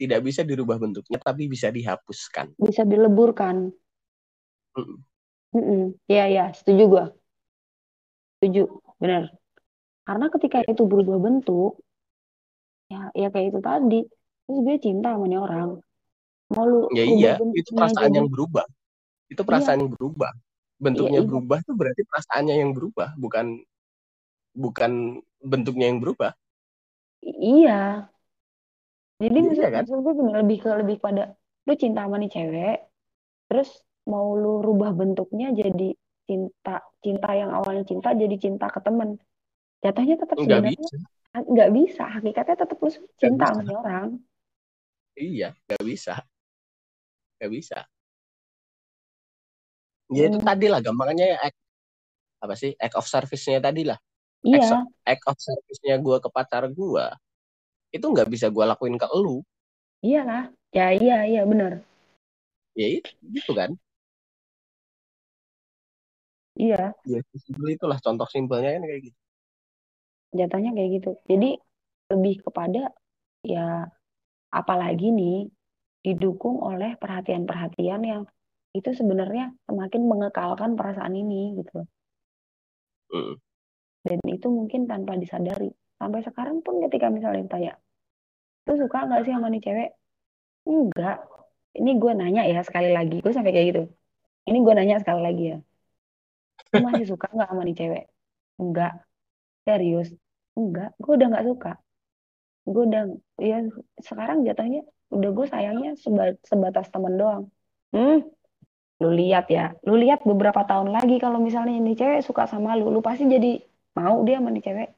tidak 0.03 0.21
bisa 0.27 0.43
dirubah 0.43 0.77
bentuknya 0.83 1.19
tapi 1.23 1.47
bisa 1.47 1.71
dihapuskan 1.71 2.51
bisa 2.59 2.83
dileburkan 2.83 3.71
mm 5.55 5.95
ya 6.11 6.27
ya 6.27 6.51
setuju 6.51 6.83
gua 6.91 7.05
setuju 8.43 8.67
benar 8.99 9.31
karena 10.03 10.27
ketika 10.35 10.59
ya. 10.67 10.75
itu 10.75 10.83
berubah 10.91 11.23
bentuk 11.23 11.79
ya 12.91 13.15
ya 13.15 13.29
kayak 13.31 13.55
itu 13.55 13.61
tadi 13.63 14.01
terus 14.43 14.59
gue 14.59 14.77
cinta 14.83 15.15
sama 15.15 15.31
nih 15.31 15.39
orang 15.39 15.79
mau 16.53 16.65
lu 16.69 16.81
ya 16.93 17.05
iya 17.05 17.33
itu 17.57 17.71
perasaan 17.73 18.13
yang 18.13 18.29
berubah 18.29 18.67
itu 19.33 19.43
perasaan 19.43 19.77
iya. 19.79 19.83
yang 19.85 19.91
berubah 19.97 20.33
bentuknya 20.83 21.21
iya, 21.21 21.25
iya. 21.25 21.29
berubah 21.29 21.59
tuh 21.65 21.75
berarti 21.79 22.03
perasaannya 22.05 22.55
yang 22.59 22.71
berubah 22.75 23.09
bukan 23.17 23.47
bukan 24.53 24.93
bentuknya 25.41 25.87
yang 25.89 25.99
berubah 26.03 26.33
iya 27.23 28.13
jadi 29.23 29.39
iya, 29.39 29.47
maksud, 29.47 29.71
kan? 29.71 29.85
gini, 29.87 30.33
lebih 30.35 30.59
ke 30.59 30.71
lebih 30.83 30.97
pada 30.99 31.25
lu 31.63 31.75
cinta 31.79 32.03
sama 32.03 32.19
nih 32.19 32.31
cewek, 32.35 32.79
terus 33.47 33.71
mau 34.11 34.35
lu 34.35 34.59
rubah 34.59 34.91
bentuknya 34.91 35.55
jadi 35.55 35.95
cinta 36.27 36.83
cinta 36.99 37.31
yang 37.31 37.55
awalnya 37.55 37.87
cinta 37.87 38.11
jadi 38.19 38.35
cinta 38.35 38.67
ke 38.67 38.83
temen. 38.83 39.15
Jatuhnya 39.79 40.19
tetap 40.19 40.37
sebenarnya 40.43 40.75
bisa. 40.75 40.97
nggak 41.39 41.71
bisa, 41.71 42.05
hakikatnya 42.19 42.57
tetap 42.67 42.79
lu 42.83 42.91
cinta 43.15 43.47
sama 43.55 43.73
orang. 43.79 44.09
Iya, 45.15 45.55
nggak 45.71 45.85
bisa. 45.87 46.19
Nggak 47.43 47.51
bisa. 47.51 47.79
Ya 50.15 50.31
hmm. 50.31 50.31
itu 50.31 50.39
tadi 50.47 50.67
lah 50.71 50.79
gampangnya 50.79 51.27
ya 51.35 51.39
act, 51.51 51.59
apa 52.39 52.55
sih 52.55 52.71
act 52.79 52.95
of 52.95 53.11
service-nya 53.11 53.59
tadi 53.59 53.83
lah. 53.83 53.99
Iya. 54.47 54.87
Act 55.03 55.27
of 55.27 55.39
service-nya 55.43 55.99
gue 55.99 56.17
ke 56.23 56.29
pacar 56.31 56.71
gue 56.71 57.07
itu 57.93 58.07
nggak 58.09 58.29
bisa 58.33 58.49
gue 58.49 58.65
lakuin 58.65 58.97
ke 58.97 59.07
lu 59.13 59.45
iya 60.01 60.25
lah 60.25 60.45
ya 60.73 60.97
iya 60.97 61.17
iya 61.29 61.43
benar 61.45 61.85
ya 62.73 62.89
itu 62.89 63.13
gitu 63.37 63.53
kan 63.53 63.71
iya 66.57 66.97
ya 67.05 67.21
simpel 67.37 67.69
itulah 67.69 68.01
contoh 68.01 68.25
simpelnya 68.33 68.81
kan 68.81 68.83
kayak 68.89 69.03
gitu 69.13 69.19
jatuhnya 70.33 70.73
kayak 70.73 70.91
gitu 70.99 71.11
jadi 71.29 71.61
lebih 72.17 72.35
kepada 72.49 72.89
ya 73.45 73.93
apalagi 74.49 75.13
nih 75.13 75.53
didukung 76.03 76.59
oleh 76.63 76.99
perhatian-perhatian 76.99 78.03
yang 78.03 78.23
itu 78.75 78.91
sebenarnya 78.91 79.55
semakin 79.69 80.03
mengekalkan 80.09 80.75
perasaan 80.75 81.15
ini 81.15 81.55
gitu 81.63 81.87
mm. 83.15 83.35
dan 84.03 84.19
itu 84.27 84.49
mungkin 84.51 84.91
tanpa 84.91 85.15
disadari. 85.15 85.71
Sampai 86.03 86.19
sekarang 86.27 86.67
pun 86.67 86.83
ketika 86.83 87.07
misalnya 87.15 87.47
tanya 87.47 87.73
tuh 88.67 88.75
suka 88.75 89.07
nggak 89.07 89.23
sih 89.23 89.33
sama 89.35 89.47
nih 89.55 89.63
cewek? 89.63 89.91
Enggak. 90.67 91.17
Ini 91.79 91.91
gue 92.03 92.13
nanya 92.19 92.43
ya 92.51 92.61
sekali 92.67 92.91
lagi. 92.91 93.23
Gue 93.23 93.31
sampai 93.31 93.55
kayak 93.55 93.67
gitu. 93.71 93.83
Ini 94.51 94.59
gue 94.67 94.75
nanya 94.75 94.97
sekali 95.03 95.21
lagi 95.23 95.45
ya. 95.55 95.59
Lu 96.75 96.79
masih 96.87 97.07
suka 97.07 97.27
nggak 97.31 97.49
sama 97.51 97.63
nih 97.63 97.77
cewek? 97.79 98.05
Enggak. 98.59 98.93
Serius? 99.67 100.09
Enggak. 100.59 100.91
Gue 100.99 101.13
udah 101.19 101.29
nggak 101.31 101.47
suka. 101.47 101.73
Gue 102.67 102.83
udah 102.91 103.03
ya 103.39 103.59
sekarang 104.03 104.43
jatuhnya 104.47 104.83
udah 105.17 105.31
gue 105.37 105.47
sayangnya 105.53 105.91
sebatas 106.51 106.87
teman 106.93 107.15
doang. 107.21 107.43
Hmm 107.95 108.19
lu 109.03 109.11
lihat 109.21 109.45
ya. 109.57 109.75
Lu 109.87 109.95
lihat 110.03 110.21
beberapa 110.31 110.61
tahun 110.71 110.89
lagi 110.97 111.15
kalau 111.25 111.39
misalnya 111.47 111.75
ini 111.81 111.91
cewek 111.99 112.21
suka 112.29 112.43
sama 112.53 112.79
lu 112.79 112.87
lu 112.95 113.01
pasti 113.07 113.25
jadi 113.35 113.49
mau 113.99 114.17
dia 114.27 114.37
sama 114.39 114.49
nih 114.55 114.63
cewek. 114.67 114.89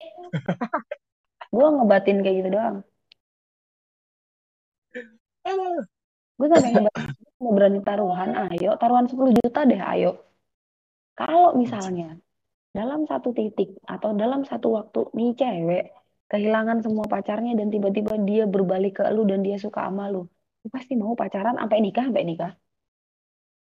Gue 1.54 1.66
ngebatin 1.74 2.18
kayak 2.22 2.36
gitu 2.38 2.50
doang. 2.56 2.76
Gue 6.38 6.46
sampai 6.52 6.70
ngebatin 6.74 7.06
mau 7.42 7.52
berani 7.56 7.78
taruhan 7.86 8.30
ayo. 8.46 8.70
Taruhan 8.80 9.06
10 9.10 9.30
juta 9.38 9.60
deh 9.70 9.80
ayo. 9.92 10.10
Kalau 11.18 11.50
misalnya 11.62 12.18
dalam 12.74 13.00
satu 13.10 13.28
titik 13.38 13.68
atau 13.86 14.10
dalam 14.22 14.40
satu 14.50 14.66
waktu 14.76 15.00
nih 15.18 15.30
cewek 15.40 15.82
kehilangan 16.34 16.78
semua 16.82 17.06
pacarnya 17.06 17.54
dan 17.54 17.70
tiba-tiba 17.74 18.18
dia 18.28 18.42
berbalik 18.54 18.98
ke 18.98 19.02
lu 19.14 19.22
dan 19.30 19.40
dia 19.46 19.56
suka 19.64 19.86
sama 19.86 20.10
lu. 20.10 20.26
Lu 20.62 20.68
pasti 20.74 20.92
mau 20.98 21.14
pacaran 21.14 21.54
sampai 21.60 21.78
nikah 21.78 22.04
sampai 22.10 22.24
nikah. 22.26 22.52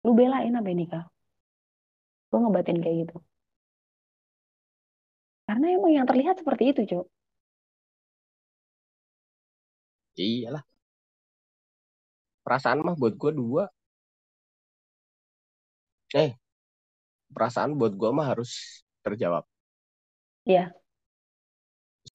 Lu 0.07 0.15
belain 0.15 0.53
sampai 0.55 0.75
nikah. 0.79 1.05
Gue 2.31 2.39
ngebatin 2.39 2.79
kayak 2.79 2.97
gitu. 3.03 3.17
Karena 5.51 5.67
emang 5.75 5.93
yang 5.99 6.07
terlihat 6.07 6.39
seperti 6.39 6.65
itu 6.71 6.81
cok 6.87 7.07
iyalah. 10.21 10.65
Perasaan 12.45 12.85
mah 12.85 12.97
buat 12.97 13.15
gue 13.17 13.33
dua. 13.33 13.65
Eh 16.13 16.35
perasaan 17.31 17.79
buat 17.79 17.95
gue 17.95 18.11
mah 18.11 18.27
harus 18.35 18.83
terjawab. 19.07 19.47
Iya 20.45 20.80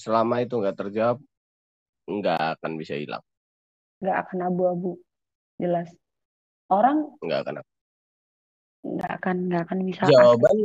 selama 0.06 0.46
itu 0.46 0.54
nggak 0.62 0.78
terjawab 0.78 1.18
nggak 2.06 2.62
akan 2.62 2.72
bisa 2.78 2.94
hilang. 2.94 3.26
Nggak 3.98 4.18
akan 4.30 4.38
abu-abu 4.46 5.02
jelas. 5.58 5.90
Orang 6.70 7.18
nggak 7.26 7.40
akan 7.42 7.56
nggak 8.86 9.12
akan 9.18 9.36
nggak 9.50 9.62
akan 9.66 9.80
bisa 9.82 10.06
jawaban 10.06 10.56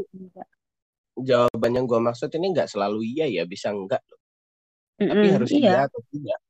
jawaban 1.17 1.73
yang 1.73 1.89
gue 1.89 2.01
maksud 2.05 2.29
ini 2.37 2.53
nggak 2.53 2.69
selalu 2.69 3.01
iya 3.17 3.25
ya 3.33 3.49
bisa 3.49 3.73
enggak 3.73 4.05
loh. 4.13 4.21
Mm 5.01 5.09
-mm, 5.09 5.09
tapi 5.09 5.27
harus 5.33 5.51
iya. 5.57 5.61
iya 5.65 5.81
atau 5.89 6.01
tidak? 6.13 6.41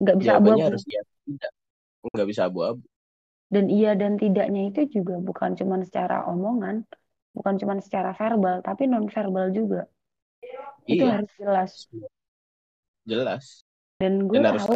Nggak 0.00 0.16
bisa 0.16 0.32
abu-abu. 0.40 0.60
harus 0.64 0.84
iya 0.88 1.00
atau 1.04 1.18
tidak. 1.28 1.52
Nggak 2.00 2.28
bisa 2.32 2.42
abu-abu. 2.48 2.84
Dan 3.52 3.64
iya 3.68 3.92
dan 3.92 4.16
tidaknya 4.16 4.62
itu 4.72 4.80
juga 4.88 5.20
bukan 5.20 5.52
cuma 5.60 5.76
secara 5.84 6.24
omongan 6.24 6.88
bukan 7.34 7.54
cuma 7.62 7.78
secara 7.78 8.10
verbal 8.14 8.58
tapi 8.62 8.90
non 8.90 9.06
verbal 9.06 9.54
juga 9.54 9.86
iya. 10.42 10.98
itu 10.98 11.04
harus 11.06 11.30
jelas 11.38 11.70
jelas. 13.04 13.64
Dan 14.00 14.28
gue 14.28 14.40
tahu 14.40 14.74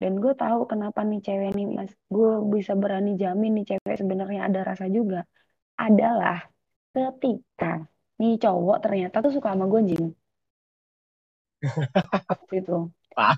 dan 0.00 0.16
gue 0.16 0.32
tahu 0.32 0.64
kenapa 0.64 1.04
nih 1.04 1.20
cewek 1.20 1.52
nih 1.52 1.66
mas. 1.68 1.92
Gue 2.08 2.40
bisa 2.48 2.72
berani 2.72 3.20
jamin 3.20 3.60
nih 3.60 3.76
cewek 3.76 3.96
sebenarnya 4.00 4.48
ada 4.48 4.60
rasa 4.64 4.88
juga. 4.88 5.28
Adalah 5.76 6.48
ketika 6.90 7.84
nih 8.20 8.36
cowok 8.36 8.76
ternyata 8.84 9.16
tuh 9.24 9.32
suka 9.32 9.56
sama 9.56 9.64
gue 9.64 9.80
jing 9.88 10.06
itu 12.58 12.78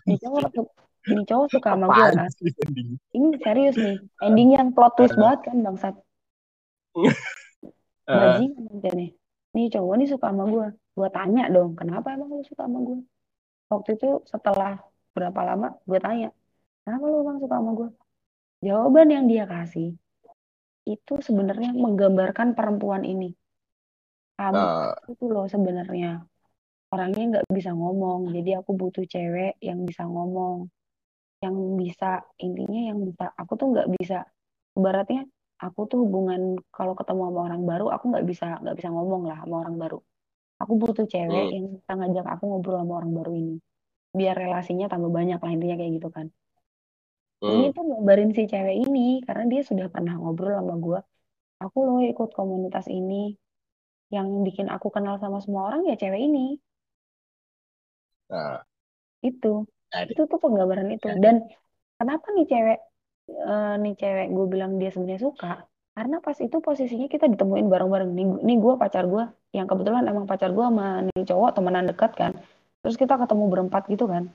nih 0.06 0.18
cowok 0.18 0.40
nih 1.06 1.24
cowok 1.26 1.46
suka 1.50 1.68
sama 1.74 1.86
gue 1.90 2.06
kan 2.18 2.28
ini 3.14 3.28
serius 3.42 3.76
nih 3.78 3.96
ending 4.26 4.50
yang 4.58 4.68
plot 4.74 4.94
twist 4.98 5.14
banget 5.18 5.40
kan 5.50 5.56
bangsat. 5.62 5.94
Bajingan 8.06 8.62
nanti 8.68 8.88
nih. 8.94 9.10
Nih 9.52 9.66
cowok 9.70 9.94
nih 9.98 10.08
suka 10.10 10.26
sama 10.30 10.44
gue 10.50 10.66
gue 10.92 11.08
tanya 11.08 11.48
dong 11.48 11.72
kenapa 11.72 12.12
emang 12.12 12.28
lu 12.36 12.44
suka 12.44 12.68
sama 12.68 12.78
gue 12.84 13.00
waktu 13.72 13.96
itu 13.96 14.20
setelah 14.28 14.78
berapa 15.16 15.40
lama 15.48 15.68
gue 15.88 15.98
tanya 15.98 16.28
kenapa 16.84 17.04
lu 17.08 17.16
emang 17.24 17.38
suka 17.40 17.56
sama 17.56 17.70
gue 17.78 17.88
jawaban 18.62 19.08
yang 19.08 19.24
dia 19.26 19.44
kasih 19.48 19.96
itu 20.86 21.22
sebenarnya 21.22 21.70
menggambarkan 21.74 22.58
perempuan 22.58 23.06
ini. 23.06 23.30
Kamu 24.34 24.58
uh. 24.58 24.94
itu 25.06 25.24
loh 25.30 25.46
sebenarnya 25.46 26.26
orangnya 26.92 27.38
nggak 27.38 27.46
bisa 27.48 27.70
ngomong, 27.72 28.34
jadi 28.36 28.60
aku 28.60 28.76
butuh 28.76 29.04
cewek 29.08 29.56
yang 29.64 29.86
bisa 29.88 30.04
ngomong, 30.04 30.68
yang 31.40 31.54
bisa 31.78 32.20
intinya 32.42 32.80
yang 32.92 32.98
bisa. 33.06 33.32
Aku 33.38 33.56
tuh 33.56 33.72
nggak 33.72 33.88
bisa, 33.96 34.26
ibaratnya 34.76 35.24
aku 35.62 35.88
tuh 35.88 36.04
hubungan 36.04 36.58
kalau 36.74 36.92
ketemu 36.98 37.30
sama 37.30 37.40
orang 37.48 37.62
baru, 37.64 37.86
aku 37.94 38.04
nggak 38.12 38.26
bisa 38.28 38.46
nggak 38.60 38.76
bisa 38.76 38.88
ngomong 38.92 39.22
lah 39.30 39.38
sama 39.40 39.56
orang 39.62 39.76
baru. 39.78 39.98
Aku 40.62 40.78
butuh 40.78 41.06
cewek 41.10 41.44
hmm. 41.50 41.54
yang 41.54 41.66
bisa 41.74 41.92
ngajak 41.98 42.26
aku 42.38 42.42
ngobrol 42.46 42.78
sama 42.78 43.02
orang 43.02 43.12
baru 43.18 43.32
ini, 43.34 43.56
biar 44.14 44.34
relasinya 44.38 44.86
tambah 44.86 45.10
banyak 45.10 45.42
lah 45.42 45.50
intinya 45.50 45.76
kayak 45.76 45.92
gitu 45.98 46.08
kan. 46.14 46.26
Hmm. 47.42 47.58
Ini 47.58 47.66
tuh 47.74 47.84
gambarin 47.90 48.30
si 48.30 48.46
cewek 48.46 48.76
ini 48.86 49.18
karena 49.26 49.44
dia 49.50 49.62
sudah 49.66 49.90
pernah 49.90 50.14
ngobrol 50.14 50.54
sama 50.54 50.74
gue. 50.78 51.00
Aku 51.66 51.78
loh 51.82 51.98
ikut 51.98 52.30
komunitas 52.30 52.86
ini. 52.86 53.34
Yang 54.14 54.28
bikin 54.46 54.66
aku 54.70 54.94
kenal 54.94 55.18
sama 55.18 55.42
semua 55.42 55.66
orang 55.72 55.82
ya 55.90 55.98
cewek 55.98 56.22
ini. 56.22 56.54
Nah. 58.30 58.62
Itu. 59.26 59.66
Nah, 59.66 60.06
itu 60.06 60.22
tuh 60.30 60.38
penggambaran 60.38 60.86
itu. 60.94 61.10
Ya. 61.10 61.18
Dan 61.18 61.42
kenapa 61.98 62.30
nih 62.30 62.46
cewek 62.46 62.78
uh, 63.42 63.74
nih 63.82 63.94
cewek 63.98 64.26
gue 64.30 64.46
bilang 64.46 64.78
dia 64.78 64.94
sebenarnya 64.94 65.26
suka? 65.26 65.66
Karena 65.92 66.16
pas 66.24 66.38
itu 66.40 66.56
posisinya 66.66 67.06
kita 67.14 67.28
ditemuin 67.32 67.66
bareng-bareng. 67.72 68.10
Nih, 68.16 68.26
nih 68.46 68.56
gue 68.64 68.74
pacar 68.80 69.04
gue 69.12 69.24
yang 69.56 69.66
kebetulan 69.68 70.02
emang 70.08 70.24
pacar 70.30 70.50
gue 70.56 70.64
sama 70.64 71.04
nih 71.06 71.22
cowok 71.28 71.50
temenan 71.56 71.84
dekat 71.90 72.12
kan. 72.20 72.32
Terus 72.80 72.96
kita 72.96 73.14
ketemu 73.20 73.44
berempat 73.52 73.82
gitu 73.92 74.04
kan. 74.08 74.32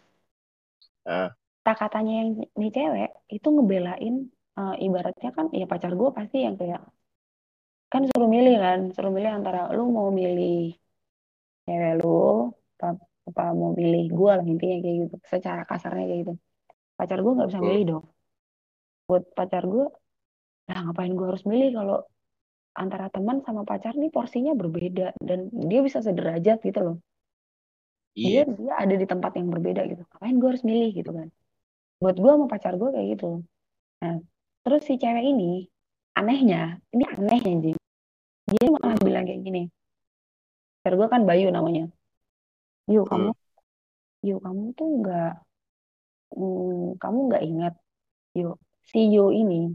Uh 1.08 1.30
kata-katanya 1.68 2.14
yang 2.24 2.30
nih 2.60 2.72
cewek 2.76 3.10
itu 3.36 3.48
ngebelain 3.56 4.14
uh, 4.60 4.74
ibaratnya 4.86 5.30
kan 5.38 5.46
ya 5.60 5.66
pacar 5.72 5.92
gue 6.00 6.10
pasti 6.18 6.38
yang 6.46 6.56
kayak 6.60 6.80
kan 7.92 8.02
suruh 8.10 8.30
milih 8.36 8.56
kan 8.66 8.80
suruh 8.96 9.12
milih 9.16 9.32
antara 9.38 9.60
lu 9.76 9.84
mau 9.98 10.08
milih 10.20 10.80
cewek 11.66 11.92
lu 12.00 12.08
apa, 12.80 12.88
apa 13.30 13.42
mau 13.60 13.72
milih 13.80 14.04
gue 14.18 14.32
lah 14.38 14.46
intinya 14.52 14.78
kayak 14.84 14.96
gitu 15.02 15.16
secara 15.34 15.62
kasarnya 15.70 16.04
kayak 16.10 16.20
gitu 16.24 16.34
pacar 16.98 17.18
gue 17.24 17.32
nggak 17.36 17.50
bisa 17.52 17.62
milih 17.68 17.84
dong 17.92 18.04
buat 19.08 19.24
pacar 19.38 19.64
gue 19.74 19.86
nah 20.68 20.78
ngapain 20.84 21.16
gue 21.16 21.28
harus 21.28 21.44
milih 21.48 21.70
kalau 21.80 21.98
antara 22.78 23.10
teman 23.10 23.42
sama 23.42 23.66
pacar 23.66 23.98
nih 23.98 24.14
porsinya 24.14 24.54
berbeda 24.54 25.18
dan 25.18 25.50
dia 25.50 25.82
bisa 25.82 26.00
sederajat 26.04 26.62
gitu 26.62 26.80
loh. 26.84 26.98
Iya. 28.18 28.46
dia 28.46 28.54
dia 28.54 28.74
ada 28.78 28.96
di 28.98 29.06
tempat 29.06 29.32
yang 29.38 29.50
berbeda 29.50 29.82
gitu. 29.90 30.04
Ngapain 30.06 30.36
gue 30.38 30.50
harus 30.50 30.66
milih 30.66 30.90
gitu 30.94 31.12
kan? 31.14 31.28
Buat 31.98 32.16
gue 32.22 32.32
sama 32.32 32.46
pacar 32.46 32.74
gue 32.78 32.90
kayak 32.94 33.08
gitu. 33.18 33.42
Nah 34.06 34.22
terus 34.62 34.86
si 34.86 35.00
cewek 35.02 35.26
ini 35.26 35.66
anehnya 36.18 36.78
ini 36.92 37.04
aneh 37.08 37.40
ya 37.40 37.56
Jing 37.62 37.78
dia 38.48 38.66
malah 38.68 38.98
hmm. 39.00 39.06
bilang 39.06 39.24
kayak 39.24 39.42
gini 39.44 39.64
pacar 40.82 40.94
gue 40.98 41.08
kan 41.10 41.22
Bayu 41.26 41.48
namanya. 41.50 41.90
Yuk 42.88 43.06
hmm. 43.08 43.12
kamu 43.12 43.32
yuk 44.26 44.40
kamu 44.44 44.64
tuh 44.78 44.88
nggak 45.02 45.34
hmm, 46.38 47.00
kamu 47.02 47.20
nggak 47.28 47.44
ingat. 47.44 47.74
Yuk 48.38 48.56
si 48.86 49.10
Yo 49.10 49.34
ini 49.34 49.74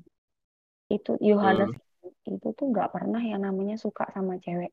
itu 0.96 1.16
Yohanes 1.20 1.72
hmm. 1.72 2.36
itu 2.36 2.48
tuh 2.58 2.66
nggak 2.72 2.88
pernah 2.94 3.22
yang 3.22 3.40
namanya 3.46 3.76
suka 3.80 4.04
sama 4.14 4.36
cewek. 4.44 4.72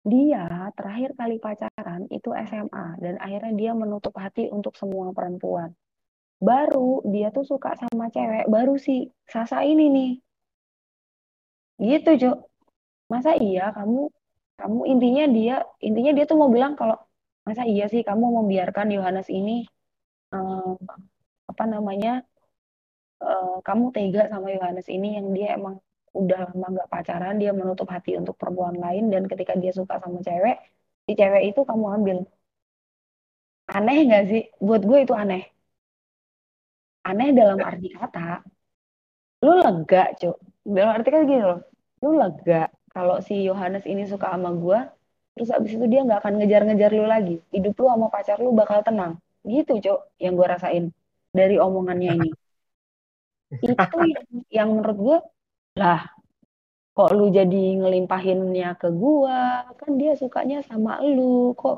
Dia 0.00 0.72
terakhir 0.72 1.10
kali 1.20 1.36
pacaran 1.44 2.08
itu 2.08 2.30
SMA 2.48 2.86
dan 3.04 3.14
akhirnya 3.20 3.52
dia 3.60 3.72
menutup 3.76 4.14
hati 4.16 4.48
untuk 4.48 4.74
semua 4.80 5.12
perempuan. 5.12 5.70
Baru 6.40 7.04
dia 7.04 7.28
tuh 7.36 7.44
suka 7.44 7.76
sama 7.76 8.08
cewek 8.08 8.48
baru 8.48 8.80
si 8.80 9.12
Sasa 9.28 9.60
ini 9.62 9.84
nih. 9.96 10.10
Gitu 11.84 12.10
Jo. 12.22 12.30
Masa 13.12 13.36
iya 13.36 13.74
kamu 13.76 14.08
kamu 14.60 14.80
intinya 14.92 15.24
dia 15.36 15.54
intinya 15.80 16.12
dia 16.16 16.24
tuh 16.30 16.36
mau 16.40 16.50
bilang 16.52 16.72
kalau 16.80 16.96
masa 17.46 17.62
iya 17.64 17.84
sih 17.92 18.02
kamu 18.08 18.24
membiarkan 18.44 18.86
Yohanes 18.92 19.28
ini 19.32 19.64
um, 20.34 20.76
apa 21.50 21.64
namanya 21.66 22.22
uh, 23.22 23.60
kamu 23.66 23.84
tega 23.94 24.22
sama 24.32 24.48
Yohanes 24.54 24.86
ini 24.96 25.08
yang 25.18 25.26
dia 25.36 25.48
emang 25.58 25.74
udah 26.20 26.38
lama 26.50 26.66
gak 26.78 26.88
pacaran 26.90 27.34
dia 27.38 27.50
menutup 27.54 27.86
hati 27.94 28.10
untuk 28.20 28.34
perempuan 28.40 28.74
lain 28.84 29.04
dan 29.12 29.22
ketika 29.30 29.54
dia 29.62 29.70
suka 29.70 29.94
sama 30.02 30.18
cewek 30.26 30.56
si 31.06 31.12
cewek 31.18 31.42
itu 31.54 31.60
kamu 31.68 31.86
ambil. 31.96 32.18
Aneh 33.76 33.98
gak 34.10 34.22
sih? 34.30 34.42
Buat 34.58 34.82
gue 34.88 34.98
itu 35.06 35.14
aneh. 35.14 35.42
Aneh 37.08 37.28
dalam 37.38 37.58
arti 37.62 37.88
kata 37.94 38.42
lu 39.44 39.52
lega 39.64 40.02
cuk. 40.20 40.36
Dalam 40.66 40.90
arti 40.96 41.08
kata 41.14 41.24
gini 41.30 41.42
loh 41.50 41.60
lu 42.02 42.10
lega 42.20 42.68
kalau 42.94 43.16
si 43.26 43.34
Yohanes 43.48 43.84
ini 43.86 44.02
suka 44.08 44.26
sama 44.32 44.50
gue 44.56 44.78
terus 45.36 45.50
abis 45.56 45.72
itu 45.76 45.86
dia 45.92 46.00
nggak 46.04 46.20
akan 46.26 46.34
ngejar-ngejar 46.42 46.90
lu 46.98 47.06
lagi. 47.06 47.36
Hidup 47.54 47.74
lu 47.80 47.86
sama 47.92 48.06
pacar 48.14 48.36
lu 48.42 48.50
bakal 48.60 48.82
tenang. 48.82 49.12
Gitu 49.46 49.72
cuk 49.84 49.98
yang 50.18 50.34
gue 50.38 50.46
rasain 50.54 50.84
dari 51.30 51.56
omongannya 51.62 52.10
ini 52.18 52.30
itu 53.50 53.74
yang, 53.74 54.24
yang 54.48 54.68
menurut 54.70 54.98
gue 54.98 55.18
lah 55.82 56.06
kok 57.00 57.10
lu 57.16 57.32
jadi 57.32 57.62
ngelimpahinnya 57.80 58.76
ke 58.76 58.88
gua? 58.92 59.64
Kan 59.80 59.96
dia 60.00 60.12
sukanya 60.20 60.60
sama 60.66 61.00
lu. 61.00 61.56
Kok 61.56 61.76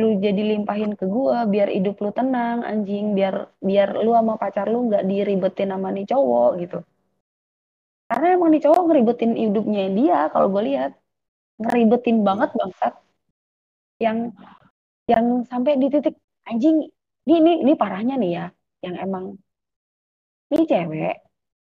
lu 0.00 0.08
jadi 0.22 0.42
limpahin 0.54 0.92
ke 0.94 1.04
gua 1.08 1.44
biar 1.52 1.68
hidup 1.72 1.98
lu 1.98 2.10
tenang 2.14 2.62
anjing? 2.62 3.16
Biar 3.18 3.50
biar 3.58 3.88
lu 4.04 4.14
sama 4.14 4.34
pacar 4.38 4.66
lu 4.70 4.86
nggak 4.88 5.04
diribetin 5.10 5.72
sama 5.74 5.88
nih 5.90 6.06
cowok 6.06 6.50
gitu. 6.62 6.78
Karena 8.06 8.26
emang 8.36 8.50
nih 8.52 8.62
cowok 8.62 8.82
ngeribetin 8.86 9.32
hidupnya 9.40 9.82
dia 9.98 10.18
kalau 10.32 10.46
gue 10.52 10.62
lihat. 10.68 10.92
Ngeribetin 11.62 12.16
banget 12.28 12.50
bangsat. 12.58 12.94
Yang 14.04 14.18
yang 15.08 15.26
sampai 15.50 15.72
di 15.80 15.86
titik 15.90 16.14
anjing 16.46 16.76
ini 17.26 17.34
ini, 17.40 17.52
ini 17.64 17.72
parahnya 17.72 18.14
nih 18.20 18.30
ya. 18.38 18.46
Yang 18.84 18.96
emang 19.06 19.24
ini 20.52 20.62
cewek 20.68 21.14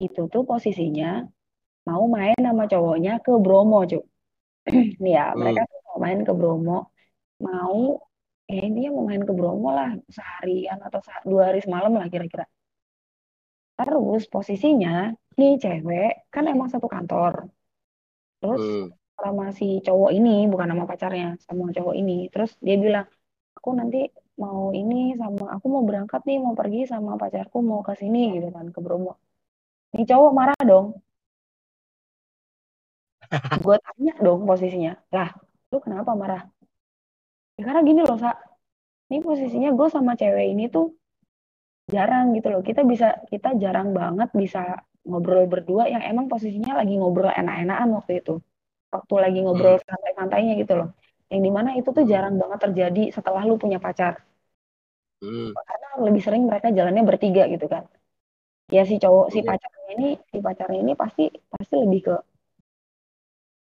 itu 0.03 0.21
tuh 0.33 0.43
posisinya 0.51 1.23
mau 1.89 2.05
main 2.11 2.39
sama 2.47 2.65
cowoknya 2.73 3.13
ke 3.25 3.33
Bromo 3.45 3.79
cuk. 3.91 4.05
Nih 5.03 5.13
ya 5.15 5.31
hmm. 5.31 5.39
mereka 5.39 5.61
tuh 5.71 5.81
mau 5.87 5.99
main 6.05 6.21
ke 6.27 6.33
Bromo. 6.35 6.79
Mau 7.47 7.79
eh 8.51 8.67
dia 8.77 8.89
mau 8.93 9.05
main 9.09 9.23
ke 9.29 9.33
Bromo 9.39 9.69
lah 9.73 9.91
seharian 10.11 10.79
atau 10.87 11.01
dua 11.31 11.43
hari 11.53 11.61
semalam 11.63 11.93
lah 11.95 12.09
kira-kira. 12.13 12.45
Terus 13.79 14.23
posisinya 14.31 15.11
nih 15.39 15.53
cewek 15.63 16.31
kan 16.35 16.45
emang 16.51 16.69
satu 16.73 16.87
kantor. 16.87 17.51
Terus 18.41 18.63
hmm. 18.63 18.87
sama 19.23 19.47
si 19.59 19.79
cowok 19.87 20.11
ini 20.19 20.47
bukan 20.53 20.67
nama 20.73 20.85
pacarnya 20.91 21.39
sama 21.47 21.71
cowok 21.77 21.95
ini. 21.95 22.29
Terus 22.33 22.51
dia 22.59 22.77
bilang 22.81 23.07
aku 23.57 23.69
nanti 23.79 23.99
mau 24.43 24.74
ini 24.74 25.15
sama 25.20 25.44
aku 25.55 25.66
mau 25.70 25.82
berangkat 25.89 26.20
nih 26.28 26.39
mau 26.43 26.55
pergi 26.59 26.78
sama 26.90 27.15
pacarku 27.20 27.59
mau 27.62 27.81
ke 27.86 27.93
sini 28.01 28.19
gitu 28.35 28.48
kan 28.51 28.66
ke 28.74 28.81
Bromo. 28.85 29.12
Nih 29.94 30.05
cowok 30.11 30.32
marah 30.39 30.59
dong. 30.70 30.86
Gue 33.65 33.77
tanya 33.81 34.12
dong 34.20 34.40
posisinya 34.48 34.93
lah 35.15 35.31
lu 35.70 35.78
kenapa 35.82 36.15
marah? 36.15 36.43
Ya 37.59 37.62
karena 37.66 37.81
gini 37.82 38.02
loh 38.06 38.19
sa. 38.19 38.31
Ini 39.05 39.20
posisinya 39.20 39.70
gue 39.77 39.89
sama 39.93 40.16
cewek 40.16 40.47
ini 40.56 40.65
tuh 40.73 40.97
jarang 41.93 42.32
gitu 42.35 42.48
loh. 42.51 42.62
Kita 42.65 42.81
bisa 42.82 43.20
kita 43.28 43.55
jarang 43.62 43.93
banget 43.93 44.32
bisa 44.32 44.81
ngobrol 45.05 45.44
berdua 45.44 45.85
yang 45.93 46.02
emang 46.02 46.27
posisinya 46.32 46.81
lagi 46.81 46.97
ngobrol 46.97 47.31
enak-enakan 47.31 47.89
waktu 48.01 48.12
itu. 48.24 48.40
Waktu 48.94 49.15
lagi 49.20 49.39
ngobrol 49.44 49.77
hmm. 49.77 49.86
santai-santainya 49.86 50.52
gitu 50.62 50.74
loh 50.81 50.90
yang 51.33 51.43
di 51.47 51.51
mana 51.57 51.71
itu 51.79 51.89
tuh 51.97 52.05
jarang 52.13 52.35
banget 52.43 52.59
terjadi 52.65 53.03
setelah 53.17 53.43
lu 53.49 53.55
punya 53.63 53.79
pacar. 53.87 54.15
Hmm. 55.25 55.57
karena 55.57 55.89
lebih 56.05 56.21
sering 56.27 56.43
mereka 56.45 56.69
jalannya 56.69 57.03
bertiga 57.09 57.43
gitu 57.49 57.67
kan. 57.75 57.85
Ya 58.75 58.83
si 58.89 58.95
cowok 59.03 59.27
si 59.33 59.41
pacarnya 59.49 59.89
ini 59.97 60.09
si 60.31 60.39
pacarnya 60.47 60.79
ini 60.85 60.93
pasti 61.03 61.25
pasti 61.53 61.75
lebih 61.81 62.01
ke 62.07 62.15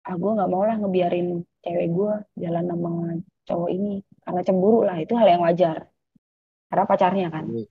ah 0.09 0.15
gue 0.21 0.31
nggak 0.37 0.51
mau 0.53 0.65
lah 0.69 0.77
ngebiarin 0.81 1.27
cewek 1.65 1.87
gue 1.97 2.13
jalan 2.43 2.65
sama 2.71 2.89
cowok 3.49 3.71
ini. 3.77 3.93
Karena 4.25 4.41
cemburu 4.47 4.79
lah 4.89 4.97
itu 5.05 5.13
hal 5.17 5.29
yang 5.33 5.43
wajar. 5.47 5.77
Karena 6.69 6.85
pacarnya 6.91 7.27
kan. 7.35 7.45
Hmm. 7.49 7.67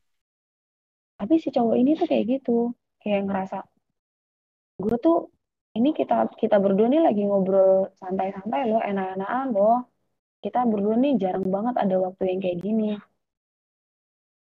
tapi 1.17 1.33
si 1.41 1.49
cowok 1.55 1.75
ini 1.81 1.91
tuh 1.99 2.07
kayak 2.09 2.25
gitu. 2.33 2.73
Kayak 3.01 3.21
ngerasa 3.29 3.57
gue 4.83 4.95
tuh 5.05 5.17
ini 5.77 5.89
kita 5.99 6.15
kita 6.41 6.57
berdua 6.63 6.87
nih 6.89 7.01
lagi 7.07 7.21
ngobrol 7.29 7.93
santai-santai 8.01 8.61
loh 8.69 8.81
enak-enakan 8.89 9.47
loh. 9.55 9.77
Kita 10.43 10.59
berdua 10.71 10.95
nih 11.03 11.13
jarang 11.21 11.47
banget 11.55 11.75
ada 11.83 11.95
waktu 12.05 12.23
yang 12.29 12.39
kayak 12.43 12.59
gini. 12.65 12.91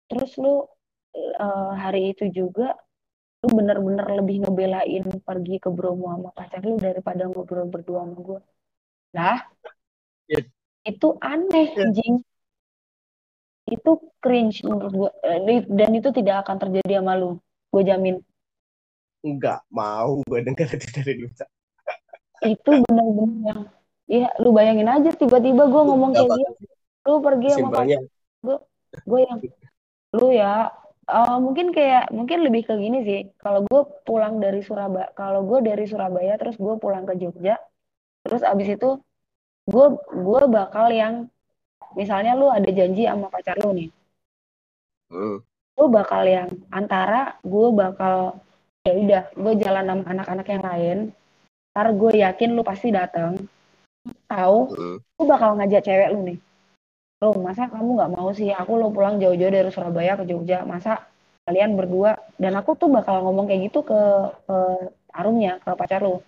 Terus 0.10 0.32
lu 0.42 0.66
uh, 1.44 1.72
hari 1.84 2.14
itu 2.14 2.26
juga 2.34 2.74
lu 3.40 3.48
bener-bener 3.56 4.08
lebih 4.20 4.36
ngebelain 4.44 5.06
pergi 5.24 5.56
ke 5.64 5.70
Bromo 5.72 6.12
sama 6.12 6.30
pacar 6.36 6.60
lu 6.68 6.76
daripada 6.76 7.24
ngobrol 7.24 7.72
berdua 7.72 8.04
sama 8.04 8.20
gue 8.20 8.40
lah 9.16 9.40
yeah. 10.28 10.44
itu 10.84 11.08
aneh 11.24 11.72
yeah. 11.72 11.88
jing 11.96 12.20
itu 13.70 13.92
cringe 14.20 14.60
menurut 14.66 14.94
gue 14.94 15.12
eh, 15.24 15.62
dan 15.70 15.90
itu 15.94 16.10
tidak 16.10 16.46
akan 16.46 16.58
terjadi 16.58 17.00
sama 17.00 17.14
lu. 17.16 17.38
Gue 17.70 17.86
jamin 17.86 18.18
Enggak 19.26 19.62
mau 19.72 20.24
gue 20.26 20.40
dengar 20.41 20.68
itu 20.76 20.88
dari 20.96 21.14
lu 21.24 21.28
itu 22.40 22.72
bener-bener 22.88 23.40
yang 23.52 23.62
Iya, 24.10 24.34
lu 24.41 24.50
bayangin 24.50 24.90
aja 24.90 25.14
tiba-tiba 25.14 25.70
gue 25.70 25.82
ngomong 25.86 26.18
kayak 26.18 26.34
gitu. 26.34 26.66
Lu 27.06 27.22
pergi 27.22 27.48
sama 27.54 27.70
pacar 27.70 28.02
gue, 28.41 28.58
gue 29.06 29.20
yang 29.22 29.40
lu 30.18 30.28
ya 30.34 30.74
uh, 31.06 31.38
mungkin 31.38 31.70
kayak 31.70 32.10
mungkin 32.10 32.41
lebih 32.41 32.66
ke 32.66 32.74
gini 32.74 33.06
sih. 33.06 33.22
Kalau 33.38 33.62
gue 33.70 33.82
pulang 34.10 34.41
dari 34.41 34.66
Surabaya 34.66 35.14
kalau 35.14 35.46
gue 35.46 35.62
dari 35.62 35.86
Surabaya 35.86 36.41
terus 36.41 36.58
gue 36.58 36.74
pulang 36.82 37.06
ke 37.06 37.22
Jogja 37.22 37.62
terus 38.26 38.41
abis 38.41 38.82
itu 38.82 38.98
gue 39.70 39.88
gue 40.10 40.41
bakal 40.50 40.90
yang 40.90 41.30
misalnya 41.94 42.34
lu 42.34 42.50
ada 42.50 42.70
janji 42.74 43.06
sama 43.06 43.30
pacar 43.30 43.62
lu 43.62 43.78
nih. 43.78 43.90
Hmm. 45.10 45.41
lu 45.74 45.86
bakal 45.90 46.22
yang 46.22 46.50
antara 46.70 47.41
gue 47.41 47.68
bakal 47.74 48.38
ya 48.86 48.94
udah 48.96 49.24
gue 49.36 49.54
jalan 49.60 49.86
sama 49.88 50.04
anak-anak 50.08 50.48
yang 50.48 50.64
lain. 50.64 50.98
Ntar 51.76 51.88
gue 51.96 52.12
yakin 52.24 52.50
lu 52.56 52.62
pasti 52.66 52.88
datang 52.92 53.40
tahu 54.26 54.58
hmm. 54.74 54.98
lu 55.20 55.24
bakal 55.28 55.60
ngajak 55.60 55.82
cewek 55.86 56.10
lu 56.14 56.20
nih. 56.34 56.40
Lo 57.20 57.36
masa 57.40 57.68
kamu 57.68 58.00
nggak 58.00 58.12
mau 58.16 58.30
sih? 58.32 58.50
Aku 58.56 58.80
lo 58.80 58.90
pulang 58.90 59.20
jauh-jauh 59.20 59.52
dari 59.52 59.70
Surabaya 59.70 60.16
ke 60.16 60.24
Jogja. 60.24 60.64
Masa 60.64 61.04
kalian 61.44 61.76
berdua? 61.76 62.16
Dan 62.40 62.56
aku 62.56 62.80
tuh 62.80 62.88
bakal 62.88 63.22
ngomong 63.26 63.50
kayak 63.52 63.70
gitu 63.70 63.84
ke, 63.84 64.02
ke 64.48 64.58
Arumnya 65.14 65.58
ke 65.62 65.74
pacar 65.74 66.02
lo 66.06 66.22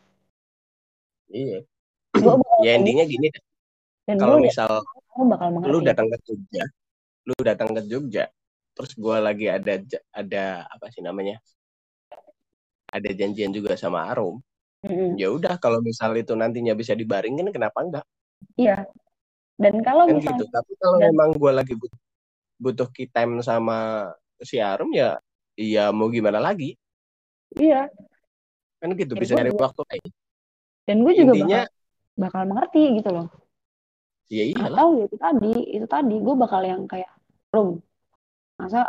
iya. 1.30 1.62
Gua 2.18 2.38
ya 2.66 2.76
intinya 2.76 3.06
gitu. 3.08 3.18
gini 3.18 3.28
dan 4.06 4.18
kalau 4.18 4.42
misal 4.42 4.82
bakal 5.16 5.48
lu 5.70 5.80
datang 5.86 6.10
ke 6.10 6.18
Jogja 6.26 6.64
lu 7.30 7.36
datang 7.40 7.70
ke 7.72 7.82
Jogja 7.88 8.26
terus 8.76 8.92
gue 8.98 9.18
lagi 9.22 9.48
ada 9.48 9.80
ada 10.12 10.66
apa 10.68 10.90
sih 10.92 11.06
namanya 11.06 11.38
ada 12.92 13.10
janjian 13.16 13.56
juga 13.56 13.74
sama 13.80 14.06
Arum. 14.12 14.44
Mm-hmm. 14.82 15.14
ya 15.14 15.30
udah 15.30 15.62
kalau 15.62 15.78
misal 15.78 16.10
itu 16.18 16.34
nantinya 16.34 16.74
bisa 16.74 16.98
dibaringin 16.98 17.54
kenapa 17.54 17.86
enggak? 17.86 18.06
Iya. 18.58 18.90
Dan 19.54 19.86
kalau 19.86 20.10
kan 20.10 20.18
misalnya 20.18 20.42
gitu. 20.42 20.50
tapi 20.50 20.74
kalau 20.82 20.98
dan, 20.98 21.14
memang 21.14 21.30
gue 21.38 21.52
lagi 21.54 21.74
butuh, 21.78 22.00
butuh 22.58 22.88
key 22.90 23.06
time 23.06 23.38
sama 23.46 24.10
si 24.42 24.58
Arum 24.58 24.90
ya 24.90 25.22
iya 25.54 25.94
mau 25.94 26.10
gimana 26.10 26.42
lagi? 26.42 26.74
Iya. 27.54 27.94
Kan 28.82 28.98
gitu 28.98 29.14
dan 29.14 29.22
bisa 29.22 29.38
nyari 29.38 29.54
waktu 29.54 29.82
lain. 29.86 30.10
Dan 30.90 30.98
gue 31.06 31.14
juga 31.14 31.34
Intinya, 31.38 31.62
bakal, 31.62 32.18
bakal 32.18 32.42
mengerti 32.50 32.84
gitu 32.98 33.10
loh. 33.14 33.28
Iya 34.34 34.44
iya 34.50 34.64
atau 34.66 34.88
ya 34.98 35.04
itu 35.06 35.18
tadi 35.20 35.54
itu 35.78 35.86
tadi 35.86 36.16
gue 36.18 36.36
bakal 36.40 36.62
yang 36.66 36.90
kayak 36.90 37.12
Rum 37.54 37.84
masa 38.58 38.88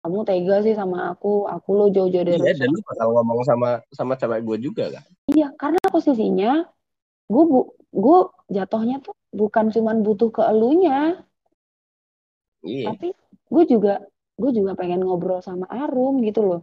kamu 0.00 0.24
tega 0.24 0.56
sih 0.64 0.72
sama 0.72 1.12
aku. 1.12 1.44
Aku 1.44 1.68
lo 1.76 1.86
jauh-jauh 1.92 2.24
dari 2.24 2.40
iya 2.40 2.56
dan 2.56 2.72
lu 2.72 2.80
bakal 2.84 3.12
ngomong 3.12 3.40
sama 3.44 3.84
sama 3.92 4.16
cewek 4.16 4.40
gue 4.44 4.56
juga 4.72 4.84
kan? 4.88 5.04
Iya 5.28 5.52
karena 5.56 5.80
posisinya 5.92 6.64
gue 7.30 7.44
bu 7.46 7.60
gue 7.90 8.18
jatuhnya 8.50 9.02
tuh 9.04 9.14
bukan 9.30 9.68
cuman 9.70 10.00
butuh 10.00 10.30
ke 10.32 10.42
elunya. 10.44 11.20
Yeah. 12.60 12.92
tapi 12.92 13.16
gue 13.48 13.64
juga 13.72 14.04
gue 14.36 14.50
juga 14.52 14.76
pengen 14.76 15.00
ngobrol 15.00 15.40
sama 15.40 15.64
Arum 15.68 16.20
gitu 16.24 16.44
loh. 16.44 16.60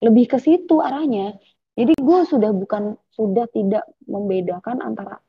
Lebih 0.00 0.36
ke 0.36 0.38
situ 0.40 0.80
arahnya. 0.80 1.36
Jadi 1.76 1.92
gue 1.96 2.18
sudah 2.24 2.52
bukan 2.54 2.96
sudah 3.12 3.44
tidak 3.52 3.84
membedakan 4.08 4.80
antara 4.84 5.20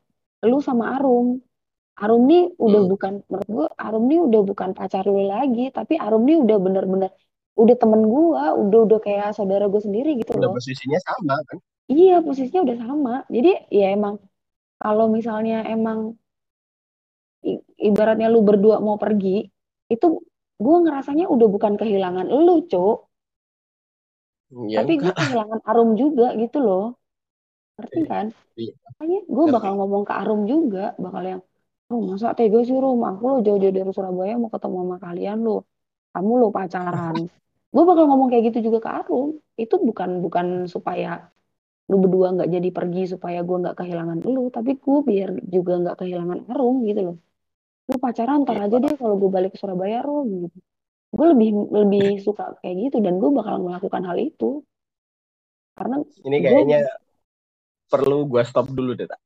lu 0.44 0.60
sama 0.60 0.96
Arum. 0.96 1.40
Arum 1.96 2.28
nih 2.28 2.52
udah 2.60 2.82
hmm. 2.84 2.92
bukan 2.92 3.12
menurut 3.32 3.48
gue 3.48 3.66
Arum 3.80 4.04
nih 4.04 4.20
udah 4.20 4.40
bukan 4.44 4.70
pacar 4.76 5.08
lu 5.08 5.24
lagi 5.24 5.72
tapi 5.72 5.96
Arum 5.96 6.28
nih 6.28 6.36
udah 6.44 6.56
bener-bener 6.60 7.10
udah 7.56 7.76
temen 7.80 8.04
gue 8.04 8.42
udah 8.68 8.80
udah 8.84 9.00
kayak 9.00 9.32
saudara 9.32 9.64
gue 9.66 9.80
sendiri 9.80 10.20
gitu 10.20 10.36
udah 10.36 10.52
loh. 10.52 10.60
posisinya 10.60 11.00
sama 11.00 11.40
kan? 11.48 11.58
Iya 11.88 12.20
posisinya 12.20 12.60
udah 12.68 12.76
sama. 12.76 13.14
Jadi 13.32 13.52
ya 13.72 13.96
emang 13.96 14.20
kalau 14.76 15.08
misalnya 15.08 15.64
emang 15.64 16.20
ibaratnya 17.80 18.28
lu 18.28 18.44
berdua 18.44 18.82
mau 18.84 19.00
pergi 19.00 19.48
itu 19.88 20.06
gue 20.56 20.76
ngerasanya 20.84 21.30
udah 21.32 21.48
bukan 21.48 21.78
kehilangan 21.80 22.26
lu 22.28 22.66
cok 22.68 22.98
ya, 24.68 24.82
tapi 24.82 25.00
gue 25.00 25.12
kehilangan 25.14 25.60
Arum 25.64 25.96
juga 25.96 26.36
gitu 26.36 26.58
loh. 26.60 26.84
Ngerti 27.76 28.00
iya, 28.00 28.08
kan? 28.08 28.26
iya. 28.56 28.72
makanya 28.88 29.18
gue 29.28 29.44
bakal 29.52 29.72
ngomong 29.80 30.02
ke 30.04 30.12
Arum 30.12 30.40
juga 30.48 30.96
bakal 30.96 31.22
yang 31.24 31.40
oh 31.92 32.00
masa 32.04 32.36
tega 32.36 32.60
sih 32.66 32.76
Rum? 32.76 33.00
Aku 33.00 33.22
lo 33.30 33.38
jauh-jauh 33.40 33.72
dari 33.72 33.92
Surabaya 33.94 34.34
mau 34.36 34.52
ketemu 34.52 34.76
sama 34.84 34.96
kalian 35.00 35.38
lo 35.40 35.64
kamu 36.16 36.32
lo 36.40 36.48
pacaran 36.48 37.14
gue 37.74 37.82
bakal 37.84 38.04
ngomong 38.08 38.28
kayak 38.30 38.52
gitu 38.52 38.70
juga 38.70 38.78
ke 38.84 38.90
Arum. 39.02 39.38
Itu 39.58 39.80
bukan 39.82 40.20
bukan 40.24 40.46
supaya 40.70 41.30
lu 41.86 42.02
berdua 42.02 42.34
nggak 42.34 42.50
jadi 42.50 42.68
pergi 42.74 43.02
supaya 43.14 43.46
gue 43.46 43.56
nggak 43.62 43.78
kehilangan 43.78 44.18
lu 44.26 44.50
tapi 44.50 44.74
gue 44.74 44.98
biar 45.06 45.38
juga 45.46 45.78
nggak 45.78 45.96
kehilangan 46.02 46.38
Arum 46.50 46.82
gitu 46.88 47.00
loh. 47.12 47.16
Lu 47.86 47.96
pacaran 48.02 48.42
ntar 48.42 48.58
aja 48.58 48.76
deh 48.82 48.94
kalau 48.98 49.14
gue 49.20 49.30
balik 49.30 49.54
ke 49.54 49.58
Surabaya 49.62 50.02
Rum 50.02 50.50
gitu. 50.50 50.58
Gue 51.14 51.26
lebih 51.32 51.50
lebih 51.70 52.06
suka 52.18 52.58
kayak 52.58 52.90
gitu 52.90 52.96
dan 52.98 53.22
gue 53.22 53.30
bakal 53.30 53.62
melakukan 53.62 54.02
hal 54.02 54.18
itu. 54.18 54.66
Karena 55.76 56.02
ini 56.26 56.36
kayaknya 56.42 56.80
gua... 56.82 56.96
perlu 57.86 58.18
gue 58.26 58.42
stop 58.42 58.66
dulu 58.72 58.96
deh 58.96 59.06
tak 59.06 59.20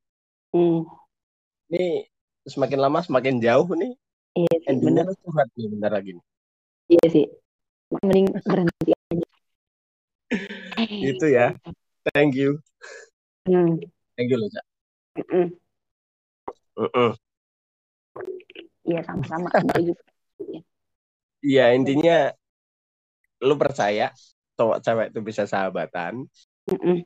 hmm. 0.51 0.83
ini 1.71 2.05
semakin 2.45 2.79
lama 2.81 2.99
semakin 3.01 3.39
jauh 3.39 3.69
nih. 3.77 3.93
Iya 4.31 4.55
sih, 4.63 4.69
endingnya 4.71 5.03
tuh 5.11 5.17
curhat 5.27 5.49
nih 5.59 5.67
bentar 5.67 5.91
lagi 5.91 6.11
nih. 6.15 6.25
iya 6.91 7.07
sih 7.07 7.25
mending 7.99 8.27
berhenti 8.47 8.91
aja 9.11 9.27
itu 10.87 11.25
ya 11.27 11.51
thank 12.15 12.33
you 12.37 12.55
hmm. 13.43 13.75
thank 14.15 14.31
you 14.31 14.37
loh 14.39 14.47
cak 14.47 14.65
mm 15.27 15.51
-mm. 16.87 17.11
Iya 18.87 19.01
sama-sama. 19.05 19.47
Iya 21.41 21.65
intinya 21.73 22.33
lu 23.41 23.57
percaya 23.57 24.13
cowok 24.57 24.77
cewek 24.81 25.07
itu 25.13 25.19
bisa 25.21 25.43
sahabatan. 25.45 26.25
Mm 26.69 26.79
-mm. 26.79 26.97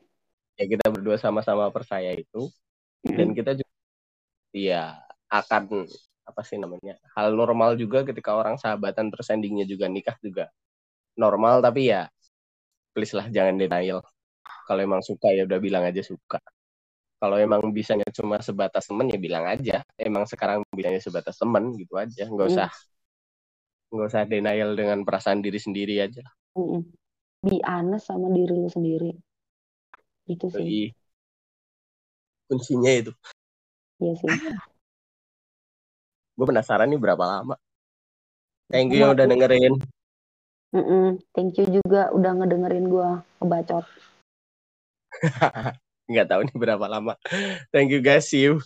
Ya 0.56 0.66
kita 0.72 0.88
berdua 0.92 1.20
sama-sama 1.20 1.68
percaya 1.72 2.16
itu 2.16 2.48
mm 3.04 3.08
-mm. 3.12 3.16
dan 3.20 3.28
kita 3.36 3.52
juga 3.60 3.76
ya 4.56 4.84
akan 5.28 5.88
apa 6.26 6.42
sih 6.42 6.58
namanya 6.58 6.98
hal 7.14 7.38
normal 7.38 7.78
juga 7.78 8.02
ketika 8.02 8.34
orang 8.34 8.58
sahabatan 8.58 9.14
terus 9.14 9.30
endingnya 9.30 9.68
juga 9.68 9.86
nikah 9.86 10.18
juga 10.24 10.50
normal 11.16 11.64
tapi 11.64 11.92
ya 11.92 12.08
please 12.96 13.12
lah 13.16 13.28
jangan 13.28 13.60
denial. 13.60 14.00
Kalau 14.66 14.82
emang 14.82 15.02
suka 15.04 15.32
ya 15.36 15.44
udah 15.44 15.60
bilang 15.60 15.84
aja 15.84 16.02
suka. 16.02 16.40
Kalau 17.20 17.40
emang 17.40 17.64
bisanya 17.72 18.06
cuma 18.12 18.40
sebatas 18.40 18.88
temen 18.88 19.08
ya 19.10 19.20
bilang 19.20 19.46
aja. 19.48 19.84
Emang 20.00 20.24
sekarang 20.28 20.64
bisanya 20.72 21.00
sebatas 21.00 21.36
temen 21.36 21.76
gitu 21.76 21.96
aja. 22.00 22.28
Nggak 22.28 22.48
usah 22.54 22.70
nggak 23.94 24.08
mm. 24.08 24.12
usah 24.12 24.24
denial 24.28 24.72
dengan 24.74 25.04
perasaan 25.04 25.44
diri 25.44 25.60
sendiri 25.60 26.00
aja. 26.04 26.24
Mm 26.56 27.06
be 27.46 27.62
honest 27.62 28.10
sama 28.10 28.34
diri 28.34 28.58
lu 28.58 28.66
sendiri. 28.66 29.14
Itu 30.26 30.50
sih. 30.50 30.58
Jadi, 30.58 30.82
kuncinya 32.50 32.92
itu. 32.92 33.14
Iya 34.02 34.14
sih. 34.18 34.30
Gue 36.36 36.46
penasaran 36.50 36.90
nih 36.90 36.98
berapa 36.98 37.22
lama. 37.22 37.56
Thank 38.66 38.98
you 38.98 39.06
yang 39.06 39.14
udah 39.14 39.30
dengerin 39.30 39.78
mm 40.76 40.84
-mm. 40.84 41.06
thank 41.32 41.56
you 41.56 41.66
juga 41.72 42.12
udah 42.12 42.32
ngedengerin 42.36 42.92
gue 42.92 43.10
ngebacot 43.40 43.88
nggak 46.12 46.28
tahu 46.30 46.42
nih 46.46 46.58
berapa 46.58 46.86
lama. 46.86 47.18
Thank 47.74 47.90
you 47.90 48.02
guys 48.04 48.30
see 48.30 48.46
you 48.46 48.62